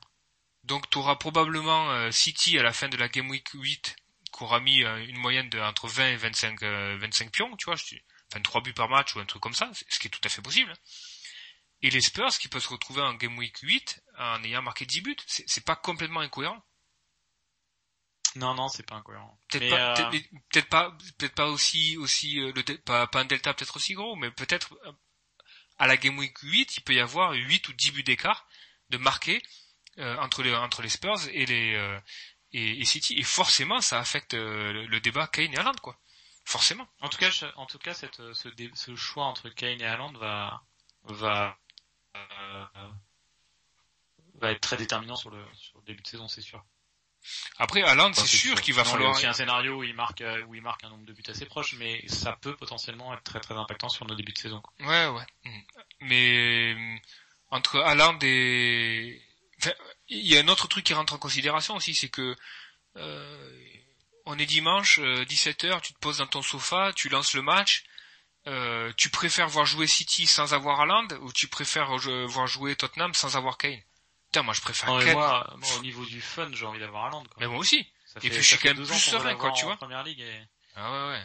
Donc 0.64 0.90
tu 0.90 0.98
auras 1.00 1.16
probablement 1.16 1.92
euh, 1.92 2.12
City 2.12 2.58
à 2.60 2.64
la 2.64 2.74
fin 2.74 2.90
de 2.90 2.98
la 2.98 3.08
Game 3.10 3.30
Week 3.30 3.48
8 3.54 3.96
qui 4.32 4.44
aura 4.44 4.60
mis 4.60 4.84
euh, 4.84 5.06
une 5.08 5.18
moyenne 5.18 5.50
de 5.50 5.60
entre 5.60 5.88
20 5.88 6.10
et 6.10 6.16
25, 6.16 6.64
euh, 6.64 6.98
25 7.00 7.32
pions, 7.32 7.56
tu 7.58 7.66
vois, 7.66 7.76
je 7.76 7.86
dis- 7.86 8.02
enfin 8.32 8.42
3 8.42 8.62
buts 8.62 8.74
par 8.74 8.88
match 8.90 9.16
ou 9.16 9.20
un 9.20 9.26
truc 9.26 9.42
comme 9.42 9.54
ça, 9.54 9.72
ce 9.90 10.00
qui 10.00 10.08
est 10.08 10.12
tout 10.12 10.22
à 10.24 10.30
fait 10.30 10.42
possible. 10.42 10.74
Et 11.82 11.90
les 11.90 12.02
Spurs 12.02 12.38
qui 12.38 12.48
peuvent 12.48 12.62
se 12.62 12.70
retrouver 12.70 13.02
en 13.02 13.16
Game 13.16 13.38
Week 13.38 13.58
8 13.58 14.04
en 14.20 14.44
ayant 14.44 14.62
marqué 14.62 14.86
10 14.86 15.02
buts, 15.02 15.16
c'est 15.26 15.66
pas 15.66 15.76
complètement 15.76 16.20
incohérent. 16.20 16.64
Non 18.36 18.54
non, 18.54 18.68
c'est 18.70 18.86
pas 18.86 18.96
incohérent. 18.96 19.38
Peut-être 19.50 19.70
pas, 19.70 19.92
euh, 19.92 19.96
peut-être 19.96 20.12
mais 20.12 20.22
peut-être 21.18 21.36
pas, 21.36 21.48
aussi, 21.48 21.98
aussi 21.98 22.40
euh, 22.40 22.54
le, 22.56 22.78
pas, 22.78 23.08
pas 23.08 23.22
un 23.22 23.26
delta 23.26 23.54
peut-être 23.54 23.76
aussi 23.76 23.94
gros, 23.94 24.16
mais 24.16 24.32
peut-être 24.32 24.74
euh, 24.86 24.92
à 25.78 25.88
la 25.88 25.98
Game 25.98 26.18
Week 26.18 26.38
8, 26.38 26.78
il 26.78 26.82
peut 26.84 26.94
y 26.94 27.00
avoir 27.00 27.34
8 27.34 27.68
ou 27.70 27.74
10 27.74 27.92
buts 27.92 28.04
d'écart 28.04 28.48
de 28.90 28.98
marqués 28.98 29.42
euh, 29.98 30.18
entre 30.18 30.44
les 30.44 30.54
entre 30.56 30.82
les 30.82 30.90
Spurs 30.90 31.28
et 31.32 31.46
les 31.46 31.76
euh, 31.76 32.00
et, 32.54 32.80
et 32.80 32.86
City 32.86 33.16
et 33.18 33.24
forcément 33.24 33.82
ça 33.82 34.00
affecte 34.00 34.34
le, 34.34 34.86
le 34.86 35.00
débat 35.02 35.28
Kane 35.28 35.54
et 35.54 35.58
Haaland 35.58 35.74
quoi. 35.82 35.98
Forcément. 36.44 36.88
En 37.02 37.10
tout 37.10 37.18
cas, 37.18 37.30
en 37.56 37.66
tout 37.68 37.78
cas, 37.78 37.94
cette, 37.94 38.20
ce, 38.34 38.96
choix 38.96 39.26
entre 39.26 39.50
Kane 39.50 39.80
et 39.80 39.86
Haaland 39.86 40.14
va, 40.14 40.64
va, 41.04 41.58
va 44.36 44.52
être 44.52 44.60
très 44.60 44.76
déterminant 44.78 45.16
sur 45.16 45.30
le, 45.30 45.46
sur 45.54 45.78
le 45.78 45.86
début 45.86 46.02
de 46.02 46.08
saison, 46.08 46.28
c'est 46.28 46.42
sûr. 46.42 46.66
Après, 47.58 47.82
Haaland, 47.82 48.14
c'est 48.14 48.26
sûr, 48.26 48.62
qu'il 48.62 48.74
va 48.74 48.84
Non, 48.84 48.90
falloir. 48.90 49.12
Il 49.12 49.14
y 49.14 49.16
a 49.16 49.18
aussi 49.18 49.26
un 49.28 49.34
scénario 49.34 49.78
où 49.78 49.84
il 49.84 49.94
marque, 49.94 50.22
euh, 50.22 50.44
où 50.46 50.56
il 50.56 50.62
marque 50.62 50.84
un 50.84 50.90
nombre 50.90 51.06
de 51.06 51.14
buts 51.14 51.24
assez 51.28 51.46
proche, 51.46 51.76
mais 51.78 52.04
ça 52.08 52.38
peut 52.42 52.56
potentiellement 52.56 53.14
être 53.14 53.24
très 53.24 53.40
très 53.40 53.56
impactant 53.56 53.90
sur 53.90 54.06
nos 54.06 54.16
débuts 54.16 54.34
de 54.34 54.38
saison. 54.38 54.62
Ouais, 54.80 55.08
ouais. 55.08 55.26
Mm. 55.46 55.60
Mais 56.02 56.74
euh, 56.74 56.98
entre 57.50 57.80
Haaland 57.80 58.18
et... 58.22 59.22
Enfin, 59.60 59.74
il 60.08 60.26
y 60.26 60.38
a 60.38 60.42
un 60.42 60.48
autre 60.48 60.68
truc 60.68 60.84
qui 60.84 60.94
rentre 60.94 61.14
en 61.14 61.18
considération 61.18 61.76
aussi, 61.76 61.94
c'est 61.94 62.10
que 62.10 62.36
euh, 62.98 63.58
on 64.26 64.38
est 64.40 64.46
dimanche, 64.46 65.00
17h, 65.00 65.82
tu 65.82 65.94
te 65.94 66.00
poses 66.00 66.18
dans 66.18 66.28
ton 66.28 66.42
sofa, 66.42 66.92
tu 66.96 67.10
lances 67.10 67.34
le 67.34 67.42
match, 67.42 67.84
euh, 68.48 68.92
tu 68.98 69.10
préfères 69.10 69.48
voir 69.48 69.66
jouer 69.66 69.86
City 69.86 70.26
sans 70.26 70.54
avoir 70.54 70.82
Haaland 70.82 71.08
ou 71.22 71.32
tu 71.32 71.48
préfères 71.48 71.92
euh, 71.92 72.26
voir 72.26 72.48
jouer 72.48 72.76
Tottenham 72.76 73.14
sans 73.14 73.38
avoir 73.38 73.58
Kane? 73.58 73.80
Putain, 74.32 74.44
moi 74.44 74.54
je 74.54 74.62
préfère 74.62 74.90
Non, 74.90 74.98
mais 75.00 75.06
Kane. 75.06 75.14
moi, 75.14 75.54
moi, 75.58 75.70
au 75.78 75.82
niveau 75.82 76.06
du 76.06 76.22
fun, 76.22 76.50
j'ai 76.54 76.66
envie 76.66 76.80
d'avoir 76.80 77.06
Haaland. 77.08 77.24
Quoi. 77.26 77.36
Mais 77.40 77.48
moi 77.48 77.58
aussi. 77.58 77.86
Ça 78.06 78.20
et 78.20 78.22
fait- 78.22 78.30
puis, 78.30 78.38
je 78.42 78.48
suis 78.48 78.58
quand 78.58 78.70
même 78.74 78.86
plus 78.86 78.98
serein, 79.00 79.36
quoi, 79.36 79.52
tu 79.52 79.66
vois. 79.66 79.76
Première 79.78 80.04
ligue 80.04 80.22
et... 80.22 80.42
Ah 80.76 80.90
ouais, 80.92 81.10
ouais. 81.14 81.24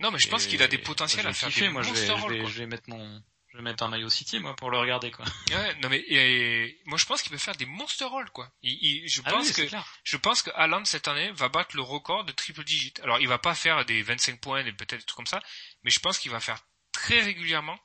Non, 0.00 0.10
mais 0.10 0.18
je 0.18 0.28
pense 0.28 0.46
qu'il 0.46 0.60
a 0.62 0.66
des 0.66 0.78
potentiels 0.78 1.26
à 1.26 1.32
faire 1.32 1.48
kiffer, 1.50 1.62
des 1.62 1.68
moi, 1.68 1.82
je 1.82 1.90
vais, 1.92 2.00
monster 2.00 2.16
je 2.16 2.22
rolls, 2.22 2.32
vais, 2.32 2.40
quoi. 2.40 2.50
je 2.50 2.58
vais 2.58 2.66
mettre 2.66 2.90
mon, 2.90 3.22
je 3.52 3.56
vais 3.56 3.62
mettre 3.62 3.84
un 3.84 3.88
maillot 3.88 4.08
City, 4.10 4.40
moi, 4.40 4.56
pour 4.56 4.70
le 4.72 4.78
regarder, 4.78 5.12
quoi. 5.12 5.24
Ouais, 5.50 5.74
non 5.76 5.88
mais 5.88 5.98
et, 6.08 6.80
moi 6.86 6.98
je 6.98 7.06
pense 7.06 7.22
qu'il 7.22 7.30
peut 7.30 7.38
faire 7.38 7.54
des 7.54 7.66
monster 7.66 8.04
rolls 8.06 8.28
quoi. 8.30 8.50
Il, 8.62 8.72
il- 8.82 9.08
je 9.08 9.22
Ah 9.24 9.30
pense 9.30 9.46
oui, 9.56 9.68
que 9.68 9.76
je 10.02 10.16
pense 10.16 10.42
que 10.42 10.50
Haaland 10.56 10.84
cette 10.84 11.06
année 11.06 11.30
va 11.32 11.48
battre 11.48 11.76
le 11.76 11.82
record 11.82 12.24
de 12.24 12.32
triple 12.32 12.64
digit. 12.64 12.92
Alors 13.04 13.20
il 13.20 13.28
va 13.28 13.38
pas 13.38 13.54
faire 13.54 13.84
des 13.84 14.02
25 14.02 14.40
points 14.40 14.64
et 14.66 14.72
peut-être 14.72 14.98
des 14.98 15.06
trucs 15.06 15.16
comme 15.16 15.26
ça, 15.28 15.40
mais 15.84 15.90
je 15.92 16.00
pense 16.00 16.18
qu'il 16.18 16.32
va 16.32 16.40
faire 16.40 16.58
très 16.90 17.20
régulièrement 17.20 17.78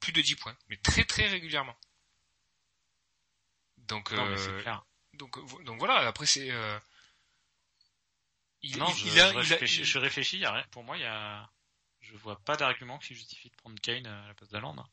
plus 0.00 0.12
de 0.12 0.20
10 0.20 0.36
points, 0.36 0.56
mais 0.68 0.76
très 0.76 1.04
très 1.04 1.26
régulièrement. 1.28 1.74
Donc 3.88 4.12
Non, 4.12 4.26
mais 4.26 4.36
euh, 4.36 4.62
clair. 4.62 4.84
donc 5.14 5.64
donc 5.64 5.78
voilà, 5.78 6.06
après 6.06 6.26
c'est 6.26 6.50
euh, 6.50 6.78
il, 8.62 8.76
Non, 8.78 8.88
il- 8.90 8.96
je, 8.96 9.08
il 9.08 9.20
a, 9.20 9.30
je, 9.42 9.54
réfléchis, 9.54 9.80
il- 10.38 10.44
je. 10.44 10.68
Pour 10.70 10.84
moi, 10.84 10.96
il 10.96 11.02
y 11.02 11.06
a, 11.06 11.48
je 12.00 12.16
vois 12.16 12.38
pas 12.40 12.56
d'argument 12.56 12.98
qui 12.98 13.14
justifie 13.14 13.50
de 13.50 13.56
prendre 13.56 13.78
Kane 13.80 14.06
à 14.06 14.26
la 14.28 14.34
place 14.34 14.50
d'Haaland. 14.50 14.76
hein. 14.78 14.86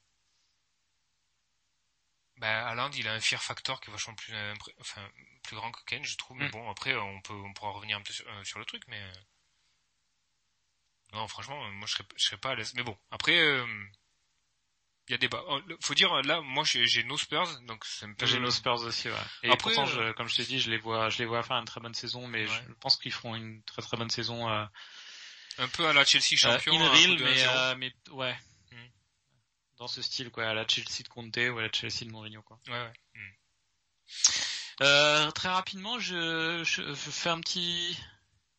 bah, 2.37 2.67
Haaland, 2.67 2.91
il 2.91 3.07
a 3.07 3.13
un 3.13 3.19
fear 3.19 3.41
factor 3.41 3.79
qui 3.81 3.89
est 3.89 3.93
vachement 3.93 4.15
plus 4.15 4.33
euh, 4.33 4.53
enfin 4.79 5.07
plus 5.43 5.55
grand 5.55 5.71
que 5.71 5.83
Kane, 5.85 6.03
je 6.03 6.17
trouve, 6.17 6.37
mais 6.37 6.47
Mm. 6.47 6.51
bon 6.51 6.69
après 6.69 6.95
on 6.95 7.21
peut 7.21 7.33
on 7.33 7.53
pourra 7.53 7.71
revenir 7.71 7.97
un 7.97 8.01
peu 8.01 8.13
sur, 8.13 8.27
euh, 8.29 8.43
sur 8.43 8.59
le 8.59 8.65
truc 8.65 8.83
mais 8.87 9.01
euh, 9.01 9.11
Non, 11.13 11.27
franchement, 11.27 11.65
euh, 11.65 11.71
moi 11.71 11.87
je 11.87 11.93
serais, 11.93 12.03
je 12.17 12.23
serais 12.25 12.37
pas 12.37 12.51
à 12.51 12.55
l'aise. 12.55 12.73
Mais 12.75 12.83
bon, 12.83 12.97
après, 13.11 13.39
euh, 13.39 13.65
il 15.07 15.11
y 15.11 15.15
a 15.15 15.17
débat. 15.17 15.43
Oh, 15.49 15.59
Faut 15.81 15.93
dire, 15.93 16.13
là, 16.23 16.41
moi 16.41 16.63
j'ai 16.65 17.03
nos 17.03 17.17
Spurs, 17.17 17.59
donc 17.61 17.85
c'est 17.85 18.05
un 18.05 18.13
peu... 18.13 18.25
J'ai 18.25 18.39
nos 18.39 18.49
Spurs 18.51 18.81
aussi, 18.81 19.07
ouais. 19.09 19.15
Et 19.43 19.49
Après, 19.51 19.73
pourtant, 19.75 19.83
euh, 19.97 20.07
je, 20.07 20.11
comme 20.13 20.27
je 20.27 20.35
t'ai 20.37 20.45
dit, 20.45 20.59
je 20.59 20.69
les 20.71 20.77
vois, 20.77 21.09
je 21.09 21.19
les 21.19 21.25
vois 21.25 21.43
faire 21.43 21.57
une 21.57 21.65
très 21.65 21.79
bonne 21.81 21.93
saison, 21.93 22.27
mais 22.27 22.47
Ouais. 22.47 22.61
je 22.67 22.73
pense 22.79 22.97
qu'ils 22.97 23.11
feront 23.13 23.35
une 23.35 23.61
très 23.63 23.81
très 23.81 23.97
bonne 23.97 24.09
saison. 24.09 24.49
Euh, 24.49 24.65
Un 25.59 25.67
peu 25.67 25.87
à 25.87 25.93
la 25.93 26.03
Chelsea 26.05 26.35
champion. 26.37 26.73
euh, 26.73 26.85
in 26.85 26.89
real, 26.89 27.17
de 27.17 27.23
mais, 27.23 27.35
1-0. 27.43 27.49
euh, 27.57 27.75
mais 27.77 27.93
ouais. 28.11 28.37
Mm. 28.71 28.77
Dans 29.77 29.87
ce 29.87 30.01
style, 30.01 30.31
quoi, 30.31 30.45
à 30.47 30.53
la 30.53 30.67
Chelsea 30.67 31.03
de 31.03 31.07
Conte 31.09 31.37
ou 31.37 31.57
à 31.59 31.61
la 31.61 31.71
Chelsea 31.71 32.05
de 32.05 32.11
Mourinho, 32.11 32.41
quoi. 32.41 32.59
Ouais, 32.67 32.73
ouais. 32.73 32.93
Mm. 33.13 33.31
Euh, 34.81 35.31
très 35.31 35.49
rapidement, 35.49 35.99
je, 35.99 36.63
je, 36.65 36.81
je 36.81 36.93
fais 37.11 37.29
un 37.29 37.39
petit 37.39 37.97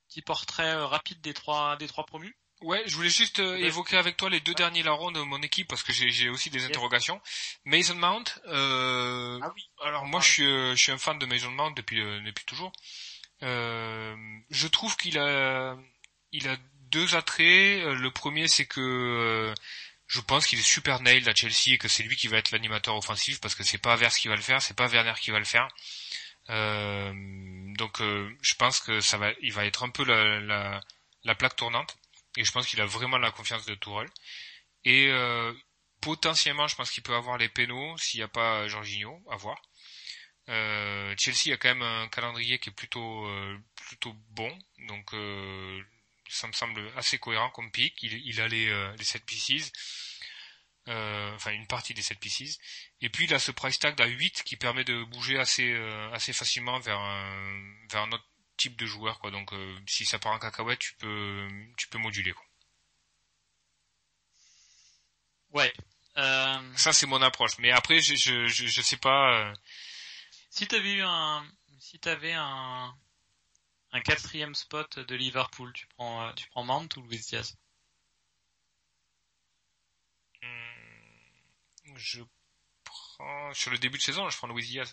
petit 0.09 0.22
portrait 0.22 0.74
euh, 0.74 0.86
rapide 0.86 1.20
des 1.20 1.34
trois 1.34 1.76
des 1.76 1.88
trois 1.88 2.07
promus. 2.07 2.34
Ouais, 2.62 2.82
je 2.86 2.96
voulais 2.96 3.11
juste 3.11 3.38
euh, 3.40 3.57
évoquer 3.59 3.98
avec 3.98 4.16
toi 4.16 4.30
les 4.30 4.40
deux 4.40 4.54
derniers 4.54 4.82
larrons 4.82 5.11
de 5.11 5.20
mon 5.20 5.42
équipe 5.42 5.68
parce 5.68 5.82
que 5.82 5.92
j'ai 5.92 6.30
aussi 6.30 6.48
des 6.48 6.64
interrogations. 6.64 7.20
Mason 7.66 7.94
Mount, 7.96 8.24
euh, 8.46 9.38
Ah 9.42 9.52
oui. 9.54 9.68
alors 9.84 10.07
moi 10.07 10.20
Ah 10.22 10.26
je 10.26 10.32
suis 10.32 10.46
euh, 10.46 10.70
je 10.74 10.82
suis 10.82 10.92
un 10.92 10.96
fan 10.96 11.18
de 11.18 11.26
Mason 11.26 11.50
Mount 11.50 11.72
depuis 11.72 12.00
euh, 12.00 12.20
depuis 12.22 12.46
toujours. 12.46 12.72
Je 13.42 14.66
trouve 14.68 14.96
qu'il 14.96 15.18
a 15.18 15.76
il 16.32 16.48
a 16.48 16.57
deux 16.90 17.14
attraits. 17.14 17.84
Le 17.84 18.11
premier 18.11 18.48
c'est 18.48 18.64
que 18.66 19.52
je 20.07 20.20
pense 20.22 20.46
qu'il 20.46 20.59
est 20.59 20.62
super 20.62 21.02
nail 21.02 21.28
à 21.28 21.34
Chelsea 21.34 21.74
et 21.74 21.78
que 21.78 21.88
c'est 21.88 22.04
lui 22.04 22.16
qui 22.16 22.28
va 22.28 22.38
être 22.38 22.52
l'animateur 22.52 22.96
offensif 22.96 23.38
parce 23.38 23.54
que 23.54 23.64
c'est 23.64 23.76
pas 23.76 23.96
Vers 23.96 24.14
qui 24.14 24.28
va 24.28 24.34
le 24.36 24.40
faire, 24.40 24.62
c'est 24.62 24.76
pas 24.76 24.86
Werner 24.88 25.12
qui 25.20 25.30
va 25.30 25.38
le 25.38 25.44
faire. 25.44 25.68
Donc 26.48 27.98
je 28.00 28.54
pense 28.54 28.80
que 28.80 29.02
ça 29.02 29.18
va 29.18 29.32
il 29.42 29.52
va 29.52 29.66
être 29.66 29.82
un 29.82 29.90
peu 29.90 30.04
la, 30.04 30.40
la, 30.40 30.80
la 31.24 31.34
plaque 31.34 31.57
tournante 31.57 31.98
et 32.37 32.45
je 32.45 32.53
pense 32.53 32.66
qu'il 32.66 32.80
a 32.80 32.87
vraiment 32.87 33.18
la 33.18 33.30
confiance 33.30 33.66
de 33.66 33.74
Tourelle. 33.74 34.11
Et 34.84 35.09
euh, 35.09 35.53
potentiellement, 36.01 36.68
je 36.68 36.76
pense 36.76 36.91
qu'il 36.91 37.03
peut 37.03 37.14
avoir 37.14 37.39
les 37.39 37.49
pénaux 37.49 37.97
s'il 37.99 38.20
n'y 38.20 38.24
a 38.24 38.28
pas 38.28 38.68
Jorginho, 38.68 39.22
à 39.30 39.37
voir. 39.37 39.61
Euh, 40.49 41.14
Chelsea 41.18 41.53
a 41.53 41.57
quand 41.57 41.68
même 41.68 41.82
un 41.82 42.09
calendrier 42.09 42.59
qui 42.59 42.68
est 42.68 42.72
plutôt 42.72 43.26
euh, 43.26 43.59
plutôt 43.74 44.14
bon, 44.30 44.57
donc 44.87 45.12
euh, 45.14 45.82
ça 46.28 46.47
me 46.47 46.53
semble 46.53 46.80
assez 46.97 47.18
cohérent 47.18 47.51
comme 47.51 47.70
pic. 47.70 47.95
Il, 48.03 48.41
a 48.41 48.49
les, 48.49 48.68
euh, 48.68 48.95
les 48.97 49.05
7 49.05 49.24
pieces, 49.24 49.72
euh, 50.89 51.34
enfin 51.34 51.53
une 51.53 51.66
partie 51.66 51.95
des 51.95 52.03
7 52.03 52.18
pieces. 52.18 52.59
Et 53.01 53.09
puis 53.09 53.24
il 53.24 53.34
a 53.34 53.39
ce 53.39 53.51
price 53.51 53.78
tag 53.78 54.01
à 54.01 54.07
8 54.07 54.43
qui 54.45 54.57
permet 54.57 54.84
de 54.84 55.03
bouger 55.05 55.39
assez 55.39 55.72
euh, 55.72 56.11
assez 56.12 56.32
facilement 56.32 56.78
vers 56.78 56.99
un, 56.99 57.62
vers 57.91 58.03
un 58.03 58.12
autre 58.12 58.26
type 58.57 58.76
de 58.76 58.86
joueur 58.86 59.18
quoi. 59.20 59.30
Donc 59.30 59.52
euh, 59.52 59.78
si 59.86 60.04
ça 60.07 60.18
part 60.18 60.32
en 60.32 60.38
cacahuète, 60.38 60.78
tu 60.80 60.94
peux 60.96 61.48
tu 61.76 61.88
peux 61.88 61.98
moduler 61.98 62.32
quoi. 62.32 62.44
Ouais. 65.52 65.72
Euh, 66.18 66.59
Ça 66.76 66.92
c'est 66.92 67.07
mon 67.07 67.20
approche. 67.22 67.59
Mais 67.59 67.70
après 67.72 68.00
je 68.00 68.14
je 68.16 68.46
je, 68.46 68.66
je 68.66 68.80
sais 68.82 68.96
pas. 68.96 69.32
euh, 69.50 69.52
si 70.50 70.66
t'avais 70.66 70.94
eu 70.94 71.02
un, 71.02 71.46
si 71.78 71.98
t'avais 72.00 72.32
un, 72.32 72.92
un 73.92 74.00
quatrième 74.00 74.54
spot 74.54 75.00
de 75.00 75.14
Liverpool, 75.16 75.72
tu 75.74 75.86
prends, 75.88 76.28
euh, 76.28 76.32
tu 76.34 76.48
prends 76.50 76.64
Mount 76.64 76.88
ou 76.96 77.02
Luis 77.02 77.20
Diaz? 77.28 77.57
Hmm, 80.42 81.96
je 81.96 82.22
prends 82.84 83.54
sur 83.54 83.70
le 83.72 83.78
début 83.78 83.98
de 83.98 84.02
saison, 84.02 84.28
je 84.30 84.36
prends 84.38 84.48
Luis 84.48 84.66
Diaz. 84.66 84.92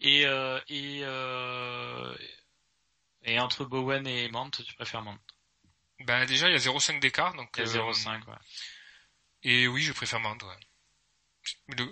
Et 0.00 0.24
euh, 0.26 0.58
et 0.68 1.00
euh, 1.02 2.14
et 3.22 3.38
entre 3.38 3.64
Bowen 3.64 4.06
et 4.06 4.28
Mount, 4.30 4.50
tu 4.50 4.74
préfères 4.74 5.02
Mount? 5.02 5.18
Ben 6.00 6.24
déjà 6.24 6.48
il 6.48 6.52
y 6.52 6.54
a 6.54 6.58
0,5 6.58 7.00
d'écart 7.00 7.34
donc. 7.34 7.50
Il 7.58 7.66
y 7.66 7.68
a 7.68 7.82
euh, 7.82 7.92
0,5, 7.92 8.24
ouais. 8.26 8.34
Et 9.42 9.68
oui, 9.68 9.82
je 9.82 9.92
préfère 9.92 10.20
Mount, 10.20 10.38
ouais. 10.42 10.56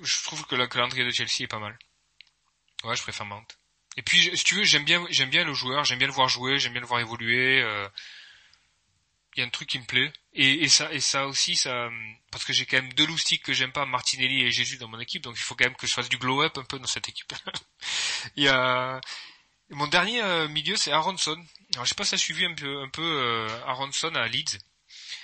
Je 0.02 0.22
trouve 0.24 0.46
que 0.46 0.54
le 0.54 0.66
calendrier 0.66 1.04
de 1.04 1.10
Chelsea 1.10 1.40
est 1.42 1.46
pas 1.48 1.58
mal. 1.58 1.78
Ouais, 2.84 2.96
je 2.96 3.02
préfère 3.02 3.26
Mount. 3.26 3.46
Et 3.96 4.02
puis, 4.02 4.36
si 4.36 4.44
tu 4.44 4.54
veux, 4.54 4.64
j'aime 4.64 4.84
bien, 4.84 5.04
j'aime 5.10 5.30
bien 5.30 5.44
le 5.44 5.52
joueur, 5.54 5.84
j'aime 5.84 5.98
bien 5.98 6.06
le 6.06 6.12
voir 6.12 6.28
jouer, 6.28 6.58
j'aime 6.58 6.72
bien 6.72 6.80
le 6.80 6.86
voir 6.86 7.00
évoluer. 7.00 7.60
euh, 7.62 7.88
Il 9.34 9.40
y 9.40 9.42
a 9.42 9.46
un 9.46 9.50
truc 9.50 9.68
qui 9.68 9.78
me 9.78 9.84
plaît. 9.86 10.12
Et, 10.40 10.62
et 10.62 10.68
ça, 10.68 10.92
et 10.92 11.00
ça 11.00 11.26
aussi, 11.26 11.56
ça, 11.56 11.88
parce 12.30 12.44
que 12.44 12.52
j'ai 12.52 12.64
quand 12.64 12.76
même 12.80 12.92
deux 12.92 13.06
loustiques 13.06 13.42
que 13.42 13.52
j'aime 13.52 13.72
pas, 13.72 13.84
Martinelli 13.86 14.42
et 14.44 14.52
Jésus 14.52 14.78
dans 14.78 14.86
mon 14.86 15.00
équipe, 15.00 15.22
donc 15.22 15.34
il 15.36 15.42
faut 15.42 15.56
quand 15.56 15.64
même 15.64 15.74
que 15.74 15.86
je 15.88 15.92
fasse 15.92 16.08
du 16.08 16.16
glow-up 16.16 16.56
un 16.58 16.64
peu 16.64 16.78
dans 16.78 16.86
cette 16.86 17.08
équipe. 17.08 17.32
Il 18.36 18.44
y 18.44 18.48
a, 18.48 19.00
mon 19.70 19.88
dernier 19.88 20.22
euh, 20.22 20.46
milieu, 20.48 20.76
c'est 20.76 20.92
Aronson. 20.92 21.36
Alors, 21.74 21.84
je 21.84 21.88
sais 21.88 21.94
pas 21.96 22.04
si 22.04 22.12
t'as 22.12 22.18
suivi 22.18 22.44
un 22.44 22.54
peu, 22.54 22.80
un 22.82 22.88
peu 22.88 23.02
euh, 23.02 23.48
Aronson 23.66 24.14
à 24.14 24.28
Leeds. 24.28 24.58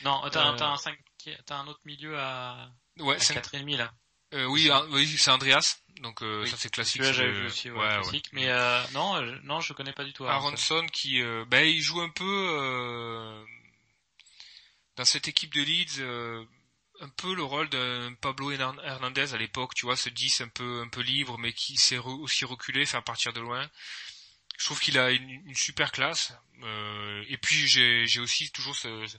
Non, 0.02 0.20
t'as, 0.30 0.52
Euh, 0.52 0.56
t'as 0.56 0.66
un 0.66 0.76
5, 0.76 0.98
t'as 1.46 1.56
un 1.58 1.66
autre 1.68 1.80
milieu 1.84 2.18
à, 2.18 2.70
Ouais, 2.98 3.14
à 3.16 3.18
c'est 3.20 3.34
4,5 3.34 3.76
là. 3.76 3.92
Euh, 4.34 4.46
oui, 4.46 4.68
ah, 4.72 4.84
oui, 4.90 5.06
c'est 5.06 5.30
Andreas. 5.30 5.78
Donc 6.00 6.22
euh, 6.22 6.42
Oui. 6.42 6.50
ça 6.50 6.56
c'est 6.58 6.70
classique. 6.70 7.02
J'avais 7.04 7.30
vu 7.30 7.46
aussi, 7.46 7.70
ouais, 7.70 7.78
ouais, 7.78 8.00
classique. 8.02 8.30
Mais 8.32 8.48
euh, 8.48 8.82
non, 8.92 9.14
euh, 9.16 9.38
non, 9.44 9.60
je 9.60 9.72
connais 9.74 9.92
pas 9.92 10.02
du 10.02 10.12
tout. 10.12 10.26
Aronson. 10.26 10.74
Aronson 10.74 10.86
qui, 10.92 11.22
ben, 11.46 11.64
il 11.64 11.80
joue 11.80 12.00
un 12.00 12.10
peu 12.10 13.44
dans 14.96 15.04
cette 15.04 15.28
équipe 15.28 15.52
de 15.54 15.62
Leeds, 15.62 16.00
euh, 16.00 16.44
un 17.00 17.08
peu 17.08 17.34
le 17.34 17.42
rôle 17.42 17.68
d'un 17.70 18.14
Pablo 18.20 18.50
Hernan- 18.52 18.80
Hernandez 18.84 19.34
à 19.34 19.36
l'époque, 19.36 19.74
tu 19.74 19.86
vois, 19.86 19.96
ce 19.96 20.08
10 20.08 20.40
un 20.40 20.48
peu 20.48 20.80
un 20.82 20.88
peu 20.88 21.00
libre, 21.00 21.38
mais 21.38 21.52
qui 21.52 21.76
sait 21.76 21.96
re- 21.98 22.20
aussi 22.20 22.44
reculer, 22.44 22.86
faire 22.86 23.02
partir 23.02 23.32
de 23.32 23.40
loin. 23.40 23.68
Je 24.58 24.64
trouve 24.66 24.78
qu'il 24.80 24.96
a 24.98 25.10
une, 25.10 25.28
une 25.48 25.54
super 25.56 25.90
classe. 25.90 26.32
Euh, 26.62 27.24
et 27.28 27.36
puis 27.38 27.66
j'ai 27.66 28.20
aussi 28.20 28.52
toujours 28.52 28.76
ce, 28.76 29.06
ce, 29.08 29.16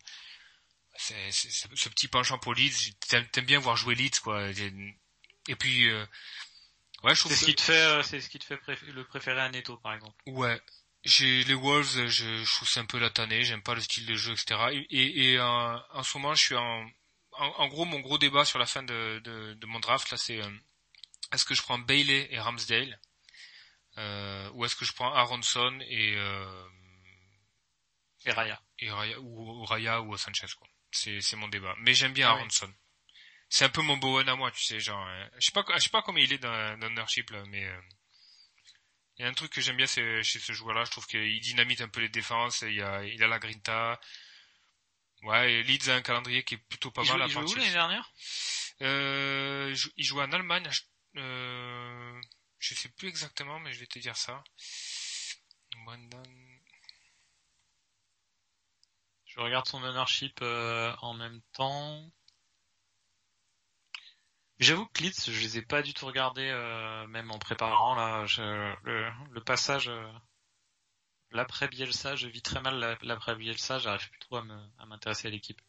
c'est- 0.98 1.32
c'est- 1.32 1.50
ce- 1.52 1.68
ce 1.76 1.90
petit 1.90 2.08
penchant 2.08 2.40
pour 2.40 2.54
Leeds. 2.54 2.94
T'aimes 3.10 3.46
bien 3.46 3.60
voir 3.60 3.76
jouer 3.76 3.96
Leeds, 3.96 4.20
quoi. 4.24 4.50
Et 5.48 5.56
puis 5.58 5.90
euh, 5.90 6.06
ouais, 7.04 7.14
je 7.14 7.20
trouve 7.20 7.34
C'est 7.34 7.38
ce 7.40 7.42
que- 7.46 7.52
qui 7.52 7.56
te 7.56 7.62
fait, 7.62 7.82
euh, 7.82 8.02
c'est 8.04 8.22
ce 8.22 8.30
qui 8.30 8.40
te 8.40 8.46
fait 8.46 8.60
le 8.84 9.04
préférer 9.04 9.42
à 9.42 9.50
Neto, 9.50 9.76
par 9.78 9.94
exemple. 9.94 10.16
Ouais. 10.28 10.62
J'ai 11.06 11.44
les 11.44 11.54
Wolves, 11.54 12.08
je, 12.08 12.44
je 12.44 12.56
trouve 12.56 12.68
c'est 12.68 12.80
un 12.80 12.86
peu 12.86 12.98
la 12.98 13.12
tannée, 13.12 13.44
j'aime 13.44 13.62
pas 13.62 13.76
le 13.76 13.82
style 13.82 14.08
de 14.08 14.16
jeu, 14.16 14.34
etc. 14.34 14.86
Et, 14.90 15.38
euh, 15.38 15.78
en 15.92 16.02
ce 16.04 16.18
moment, 16.18 16.34
je 16.34 16.44
suis 16.44 16.56
en, 16.56 16.84
en, 17.34 17.46
en 17.46 17.68
gros, 17.68 17.86
mon 17.86 18.00
gros 18.00 18.18
débat 18.18 18.44
sur 18.44 18.58
la 18.58 18.66
fin 18.66 18.82
de, 18.82 19.22
de, 19.24 19.54
de 19.54 19.66
mon 19.68 19.80
draft, 19.80 20.10
là, 20.10 20.18
c'est 20.18 20.42
euh, 20.42 20.50
est-ce 21.32 21.46
que 21.46 21.54
je 21.54 21.62
prends 21.62 21.78
Bailey 21.78 22.28
et 22.32 22.40
Ramsdale, 22.40 23.00
euh, 24.00 24.50
ou 24.54 24.66
est-ce 24.66 24.76
que 24.76 24.84
je 24.84 24.94
prends 24.94 25.14
Aronson 25.14 25.80
et, 25.88 26.16
euh, 26.18 26.68
Et 28.26 28.32
Raya. 28.32 28.60
et 28.80 28.90
Raya, 28.90 29.20
ou, 29.20 29.62
ou 29.62 29.66
Raya 29.66 30.02
ou 30.02 30.18
Sanchez, 30.18 30.48
quoi. 30.58 30.68
C'est, 30.92 31.22
c'est 31.22 31.36
mon 31.36 31.50
débat. 31.50 31.76
Mais 31.82 31.94
j'aime 31.94 32.14
bien 32.14 32.30
Ah 32.30 32.34
oui. 32.34 32.40
Aronson. 32.40 32.74
c'est 33.48 33.66
un 33.66 33.70
peu 33.70 33.84
mon 33.84 33.98
Bowen 33.98 34.28
à 34.28 34.36
moi, 34.36 34.50
tu 34.50 34.64
sais, 34.64 34.80
genre, 34.80 35.08
je 35.38 35.46
sais 35.46 35.52
pas, 35.52 35.64
je 35.76 35.84
sais 35.84 35.90
pas 35.90 36.02
comment 36.02 36.18
il 36.18 36.34
est 36.34 36.40
dans, 36.40 36.80
dans 36.80 36.90
là, 36.90 37.06
mais 37.48 37.66
euh, 37.66 37.80
il 39.18 39.24
y 39.24 39.26
a 39.26 39.30
un 39.30 39.34
truc 39.34 39.52
que 39.52 39.62
j'aime 39.62 39.78
bien 39.78 39.86
chez 39.86 40.24
ce 40.24 40.52
joueur-là, 40.52 40.84
je 40.86 40.92
trouve 40.92 41.08
qu'il 41.08 41.40
dynamite 41.40 41.82
un 41.82 41.88
peu 41.88 42.02
les 42.02 42.10
défenses, 42.10 42.62
il, 42.62 42.82
a, 42.82 43.04
il 43.04 43.24
a 43.24 43.28
la 43.28 43.40
grinta. 43.40 44.00
Ouais, 45.24 45.54
et 45.54 45.64
Leeds 45.64 45.90
a 45.90 45.96
un 45.96 46.02
calendrier 46.02 46.44
qui 46.44 46.56
est 46.56 46.58
plutôt 46.70 46.92
pas 46.92 47.04
mal. 47.04 47.22
à 47.22 47.26
il 47.26 47.32
joue 47.32 47.40
où 47.42 47.56
l'année 47.56 47.72
dernière? 47.72 48.12
Euh, 48.82 49.76
Il 49.96 50.04
joue 50.06 50.20
en 50.20 50.32
Allemagne. 50.32 50.70
Euh, 51.16 52.22
je 52.60 52.76
sais 52.76 52.90
plus 52.90 53.08
exactement, 53.08 53.60
mais 53.60 53.74
je 53.74 53.80
vais 53.80 53.88
te 53.88 54.00
dire 54.00 54.18
ça. 54.18 54.44
Je 59.26 59.40
regarde 59.40 59.68
son 59.68 59.84
ownership 59.84 60.40
euh, 60.42 60.94
en 61.02 61.14
même 61.14 61.42
temps. 61.54 62.12
J'avoue 64.60 64.86
que 64.88 65.04
Leeds, 65.04 65.32
je 65.32 65.40
les 65.42 65.58
ai 65.58 65.62
pas 65.62 65.82
du 65.82 65.94
tout 65.94 66.06
regardés, 66.06 66.50
euh, 66.50 67.08
même 67.08 67.30
en 67.32 67.40
préparant 67.40 67.96
là. 67.96 68.26
le, 68.84 69.40
passage 69.42 69.90
euh, 69.90 70.12
l'après 71.32 71.68
Bielsa, 71.68 72.16
je 72.16 72.28
vis 72.28 72.42
très 72.42 72.62
mal 72.62 72.98
l'après 73.02 73.36
Bielsa, 73.36 73.80
j'arrive 73.80 74.10
plus 74.10 74.20
trop 74.20 74.38
à 74.38 74.86
m'intéresser 74.86 75.28
à 75.28 75.32
l'équipe. 75.32 75.62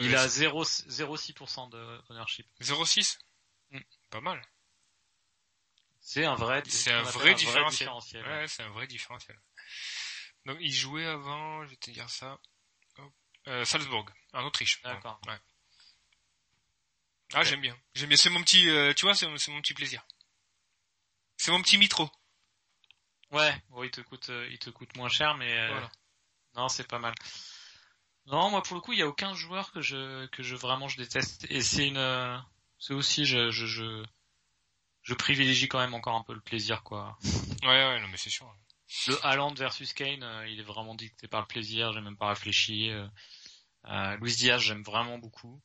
Il 0.00 0.16
a 0.16 0.26
0,6% 0.26 1.70
de 1.70 2.02
ownership. 2.10 2.46
0,6 2.60 3.18
mm. 3.70 3.80
Pas 4.10 4.20
mal. 4.20 4.42
C'est 6.00 6.24
un 6.24 6.34
vrai, 6.34 6.64
c'est 6.66 6.90
un, 6.90 7.02
vrai, 7.02 7.34
différentiel. 7.34 7.88
Ouais, 8.26 8.48
c'est 8.48 8.64
un 8.64 8.70
vrai 8.70 8.88
différentiel. 8.88 9.38
Donc 10.46 10.56
il 10.60 10.72
jouait 10.72 11.06
avant, 11.06 11.64
je 11.64 11.70
vais 11.70 11.76
te 11.76 11.90
dire 11.92 12.10
ça. 12.10 12.40
Euh, 13.48 13.64
Salzbourg, 13.64 14.06
en 14.32 14.44
Autriche. 14.44 14.82
D'accord. 14.82 15.20
Ouais. 15.26 15.38
Ah, 17.34 17.42
j'aime 17.44 17.60
bien. 17.60 17.76
J'aime 17.94 18.08
bien. 18.08 18.16
C'est 18.16 18.30
mon 18.30 18.42
petit, 18.42 18.68
euh, 18.68 18.92
tu 18.94 19.04
vois, 19.04 19.14
c'est 19.14 19.26
mon 19.26 19.60
petit 19.60 19.74
plaisir. 19.74 20.04
C'est 21.36 21.50
mon 21.50 21.62
petit 21.62 21.78
mitro. 21.78 22.10
Ouais, 23.30 23.54
bon, 23.70 23.82
il 23.82 23.90
te 23.90 24.00
coûte, 24.02 24.28
euh, 24.28 24.46
il 24.50 24.58
te 24.58 24.70
coûte 24.70 24.94
moins 24.96 25.08
cher, 25.08 25.34
mais 25.36 25.50
euh, 25.58 25.80
non, 26.54 26.68
c'est 26.68 26.86
pas 26.86 26.98
mal. 26.98 27.14
Non, 28.26 28.50
moi 28.50 28.62
pour 28.62 28.76
le 28.76 28.80
coup, 28.82 28.92
il 28.92 28.98
y 28.98 29.02
a 29.02 29.08
aucun 29.08 29.34
joueur 29.34 29.72
que 29.72 29.80
je, 29.80 30.26
que 30.26 30.42
je 30.42 30.54
vraiment 30.54 30.86
je 30.86 30.98
déteste, 30.98 31.46
et 31.50 31.62
c'est 31.62 31.88
une, 31.88 32.42
c'est 32.78 32.92
aussi 32.94 33.24
je, 33.24 33.50
je, 33.50 33.66
je, 33.66 34.04
je 35.00 35.14
privilégie 35.14 35.66
quand 35.66 35.78
même 35.80 35.94
encore 35.94 36.14
un 36.14 36.22
peu 36.22 36.34
le 36.34 36.40
plaisir, 36.40 36.82
quoi. 36.84 37.18
Ouais, 37.62 37.68
ouais, 37.68 38.00
non, 38.00 38.08
mais 38.08 38.18
c'est 38.18 38.30
sûr. 38.30 38.54
Le 39.08 39.26
Haaland 39.26 39.54
versus 39.54 39.92
Kane, 39.94 40.44
il 40.46 40.60
est 40.60 40.64
vraiment 40.64 40.94
dicté 40.94 41.26
par 41.26 41.40
le 41.40 41.46
plaisir, 41.46 41.92
j'ai 41.94 42.02
même 42.02 42.18
pas 42.18 42.28
réfléchi. 42.28 42.90
Euh, 42.90 44.16
Luis 44.18 44.36
Diaz, 44.36 44.60
j'aime 44.60 44.82
vraiment 44.82 45.18
beaucoup. 45.18 45.60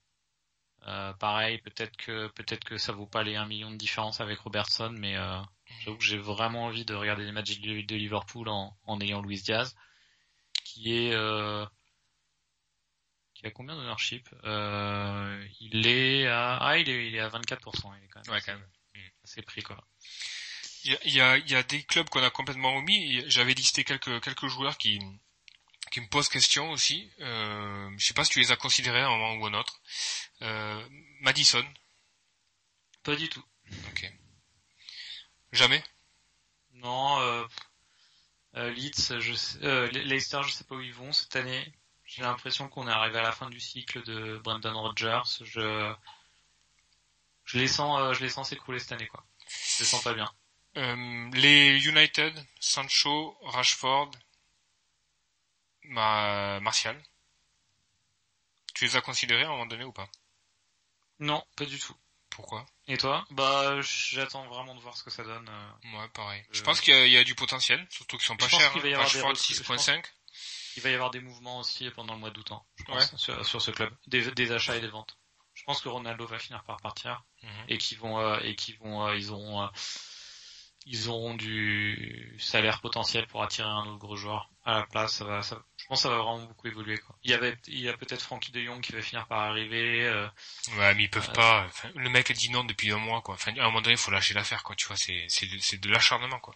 Euh, 0.86 1.12
pareil, 1.14 1.58
peut-être 1.60 1.98
que 1.98 2.28
peut-être 2.28 2.64
que 2.64 2.78
ça 2.78 2.94
vaut 2.94 3.08
pas 3.08 3.24
les 3.24 3.36
1 3.36 3.46
million 3.46 3.72
de 3.72 3.76
différence 3.76 4.22
avec 4.22 4.40
Robertson, 4.40 4.94
mais 4.98 5.18
euh, 5.18 5.40
j'avoue 5.82 5.98
que 5.98 6.04
j'ai 6.04 6.18
vraiment 6.18 6.66
envie 6.66 6.86
de 6.86 6.94
regarder 6.94 7.26
les 7.26 7.32
matchs 7.32 7.60
de, 7.60 7.96
Liverpool 7.96 8.48
en, 8.48 8.78
en, 8.86 9.02
ayant 9.02 9.22
Luis 9.22 9.42
Diaz, 9.42 9.76
qui 10.64 10.94
est 10.94 11.14
euh, 11.14 11.66
qui 13.34 13.46
a 13.48 13.52
combien 13.52 13.76
d'ownership? 13.76 14.30
Euh, 14.46 15.46
Il 15.60 15.88
est 15.88 16.28
à 16.28 16.58
ah 16.58 16.78
il 16.78 16.90
est 16.90 17.08
il 17.08 17.16
est 17.16 17.20
à 17.20 17.30
24%, 17.30 17.94
il 18.00 18.06
est 18.06 18.08
quand 18.08 18.26
même. 18.26 18.36
Ouais, 18.36 18.42
quand 18.46 18.54
même. 18.54 18.68
C'est 19.24 19.42
pris 19.42 19.62
quoi. 19.62 19.84
Il 20.86 21.14
y 21.14 21.20
a, 21.20 21.38
il 21.38 21.52
y 21.52 21.56
a 21.56 21.64
des 21.64 21.84
clubs 21.84 22.08
qu'on 22.10 22.24
a 22.24 22.30
complètement 22.30 22.76
omis. 22.78 23.24
J'avais 23.28 23.54
listé 23.54 23.84
quelques 23.84 24.22
quelques 24.22 24.48
joueurs 24.48 24.78
qui 24.78 25.00
qui 25.92 26.02
me 26.02 26.08
posent 26.08 26.30
question 26.30 26.72
aussi. 26.72 27.10
Euh, 27.20 27.90
je 27.98 28.06
sais 28.06 28.14
pas 28.14 28.24
si 28.24 28.32
tu 28.32 28.40
les 28.40 28.52
as 28.52 28.56
considérés 28.56 29.02
à 29.02 29.08
un 29.08 29.18
moment 29.18 29.34
ou 29.36 29.46
un 29.46 29.54
autre. 29.54 29.82
Euh, 30.42 30.88
Madison. 31.22 31.66
Pas 33.04 33.16
du 33.16 33.30
tout. 33.30 33.44
Ok. 33.90 34.12
Jamais? 35.52 35.84
Non. 36.74 37.20
Euh, 37.20 37.46
euh 38.56 38.70
Leeds, 38.72 39.20
je 39.20 39.34
sais, 39.34 39.60
euh, 39.64 39.88
Leicester, 39.90 40.42
je 40.46 40.52
sais 40.52 40.64
pas 40.64 40.76
où 40.76 40.82
ils 40.82 40.94
vont 40.94 41.14
cette 41.14 41.36
année. 41.36 41.74
J'ai 42.06 42.22
l'impression 42.22 42.70
qu'on 42.70 42.88
est 42.88 42.92
arrivé 42.92 43.20
à 43.20 43.24
la 43.24 43.32
fin 43.32 43.50
du 43.50 43.60
cycle 43.60 44.04
de 44.04 44.38
Brendan 44.38 44.76
Rodgers. 44.76 45.22
Je 45.44 45.94
je 47.48 47.58
les 47.58 47.68
sens, 47.68 48.00
euh, 48.00 48.14
je 48.14 48.22
les 48.22 48.30
sens 48.30 48.50
s'écrouler 48.50 48.80
cette 48.80 48.92
année 48.92 49.08
quoi. 49.08 49.26
Je 49.50 49.84
les 49.84 49.86
sens 49.86 50.04
pas 50.04 50.14
bien. 50.14 50.32
Euh, 50.78 51.30
les 51.34 51.88
United, 51.88 52.34
Sancho, 52.60 53.38
Rashford, 53.42 54.12
ma 55.88 56.60
Martial. 56.60 57.02
Tu 58.74 58.86
les 58.86 58.96
as 58.96 59.02
considérés 59.02 59.44
à 59.44 59.48
un 59.48 59.52
moment 59.52 59.66
donné 59.66 59.84
ou 59.84 59.92
pas? 59.92 60.08
Non, 61.20 61.44
pas 61.56 61.66
du 61.66 61.80
tout. 61.80 61.96
Pourquoi? 62.30 62.66
Et 62.88 62.98
toi? 62.98 63.26
Bah, 63.32 63.82
j'attends 63.82 64.46
vraiment 64.48 64.76
de 64.76 64.80
voir 64.80 64.96
ce 64.96 65.04
que 65.04 65.10
ça 65.10 65.24
donne. 65.24 65.50
Euh, 65.50 65.98
ouais, 65.98 66.08
pareil. 66.10 66.44
Je 66.52 66.62
pense 66.62 66.82
qu'il 66.82 67.08
y, 67.08 67.18
a 67.18 67.24
du 67.24 67.34
potentiel, 67.34 67.86
surtout 67.90 68.18
qu'ils 68.18 68.28
sont 68.28 68.38
pas 68.38 68.48
chers. 68.48 68.72
Il 68.76 68.82
va 68.82 68.90
y 68.90 68.94
avoir 68.94 69.10
6.5. 69.10 70.06
Il 70.76 70.84
va 70.84 70.92
y 70.92 70.94
avoir 70.94 71.10
des 71.10 71.20
mouvements 71.20 71.60
aussi 71.60 71.90
pendant 71.90 72.14
le 72.14 72.20
mois 72.20 72.30
d'août, 72.30 72.52
hein, 72.52 72.62
je 72.76 72.84
pense, 72.84 73.16
sur, 73.16 73.62
ce 73.62 73.72
club, 73.72 73.92
des, 74.06 74.52
achats 74.52 74.76
et 74.78 74.82
des 74.82 74.88
ventes. 74.88 75.18
Je 75.56 75.64
pense 75.64 75.82
que 75.82 75.90
Ronaldo 75.90 76.28
va 76.28 76.38
finir 76.38 76.64
par 76.66 76.78
partir 76.78 77.24
mhm. 77.42 77.50
et 77.70 77.80
qu'ils 77.80 77.98
vont 77.98 78.20
euh, 78.20 78.40
et 78.44 78.56
qu'ils 78.56 78.78
vont 78.78 79.08
euh, 79.08 79.18
ils 79.18 79.32
auront 79.32 79.68
ils 80.86 81.10
auront 81.10 81.34
du 81.34 82.38
salaire 82.40 82.80
potentiel 82.80 83.26
pour 83.26 83.42
attirer 83.42 83.68
un 83.68 83.88
autre 83.88 83.98
gros 83.98 84.16
joueur 84.16 84.52
à 84.68 84.80
la 84.80 84.84
place. 84.86 85.16
Ça 85.16 85.26
va, 85.26 85.42
ça, 85.42 85.64
je 85.78 85.86
pense 85.86 86.00
que 86.00 86.04
ça 86.04 86.10
va 86.10 86.18
vraiment 86.18 86.46
beaucoup 86.46 86.68
évoluer. 86.68 86.98
Quoi. 86.98 87.16
Il 87.24 87.32
y 87.32 87.34
avait, 87.34 87.58
il 87.68 87.80
y 87.80 87.90
a 87.90 87.98
peut-être 87.98 88.22
Frankie 88.22 88.52
De 88.52 88.62
Jong 88.62 88.82
qui 88.82 88.92
va 88.92 89.02
finir 89.02 89.26
par 89.28 89.40
arriver. 89.40 90.06
Euh, 90.06 90.28
ouais, 90.78 90.94
mais 90.94 91.04
ils 91.04 91.10
peuvent 91.10 91.30
euh, 91.30 91.34
pas. 91.34 91.68
le 91.96 92.10
mec 92.10 92.30
a 92.30 92.34
dit 92.34 92.52
non 92.52 92.64
depuis 92.64 92.92
un 92.92 92.98
mois, 92.98 93.22
quoi. 93.22 93.36
Enfin, 93.36 93.56
à 93.58 93.62
un 93.62 93.68
moment 93.68 93.82
donné, 93.82 93.94
il 93.94 93.98
faut 93.98 94.12
lâcher 94.12 94.34
l'affaire, 94.34 94.64
quoi. 94.64 94.76
Tu 94.76 94.86
vois, 94.88 94.98
c'est, 94.98 95.26
c'est, 95.30 95.48
c'est 95.60 95.80
de 95.80 95.90
l'acharnement, 95.90 96.40
quoi. 96.40 96.54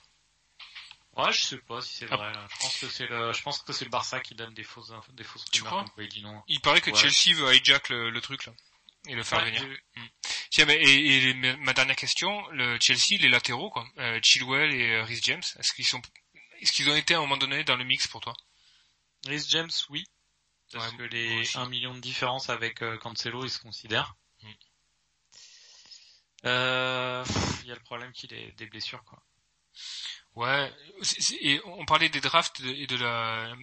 Ouais, 1.17 1.31
je 1.33 1.41
sais 1.41 1.57
pas 1.57 1.81
si 1.81 1.97
c'est 1.97 2.07
ah. 2.11 2.17
vrai. 2.17 2.33
Je 2.33 2.59
pense 2.59 2.79
que 2.79 2.87
c'est 2.87 3.07
le, 3.07 3.33
je 3.33 3.41
pense 3.41 3.59
que 3.59 3.73
c'est 3.73 3.85
le 3.85 3.91
Barça 3.91 4.19
qui 4.19 4.35
donne 4.35 4.53
des 4.53 4.63
fausses, 4.63 4.93
des 5.13 5.23
fausses 5.23 5.45
tu 5.51 5.63
crois 5.63 5.85
il 5.97 6.07
dit 6.07 6.21
non. 6.21 6.41
Il 6.47 6.61
paraît 6.61 6.79
que 6.79 6.95
Chelsea 6.95 7.35
veut 7.35 7.53
hijack 7.53 7.89
le, 7.89 8.09
le 8.09 8.21
truc 8.21 8.45
là 8.45 8.53
et 9.07 9.15
le 9.15 9.23
faire 9.23 9.43
venir. 9.43 9.63
Hmm. 9.95 10.05
Tiens, 10.51 10.65
mais, 10.65 10.75
et, 10.75 11.29
et, 11.29 11.33
ma 11.33 11.73
dernière 11.73 11.95
question, 11.95 12.47
le 12.51 12.77
Chelsea, 12.79 13.19
les 13.19 13.29
latéraux, 13.29 13.69
quoi, 13.69 13.87
euh, 13.97 14.19
Chilwell 14.21 14.73
et 14.73 14.91
euh, 14.91 15.03
Rhys 15.03 15.21
James, 15.23 15.41
est-ce 15.59 15.73
qu'ils 15.73 15.85
sont, 15.85 16.01
est-ce 16.61 16.71
qu'ils 16.71 16.89
ont 16.89 16.95
été 16.95 17.13
à 17.13 17.17
un 17.17 17.21
moment 17.21 17.37
donné 17.37 17.63
dans 17.63 17.75
le 17.75 17.83
mix 17.83 18.07
pour 18.07 18.21
toi? 18.21 18.33
Rhys 19.25 19.45
James, 19.49 19.71
oui, 19.89 20.05
parce 20.71 20.91
que 20.93 21.03
les 21.03 21.57
1 21.57 21.67
million 21.67 21.93
de 21.93 21.99
différence 21.99 22.49
avec 22.49 22.81
euh, 22.81 22.97
Cancelo, 22.97 23.43
ils 23.43 23.51
se 23.51 23.59
considèrent. 23.59 24.15
Hmm. 24.41 24.51
Euh, 26.45 27.23
il 27.61 27.67
y 27.67 27.71
a 27.71 27.75
le 27.75 27.81
problème 27.81 28.11
qu'il 28.13 28.33
ait 28.33 28.51
des 28.53 28.65
blessures, 28.65 29.03
quoi. 29.03 29.21
Ouais, 30.35 30.73
et 31.41 31.59
on 31.65 31.85
parlait 31.85 32.09
des 32.09 32.21
drafts 32.21 32.61
et 32.61 32.87
de 32.87 32.95
la 32.95 33.53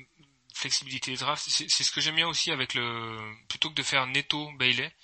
flexibilité 0.54 1.12
des 1.12 1.16
drafts. 1.16 1.48
C'est 1.48 1.68
ce 1.68 1.90
que 1.90 2.00
j'aime 2.00 2.16
bien 2.16 2.28
aussi 2.28 2.50
avec 2.50 2.74
le, 2.74 3.34
plutôt 3.48 3.70
que 3.70 3.74
de 3.74 3.82
faire 3.82 4.06
Neto 4.06 4.52
Bailey, 4.52 4.94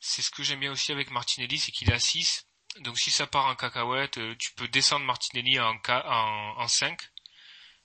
c'est 0.00 0.22
ce 0.22 0.30
que 0.30 0.42
j'aime 0.42 0.60
bien 0.60 0.72
aussi 0.72 0.90
avec 0.90 1.10
Martinelli, 1.10 1.58
c'est 1.58 1.70
qu'il 1.70 1.90
est 1.90 1.94
à 1.94 2.00
6. 2.00 2.46
Donc 2.80 2.98
si 2.98 3.10
ça 3.10 3.26
part 3.26 3.46
en 3.46 3.54
cacahuète, 3.54 4.18
euh, 4.18 4.34
tu 4.38 4.52
peux 4.54 4.68
descendre 4.68 5.04
Martinelli 5.04 5.60
en, 5.60 5.78
en, 5.86 6.54
en 6.58 6.68
5. 6.68 6.98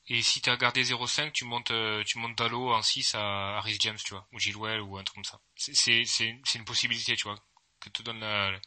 Et 0.09 0.21
si 0.21 0.41
tu 0.41 0.49
as 0.49 0.57
gardé 0.57 0.84
0,5, 0.84 1.31
tu 1.34 1.45
montes 1.45 1.71
euh, 1.71 2.03
tu 2.05 2.17
montes 2.17 2.38
Dallo 2.38 2.73
en 2.73 2.81
6 2.81 3.15
à, 3.15 3.59
Rhys 3.61 3.77
James, 3.81 3.97
tu 4.03 4.13
vois, 4.13 4.27
ou 4.31 4.39
Gilwell 4.39 4.81
ou 4.81 4.97
un 4.97 5.03
truc 5.03 5.15
comme 5.15 5.23
ça. 5.25 5.39
C'est 5.55 6.05
c'est 6.05 6.55
une 6.55 6.65
possibilité, 6.65 7.15
tu 7.15 7.23
vois, 7.23 7.38
que 7.81 7.89
te 7.89 8.01
donne 8.03 8.19
la, 8.21 8.57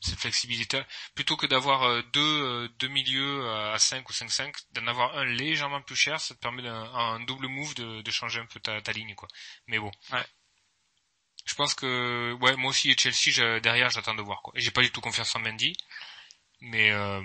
cette 0.00 0.18
flexibilité. 0.18 0.82
Plutôt 1.14 1.36
que 1.36 1.46
d'avoir 1.46 1.82
euh, 1.82 2.02
deux 2.14 2.68
deux 2.78 2.88
milieux 2.88 3.48
à 3.50 3.78
5 3.78 4.08
ou 4.08 4.12
5-5, 4.12 4.54
d'en 4.72 4.86
avoir 4.86 5.16
un 5.18 5.24
légèrement 5.24 5.82
plus 5.82 5.96
cher, 5.96 6.20
ça 6.20 6.34
te 6.34 6.40
permet 6.40 6.62
d'un 6.62 6.84
un 6.94 7.20
double 7.20 7.48
move 7.48 7.74
de, 7.74 8.00
de 8.02 8.10
changer 8.10 8.40
un 8.40 8.46
peu 8.46 8.60
ta, 8.60 8.80
ta 8.80 8.92
ligne, 8.92 9.14
quoi. 9.14 9.28
Mais 9.66 9.78
bon. 9.78 9.90
Ouais. 10.12 10.24
Je 11.44 11.54
pense 11.54 11.74
que 11.74 12.32
ouais, 12.40 12.56
moi 12.56 12.70
aussi 12.70 12.90
et 12.90 12.96
Chelsea 12.96 13.60
derrière, 13.60 13.90
j'attends 13.90 14.14
de 14.14 14.22
voir 14.22 14.42
quoi. 14.42 14.52
Et 14.56 14.60
j'ai 14.60 14.70
pas 14.70 14.82
du 14.82 14.90
tout 14.90 15.00
confiance 15.00 15.34
en 15.34 15.40
Mendy, 15.40 15.76
mais 16.60 16.90
euh, 16.92 17.22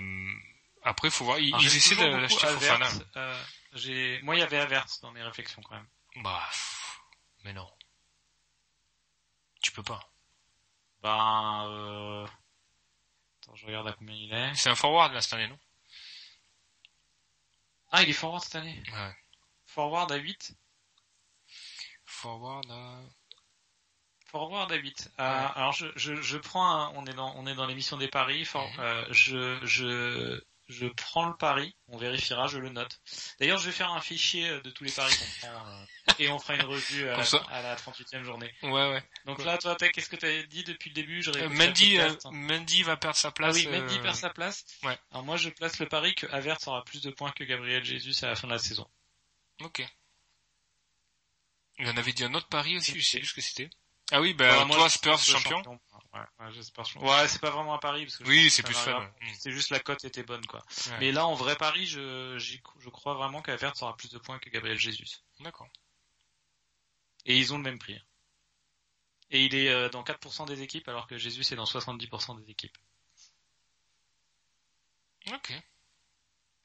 après 0.86 1.10
faut 1.10 1.24
voir. 1.24 1.38
Ils, 1.40 1.54
essaient 1.66 1.96
d'acheter 1.96 2.46
Fofana. 2.46 2.88
Euh, 3.16 3.44
j'ai, 3.72 4.20
moi 4.22 4.36
il 4.36 4.38
y 4.38 4.42
avait 4.42 4.58
Averts 4.58 4.86
dans 5.02 5.10
mes 5.10 5.22
réflexions 5.22 5.60
quand 5.62 5.74
même. 5.74 5.88
Bah, 6.22 6.48
mais 7.44 7.52
non. 7.52 7.68
Tu 9.60 9.72
peux 9.72 9.82
pas. 9.82 10.08
Bah, 11.02 11.64
euh... 11.66 12.24
attends, 13.42 13.56
je 13.56 13.66
regarde 13.66 13.88
à 13.88 13.92
combien 13.92 14.14
il 14.14 14.32
est. 14.32 14.54
C'est 14.54 14.70
un 14.70 14.76
forward 14.76 15.12
là 15.12 15.20
cette 15.20 15.32
année, 15.32 15.48
non? 15.48 15.58
Ah, 17.90 18.02
il 18.04 18.10
est 18.10 18.12
forward 18.12 18.42
cette 18.44 18.54
année. 18.54 18.80
Ouais. 18.92 19.16
Forward 19.66 20.10
à 20.12 20.16
8 20.16 20.56
Forward 22.04 22.70
à 22.70 23.00
Forward 24.26 24.70
à 24.70 24.76
8. 24.76 25.10
alors 25.18 25.72
je, 25.72 25.86
je, 25.96 26.14
je 26.14 26.38
prends 26.38 26.64
un, 26.64 26.90
on 26.94 27.06
est 27.06 27.14
dans 27.14 27.34
on 27.36 27.46
est 27.46 27.54
dans 27.56 27.66
l'émission 27.66 27.96
des 27.96 28.08
paris. 28.08 28.44
For, 28.44 28.68
mhm. 28.68 28.80
euh, 28.80 29.04
je 29.10 29.58
je 29.66 30.40
je 30.68 30.86
prends 30.86 31.26
le 31.28 31.36
pari, 31.36 31.74
on 31.88 31.96
vérifiera, 31.96 32.46
je 32.48 32.58
le 32.58 32.70
note. 32.70 33.00
D'ailleurs, 33.38 33.58
je 33.58 33.66
vais 33.66 33.72
faire 33.72 33.90
un 33.92 34.00
fichier 34.00 34.48
euh, 34.48 34.60
de 34.60 34.70
tous 34.70 34.84
les 34.84 34.90
paris 34.90 35.14
qu'on 35.16 35.46
prend 35.48 35.66
euh, 35.66 35.84
et 36.18 36.28
on 36.28 36.38
fera 36.38 36.54
une 36.56 36.62
revue 36.64 37.08
à, 37.08 37.16
la, 37.18 37.24
ça. 37.24 37.38
à 37.50 37.62
la 37.62 37.76
38e 37.76 38.22
journée. 38.24 38.52
Ouais, 38.62 38.70
ouais. 38.90 39.02
Donc 39.26 39.38
Ouais. 39.38 39.44
là, 39.44 39.58
toi, 39.58 39.76
t'as- 39.76 39.88
qu'est-ce 39.90 40.08
que 40.08 40.16
tu 40.16 40.26
as 40.26 40.42
dit 40.44 40.64
depuis 40.64 40.90
le 40.90 40.94
début? 40.94 41.22
Je 41.22 41.30
Euh, 41.30 41.48
Mendy, 41.48 41.98
euh, 41.98 42.08
podcast. 42.08 42.26
Mendy 42.32 42.82
va 42.82 42.96
perdre 42.96 43.16
sa 43.16 43.28
Ah 43.28 43.32
place. 43.32 43.54
oui, 43.56 43.66
Mendy 43.68 43.96
euh, 43.98 44.02
perd 44.02 44.16
sa 44.16 44.30
place. 44.30 44.64
ouais. 44.82 44.98
Alors 45.12 45.24
moi, 45.24 45.36
je 45.36 45.48
place 45.50 45.78
le 45.78 45.86
pari 45.88 46.14
que 46.14 46.26
Havertz 46.28 46.66
aura 46.66 46.84
plus 46.84 47.00
de 47.02 47.10
points 47.10 47.30
que 47.32 47.44
Gabriel 47.44 47.84
Jesus 47.84 48.24
à 48.24 48.28
la 48.28 48.34
fin 48.36 48.48
de 48.48 48.52
la 48.52 48.58
saison. 48.58 48.88
Ok. 49.62 49.86
Il 51.78 51.86
en 51.88 51.96
avait 51.96 52.12
dit 52.12 52.24
un 52.24 52.34
autre 52.34 52.48
pari 52.48 52.76
aussi, 52.76 52.98
je 52.98 53.06
sais 53.06 53.18
plus 53.18 53.26
ce 53.28 53.34
que 53.34 53.40
c'était. 53.40 53.68
Ah 54.12 54.20
oui, 54.20 54.32
bah, 54.34 54.64
moi, 54.64 54.76
toi, 54.76 54.88
Spurs, 54.88 55.18
champion. 55.18 55.78
Ouais, 56.16 56.46
ouais, 56.46 56.52
j'espère 56.52 56.84
champion. 56.84 57.08
Ouais, 57.08 57.28
c'est 57.28 57.40
pas 57.40 57.50
vraiment 57.50 57.74
un 57.74 57.78
pari 57.78 58.04
parce 58.04 58.16
que 58.18 58.24
Oui, 58.24 58.50
c'est 58.50 58.62
plus 58.62 58.74
fun. 58.74 59.10
C'est 59.38 59.50
juste 59.50 59.70
la 59.70 59.80
cote 59.80 60.04
était 60.04 60.22
bonne 60.22 60.44
quoi. 60.46 60.62
Ouais. 60.88 60.98
Mais 61.00 61.12
là, 61.12 61.26
en 61.26 61.34
vrai 61.34 61.56
pari, 61.56 61.86
je, 61.86 62.38
je 62.38 62.88
crois 62.88 63.14
vraiment 63.14 63.42
qu'Havertz 63.42 63.82
aura 63.82 63.96
plus 63.96 64.10
de 64.10 64.18
points 64.18 64.38
que 64.38 64.48
Gabriel 64.50 64.78
Jesus. 64.78 65.22
D'accord. 65.40 65.68
Et 67.24 67.36
ils 67.36 67.52
ont 67.52 67.56
le 67.58 67.64
même 67.64 67.78
prix. 67.78 68.00
Et 69.30 69.44
il 69.44 69.54
est 69.56 69.68
euh, 69.70 69.88
dans 69.88 70.04
4% 70.04 70.46
des 70.46 70.62
équipes 70.62 70.86
alors 70.88 71.06
que 71.08 71.18
Jesus 71.18 71.52
est 71.52 71.56
dans 71.56 71.64
70% 71.64 72.40
des 72.40 72.50
équipes. 72.50 72.78
Ok. 75.32 75.52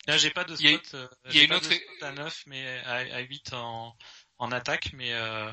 Là, 0.08 0.18
j'ai 0.18 0.32
pas 0.32 0.44
de 0.44 0.56
Il 0.60 0.70
y 0.70 0.74
a- 0.76 0.78
spot, 0.78 0.94
euh, 0.96 1.32
y 1.32 1.40
a 1.40 1.44
une 1.44 1.50
pas 1.50 1.56
autre- 1.58 1.70
de 1.70 1.74
spot 1.74 2.04
à 2.04 2.12
9 2.12 2.44
mais 2.48 2.80
à, 2.86 2.94
à 3.16 3.20
8 3.22 3.54
en, 3.54 3.96
en 4.38 4.52
attaque 4.52 4.94
mais 4.94 5.14
euh, 5.14 5.52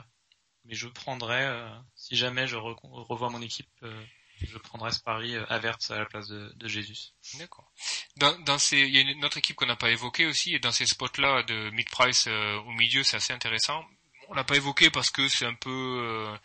mais 0.69 0.75
je 0.75 0.87
prendrais 0.89 1.47
euh, 1.47 1.69
si 1.97 2.15
jamais 2.17 2.47
je 2.47 2.57
re- 2.57 2.77
revois 2.83 3.31
mon 3.31 3.43
équipe 3.43 3.69
euh, 3.83 4.05
je 4.41 4.57
prendrais 4.59 4.93
ce 4.93 5.01
pari 5.01 5.35
euh, 5.35 5.45
Havertz 5.49 5.91
à 5.91 5.99
la 5.99 6.07
place 6.07 6.29
de, 6.29 6.53
de 6.55 6.69
Jesus. 6.69 7.13
D'accord. 7.39 7.73
Dans, 8.19 8.39
dans 8.43 8.59
ces, 8.59 8.79
il 8.79 8.95
y 8.95 8.99
a 8.99 9.01
une 9.01 9.25
autre 9.25 9.39
équipe 9.39 9.57
qu'on 9.57 9.67
n'a 9.67 9.75
pas 9.75 9.91
évoquée 9.91 10.27
aussi, 10.27 10.55
et 10.55 10.61
dans 10.61 10.71
ces 10.71 10.87
spots-là 10.87 11.43
de 11.43 11.71
mid-price 11.71 12.27
euh, 12.29 12.57
au 12.61 12.71
milieu, 12.71 13.03
c'est 13.03 13.17
assez 13.17 13.33
intéressant. 13.33 13.85
On 14.29 14.35
l'a 14.35 14.45
pas 14.45 14.55
évoqué 14.57 14.91
parce 14.91 15.11
que 15.11 15.27
c'est 15.29 15.45
un 15.47 15.55
peu, 15.55 15.71
euh, 15.71 16.37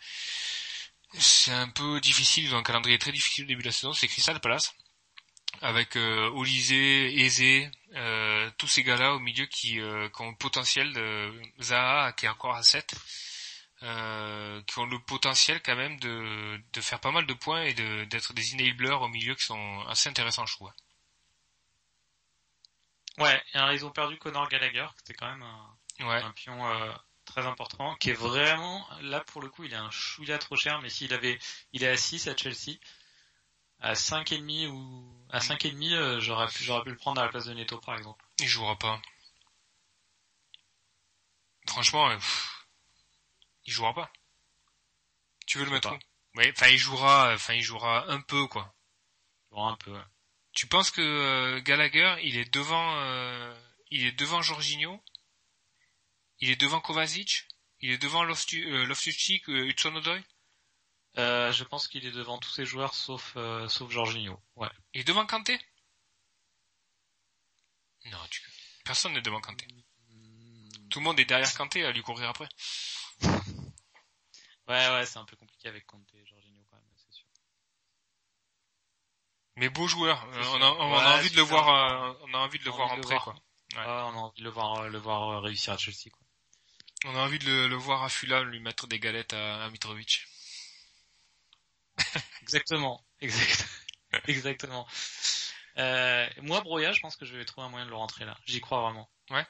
c'est 1.18 1.52
un 1.52 1.68
peu 1.68 2.00
difficile, 2.00 2.50
dans 2.50 2.56
un 2.56 2.62
calendrier 2.64 2.98
très 2.98 3.12
difficile 3.12 3.44
au 3.44 3.46
début 3.48 3.62
de 3.62 3.68
la 3.68 3.72
saison, 3.72 3.92
c'est 3.92 4.08
Crystal 4.08 4.40
Palace. 4.40 4.74
Avec 5.60 5.94
euh, 5.96 6.30
Olysée, 6.30 7.70
euh, 7.94 8.50
tous 8.58 8.66
ces 8.66 8.82
gars-là 8.82 9.14
au 9.14 9.20
milieu 9.20 9.46
qui, 9.46 9.74
qui 9.74 9.80
ont 9.80 10.30
le 10.30 10.36
potentiel 10.36 10.92
de 10.92 11.32
Zaha 11.62 12.12
qui 12.12 12.26
est 12.26 12.28
encore 12.28 12.56
à 12.56 12.64
7, 12.64 12.92
euh, 13.84 14.62
qui 14.64 14.78
ont 14.80 14.86
le 14.86 14.98
potentiel 14.98 15.62
quand 15.62 15.76
même 15.76 15.98
de, 16.00 16.60
de 16.72 16.80
faire 16.80 17.00
pas 17.00 17.12
mal 17.12 17.26
de 17.26 17.34
points 17.34 17.62
et 17.62 17.74
de- 17.74 18.04
d'être 18.06 18.32
des 18.34 18.54
enablers 18.54 19.00
au 19.02 19.08
milieu 19.08 19.34
qui 19.36 19.44
sont 19.44 19.80
assez 19.88 20.08
intéressants 20.08 20.46
je 20.46 20.54
trouve. 20.54 20.72
Ouais, 23.18 23.42
et 23.54 23.58
alors 23.58 23.72
ils 23.72 23.84
ont 23.84 23.90
perdu 23.90 24.16
Connor 24.18 24.48
Gallagher, 24.48 24.86
qui 24.96 25.00
était 25.02 25.14
quand 25.14 25.28
même 25.30 25.42
un, 25.42 25.76
Ouais. 26.06 26.22
un 26.22 26.30
pion 26.32 26.66
euh, 26.68 26.92
très 27.24 27.46
important, 27.46 27.94
qui 27.96 28.10
est 28.10 28.14
vraiment, 28.14 28.86
là 29.02 29.20
pour 29.20 29.40
le 29.40 29.48
coup, 29.48 29.64
il 29.64 29.72
est 29.72 29.76
un 29.76 29.90
chouïa 29.90 30.38
trop 30.38 30.56
cher, 30.56 30.80
mais 30.82 30.88
s'il 30.88 31.12
avait, 31.14 31.38
il 31.72 31.84
est 31.84 31.88
à 31.88 31.96
6 31.96 32.26
à 32.28 32.36
Chelsea, 32.36 32.78
à 33.80 33.94
5,5 33.94 34.68
ou, 34.68 35.26
à 35.30 35.40
5,5, 35.40 35.92
euh, 35.94 36.20
j'aurais 36.20 36.48
pu, 36.48 36.64
j'aurais 36.64 36.82
pu 36.82 36.90
le 36.90 36.96
prendre 36.96 37.20
à 37.20 37.24
la 37.24 37.30
place 37.30 37.44
de 37.46 37.54
Neto 37.54 37.78
par 37.78 37.96
exemple. 37.96 38.24
Il 38.38 38.46
jouera 38.48 38.76
pas. 38.78 39.00
Franchement, 41.68 42.08
pff, 42.16 42.53
il 43.66 43.72
jouera 43.72 43.94
pas. 43.94 44.12
Tu 45.46 45.58
veux 45.58 45.64
le 45.64 45.70
mettre 45.70 45.92
où? 45.92 45.98
Ouais, 46.38 46.50
enfin 46.56 46.68
il 46.68 46.78
jouera, 46.78 47.28
euh, 47.30 47.34
enfin 47.36 47.54
il 47.54 47.62
jouera 47.62 48.10
un 48.10 48.20
peu 48.20 48.46
quoi. 48.46 48.74
Bon, 49.50 49.66
un 49.66 49.76
peu, 49.76 49.92
ouais. 49.92 50.04
Tu 50.52 50.66
penses 50.66 50.90
que 50.90 51.00
euh, 51.00 51.60
Gallagher, 51.60 52.16
il 52.22 52.36
est 52.36 52.52
devant, 52.52 52.96
euh, 52.96 53.54
il 53.90 54.04
est 54.06 54.12
devant 54.12 54.42
Jorginho, 54.42 55.02
il 56.40 56.50
est 56.50 56.56
devant 56.56 56.80
Kovacic, 56.80 57.48
il 57.80 57.90
est 57.90 57.98
devant 57.98 58.24
Loftu- 58.24 58.64
euh, 58.64 58.86
euh, 59.48 60.22
Euh, 61.16 61.52
je 61.52 61.64
pense 61.64 61.86
qu'il 61.86 62.04
est 62.06 62.10
devant 62.10 62.38
tous 62.38 62.50
ces 62.50 62.64
joueurs 62.66 62.94
sauf, 62.94 63.34
euh, 63.36 63.68
sauf 63.68 63.90
Jorginho. 63.90 64.40
Ouais. 64.56 64.70
il 64.94 65.02
est 65.02 65.04
devant 65.04 65.26
Kanté? 65.26 65.58
Non, 68.06 68.18
tu... 68.30 68.42
personne 68.84 69.12
n'est 69.12 69.22
devant 69.22 69.40
Kanté. 69.40 69.66
Tout 70.90 70.98
le 71.00 71.04
monde 71.04 71.18
est 71.20 71.24
derrière 71.24 71.52
Kanté 71.54 71.84
à 71.84 71.92
lui 71.92 72.02
courir 72.02 72.28
après. 72.28 72.48
Ouais, 74.68 74.88
ouais, 74.90 75.06
c'est 75.06 75.18
un 75.18 75.24
peu 75.24 75.36
compliqué 75.36 75.68
avec 75.68 75.86
Conte 75.86 76.12
et 76.14 76.24
Jorginho 76.26 76.64
quand 76.70 76.76
même, 76.76 76.84
c'est 76.96 77.12
sûr. 77.12 77.26
Mais 79.56 79.68
beau 79.68 79.86
joueur, 79.88 80.22
Euh, 80.32 80.42
on 80.54 80.62
a, 80.62 80.66
on 80.66 80.92
a 80.98 80.98
Ouais, 80.98 81.18
envie 81.18 81.30
de 81.30 81.36
le 81.36 81.42
super. 81.42 81.62
voir, 81.62 81.68
euh, 82.10 82.14
on 82.22 82.34
a 82.34 82.38
envie 82.38 82.58
de 82.58 82.64
le 82.64 82.70
On 82.70 82.74
a 82.74 82.76
voir 82.76 82.90
envie 82.92 82.96
de 82.96 83.00
le 83.02 83.06
entrer 83.06 83.14
voir. 83.14 83.24
quoi. 83.24 83.34
Ouais. 83.76 83.84
On 83.84 83.84
a 83.84 84.12
envie 84.20 84.38
de 84.38 84.44
le 84.44 84.50
voir, 84.50 84.88
le 84.88 84.98
voir 84.98 85.28
euh, 85.30 85.40
réussir 85.40 85.72
à 85.72 85.78
Chelsea, 85.78 86.10
quoi. 86.10 86.20
On 87.06 87.16
a 87.16 87.20
envie 87.20 87.38
de 87.38 87.46
le, 87.46 87.68
le 87.68 87.76
voir 87.76 88.02
à 88.02 88.08
Fulham 88.08 88.48
lui 88.48 88.60
mettre 88.60 88.86
des 88.86 88.98
galettes 88.98 89.32
à, 89.32 89.64
à 89.64 89.70
Mitrovic. 89.70 90.26
Exactement, 92.42 93.04
exact, 93.20 93.66
exactement. 94.28 94.86
Euh, 95.78 96.28
moi, 96.42 96.60
Broya, 96.60 96.92
je 96.92 97.00
pense 97.00 97.16
que 97.16 97.24
je 97.24 97.36
vais 97.36 97.44
trouver 97.44 97.66
un 97.66 97.70
moyen 97.70 97.86
de 97.86 97.90
le 97.90 97.96
rentrer 97.96 98.24
là. 98.24 98.36
J'y 98.46 98.60
crois 98.60 98.80
vraiment. 98.82 99.10
Ouais. 99.30 99.44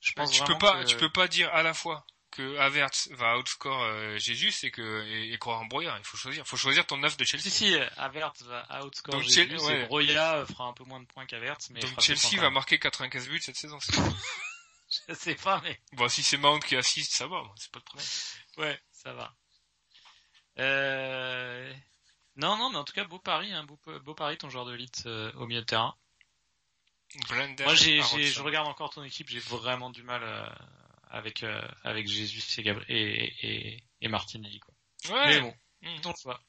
Je 0.00 0.12
pense 0.12 0.30
tu 0.32 0.42
peux 0.44 0.58
pas, 0.58 0.82
que- 0.82 0.88
tu 0.88 0.96
peux 0.96 1.10
pas 1.10 1.28
dire 1.28 1.52
à 1.54 1.62
la 1.62 1.74
fois 1.74 2.06
que 2.30 2.56
Havertz 2.58 3.08
va 3.12 3.38
outscore 3.38 3.82
euh, 3.82 4.18
Jésus 4.18 4.52
et 4.64 4.70
que 4.70 5.04
et, 5.06 5.32
et 5.32 5.38
croire 5.38 5.60
en 5.60 5.66
Broya. 5.66 5.96
Il 5.98 6.04
faut 6.04 6.16
choisir. 6.16 6.44
Il 6.44 6.48
faut 6.48 6.56
choisir 6.56 6.86
ton 6.86 6.96
neuf 6.96 7.16
de 7.16 7.24
Chelsea. 7.24 7.42
Si, 7.42 7.50
si, 7.50 7.76
Havertz 7.96 8.42
va 8.42 8.66
outscore 8.84 9.14
Donc, 9.14 9.24
Chel- 9.28 9.56
ouais. 9.58 9.80
et 9.82 9.86
Broya 9.86 10.36
euh, 10.36 10.46
fera 10.46 10.64
un 10.64 10.72
peu 10.72 10.84
moins 10.84 11.00
de 11.00 11.06
points 11.06 11.26
qu'Havertz, 11.26 11.70
mais 11.70 11.80
Donc 11.80 12.00
Chelsea 12.00 12.30
200 12.32 12.42
va 12.42 12.50
marquer 12.50 12.78
95 12.78 13.28
buts 13.28 13.40
cette 13.40 13.56
saison. 13.56 13.78
Je 15.08 15.14
sais 15.14 15.36
pas, 15.36 15.60
mais 15.62 15.80
bon, 15.92 16.08
si 16.08 16.22
c'est 16.22 16.36
Mount 16.36 16.58
qui 16.60 16.74
assiste, 16.76 17.12
ça 17.12 17.28
va, 17.28 17.42
c'est 17.56 17.70
pas 17.70 17.78
le 17.78 17.84
problème. 17.84 18.06
ouais, 18.58 18.80
ça 18.90 19.12
va. 19.12 19.32
Euh... 20.58 21.72
Non, 22.36 22.56
non, 22.56 22.70
mais 22.70 22.76
en 22.76 22.84
tout 22.84 22.92
cas, 22.92 23.04
beau 23.04 23.18
pari, 23.18 23.52
hein, 23.52 23.64
beau, 23.64 23.78
beau 24.00 24.14
pari 24.14 24.36
ton 24.36 24.50
joueur 24.50 24.64
de 24.64 24.72
Leeds 24.72 25.06
euh, 25.06 25.32
au 25.34 25.46
milieu 25.46 25.60
de 25.60 25.66
terrain. 25.66 25.94
Blender, 27.28 27.64
Moi, 27.64 27.74
j'ai, 27.74 28.02
je 28.02 28.40
regarde 28.42 28.68
encore 28.68 28.90
ton 28.90 29.02
équipe, 29.02 29.28
j'ai 29.28 29.40
vraiment 29.40 29.90
du 29.90 30.02
mal 30.02 30.22
euh, 30.22 30.46
avec 31.10 31.42
euh, 31.42 31.60
avec 31.84 32.08
Jesus 32.08 32.58
et, 32.58 32.62
Gabri- 32.62 32.84
et, 32.88 33.46
et, 33.46 33.84
et 34.00 34.08
Martinelli, 34.08 34.60
quoi. 34.60 34.74
Ouais. 35.10 35.26
Mais 35.34 35.40
bon, 35.40 35.54
Mhm. 35.82 36.00
ton 36.02 36.14
choix. 36.14 36.40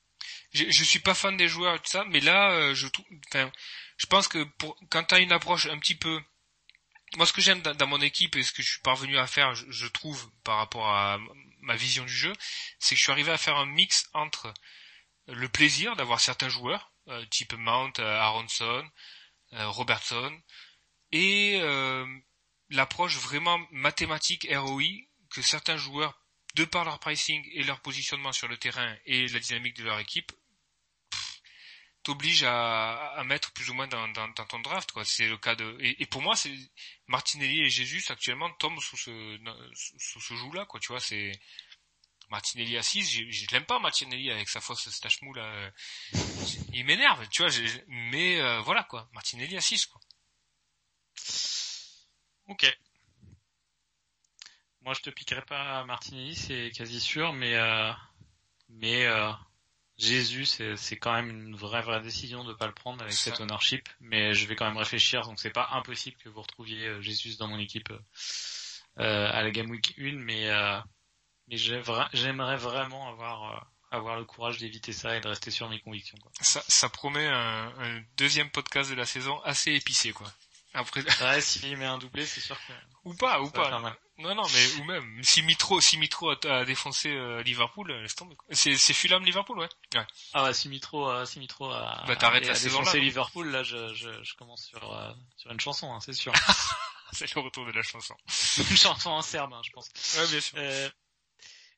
Je, 0.54 0.66
je 0.70 0.84
suis 0.84 1.00
pas 1.00 1.14
fan 1.14 1.38
des 1.38 1.48
joueurs 1.48 1.76
et 1.76 1.80
tout 1.80 1.86
ça, 1.90 2.04
mais 2.10 2.20
là, 2.20 2.52
euh, 2.52 2.76
je 2.76 2.88
trouve, 2.88 3.06
enfin, 3.30 3.50
je 3.98 4.06
pense 4.06 4.28
que 4.28 4.44
pour, 4.44 4.78
quand 4.90 5.04
t'as 5.06 5.22
une 5.22 5.32
approche 5.32 5.68
un 5.68 5.80
petit 5.80 5.96
peu, 5.96 6.22
moi, 7.16 7.26
ce 7.26 7.34
que 7.34 7.42
j'aime 7.42 7.62
dans, 7.62 7.74
dans 7.74 7.88
mon 7.88 8.02
équipe 8.02 8.36
et 8.36 8.44
ce 8.44 8.52
que 8.52 8.62
je 8.62 8.70
suis 8.72 8.82
parvenu 8.82 9.18
à 9.18 9.26
faire, 9.28 9.56
je, 9.56 9.66
je 9.70 9.88
trouve, 9.88 10.30
par 10.44 10.58
rapport 10.58 10.88
à 10.90 11.18
ma 11.62 11.76
vision 11.76 12.04
du 12.06 12.12
jeu, 12.14 12.34
c'est 12.80 12.96
que 12.96 13.00
je 13.00 13.04
suis 13.04 13.12
arrivé 13.12 13.32
à 13.32 13.38
faire 13.38 13.56
un 13.58 13.66
mix 13.66 14.10
entre 14.14 14.54
le 15.28 15.48
plaisir 15.50 15.96
d'avoir 15.96 16.20
certains 16.20 16.50
joueurs, 16.50 16.92
euh, 17.08 17.26
type 17.28 17.54
Mount, 17.54 17.94
euh, 18.00 18.18
Aronson, 18.20 18.86
Robertson, 19.54 20.40
et 21.12 21.58
euh, 21.62 22.06
l'approche 22.72 23.18
vraiment 23.18 23.60
mathématique 23.72 24.48
ROI 24.52 24.84
que 25.30 25.42
certains 25.42 25.78
joueurs 25.78 26.18
de 26.56 26.66
par 26.66 26.84
leur 26.84 27.00
pricing 27.00 27.48
et 27.54 27.64
leur 27.64 27.80
positionnement 27.82 28.34
sur 28.34 28.48
le 28.48 28.58
terrain 28.58 28.96
et 29.06 29.28
la 29.28 29.40
dynamique 29.40 29.78
de 29.78 29.84
leur 29.84 30.00
équipe, 30.00 30.32
t'oblige 32.04 32.44
à, 32.44 33.22
mettre 33.26 33.52
plus 33.54 33.70
ou 33.70 33.74
moins 33.74 33.88
dans, 33.88 34.34
ton 34.34 34.60
draft. 34.60 34.92
quoi. 34.92 35.06
C'est 35.06 35.28
le 35.28 35.38
cas 35.38 35.56
de 35.56 35.78
et, 35.80 36.06
pour 36.08 36.22
moi, 36.22 36.36
c'est 36.36 36.52
Martinelli 37.08 37.62
et 37.62 37.70
Jesus 37.70 38.12
actuellement 38.12 38.50
tombent 38.54 38.82
sous 38.82 38.98
ce 38.98 39.40
sous, 39.76 40.20
ce 40.20 40.34
joug-là. 40.34 40.66
Quoi, 40.66 40.80
tu 40.80 40.88
vois, 40.88 41.00
c'est 41.00 41.32
Martinelli 42.30 42.78
à 42.78 42.84
6, 42.84 43.12
je, 43.12 43.30
je 43.30 43.48
l'aime 43.52 43.66
pas 43.66 43.80
Martinelli 43.80 44.32
avec 44.32 44.50
sa 44.50 44.62
fausse 44.62 44.90
stache 44.90 45.22
mou 45.22 45.34
là. 45.34 45.44
euh, 45.44 45.72
Il 46.74 46.86
m'énerve, 46.86 47.28
tu 47.30 47.44
vois. 47.44 47.52
Mais 47.88 48.40
euh, 48.40 48.62
voilà 48.62 48.84
quoi, 48.84 49.10
Martinelli 49.14 49.58
à 49.58 49.62
6 49.62 49.86
quoi. 49.86 50.02
Ok. 52.52 52.78
Moi, 54.82 54.94
je 54.94 55.00
te 55.00 55.10
piquerai 55.10 55.42
pas 55.44 55.86
Martinelli, 55.86 56.36
c'est 56.36 56.70
quasi 56.76 57.00
sûr, 57.00 57.32
mais 57.32 57.56
euh, 57.56 57.94
mais 58.68 59.06
euh, 59.06 59.32
Jésus, 59.98 60.46
c'est 60.46 60.76
c'est 60.76 60.98
quand 60.98 61.14
même 61.14 61.30
une 61.30 61.56
vraie 61.56 61.82
vraie 61.82 62.02
décision 62.02 62.44
de 62.44 62.54
pas 62.54 62.68
le 62.68 62.74
prendre 62.74 63.02
avec 63.02 63.14
cette 63.14 63.40
ownership, 63.40 63.88
mais 64.02 64.34
je 64.34 64.46
vais 64.48 64.58
quand 64.58 64.66
même 64.66 64.76
réfléchir, 64.76 65.22
donc 65.22 65.40
c'est 65.40 65.52
pas 65.52 65.70
impossible 65.72 66.18
que 66.18 66.28
vous 66.28 66.42
retrouviez 66.42 66.88
euh, 66.88 67.02
Jésus 67.02 67.38
dans 67.38 67.48
mon 67.48 67.58
équipe 67.58 67.90
euh, 69.00 69.32
à 69.32 69.42
la 69.44 69.52
Game 69.52 69.70
Week 69.70 69.94
1, 69.98 70.18
mais 70.18 70.50
mais 71.48 71.56
j'aimerais 71.58 72.58
vraiment 72.58 73.08
avoir 73.08 73.72
avoir 73.92 74.18
le 74.18 74.26
courage 74.26 74.58
d'éviter 74.58 74.92
ça 74.92 75.16
et 75.16 75.22
de 75.22 75.28
rester 75.30 75.52
sur 75.52 75.70
mes 75.70 75.80
convictions. 75.80 76.18
Quoi. 76.22 76.32
Ça, 76.42 76.62
ça 76.68 76.90
promet 76.90 77.28
un, 77.28 77.74
un 77.78 78.02
deuxième 78.18 78.50
podcast 78.50 78.90
de 78.90 78.96
la 78.96 79.06
saison 79.06 79.40
assez 79.42 79.72
épicé 79.74 80.12
quoi. 80.12 80.28
Après, 80.74 81.02
Ouais, 81.22 81.42
s'il 81.42 81.76
met 81.78 81.86
un 81.86 81.98
doublé, 81.98 82.26
c'est 82.26 82.40
sûr 82.42 82.58
que. 82.68 82.72
ou 83.06 83.14
pas, 83.16 83.42
ou 83.42 83.48
Ça 83.48 83.52
pas. 83.52 83.98
Non, 84.18 84.36
non, 84.36 84.44
mais 84.54 84.74
ou 84.80 84.84
même 84.86 85.24
si 85.24 85.42
Mitro, 85.42 85.82
si 85.82 85.98
Mitro 85.98 86.30
a, 86.30 86.38
a 86.46 86.64
défoncé 86.64 87.10
euh, 87.10 87.42
Liverpool, 87.44 87.90
euh, 87.92 88.02
laisse 88.04 88.16
tomber. 88.16 88.36
C'est 88.52 88.78
c'est 88.78 88.94
Fulham 88.94 89.26
Liverpool, 89.26 89.58
ouais. 89.60 89.70
Ouais. 89.96 90.06
Ah 90.34 90.44
ouais, 90.44 90.54
si 90.54 90.70
Mitro, 90.70 91.10
euh, 91.10 91.26
si 91.26 91.40
Mitro 91.40 91.70
a, 91.72 92.04
Bah, 92.08 92.16
t'arrêtes 92.16 92.44
a- 92.44 92.48
la 92.48 92.52
a 92.54 92.56
saison 92.56 92.80
défoncé 92.80 92.98
là, 93.00 93.04
Liverpool, 93.04 93.50
là, 93.50 93.64
je, 93.64 93.94
je, 93.96 94.24
je 94.24 94.36
commence 94.36 94.66
sur, 94.66 94.94
euh, 94.94 95.12
sur 95.38 95.52
une 95.52 95.60
chanson, 95.60 95.92
hein, 95.92 96.00
c'est 96.00 96.14
sûr. 96.14 96.32
C'est 97.14 97.34
le 97.36 97.42
retour 97.42 97.66
de 97.66 97.72
la 97.74 97.82
chanson. 97.84 98.16
une 98.70 98.78
chanson 98.78 99.10
en 99.10 99.22
serbe, 99.22 99.52
hein, 99.54 99.62
je 99.66 99.72
pense. 99.72 99.90
Ouais, 100.16 100.28
bien 100.30 100.40
sûr. 100.40 100.58
Euh, 100.58 100.90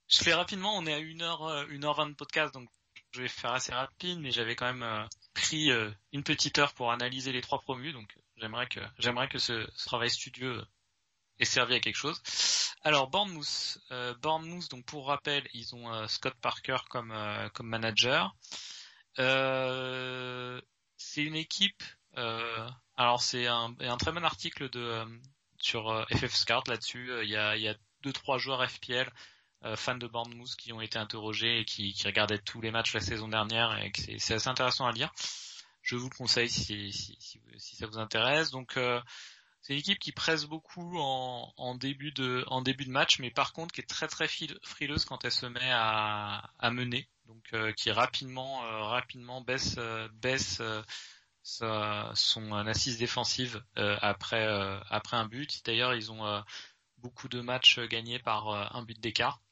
je 0.07 0.18
fais 0.18 0.34
rapidement, 0.36 0.78
on 0.78 0.86
est 0.86 0.94
à 0.94 0.99
1h, 0.99 1.68
1h20 1.72 2.10
de 2.10 2.14
podcast, 2.15 2.53
donc 2.53 2.70
je 3.14 3.22
vais 3.24 3.28
faire 3.28 3.52
assez 3.53 3.74
rapide, 3.74 4.20
mais 4.20 4.30
j'avais 4.32 4.56
quand 4.56 4.65
même 4.68 4.84
euh, 4.84 5.03
pris 5.34 5.72
euh, 5.72 5.90
une 6.11 6.22
petite 6.24 6.60
heure 6.60 6.74
pour 6.74 6.91
analyser 6.91 7.32
les 7.32 7.41
trois 7.41 7.60
promus, 7.61 7.94
donc 7.94 8.14
j'aimerais 8.44 8.68
que 8.68 8.82
j'aimerais 8.99 9.30
que 9.30 9.38
ce, 9.40 9.65
travail 9.86 10.10
studieux 10.10 10.61
ait 11.40 11.45
servi 11.45 11.76
à 11.76 11.80
quelque 11.80 11.95
chose. 11.95 12.22
Alors 12.84 13.10
Bournemouth, 13.10 13.78
euh, 13.91 14.14
donc 14.70 14.86
pour 14.86 15.07
rappel, 15.07 15.48
ils 15.53 15.74
ont 15.74 15.94
euh, 15.94 16.07
Scott 16.07 16.34
Parker 16.41 16.78
comme 16.90 17.11
euh, 17.11 17.48
comme 17.49 17.68
manager. 17.68 18.36
Euh, 19.20 20.60
c'est 20.98 21.24
une 21.24 21.36
équipe. 21.36 21.84
alors 22.98 23.22
c'est 23.22 23.48
un, 23.48 23.74
très 23.98 24.11
bon 24.11 24.26
article 24.26 24.70
de 24.70 25.06
sur 25.57 26.06
FF 26.11 26.34
Scout 26.36 26.68
là-dessus. 26.68 27.10
Il 27.24 27.30
y 27.30 27.38
a 27.38 27.56
il 27.56 27.61
y 27.61 27.70
a 27.70 27.76
deux 28.02 28.11
trois 28.11 28.38
joueurs 28.38 28.70
FPL 28.70 29.10
fans 29.78 29.95
de 29.95 30.07
Bournemouth 30.07 30.53
qui 30.57 30.74
ont 30.74 30.82
été 30.82 30.99
interrogés 30.99 31.60
et 31.61 31.65
qui, 31.65 31.94
qui 31.94 32.06
regardaient 32.06 32.40
tous 32.40 32.60
les 32.60 32.72
matchs 32.72 32.94
la 32.94 32.99
saison 32.99 33.30
dernière 33.30 33.82
et 33.82 33.94
c'est 34.20 34.34
assez 34.34 34.49
intéressant 34.49 34.86
à 34.86 34.91
lire. 34.91 35.14
Je 35.84 35.95
vous 35.97 36.10
le 36.10 36.15
conseille 36.15 36.49
si, 36.49 36.91
si, 36.91 37.76
ça 37.76 37.85
vous 37.85 37.99
intéresse. 37.99 38.49
Donc 38.51 38.77
euh, 38.77 38.99
c'est 39.61 39.73
une 39.73 39.80
équipe 39.80 39.99
qui 39.99 40.11
presse 40.11 40.45
beaucoup 40.45 40.97
en, 40.97 41.76
début 41.76 42.11
de 42.11 42.89
match, 42.89 43.19
mais 43.19 43.31
par 43.31 43.53
contre 43.53 43.73
qui 43.73 43.81
est 43.81 43.89
très 43.89 44.07
très 44.07 44.27
frileuse 44.27 45.05
quand 45.05 45.23
elle 45.26 45.31
se 45.31 45.45
met 45.45 45.72
à, 45.72 46.49
mener, 46.72 47.07
donc 47.27 47.43
euh, 47.53 47.73
qui 47.73 47.91
rapidement 47.91 48.64
euh, 48.65 48.84
rapidement 48.84 49.41
baisse 49.41 49.76
euh, 49.77 50.07
baisse 50.15 50.61
euh, 50.61 52.11
son 52.14 52.51
assise 52.53 52.97
défensive 52.97 53.61
après 53.76 54.45
après 54.89 55.18
un 55.18 55.27
but. 55.27 55.65
D'ailleurs 55.65 55.93
ils 55.93 56.11
ont 56.11 56.43
beaucoup 56.97 57.27
de 57.27 57.41
matchs 57.41 57.80
gagnés 57.80 58.19
par 58.19 58.49
un 58.49 58.84
but 58.84 58.99
d'écart. 58.99 59.43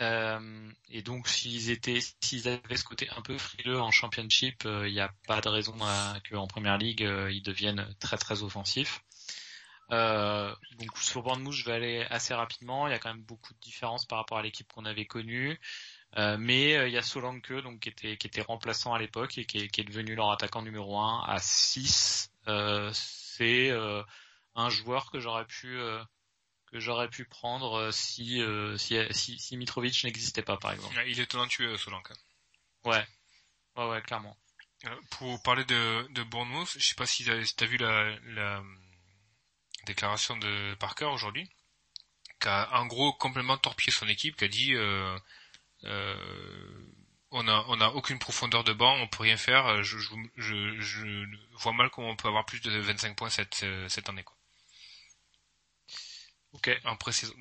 Euh, 0.00 0.70
et 0.88 1.02
donc 1.02 1.28
s'ils 1.28 1.70
étaient, 1.70 2.00
s'ils 2.20 2.48
avaient 2.48 2.76
ce 2.76 2.84
côté 2.84 3.08
un 3.16 3.22
peu 3.22 3.38
frileux 3.38 3.80
en 3.80 3.90
championship, 3.90 4.64
il 4.64 4.92
n'y 4.92 5.00
a 5.00 5.12
pas 5.26 5.40
de 5.40 5.48
raison 5.48 5.76
euh, 5.80 6.14
qu'en 6.28 6.46
première 6.48 6.78
ligue 6.78 7.04
euh, 7.04 7.30
ils 7.30 7.42
deviennent 7.42 7.86
très 8.00 8.16
très 8.16 8.42
offensifs. 8.42 9.02
Euh, 9.92 10.54
donc 10.78 10.96
sur 10.98 11.22
Bournemouth, 11.22 11.52
je 11.52 11.64
vais 11.64 11.72
aller 11.72 12.06
assez 12.10 12.34
rapidement. 12.34 12.88
Il 12.88 12.90
y 12.90 12.94
a 12.94 12.98
quand 12.98 13.12
même 13.12 13.22
beaucoup 13.22 13.52
de 13.52 13.60
différences 13.60 14.06
par 14.06 14.18
rapport 14.18 14.38
à 14.38 14.42
l'équipe 14.42 14.70
qu'on 14.72 14.84
avait 14.84 15.04
connue. 15.04 15.60
Euh, 16.16 16.36
mais 16.38 16.76
euh, 16.76 16.88
il 16.88 16.94
y 16.94 16.98
a 16.98 17.02
Solanke 17.02 17.52
donc 17.62 17.80
qui 17.80 17.88
était 17.88 18.16
qui 18.16 18.28
était 18.28 18.42
remplaçant 18.42 18.94
à 18.94 19.00
l'époque 19.00 19.36
et 19.36 19.46
qui 19.46 19.58
est, 19.58 19.68
qui 19.68 19.80
est 19.80 19.84
devenu 19.84 20.14
leur 20.14 20.30
attaquant 20.30 20.62
numéro 20.62 20.98
1 20.98 21.24
à 21.26 21.38
6. 21.38 22.30
Euh, 22.48 22.90
c'est 22.92 23.70
euh, 23.70 24.02
un 24.54 24.70
joueur 24.70 25.10
que 25.10 25.18
j'aurais 25.18 25.46
pu 25.46 25.76
euh, 25.76 26.02
que 26.74 26.80
j'aurais 26.80 27.08
pu 27.08 27.24
prendre 27.24 27.78
euh, 27.78 27.92
si, 27.92 28.42
euh, 28.42 28.76
si, 28.78 28.98
si, 29.12 29.38
si 29.38 29.56
Mitrovic 29.56 30.02
n'existait 30.02 30.42
pas, 30.42 30.56
par 30.56 30.72
exemple. 30.72 31.00
Il 31.06 31.20
est 31.20 31.26
talentueux, 31.30 31.76
Solanka. 31.76 32.12
Ouais, 32.84 33.06
ouais, 33.76 33.88
ouais, 33.90 34.02
clairement. 34.02 34.36
Euh, 34.84 34.96
Pour 35.10 35.40
parler 35.44 35.64
de, 35.66 36.04
de 36.10 36.24
Bournemouth, 36.24 36.68
je 36.76 36.84
sais 36.84 36.96
pas 36.96 37.06
si 37.06 37.24
t'as 37.24 37.44
si 37.44 37.54
t'as 37.54 37.66
vu 37.66 37.76
la, 37.76 38.18
la 38.24 38.60
déclaration 39.86 40.36
de 40.36 40.74
Parker 40.80 41.04
aujourd'hui, 41.04 41.48
qui 42.40 42.48
a 42.48 42.68
en 42.80 42.86
gros 42.86 43.12
complètement 43.12 43.56
torpillé 43.56 43.92
son 43.92 44.08
équipe, 44.08 44.34
qui 44.36 44.44
a 44.44 44.48
dit 44.48 44.74
euh, 44.74 45.16
euh, 45.84 46.90
on 47.30 47.46
a 47.46 47.64
on 47.68 47.80
a 47.80 47.90
aucune 47.90 48.18
profondeur 48.18 48.64
de 48.64 48.72
banc, 48.72 48.96
on 48.96 49.06
peut 49.06 49.22
rien 49.22 49.36
faire. 49.36 49.84
Je, 49.84 49.96
je, 49.96 50.10
je, 50.38 50.80
je 50.80 51.26
vois 51.52 51.72
mal 51.72 51.88
comment 51.90 52.10
on 52.10 52.16
peut 52.16 52.26
avoir 52.26 52.44
plus 52.46 52.60
de 52.60 52.76
25 52.80 53.16
points 53.16 53.30
cette 53.30 53.64
cette 53.86 54.08
année 54.08 54.24
quoi. 54.24 54.36
Ok. 56.54 56.70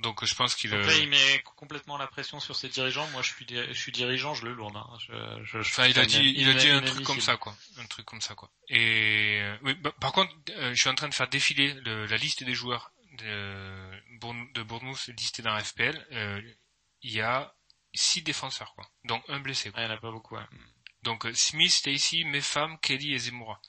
Donc 0.02 0.26
je 0.26 0.36
pense 0.36 0.56
qu'il. 0.56 0.74
Après, 0.74 1.00
il 1.02 1.08
met 1.10 1.42
complètement 1.56 1.98
la 1.98 2.08
pression 2.08 2.40
sur 2.40 2.56
ses 2.56 2.68
dirigeants. 2.70 3.08
Moi, 3.10 3.22
je 3.22 3.32
suis, 3.32 3.46
di- 3.46 3.56
je 3.56 3.74
suis 3.74 3.92
dirigeant, 3.92 4.34
je 4.34 4.44
le 4.46 4.54
lourde. 4.54 4.76
Hein. 4.76 4.90
Je, 5.08 5.14
je, 5.46 5.62
je 5.62 5.70
Enfin, 5.70 5.86
il 5.88 5.98
a 6.00 6.06
dit, 6.06 6.34
il 6.36 6.50
a 6.50 6.54
dit 6.56 6.70
un 6.70 6.82
truc 6.82 7.04
comme 7.06 7.22
ça, 7.22 7.38
quoi. 7.38 7.56
Un 7.78 7.86
truc 7.86 8.06
comme 8.06 8.22
ça, 8.22 8.34
quoi. 8.36 8.50
Et 8.70 9.40
euh, 9.42 9.58
oui, 9.62 9.76
bah, 9.76 9.92
par 10.00 10.12
contre, 10.12 10.34
euh, 10.50 10.74
je 10.74 10.80
suis 10.80 10.90
en 10.90 10.96
train 10.96 11.08
de 11.10 11.14
faire 11.14 11.28
défiler 11.30 11.74
le- 11.86 12.06
la 12.08 12.18
liste 12.18 12.44
des 12.44 12.54
joueurs 12.56 12.92
de, 13.20 14.54
de 14.54 14.64
Bournemouth 14.64 15.08
listés 15.18 15.42
dans 15.44 15.58
FPL. 15.60 16.08
Euh, 16.12 16.42
il 17.04 17.12
y 17.12 17.22
a 17.22 17.54
six 17.94 18.24
défenseurs, 18.24 18.74
quoi. 18.74 18.90
Donc 19.06 19.24
un 19.30 19.40
blessé. 19.40 19.70
Quoi. 19.70 19.80
Ouais, 19.80 19.86
il 19.86 19.90
n'y 19.90 19.94
en 19.94 19.98
a 19.98 20.02
pas 20.02 20.12
beaucoup. 20.12 20.36
ouais. 20.36 20.44
Donc 21.04 21.26
euh, 21.26 21.34
Smith, 21.36 21.72
Stacy, 21.72 22.26
Mefam, 22.26 22.80
Kelly 22.80 23.14
et 23.14 23.20
Zemmoura. 23.20 23.62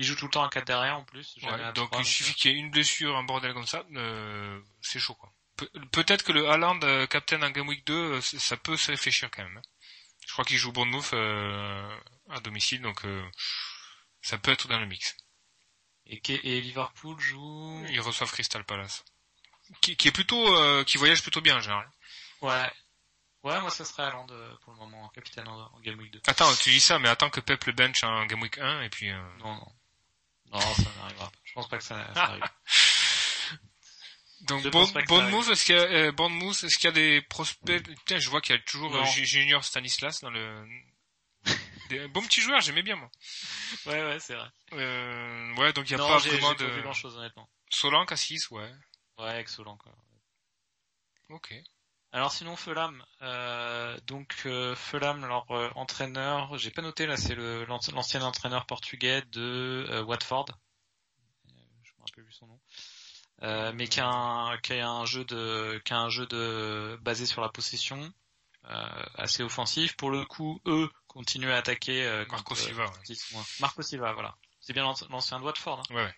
Il 0.00 0.04
joue 0.06 0.16
tout 0.16 0.24
le 0.24 0.30
temps 0.30 0.42
à 0.42 0.48
4 0.48 0.66
derrière 0.66 0.96
en 0.96 1.04
plus. 1.04 1.36
Ouais, 1.42 1.50
à 1.62 1.72
donc 1.72 1.90
il 2.00 2.06
suffit 2.06 2.34
qu'il 2.34 2.50
y 2.50 2.54
ait 2.54 2.58
une 2.58 2.70
blessure, 2.70 3.14
un 3.18 3.22
bordel 3.22 3.52
comme 3.52 3.66
ça, 3.66 3.84
euh, 3.96 4.58
c'est 4.80 4.98
chaud, 4.98 5.14
quoi. 5.14 5.30
Pe- 5.58 5.68
Peut-être 5.92 6.24
que 6.24 6.32
le 6.32 6.48
Haaland 6.48 6.80
euh, 6.84 7.06
captain 7.06 7.42
en 7.42 7.50
Game 7.50 7.68
Week 7.68 7.84
2, 7.86 7.92
euh, 7.94 8.20
c- 8.22 8.38
ça 8.38 8.56
peut 8.56 8.78
se 8.78 8.90
réfléchir 8.90 9.30
quand 9.30 9.42
même. 9.44 9.58
hein. 9.58 9.62
Je 10.26 10.32
crois 10.32 10.44
qu'il 10.46 10.56
joue 10.56 10.72
Bournemouth 10.72 11.12
euh, 11.12 11.98
à 12.30 12.40
domicile, 12.40 12.80
donc 12.80 13.04
euh, 13.04 13.22
ça 14.22 14.38
peut 14.38 14.52
être 14.52 14.68
dans 14.68 14.78
le 14.80 14.86
mix. 14.86 15.14
Et, 16.06 16.20
et 16.26 16.60
Liverpool 16.62 17.20
joue. 17.20 17.84
Ils 17.90 18.00
reçoivent 18.00 18.32
Crystal 18.32 18.64
Palace. 18.64 19.04
Qui, 19.82 19.96
qui 19.96 20.08
est 20.08 20.12
plutôt, 20.12 20.56
euh, 20.56 20.82
qui 20.84 20.96
voyage 20.96 21.20
plutôt 21.22 21.40
bien 21.42 21.56
en 21.58 21.60
général. 21.60 21.88
Ouais. 22.40 22.70
Ouais, 23.42 23.60
moi, 23.60 23.70
ça 23.70 23.84
serait 23.84 24.02
Haaland 24.04 24.26
euh, 24.30 24.54
pour 24.62 24.72
le 24.72 24.78
moment, 24.78 25.08
capitaine 25.10 25.48
en, 25.48 25.58
en 25.74 25.80
Game 25.80 25.98
Week 25.98 26.10
2. 26.10 26.20
Attends, 26.26 26.54
tu 26.56 26.70
dis 26.70 26.80
ça, 26.80 26.98
mais 26.98 27.08
attends 27.08 27.30
que 27.30 27.40
Pep 27.40 27.64
le 27.64 27.72
bench 27.72 28.02
en 28.04 28.26
Game 28.26 28.42
Week 28.42 28.58
1, 28.58 28.82
et 28.82 28.90
puis... 28.90 29.10
euh, 29.10 29.36
Non, 29.38 29.54
non. 29.54 29.72
Non, 30.50 30.60
ça 30.60 30.82
n'arrivera 30.98 31.26
pas. 31.30 31.32
Je 31.44 31.52
pense 31.52 31.68
pas 31.68 31.78
que 31.78 31.84
ça, 31.84 32.12
ça 32.14 32.24
arrive. 32.24 32.42
Donc 34.42 34.62
ça 34.62 34.70
Bournemouth, 34.70 35.48
est-ce 35.48 35.64
qu'il 35.64 35.76
y 35.76 35.78
a, 35.78 35.82
euh, 35.82 36.12
Bournemouth, 36.12 36.64
est-ce 36.64 36.76
qu'il 36.76 36.86
y 36.86 36.88
a 36.88 36.92
des 36.92 37.20
prospects? 37.22 37.82
Putain, 37.82 38.18
je 38.18 38.30
vois 38.30 38.40
qu'il 38.40 38.56
y 38.56 38.58
a 38.58 38.62
toujours 38.62 38.94
euh, 38.96 39.04
Ju- 39.04 39.26
Junior 39.26 39.64
Stanislas 39.64 40.20
dans 40.22 40.30
le... 40.30 40.66
Des 41.88 42.06
bons 42.08 42.22
petits 42.22 42.40
joueurs, 42.40 42.60
j'aimais 42.60 42.82
bien 42.82 42.96
moi. 42.96 43.10
Ouais, 43.86 44.02
ouais, 44.04 44.20
c'est 44.20 44.34
vrai. 44.34 44.48
Euh, 44.72 45.54
ouais, 45.56 45.72
donc 45.72 45.90
il 45.90 45.94
n'y 45.96 46.00
a 46.00 46.04
non, 46.04 46.08
pas 46.08 46.18
vraiment 46.18 46.50
j'ai 46.50 46.56
pas 46.56 46.70
vu 46.70 46.76
de... 46.76 46.82
grand 46.82 46.92
chose, 46.92 47.16
honnêtement. 47.16 47.50
Solanke 47.68 48.12
à 48.12 48.16
6, 48.16 48.50
ouais. 48.50 48.70
Ouais, 49.18 49.40
excellent, 49.40 49.76
quoi. 49.76 49.92
Ok. 51.30 51.52
Alors 52.12 52.32
sinon 52.32 52.56
Fulham, 52.56 53.04
euh, 53.22 53.96
donc 54.06 54.42
euh, 54.46 54.74
Fulham 54.74 55.24
leur 55.26 55.48
euh, 55.52 55.70
entraîneur, 55.76 56.58
j'ai 56.58 56.70
pas 56.72 56.82
noté 56.82 57.06
là, 57.06 57.16
c'est 57.16 57.36
le 57.36 57.64
l'ancien 57.66 58.22
entraîneur 58.22 58.66
portugais 58.66 59.22
de 59.30 59.86
euh, 59.88 60.02
Watford, 60.02 60.46
je 61.84 61.92
me 61.98 62.04
rappelle 62.04 62.24
plus 62.24 62.32
son 62.32 62.48
nom, 62.48 62.60
euh, 63.42 63.72
mais 63.74 63.86
qui 63.86 64.00
a 64.00 64.08
un 64.08 64.58
qui 64.58 64.72
a 64.74 64.88
un 64.90 65.04
jeu 65.04 65.24
de 65.24 65.80
qui 65.84 65.92
a 65.92 65.98
un 65.98 66.08
jeu 66.08 66.26
de 66.26 66.98
basé 67.02 67.26
sur 67.26 67.42
la 67.42 67.48
possession, 67.48 68.12
euh, 68.64 69.04
assez 69.14 69.44
offensif. 69.44 69.96
Pour 69.96 70.10
le 70.10 70.24
coup, 70.24 70.60
eux 70.66 70.90
continuent 71.06 71.52
à 71.52 71.58
attaquer. 71.58 72.24
Marco 72.28 72.56
Silva, 72.56 72.86
ouais. 72.86 73.40
Marco 73.60 73.82
Silva, 73.82 74.12
voilà. 74.14 74.34
C'est 74.60 74.72
bien 74.72 74.82
l'anci- 74.82 75.06
l'ancien 75.10 75.38
de 75.38 75.44
Watford, 75.44 75.78
hein, 75.78 75.94
Ouais, 75.94 76.02
ouais. 76.04 76.14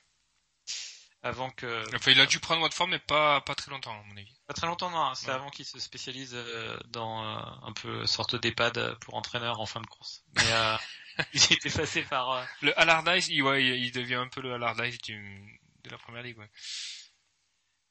Avant 1.22 1.50
que 1.50 1.84
Enfin, 1.94 2.10
il 2.10 2.20
a 2.20 2.26
dû 2.26 2.40
prendre 2.40 2.62
Watford, 2.62 2.88
mais 2.88 2.98
pas, 2.98 3.40
pas 3.42 3.54
très 3.54 3.70
longtemps, 3.70 3.92
à 3.98 4.02
mon 4.04 4.16
avis. 4.16 4.34
Pas 4.46 4.54
très 4.54 4.66
longtemps, 4.66 4.90
non. 4.90 5.14
C'était 5.14 5.30
Ouais. 5.30 5.36
avant 5.36 5.50
qu'il 5.50 5.64
se 5.64 5.78
spécialise 5.78 6.32
euh, 6.34 6.76
dans 6.88 7.24
euh, 7.24 7.40
un 7.62 7.72
peu 7.72 8.06
sorte 8.06 8.34
d'EHPAD 8.36 8.96
pour 9.00 9.14
entraîneur 9.14 9.60
en 9.60 9.66
fin 9.66 9.80
de 9.80 9.86
course. 9.86 10.24
Mais 10.34 10.50
euh, 10.52 10.76
il 11.34 11.52
était 11.52 11.70
passé 11.70 12.02
par. 12.02 12.30
euh, 12.30 12.44
Le 12.62 12.78
Allardyce, 12.78 13.28
il, 13.28 13.42
ouais, 13.42 13.64
il, 13.64 13.84
il 13.84 13.92
devient 13.92 14.16
un 14.16 14.28
peu 14.28 14.40
le 14.40 14.54
Allardyce 14.54 14.98
du, 14.98 15.60
de 15.84 15.90
la 15.90 15.98
première 15.98 16.22
ligue, 16.22 16.38
ouais. 16.38 16.50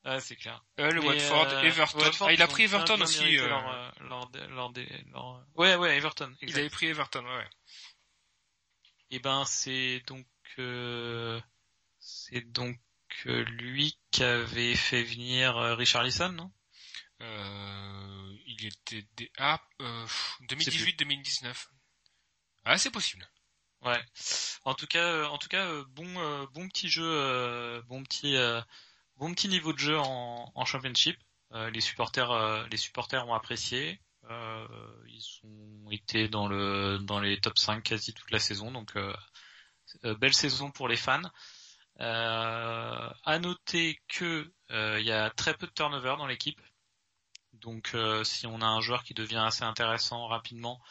Ouais, 0.03 0.19
c'est 0.19 0.35
clair. 0.35 0.63
Euh, 0.79 0.89
le 0.91 0.99
Watford, 0.99 1.47
euh, 1.53 1.61
Everton. 1.61 1.99
Watford, 1.99 2.27
ah, 2.29 2.33
il 2.33 2.41
a 2.41 2.47
pris 2.47 2.63
Everton 2.63 2.99
aussi. 3.01 3.37
euh, 3.37 3.47
Leur, 3.47 3.69
euh, 3.69 3.89
leur, 4.09 4.31
leur, 4.49 5.45
Ouais, 5.55 5.75
ouais, 5.75 5.95
Everton. 5.95 6.33
Il 6.41 6.45
Exact. 6.49 6.59
avait 6.59 6.69
pris 6.71 6.87
Everton, 6.87 7.23
ouais. 7.23 7.47
Et 9.11 9.19
ben, 9.19 9.45
c'est 9.45 10.01
donc 10.07 10.25
euh, 10.57 11.39
c'est 11.99 12.41
donc 12.51 12.77
euh, 12.77 12.79
lui 13.25 13.97
qui 14.11 14.23
avait 14.23 14.75
fait 14.75 15.03
venir 15.03 15.57
euh, 15.57 15.75
Richarlison, 15.75 16.31
non? 16.31 16.51
Euh, 17.21 18.37
il 18.47 18.65
était 18.65 19.07
des... 19.15 19.31
ah, 19.37 19.61
euh, 19.81 20.05
2018-2019. 20.49 21.67
Ah, 22.65 22.77
c'est 22.77 22.91
possible. 22.91 23.27
Ouais. 23.81 23.99
En 24.65 24.73
tout 24.73 24.87
cas, 24.87 25.03
euh, 25.03 25.25
en 25.27 25.37
tout 25.37 25.47
cas, 25.47 25.65
euh, 25.65 25.83
bon, 25.89 26.07
euh, 26.17 26.45
bon 26.53 26.67
petit 26.67 26.89
jeu, 26.89 27.03
euh, 27.05 27.81
bon 27.87 28.03
petit, 28.03 28.35
euh, 28.35 28.61
bon 29.17 29.33
petit 29.33 29.47
niveau 29.47 29.73
de 29.73 29.79
jeu 29.79 29.97
en, 29.99 30.51
en 30.53 30.65
championship. 30.65 31.17
Euh, 31.53 31.69
les 31.71 31.81
supporters, 31.81 32.31
euh, 32.31 32.65
les 32.71 32.77
supporters 32.77 33.27
ont 33.27 33.33
apprécié. 33.33 33.99
Euh, 34.29 34.67
ils 35.07 35.23
ont 35.43 35.89
été 35.91 36.27
dans 36.27 36.47
le, 36.47 36.99
dans 36.99 37.19
les 37.19 37.39
top 37.39 37.57
5 37.57 37.83
quasi 37.83 38.13
toute 38.13 38.31
la 38.31 38.39
saison. 38.39 38.71
Donc, 38.71 38.95
euh, 38.95 39.13
euh, 40.05 40.15
belle 40.15 40.33
saison 40.33 40.71
pour 40.71 40.87
les 40.87 40.95
fans. 40.95 41.21
Euh, 43.31 43.35
à 43.35 43.39
noter 43.39 43.99
que 44.07 44.51
il 44.69 45.05
y 45.05 45.11
a 45.11 45.29
très 45.29 45.53
peu 45.53 45.67
de 45.67 45.71
turnover 45.71 46.15
dans 46.17 46.27
l'équipe. 46.27 46.61
Donc 47.53 47.95
si 48.23 48.47
on 48.47 48.61
a 48.61 48.65
un 48.65 48.81
joueur 48.81 49.03
qui 49.03 49.13
devient 49.13 49.43
assez 49.45 49.63
intéressant 49.63 50.27
rapidement, 50.27 50.81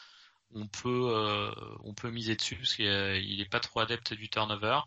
on 0.55 0.67
peut 0.69 1.53
peut 1.97 2.11
miser 2.11 2.37
dessus 2.37 2.57
parce 2.57 2.75
qu'il 2.75 3.37
n'est 3.39 3.49
pas 3.49 3.61
trop 3.61 3.81
adepte 3.81 4.15
du 4.15 4.29
turnover. 4.29 4.81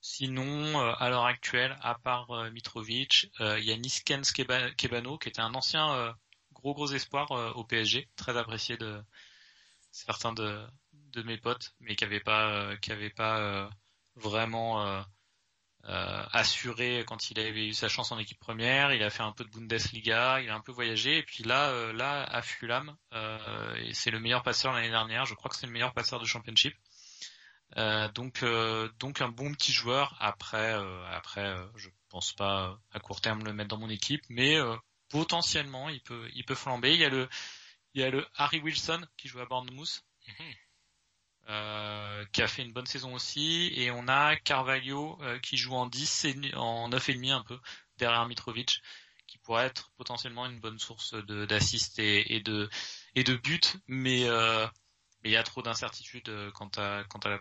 Sinon, 0.00 0.78
à 0.78 1.08
l'heure 1.08 1.24
actuelle, 1.24 1.76
à 1.80 1.94
part 1.94 2.50
Mitrovic, 2.52 3.30
il 3.40 3.64
y 3.64 3.72
a 3.72 3.76
Niskens 3.76 4.32
Kebano 4.32 5.18
qui 5.18 5.28
était 5.28 5.40
un 5.40 5.54
ancien 5.54 6.14
gros 6.52 6.74
gros 6.74 6.92
espoir 6.92 7.30
au 7.56 7.64
PSG, 7.64 8.08
très 8.16 8.36
apprécié 8.36 8.76
de 8.76 9.02
certains 9.90 10.32
de, 10.32 10.66
mes 11.24 11.38
potes, 11.38 11.74
mais 11.80 11.96
qui 11.96 12.04
avait 12.04 12.20
pas 12.20 13.70
vraiment 14.16 15.04
euh, 15.86 16.24
assuré 16.32 17.04
quand 17.06 17.30
il 17.30 17.38
avait 17.38 17.68
eu 17.68 17.74
sa 17.74 17.88
chance 17.88 18.10
en 18.10 18.18
équipe 18.18 18.38
première. 18.38 18.92
Il 18.94 19.02
a 19.02 19.10
fait 19.10 19.22
un 19.22 19.32
peu 19.32 19.44
de 19.44 19.50
Bundesliga, 19.50 20.40
il 20.40 20.48
a 20.48 20.54
un 20.54 20.60
peu 20.60 20.72
voyagé. 20.72 21.18
Et 21.18 21.22
puis 21.22 21.44
là, 21.44 21.70
euh, 21.70 21.92
là 21.92 22.22
à 22.24 22.40
Fulham, 22.40 22.96
euh, 23.12 23.90
c'est 23.92 24.10
le 24.10 24.18
meilleur 24.18 24.42
passeur 24.42 24.72
l'année 24.72 24.90
dernière. 24.90 25.26
Je 25.26 25.34
crois 25.34 25.50
que 25.50 25.56
c'est 25.56 25.66
le 25.66 25.72
meilleur 25.72 25.92
passeur 25.92 26.20
de 26.20 26.24
Championship. 26.24 26.74
donc, 28.14 28.44
donc 28.98 29.20
un 29.20 29.28
bon 29.28 29.52
petit 29.52 29.72
joueur. 29.72 30.16
Après, 30.20 30.72
après, 31.10 31.54
je 31.76 31.90
pense 32.08 32.32
pas 32.32 32.78
à 32.92 33.00
court 33.00 33.20
terme 33.20 33.44
le 33.44 33.52
mettre 33.52 33.68
dans 33.68 33.78
mon 33.78 33.90
équipe, 33.90 34.22
mais 34.30 34.58
potentiellement 35.10 35.88
il 35.90 36.00
peut, 36.00 36.28
il 36.34 36.44
peut 36.44 36.54
flamber. 36.54 36.94
Il 36.94 37.00
y 37.00 37.04
a 37.04 37.10
le, 37.10 37.28
il 37.94 38.00
y 38.00 38.04
a 38.04 38.10
le 38.10 38.26
Harry 38.36 38.60
Wilson 38.60 39.06
qui 39.16 39.28
joue 39.28 39.40
à 39.40 39.46
Bournemouth. 39.46 40.02
Mhm. 40.26 40.54
Euh, 41.48 42.24
qui 42.32 42.40
a 42.40 42.48
fait 42.48 42.62
une 42.62 42.72
bonne 42.72 42.86
saison 42.86 43.12
aussi, 43.12 43.70
et 43.76 43.90
on 43.90 44.08
a 44.08 44.34
Carvalho 44.34 45.18
euh, 45.20 45.38
qui 45.40 45.58
joue 45.58 45.74
en 45.74 45.84
10 45.84 46.24
et 46.24 46.54
en 46.54 46.88
9 46.88 47.08
et 47.10 47.14
demi 47.14 47.30
un 47.32 47.42
peu 47.42 47.60
derrière 47.98 48.26
Mitrovic, 48.26 48.80
qui 49.26 49.36
pourrait 49.38 49.66
être 49.66 49.90
potentiellement 49.98 50.46
une 50.46 50.58
bonne 50.58 50.78
source 50.78 51.12
de 51.12 51.44
d'assist 51.44 51.98
et, 51.98 52.34
et, 52.34 52.40
de 52.40 52.70
et 53.14 53.24
de 53.24 53.34
buts, 53.34 53.60
mais 53.88 54.24
euh, 54.24 54.66
il 55.22 55.32
y 55.32 55.36
a 55.36 55.42
trop 55.42 55.60
d'incertitudes 55.60 56.32
quant 56.54 56.70
à 56.78 57.04
quant 57.10 57.20
à, 57.26 57.38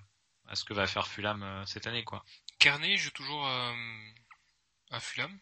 à, 0.48 0.56
ce 0.56 0.66
que 0.66 0.74
va 0.74 0.86
faire 0.86 1.08
Fulham 1.08 1.64
cette 1.66 1.88
année 1.88 2.04
quoi. 2.04 2.26
Carnet 2.60 2.98
joue 2.98 3.12
toujours 3.12 3.48
à 3.48 5.00
Fulham. 5.00 5.40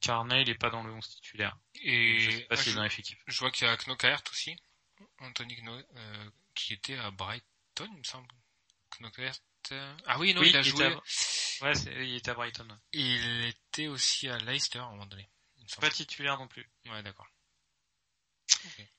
Carnet 0.00 0.42
il 0.42 0.50
est 0.50 0.58
pas 0.58 0.70
dans 0.70 0.82
le 0.82 0.92
11 0.92 1.08
titulaire. 1.08 1.56
Et 1.80 2.18
je 2.18 2.30
sais 2.32 2.40
pas 2.46 2.56
s'il 2.56 2.72
est 2.72 2.74
dans 2.74 2.82
l'effectif. 2.82 3.18
Je 3.28 3.38
vois 3.38 3.52
qu'il 3.52 3.68
y 3.68 3.70
a 3.70 3.76
Knockaert 3.76 4.24
aussi, 4.32 4.56
Anthony 5.20 5.54
Kno, 5.54 5.78
qui 6.56 6.72
était 6.72 6.98
à 6.98 7.12
Bright 7.12 7.44
il 7.80 7.98
me 7.98 8.04
semble. 8.04 8.28
Ah 10.06 10.18
oui, 10.18 10.34
non, 10.34 10.42
il 10.42 10.56
a 10.56 10.62
joué. 10.62 10.94
Ouais, 11.62 11.72
il 11.72 12.16
était 12.16 12.30
à 12.30 12.34
Brighton. 12.34 12.68
Il 12.92 13.44
était 13.46 13.88
aussi 13.88 14.28
à 14.28 14.38
Leicester 14.38 14.78
à 14.78 14.84
un 14.84 14.90
moment 14.90 15.06
donné. 15.06 15.28
Pas 15.80 15.90
titulaire 15.90 16.38
non 16.38 16.46
plus. 16.46 16.68
Ouais, 16.86 17.02
d'accord. 17.02 17.26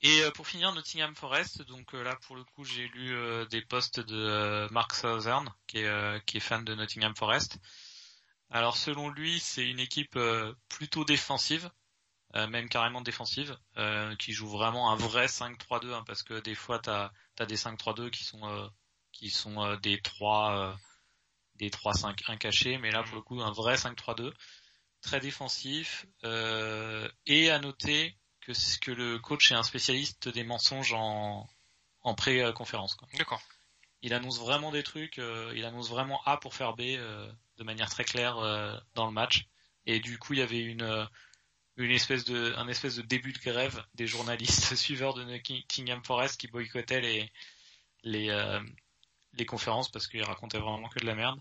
Et 0.02 0.22
euh, 0.22 0.32
pour 0.32 0.48
finir, 0.48 0.74
Nottingham 0.74 1.16
Forest. 1.16 1.62
Donc 1.64 1.94
euh, 1.94 2.04
là, 2.04 2.16
pour 2.28 2.36
le 2.36 2.44
coup, 2.44 2.64
j'ai 2.64 2.88
lu 2.90 3.14
euh, 3.14 3.46
des 3.46 3.62
posts 3.62 4.00
de 4.00 4.68
Mark 4.72 4.94
Southern, 4.94 5.52
qui 5.68 5.80
est, 5.80 6.26
qui 6.26 6.38
est 6.38 6.42
fan 6.42 6.64
de 6.64 6.76
Nottingham 6.76 7.16
Forest. 7.16 7.58
Alors 8.50 8.78
selon 8.78 9.10
lui, 9.10 9.40
c'est 9.40 9.68
une 9.68 9.80
équipe 9.80 10.18
plutôt 10.70 11.04
défensive, 11.04 11.70
même 12.36 12.70
carrément 12.70 13.02
défensive, 13.02 13.58
qui 14.20 14.34
joue 14.34 14.48
vraiment 14.48 14.92
un 14.92 14.96
vrai 14.96 15.26
5-3-2, 15.26 15.94
hein, 15.94 16.04
parce 16.06 16.22
que 16.22 16.40
des 16.40 16.56
fois, 16.56 16.80
t'as 16.80 17.12
as 17.44 17.46
des 17.46 17.58
5-3-2 17.58 18.10
qui 18.10 18.24
sont 18.24 18.44
euh, 18.48 18.68
qui 19.12 19.30
sont 19.30 19.62
euh, 19.64 19.78
des 19.78 20.00
3 20.02 20.58
euh, 20.58 20.74
des 21.56 21.70
3-5-1 21.70 22.38
cachés, 22.38 22.78
mais 22.78 22.92
là 22.92 23.04
pour 23.04 23.16
le 23.16 23.22
coup 23.22 23.42
un 23.42 23.52
vrai 23.52 23.76
5-3-2 23.76 24.34
très 25.02 25.20
défensif 25.20 26.06
et 26.24 27.50
à 27.52 27.60
noter 27.60 28.18
que 28.42 28.54
c'est 28.54 28.80
que 28.80 28.92
le 28.92 29.20
coach 29.20 29.52
est 29.52 29.56
un 29.56 29.64
spécialiste 29.64 30.30
des 30.30 30.44
mensonges 30.44 30.94
en 30.94 31.48
en 32.02 32.14
pré-conférence. 32.14 32.98
D'accord. 33.18 33.42
Il 34.02 34.14
annonce 34.14 34.40
vraiment 34.40 34.72
des 34.72 34.84
trucs, 34.84 35.18
il 35.18 35.66
annonce 35.66 35.90
vraiment 35.90 36.22
A 36.26 36.38
pour 36.38 36.56
faire 36.56 36.74
B 36.74 36.82
de 36.82 37.64
manière 37.64 37.90
très 37.90 38.04
claire 38.04 38.36
dans 38.96 39.06
le 39.06 39.12
match. 39.12 39.48
Et 39.86 40.00
du 40.00 40.18
coup, 40.18 40.34
il 40.34 40.40
y 40.40 40.44
avait 40.44 40.62
une 40.62 41.08
une 41.78 41.92
espèce 41.92 42.26
de 42.26 42.54
un 42.58 42.68
espèce 42.68 42.96
de 42.96 43.02
début 43.02 43.34
de 43.34 43.40
grève 43.40 43.84
des 43.96 44.08
journalistes 44.08 44.76
suiveurs 44.76 45.14
de 45.14 45.24
Nottingham 45.24 46.04
Forest 46.04 46.40
qui 46.40 46.48
boycottaient 46.48 47.02
les 47.02 47.32
les 48.04 48.30
euh, 48.30 48.62
les 49.34 49.46
conférences 49.46 49.92
parce 49.92 50.08
qu'ils 50.08 50.24
racontaient 50.24 50.60
vraiment 50.60 50.88
que 50.88 51.00
de 51.00 51.06
la 51.06 51.16
merde. 51.16 51.40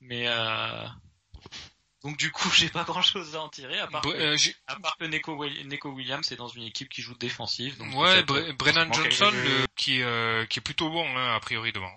Mais 0.00 0.24
euh, 0.26 0.86
donc 2.02 2.16
du 2.16 2.32
coup, 2.32 2.50
j'ai 2.54 2.68
pas 2.68 2.82
grand 2.82 3.02
chose 3.02 3.36
à 3.36 3.42
en 3.42 3.48
tirer 3.48 3.78
à 3.78 3.86
part, 3.86 4.02
que, 4.02 4.08
euh, 4.08 4.36
à 4.66 4.76
part 4.80 4.96
que 4.96 5.04
Neko, 5.04 5.36
Williams 5.36 6.32
est 6.32 6.36
dans 6.36 6.48
une 6.48 6.64
équipe 6.64 6.88
qui 6.88 7.02
joue 7.02 7.14
défensive. 7.14 7.78
Donc 7.78 7.94
ouais, 7.94 8.22
Brennan 8.54 8.92
Johnson 8.92 9.30
le, 9.32 9.66
qui 9.76 10.02
qui 10.48 10.58
est 10.58 10.64
plutôt 10.64 10.90
bon 10.90 11.06
hein, 11.16 11.36
a 11.36 11.40
priori 11.40 11.72
devant. 11.72 11.92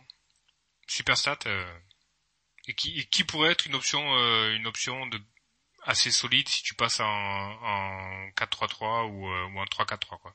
Super 0.88 1.18
stat 1.18 1.40
et 2.68 2.76
qui 2.76 3.08
qui 3.08 3.24
pourrait 3.24 3.52
être 3.52 3.66
une 3.66 3.74
option 3.74 4.04
une 4.50 4.68
option 4.68 5.08
de 5.08 5.20
assez 5.86 6.12
solide 6.12 6.48
si 6.49 6.64
tu 6.64 6.74
passes 6.74 6.99
en, 6.99 7.06
en 7.06 8.30
4-3-3 8.32 9.06
ou, 9.07 9.28
euh, 9.28 9.45
ou 9.45 9.60
en 9.60 9.66
3-4-3 9.66 10.20
quoi. 10.20 10.34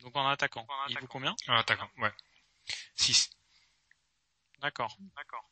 Donc 0.00 0.14
en 0.14 0.26
attaquant. 0.28 0.66
Il 0.88 0.98
vaut 0.98 1.06
combien? 1.06 1.34
En 1.48 1.56
attaquant, 1.56 1.90
ouais. 1.98 2.12
6. 2.94 3.30
D'accord. 4.60 4.96
D'accord. 5.16 5.44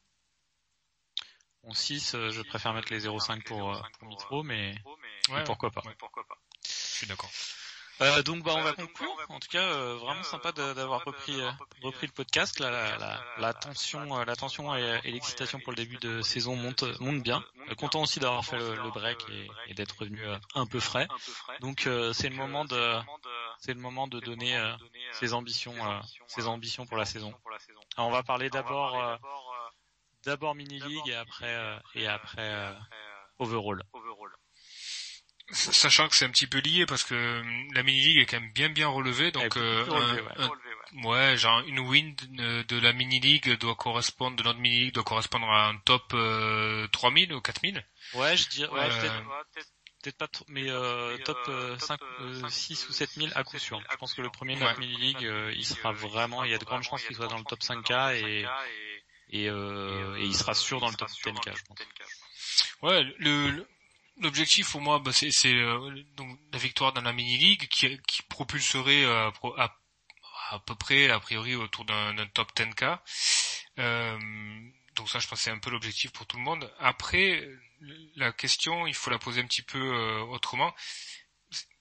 Bon 1.63 1.73
6, 1.73 2.15
euh, 2.15 2.31
je 2.31 2.43
préfère 2.43 2.75
mettre 2.75 2.93
les 2.93 3.07
0,5 3.07 3.43
pour, 3.45 3.75
euh, 3.75 3.81
pour 3.99 4.09
Mitro, 4.09 4.43
mais, 4.43 4.75
mais 5.31 5.45
pourquoi 5.45 5.71
pas. 5.71 5.83
pourquoi 5.99 6.27
pas. 6.27 6.39
Je 6.63 6.71
suis 6.71 7.07
d'accord. 7.07 7.31
Euh, 8.01 8.23
donc 8.23 8.43
bah 8.43 8.55
on 8.57 8.63
va 8.63 8.73
conclure. 8.73 9.17
En 9.29 9.39
tout 9.39 9.49
cas, 9.49 9.63
euh, 9.63 9.97
vraiment 9.97 10.23
sympa 10.25 10.53
d'avoir 10.53 11.05
repris 11.05 11.41
euh, 11.41 11.51
repris 11.83 12.07
le 12.07 12.13
podcast. 12.13 12.59
Là, 12.59 12.71
la, 12.71 12.97
la, 12.99 13.25
la 13.39 13.55
tension, 13.55 14.25
la 14.25 14.37
tension 14.37 14.75
et, 14.75 15.01
l'excitation 15.05 15.61
pour 15.61 15.73
le 15.73 15.77
début 15.77 15.97
de 15.99 16.21
saison 16.23 16.57
monte 16.57 16.83
monte 17.01 17.23
bien. 17.23 17.45
content 17.79 18.03
aussi 18.03 18.19
d'avoir 18.19 18.45
fait 18.45 18.59
le, 18.59 18.91
break 18.91 19.19
et, 19.31 19.49
et 19.69 19.75
d'être 19.75 19.97
revenu 19.99 20.21
un 20.55 20.67
peu 20.67 20.81
frais. 20.81 21.07
Donc 21.61 21.89
c'est 22.13 22.29
le 22.29 22.37
moment 22.37 22.65
de 22.65 22.97
c'est 23.61 23.75
le 23.75 23.81
moment 23.81 24.09
de 24.09 24.19
donner 24.21 24.59
ses 25.13 25.33
ambitions 25.33 25.75
ses 26.27 26.49
ambitions 26.49 26.87
pour 26.87 26.97
la 26.97 27.05
saison. 27.05 27.33
Alors, 27.97 28.09
on 28.09 28.13
va 28.13 28.23
parler 28.25 28.51
d'abord 28.51 29.19
d'abord 30.25 30.55
mini 30.55 30.81
league 30.81 31.09
et 31.09 31.15
après 31.15 31.81
et 31.95 32.09
après 32.09 32.75
overall 33.39 33.83
sachant 35.55 36.09
que 36.09 36.17
c'est 36.17 36.25
un 36.25 36.31
petit 36.31 36.47
peu 36.47 36.59
lié 36.59 36.87
parce 36.87 37.05
que 37.05 37.15
euh, 37.15 37.43
la 37.75 37.83
mini 37.83 38.01
league 38.01 38.19
est 38.19 38.27
quand 38.27 38.41
même 38.41 38.53
bien 38.53 38.69
bien 38.69 38.89
relevée 38.89 39.31
donc 39.31 39.57
euh, 39.57 39.85
ouais. 41.05 41.37
genre 41.37 41.61
une 41.67 41.81
win 41.81 42.15
de, 42.69 42.79
la 42.79 42.93
mini 42.93 43.21
league 43.21 43.59
doit 43.59 43.75
correspondre 43.75 44.37
de 44.37 44.43
notre 44.43 44.59
mini 44.59 44.81
league 44.81 44.95
doit 44.95 45.05
correspondre 45.05 45.49
à 45.49 45.69
un 45.69 45.77
top 45.79 46.09
3000 46.93 47.33
euh, 47.33 47.37
ou 47.37 47.41
4000 47.41 47.85
ouais 48.15 48.37
je 48.37 48.49
dirais 48.49 48.71
ouais, 48.71 48.89
peut-être 50.03 50.19
pas 50.19 50.29
trop, 50.29 50.45
mais 50.49 50.67
top 51.25 51.39
5, 51.79 51.99
6 52.51 52.89
ou 52.91 52.93
7000 52.93 53.33
à 53.35 53.43
coup 53.43 53.59
sûr. 53.59 53.81
Je 53.91 53.97
pense 53.97 54.13
que 54.13 54.21
le 54.21 54.29
premier 54.29 54.55
de 54.55 54.61
notre 54.61 54.79
mini 54.79 54.97
league, 54.99 55.33
il 55.57 55.65
sera 55.65 55.93
vraiment, 55.93 56.45
il 56.45 56.51
y 56.51 56.55
a 56.55 56.59
de 56.59 56.65
grandes 56.65 56.83
chances 56.83 57.03
qu'il 57.05 57.17
soit 57.17 57.29
dans 57.29 57.39
le 57.39 57.45
top 57.45 57.61
5K 57.61 58.17
et 58.17 58.47
et, 59.31 59.47
et, 59.47 60.25
il 60.25 60.37
sera 60.37 60.53
sûr 60.53 60.79
dans 60.81 60.91
le 60.91 60.95
top 60.95 61.09
10K, 61.09 61.57
je 61.57 61.65
pense. 61.65 61.79
Ouais, 62.83 63.03
le, 63.19 63.67
L'objectif 64.19 64.71
pour 64.71 64.81
moi, 64.81 65.01
bah, 65.01 65.13
c'est 65.13 65.55
euh, 65.55 66.05
donc 66.17 66.39
la 66.53 66.59
victoire 66.59 66.93
dans 66.93 67.01
la 67.01 67.13
mini 67.13 67.37
league 67.37 67.67
qui, 67.69 67.99
qui 68.07 68.23
propulserait 68.23 69.05
euh, 69.05 69.31
à, 69.57 69.77
à, 70.51 70.59
peu 70.61 70.77
près 70.77 71.11
a 71.11 71.19
priori 71.19 71.57
autour 71.57 71.85
d'un 71.85 72.15
top 72.29 72.53
10k. 72.55 73.01
Euh, 73.81 74.19
donc 74.95 75.11
ça, 75.11 75.19
je 75.19 75.27
pense, 75.27 75.41
c'est 75.41 75.51
un 75.51 75.59
peu 75.59 75.71
l'objectif 75.71 76.13
pour 76.13 76.27
tout 76.27 76.37
le 76.37 76.45
monde. 76.45 76.73
Après, 76.79 77.45
la 78.15 78.33
question, 78.33 78.87
il 78.87 78.95
faut 78.95 79.11
la 79.11 79.19
poser 79.19 79.41
un 79.41 79.47
petit 79.47 79.63
peu 79.63 79.81
euh, 79.81 80.21
autrement. 80.27 80.73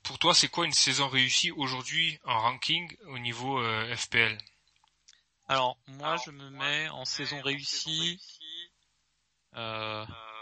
Pour 0.02 0.18
toi, 0.18 0.34
c'est 0.34 0.50
quoi 0.50 0.66
une 0.66 0.74
saison 0.74 1.08
réussie 1.08 1.52
aujourd'hui 1.52 2.20
en 2.26 2.40
ranking 2.40 2.98
au 3.08 3.20
niveau 3.20 3.62
FPL 3.96 4.38
Alors 5.48 5.78
moi, 5.88 6.18
je 6.26 6.32
me 6.32 6.50
mets 6.50 6.90
en 6.90 7.06
saison 7.06 7.42
réussie. 7.42 8.20
Euh, 9.56 10.06
Saison 10.06 10.12
réussie, 10.12 10.33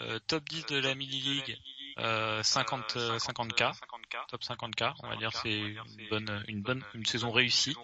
euh, 0.00 0.18
top 0.26 0.48
10 0.48 0.66
de 0.66 0.78
la 0.78 0.94
mini 0.94 1.20
league, 1.20 1.58
euh, 1.98 2.42
50 2.42 2.96
50k, 2.96 3.74
top 4.28 4.42
50k, 4.42 4.94
on 5.02 5.08
va 5.08 5.16
dire 5.16 5.32
c'est 5.32 5.58
une 5.58 6.08
bonne 6.10 6.44
une 6.48 6.62
bonne 6.62 6.84
une 6.94 7.06
saison 7.06 7.30
réussie. 7.30 7.76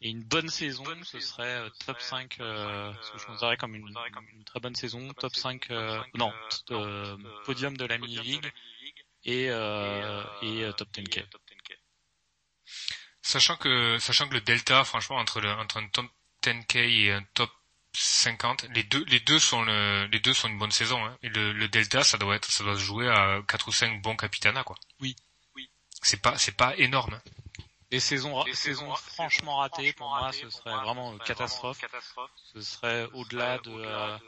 Et 0.00 0.10
une 0.10 0.22
bonne 0.22 0.48
saison, 0.48 0.84
ce 1.02 1.18
serait 1.18 1.56
euh, 1.56 1.70
top 1.84 2.00
5, 2.00 2.36
euh, 2.38 2.92
ce 3.02 3.10
que 3.10 3.18
je 3.18 3.26
considérerais 3.26 3.56
comme 3.56 3.74
une, 3.74 3.88
une, 4.32 4.44
très 4.44 4.60
bonne 4.60 4.76
saison, 4.76 5.12
top 5.14 5.34
5, 5.34 5.72
euh, 5.72 6.00
non, 6.14 6.32
podium 7.44 7.76
de 7.76 7.84
la 7.84 7.98
mini 7.98 8.18
league 8.18 8.52
et, 9.24 9.46
et 9.46 10.70
top 10.76 10.88
10k. 10.92 11.24
Sachant 13.22 13.56
que 13.56 13.98
sachant 13.98 14.28
que 14.28 14.34
le 14.34 14.40
delta, 14.40 14.84
franchement, 14.84 15.16
entre 15.16 15.40
le 15.40 15.50
entre 15.50 15.78
un 15.78 15.88
top 15.88 16.06
10k 16.44 16.78
et 16.78 17.12
un 17.12 17.24
top 17.34 17.50
50. 17.92 18.66
Les 18.74 18.82
deux, 18.82 19.04
les 19.06 19.20
deux 19.20 19.38
sont 19.38 19.62
le, 19.62 20.06
les 20.06 20.20
deux 20.20 20.34
sont 20.34 20.48
une 20.48 20.58
bonne 20.58 20.70
saison. 20.70 21.04
Hein. 21.04 21.16
Et 21.22 21.28
le, 21.28 21.52
le 21.52 21.68
delta, 21.68 22.02
ça 22.02 22.18
doit 22.18 22.36
être, 22.36 22.50
ça 22.50 22.64
doit 22.64 22.74
se 22.74 22.80
jouer 22.80 23.08
à 23.08 23.42
4 23.48 23.68
ou 23.68 23.72
5 23.72 24.02
bons 24.02 24.16
capitana, 24.16 24.64
quoi. 24.64 24.76
Oui. 25.00 25.16
Oui. 25.56 25.70
C'est 26.02 26.20
pas, 26.22 26.36
c'est 26.38 26.56
pas 26.56 26.76
énorme. 26.76 27.14
Hein. 27.14 27.22
Les 27.90 28.00
saisons, 28.00 28.44
les 28.44 28.54
saisons 28.54 28.94
franchement 28.96 29.56
ratées, 29.56 29.94
pour 29.94 30.10
moi, 30.10 30.30
ce 30.32 30.50
serait 30.50 30.74
vraiment 30.74 31.12
une 31.12 31.18
catastrophe. 31.20 31.80
Ce 32.52 32.60
serait 32.60 33.08
au-delà 33.14 33.58
de, 33.58 33.70
euh, 33.70 34.18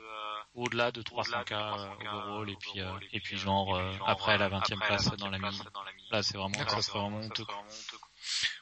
au-delà 0.54 0.90
de 0.92 1.02
300K 1.02 1.52
overall 1.52 2.48
et 2.48 2.56
puis, 2.56 2.80
euh, 2.80 2.98
et 3.12 3.20
puis 3.20 3.36
genre, 3.36 3.76
euh, 3.76 3.92
après 4.06 4.38
la 4.38 4.48
20 4.48 4.70
e 4.70 4.76
place 4.76 5.10
dans 5.18 5.28
la 5.28 5.38
mine. 5.38 5.62
Là, 6.10 6.22
c'est 6.22 6.38
vraiment, 6.38 6.68
ça 6.68 6.80
serait 6.80 7.00
vraiment 7.00 7.20
honteux. 7.20 7.44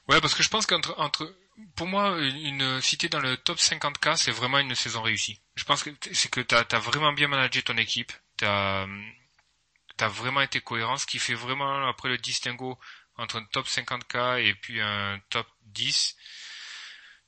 Ouais, 0.08 0.20
parce 0.20 0.34
que 0.34 0.42
je 0.42 0.48
pense 0.48 0.66
qu'entre, 0.66 0.94
entre, 0.98 1.32
pour 1.74 1.86
moi, 1.86 2.18
une, 2.20 2.80
cité 2.80 3.08
dans 3.08 3.20
le 3.20 3.36
top 3.36 3.58
50K, 3.58 4.16
c'est 4.16 4.30
vraiment 4.30 4.58
une 4.58 4.74
saison 4.74 5.02
réussie. 5.02 5.40
Je 5.56 5.64
pense 5.64 5.82
que 5.82 5.90
c'est 6.12 6.30
que 6.30 6.40
t'as, 6.40 6.64
as 6.70 6.78
vraiment 6.78 7.12
bien 7.12 7.28
managé 7.28 7.62
ton 7.62 7.76
équipe, 7.76 8.12
t'as, 8.36 8.86
t'as 9.96 10.08
vraiment 10.08 10.40
été 10.40 10.60
cohérent, 10.60 10.96
ce 10.96 11.06
qui 11.06 11.18
fait 11.18 11.34
vraiment 11.34 11.88
après 11.88 12.08
le 12.08 12.18
distinguo 12.18 12.78
entre 13.16 13.36
un 13.36 13.44
top 13.44 13.66
50K 13.66 14.44
et 14.44 14.54
puis 14.54 14.80
un 14.80 15.20
top 15.30 15.46
10. 15.66 16.16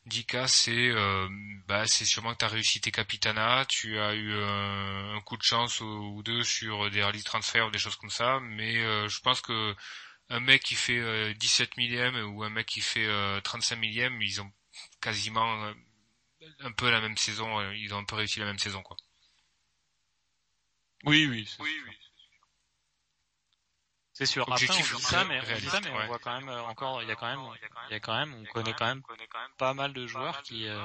10K, 0.09 0.49
c'est 0.49 0.73
euh, 0.73 1.29
bah, 1.67 1.87
sûrement 1.87 2.33
que 2.33 2.39
tu 2.39 2.45
as 2.45 2.49
réussi 2.49 2.81
tes 2.81 2.91
capitanas, 2.91 3.67
tu 3.67 3.99
as 3.99 4.15
eu 4.15 4.33
euh, 4.33 5.15
un 5.15 5.21
coup 5.21 5.37
de 5.37 5.43
chance 5.43 5.81
ou, 5.81 6.23
deux 6.25 6.43
sur 6.43 6.91
des 6.91 7.01
early 7.01 7.23
transferts 7.23 7.67
ou 7.67 7.71
des 7.71 7.79
choses 7.79 7.97
comme 7.97 8.11
ça, 8.11 8.41
mais 8.41 8.79
euh, 8.79 9.09
je 9.09 9.21
pense 9.21 9.41
que 9.41 9.75
un 10.31 10.41
mec 10.41 10.63
qui 10.63 10.75
fait 10.75 11.35
17 11.35 11.77
millième 11.77 12.17
ou 12.35 12.43
un 12.43 12.51
mec 12.51 12.67
qui 12.67 12.81
fait 12.81 13.09
35 13.43 13.77
millième, 13.77 14.21
ils 14.23 14.41
ont 14.41 14.51
quasiment 15.01 15.73
un 16.61 16.73
peu 16.73 16.91
la 16.91 17.01
même 17.01 17.17
saison, 17.17 17.61
ils 17.73 17.93
ont 17.93 17.99
un 17.99 18.05
peu 18.05 18.17
réussi 18.17 18.41
la 18.41 18.47
même 18.47 18.59
saison 18.59 18.83
quoi. 18.83 18.97
Oui, 21.05 21.27
oui. 21.27 21.49
Oui, 21.59 21.71
oui. 21.87 21.97
C'est 24.13 24.27
sûr. 24.27 24.43
Après, 24.43 24.67
on 24.69 24.75
dit 24.75 24.83
ça, 25.01 25.25
mais, 25.25 25.41
on, 25.41 25.59
dit 25.59 25.67
ça, 25.67 25.81
mais 25.81 25.91
on 25.91 26.07
voit 26.07 26.19
quand 26.19 26.39
même 26.39 26.51
euh, 26.51 26.63
encore, 26.65 27.03
il 27.03 27.09
y 27.09 27.11
a 27.11 27.17
quand 27.17 27.27
même, 27.27 27.41
il 27.89 27.93
y 27.93 27.97
a 27.97 28.01
quand 28.01 28.15
même, 28.15 28.35
on 28.35 28.45
connaît 28.53 28.75
quand 28.75 28.87
même 28.87 29.03
pas 29.57 29.73
mal 29.73 29.95
de 29.95 30.07
joueurs 30.07 30.43
qui, 30.43 30.69
euh, 30.69 30.85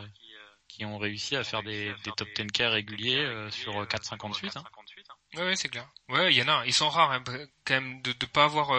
qui 0.69 0.85
ont 0.85 0.97
réussi 0.97 1.35
à 1.35 1.43
faire 1.43 1.61
des, 1.61 1.93
des 2.05 2.11
top 2.13 2.30
10K 2.30 2.67
réguliers 2.67 3.26
euh, 3.26 3.51
sur 3.51 3.73
4,58. 3.73 4.57
Hein. 4.57 4.63
Ouais, 5.34 5.56
c'est 5.56 5.69
clair. 5.69 5.89
Ouais, 6.10 6.31
il 6.34 6.38
y 6.38 6.43
en 6.43 6.47
a. 6.47 6.65
Ils 6.65 6.73
sont 6.73 6.88
rares 6.88 7.11
hein, 7.11 7.23
quand 7.65 7.73
même 7.73 8.02
de 8.02 8.11
ne 8.11 8.26
pas 8.27 8.45
avoir 8.45 8.69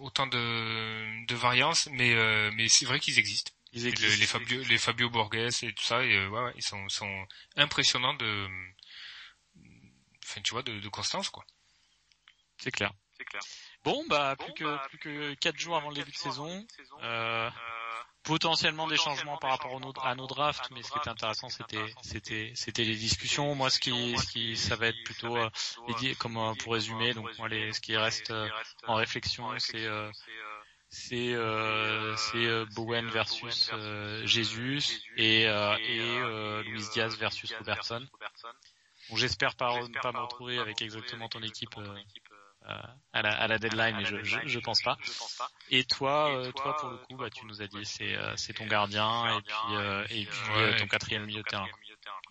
autant 0.00 0.26
de, 0.26 1.26
de 1.26 1.34
variances, 1.34 1.88
mais 1.92 2.14
mais 2.52 2.68
c'est 2.68 2.84
vrai 2.84 3.00
qu'ils 3.00 3.18
existent. 3.18 3.52
Ils 3.72 3.86
existent. 3.86 4.20
les 4.20 4.26
Fabio, 4.26 4.62
les 4.64 4.78
Fabio 4.78 5.08
Borges 5.10 5.64
et 5.64 5.72
tout 5.72 5.82
ça, 5.82 6.04
et, 6.04 6.26
ouais, 6.26 6.42
ouais, 6.42 6.52
ils 6.56 6.62
sont 6.62 6.88
sont 6.88 7.26
impressionnants 7.56 8.14
de, 8.14 8.46
enfin 10.24 10.42
tu 10.42 10.52
vois, 10.52 10.62
de, 10.62 10.78
de 10.78 10.88
constance 10.88 11.30
quoi. 11.30 11.44
C'est 12.58 12.70
clair. 12.70 12.92
C'est 13.16 13.24
clair. 13.24 13.42
Bon, 13.82 14.04
bah, 14.08 14.36
plus 14.38 14.52
que 14.52 14.64
bah, 14.64 14.86
plus 14.88 14.98
que 14.98 15.34
quatre 15.34 15.58
jours 15.58 15.76
avant 15.76 15.88
le 15.88 15.96
début 15.96 16.12
de 16.12 16.16
saison. 16.16 16.64
Euh, 17.02 17.50
potentiellement 18.24 18.86
des 18.86 18.96
changements 18.96 19.36
par 19.36 19.50
rapport 19.50 19.78
à 20.04 20.14
nos 20.14 20.26
drafts, 20.26 20.70
mais 20.70 20.82
ce 20.82 20.90
qui 20.90 20.98
était 20.98 21.08
intéressant, 21.08 21.48
c'était 21.48 21.84
c'était 22.02 22.52
c'était 22.54 22.84
les 22.84 22.96
discussions. 22.96 23.54
Moi, 23.54 23.70
ce 23.70 23.78
qui 23.78 24.16
ce 24.16 24.26
qui 24.32 24.56
ça 24.56 24.76
va 24.76 24.88
être 24.88 25.02
plutôt 25.04 25.36
euh, 25.36 25.50
comme 26.18 26.36
euh, 26.36 26.54
pour 26.54 26.74
résumer. 26.74 27.14
Donc 27.14 27.26
moi, 27.38 27.48
les 27.48 27.72
ce 27.72 27.80
qui 27.80 27.96
reste 27.96 28.30
euh, 28.30 28.48
en 28.86 28.94
réflexion, 28.94 29.48
c'est 29.58 29.86
c'est 30.88 31.34
c'est 32.16 32.66
Bowen 32.74 33.08
versus 33.08 33.70
Jésus 34.24 34.82
et 35.16 35.42
et 35.42 36.62
Luis 36.64 36.84
Diaz 36.92 37.16
versus 37.18 37.52
Robertson. 37.54 38.06
Bon, 39.10 39.16
j'espère 39.16 39.54
pas 39.56 39.74
pas 40.00 40.12
me 40.12 40.20
retrouver 40.20 40.58
avec 40.58 40.80
exactement 40.80 41.28
ton 41.28 41.42
équipe 41.42 41.76
euh, 41.76 41.98
à, 42.64 43.22
la, 43.22 43.30
à 43.30 43.46
la 43.46 43.58
deadline, 43.58 43.96
mais 43.96 44.04
je, 44.04 44.22
je, 44.22 44.38
je, 44.44 44.58
pense 44.60 44.82
pas. 44.82 44.96
Et 45.70 45.84
toi, 45.84 46.34
euh, 46.34 46.52
toi 46.52 46.76
pour 46.76 46.90
le 46.90 46.98
coup, 46.98 47.16
bah, 47.16 47.30
tu 47.30 47.44
nous 47.46 47.60
as 47.60 47.66
dit 47.66 47.84
c'est 47.84 48.14
euh, 48.14 48.34
c'est 48.36 48.54
ton 48.54 48.66
gardien 48.66 49.38
et 49.38 49.42
puis 49.42 50.20
et 50.20 50.26
puis 50.26 50.76
ton 50.78 50.86
quatrième 50.86 51.26
milieu 51.26 51.42
de 51.42 51.48
terrain. 51.48 51.68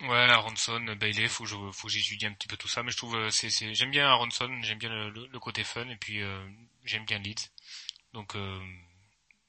Ouais, 0.02 0.30
Aronson, 0.30 0.82
Bailey, 1.00 1.28
faut 1.28 1.44
que 1.44 1.50
je, 1.50 1.56
faut 1.72 1.88
que 1.88 1.94
j'étudie 1.94 2.26
un 2.26 2.34
petit 2.34 2.48
peu 2.48 2.58
tout 2.58 2.68
ça, 2.68 2.82
mais 2.84 2.92
je 2.92 2.98
trouve 2.98 3.30
c'est 3.30 3.50
c'est 3.50 3.74
j'aime 3.74 3.92
bien 3.92 4.08
Aronson, 4.08 4.50
j'aime 4.62 4.80
bien 4.80 4.90
le, 4.90 5.28
le, 5.28 5.40
côté 5.40 5.64
fun 5.64 5.88
et 5.90 5.98
puis 5.98 6.22
j'aime 6.84 7.06
bien 7.06 7.20
Leeds. 7.20 7.50
Donc 8.14 8.36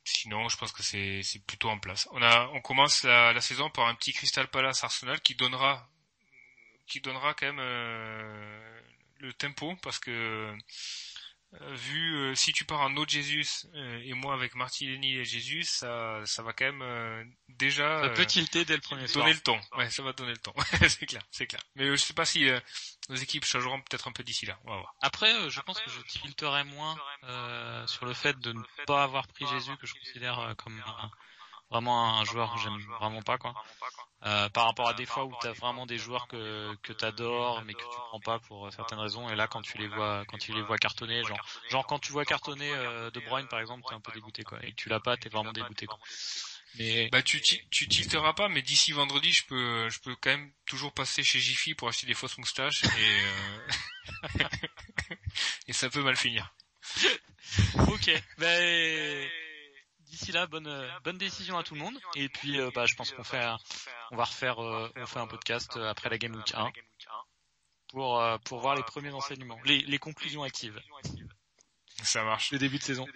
sinon, 0.04 0.48
je 0.48 0.56
pense 0.56 0.72
que 0.72 0.82
c'est 0.82 1.22
c'est 1.22 1.44
plutôt 1.46 1.70
en 1.70 1.78
place. 1.78 2.08
On 2.12 2.22
a 2.22 2.48
on 2.52 2.60
commence 2.60 3.04
la, 3.04 3.32
la 3.32 3.40
saison 3.40 3.70
par 3.70 3.86
un 3.86 3.94
petit 3.94 4.12
Crystal 4.12 4.48
Palace 4.48 4.84
Arsenal 4.84 5.20
qui 5.20 5.34
donnera 5.34 5.88
qui 6.86 7.00
donnera 7.00 7.34
quand 7.34 7.52
même 7.52 7.60
le 9.22 9.32
tempo 9.32 9.74
parce 9.82 9.98
que 9.98 10.54
euh, 11.60 11.74
vu 11.74 12.16
euh, 12.16 12.34
si 12.34 12.52
tu 12.54 12.64
pars 12.64 12.80
en 12.80 12.96
autre 12.96 13.10
Jésus 13.10 13.46
euh, 13.74 14.00
et 14.02 14.14
moi 14.14 14.32
avec 14.32 14.54
Martinelli 14.54 15.18
et 15.18 15.24
Jésus, 15.24 15.64
ça 15.64 16.22
ça 16.24 16.42
va 16.42 16.54
quand 16.54 16.72
même 16.72 17.34
déjà 17.50 18.02
ça 18.02 18.08
peut 18.08 18.24
tilter 18.24 18.64
dès 18.64 18.74
le 18.74 18.80
premier 18.80 19.06
donner 19.06 19.34
le 19.34 19.40
ton. 19.40 19.60
Ouais, 19.76 19.90
ça 19.90 20.02
va 20.02 20.14
donner 20.14 20.32
le 20.32 20.38
ton. 20.38 20.54
c'est 20.88 21.04
clair, 21.04 21.22
c'est 21.30 21.46
clair. 21.46 21.62
Mais 21.74 21.86
je 21.86 21.96
sais 21.96 22.14
pas 22.14 22.24
si 22.24 22.48
nos 23.10 23.16
équipes 23.16 23.44
changeront 23.44 23.80
peut-être 23.82 24.08
un 24.08 24.12
peu 24.12 24.24
d'ici 24.24 24.46
là. 24.46 24.58
On 24.64 24.70
va 24.70 24.76
voir. 24.78 24.94
Après, 25.02 25.50
je 25.50 25.60
pense 25.60 25.78
que 25.78 25.90
je 25.90 26.00
tilterai 26.20 26.64
moins 26.64 26.96
sur 27.86 28.06
le 28.06 28.14
fait 28.14 28.38
de 28.38 28.52
ne 28.52 28.62
pas 28.86 29.02
avoir 29.02 29.28
pris 29.28 29.46
Jésus 29.46 29.76
que 29.76 29.86
je 29.86 29.94
considère 29.94 30.54
comme 30.56 30.82
vraiment 31.72 32.18
un 32.18 32.24
joueur 32.24 32.54
que 32.54 32.60
j'aime 32.60 32.78
vraiment 33.00 33.22
pas 33.22 33.38
quoi. 33.38 33.54
Euh, 34.24 34.48
par 34.50 34.66
rapport 34.66 34.88
à 34.88 34.94
des 34.94 35.06
fois 35.06 35.24
où 35.24 35.32
tu 35.40 35.48
as 35.48 35.52
vraiment 35.52 35.86
des 35.86 35.98
joueurs 35.98 36.28
que 36.28 36.74
que 36.82 36.92
t'adores 36.92 37.62
mais 37.64 37.72
que 37.72 37.80
tu 37.80 37.98
prends 38.08 38.20
pas 38.20 38.38
pour 38.38 38.72
certaines 38.72 39.00
raisons 39.00 39.28
et 39.30 39.34
là 39.34 39.48
quand 39.48 39.62
tu 39.62 39.78
les 39.78 39.88
vois 39.88 40.24
quand 40.28 40.38
tu 40.38 40.52
les 40.52 40.62
vois 40.62 40.78
cartonner 40.78 41.24
genre 41.24 41.40
genre 41.70 41.86
quand 41.86 41.98
tu 41.98 42.12
vois 42.12 42.24
cartonner 42.24 42.70
euh, 42.70 43.10
De 43.10 43.18
Bruyne 43.20 43.48
par 43.48 43.58
exemple 43.58 43.82
t'es 43.88 43.94
un 43.94 44.00
peu 44.00 44.12
dégoûté 44.12 44.44
quoi 44.44 44.58
et 44.62 44.70
que 44.70 44.76
tu 44.76 44.88
l'as 44.88 45.00
pas 45.00 45.16
t'es 45.16 45.28
vraiment 45.28 45.52
dégoûté 45.52 45.86
quoi. 45.86 45.98
Mais 46.78 47.08
bah 47.10 47.22
tu 47.22 47.40
tu 47.40 47.88
tilteras 47.88 48.32
pas 48.34 48.48
mais 48.48 48.62
d'ici 48.62 48.92
vendredi 48.92 49.32
je 49.32 49.44
peux 49.46 49.88
je 49.88 49.98
peux 50.00 50.14
quand 50.20 50.30
même 50.30 50.52
toujours 50.66 50.92
passer 50.92 51.24
chez 51.24 51.40
Jiffy 51.40 51.74
pour 51.74 51.88
acheter 51.88 52.06
des 52.06 52.14
fausses 52.14 52.38
moustaches 52.38 52.84
et 52.84 52.88
euh... 53.24 54.44
et 55.66 55.72
ça 55.72 55.90
peut 55.90 56.02
mal 56.02 56.16
finir. 56.16 56.54
ok. 57.88 58.10
Ben 58.38 59.28
d'ici 60.12 60.30
là, 60.30 60.46
bonne 60.46 60.70
bonne 61.04 61.16
décision 61.16 61.56
à 61.58 61.62
tout 61.62 61.74
le 61.74 61.80
monde. 61.80 61.98
Et 62.14 62.28
puis, 62.28 62.60
euh, 62.60 62.70
bah, 62.74 62.84
je 62.84 62.94
pense 62.94 63.10
qu'on 63.12 63.24
fait, 63.24 63.44
on 64.10 64.16
va 64.16 64.24
refaire, 64.24 64.62
euh, 64.62 64.92
on 64.96 65.06
fait 65.06 65.18
un 65.18 65.26
podcast 65.26 65.76
euh, 65.76 65.88
après 65.88 66.10
la 66.10 66.18
Game 66.18 66.34
Week 66.36 66.52
1 66.54 66.70
pour 67.88 68.22
pour 68.44 68.60
voir 68.60 68.74
les 68.74 68.82
premiers 68.82 69.12
enseignements, 69.12 69.58
les, 69.64 69.80
les 69.80 69.98
conclusions 69.98 70.42
actives. 70.42 70.80
Ça 72.02 72.22
marche. 72.24 72.50
Le 72.52 72.58
début 72.58 72.78
de 72.78 72.82
saison. 72.82 73.06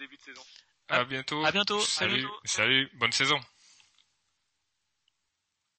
À 0.87 1.03
bientôt. 1.03 1.45
À 1.45 1.51
bientôt. 1.51 1.79
Salut. 1.79 2.25
Salut. 2.45 2.89
Bonne 2.95 3.11
saison. 3.11 3.39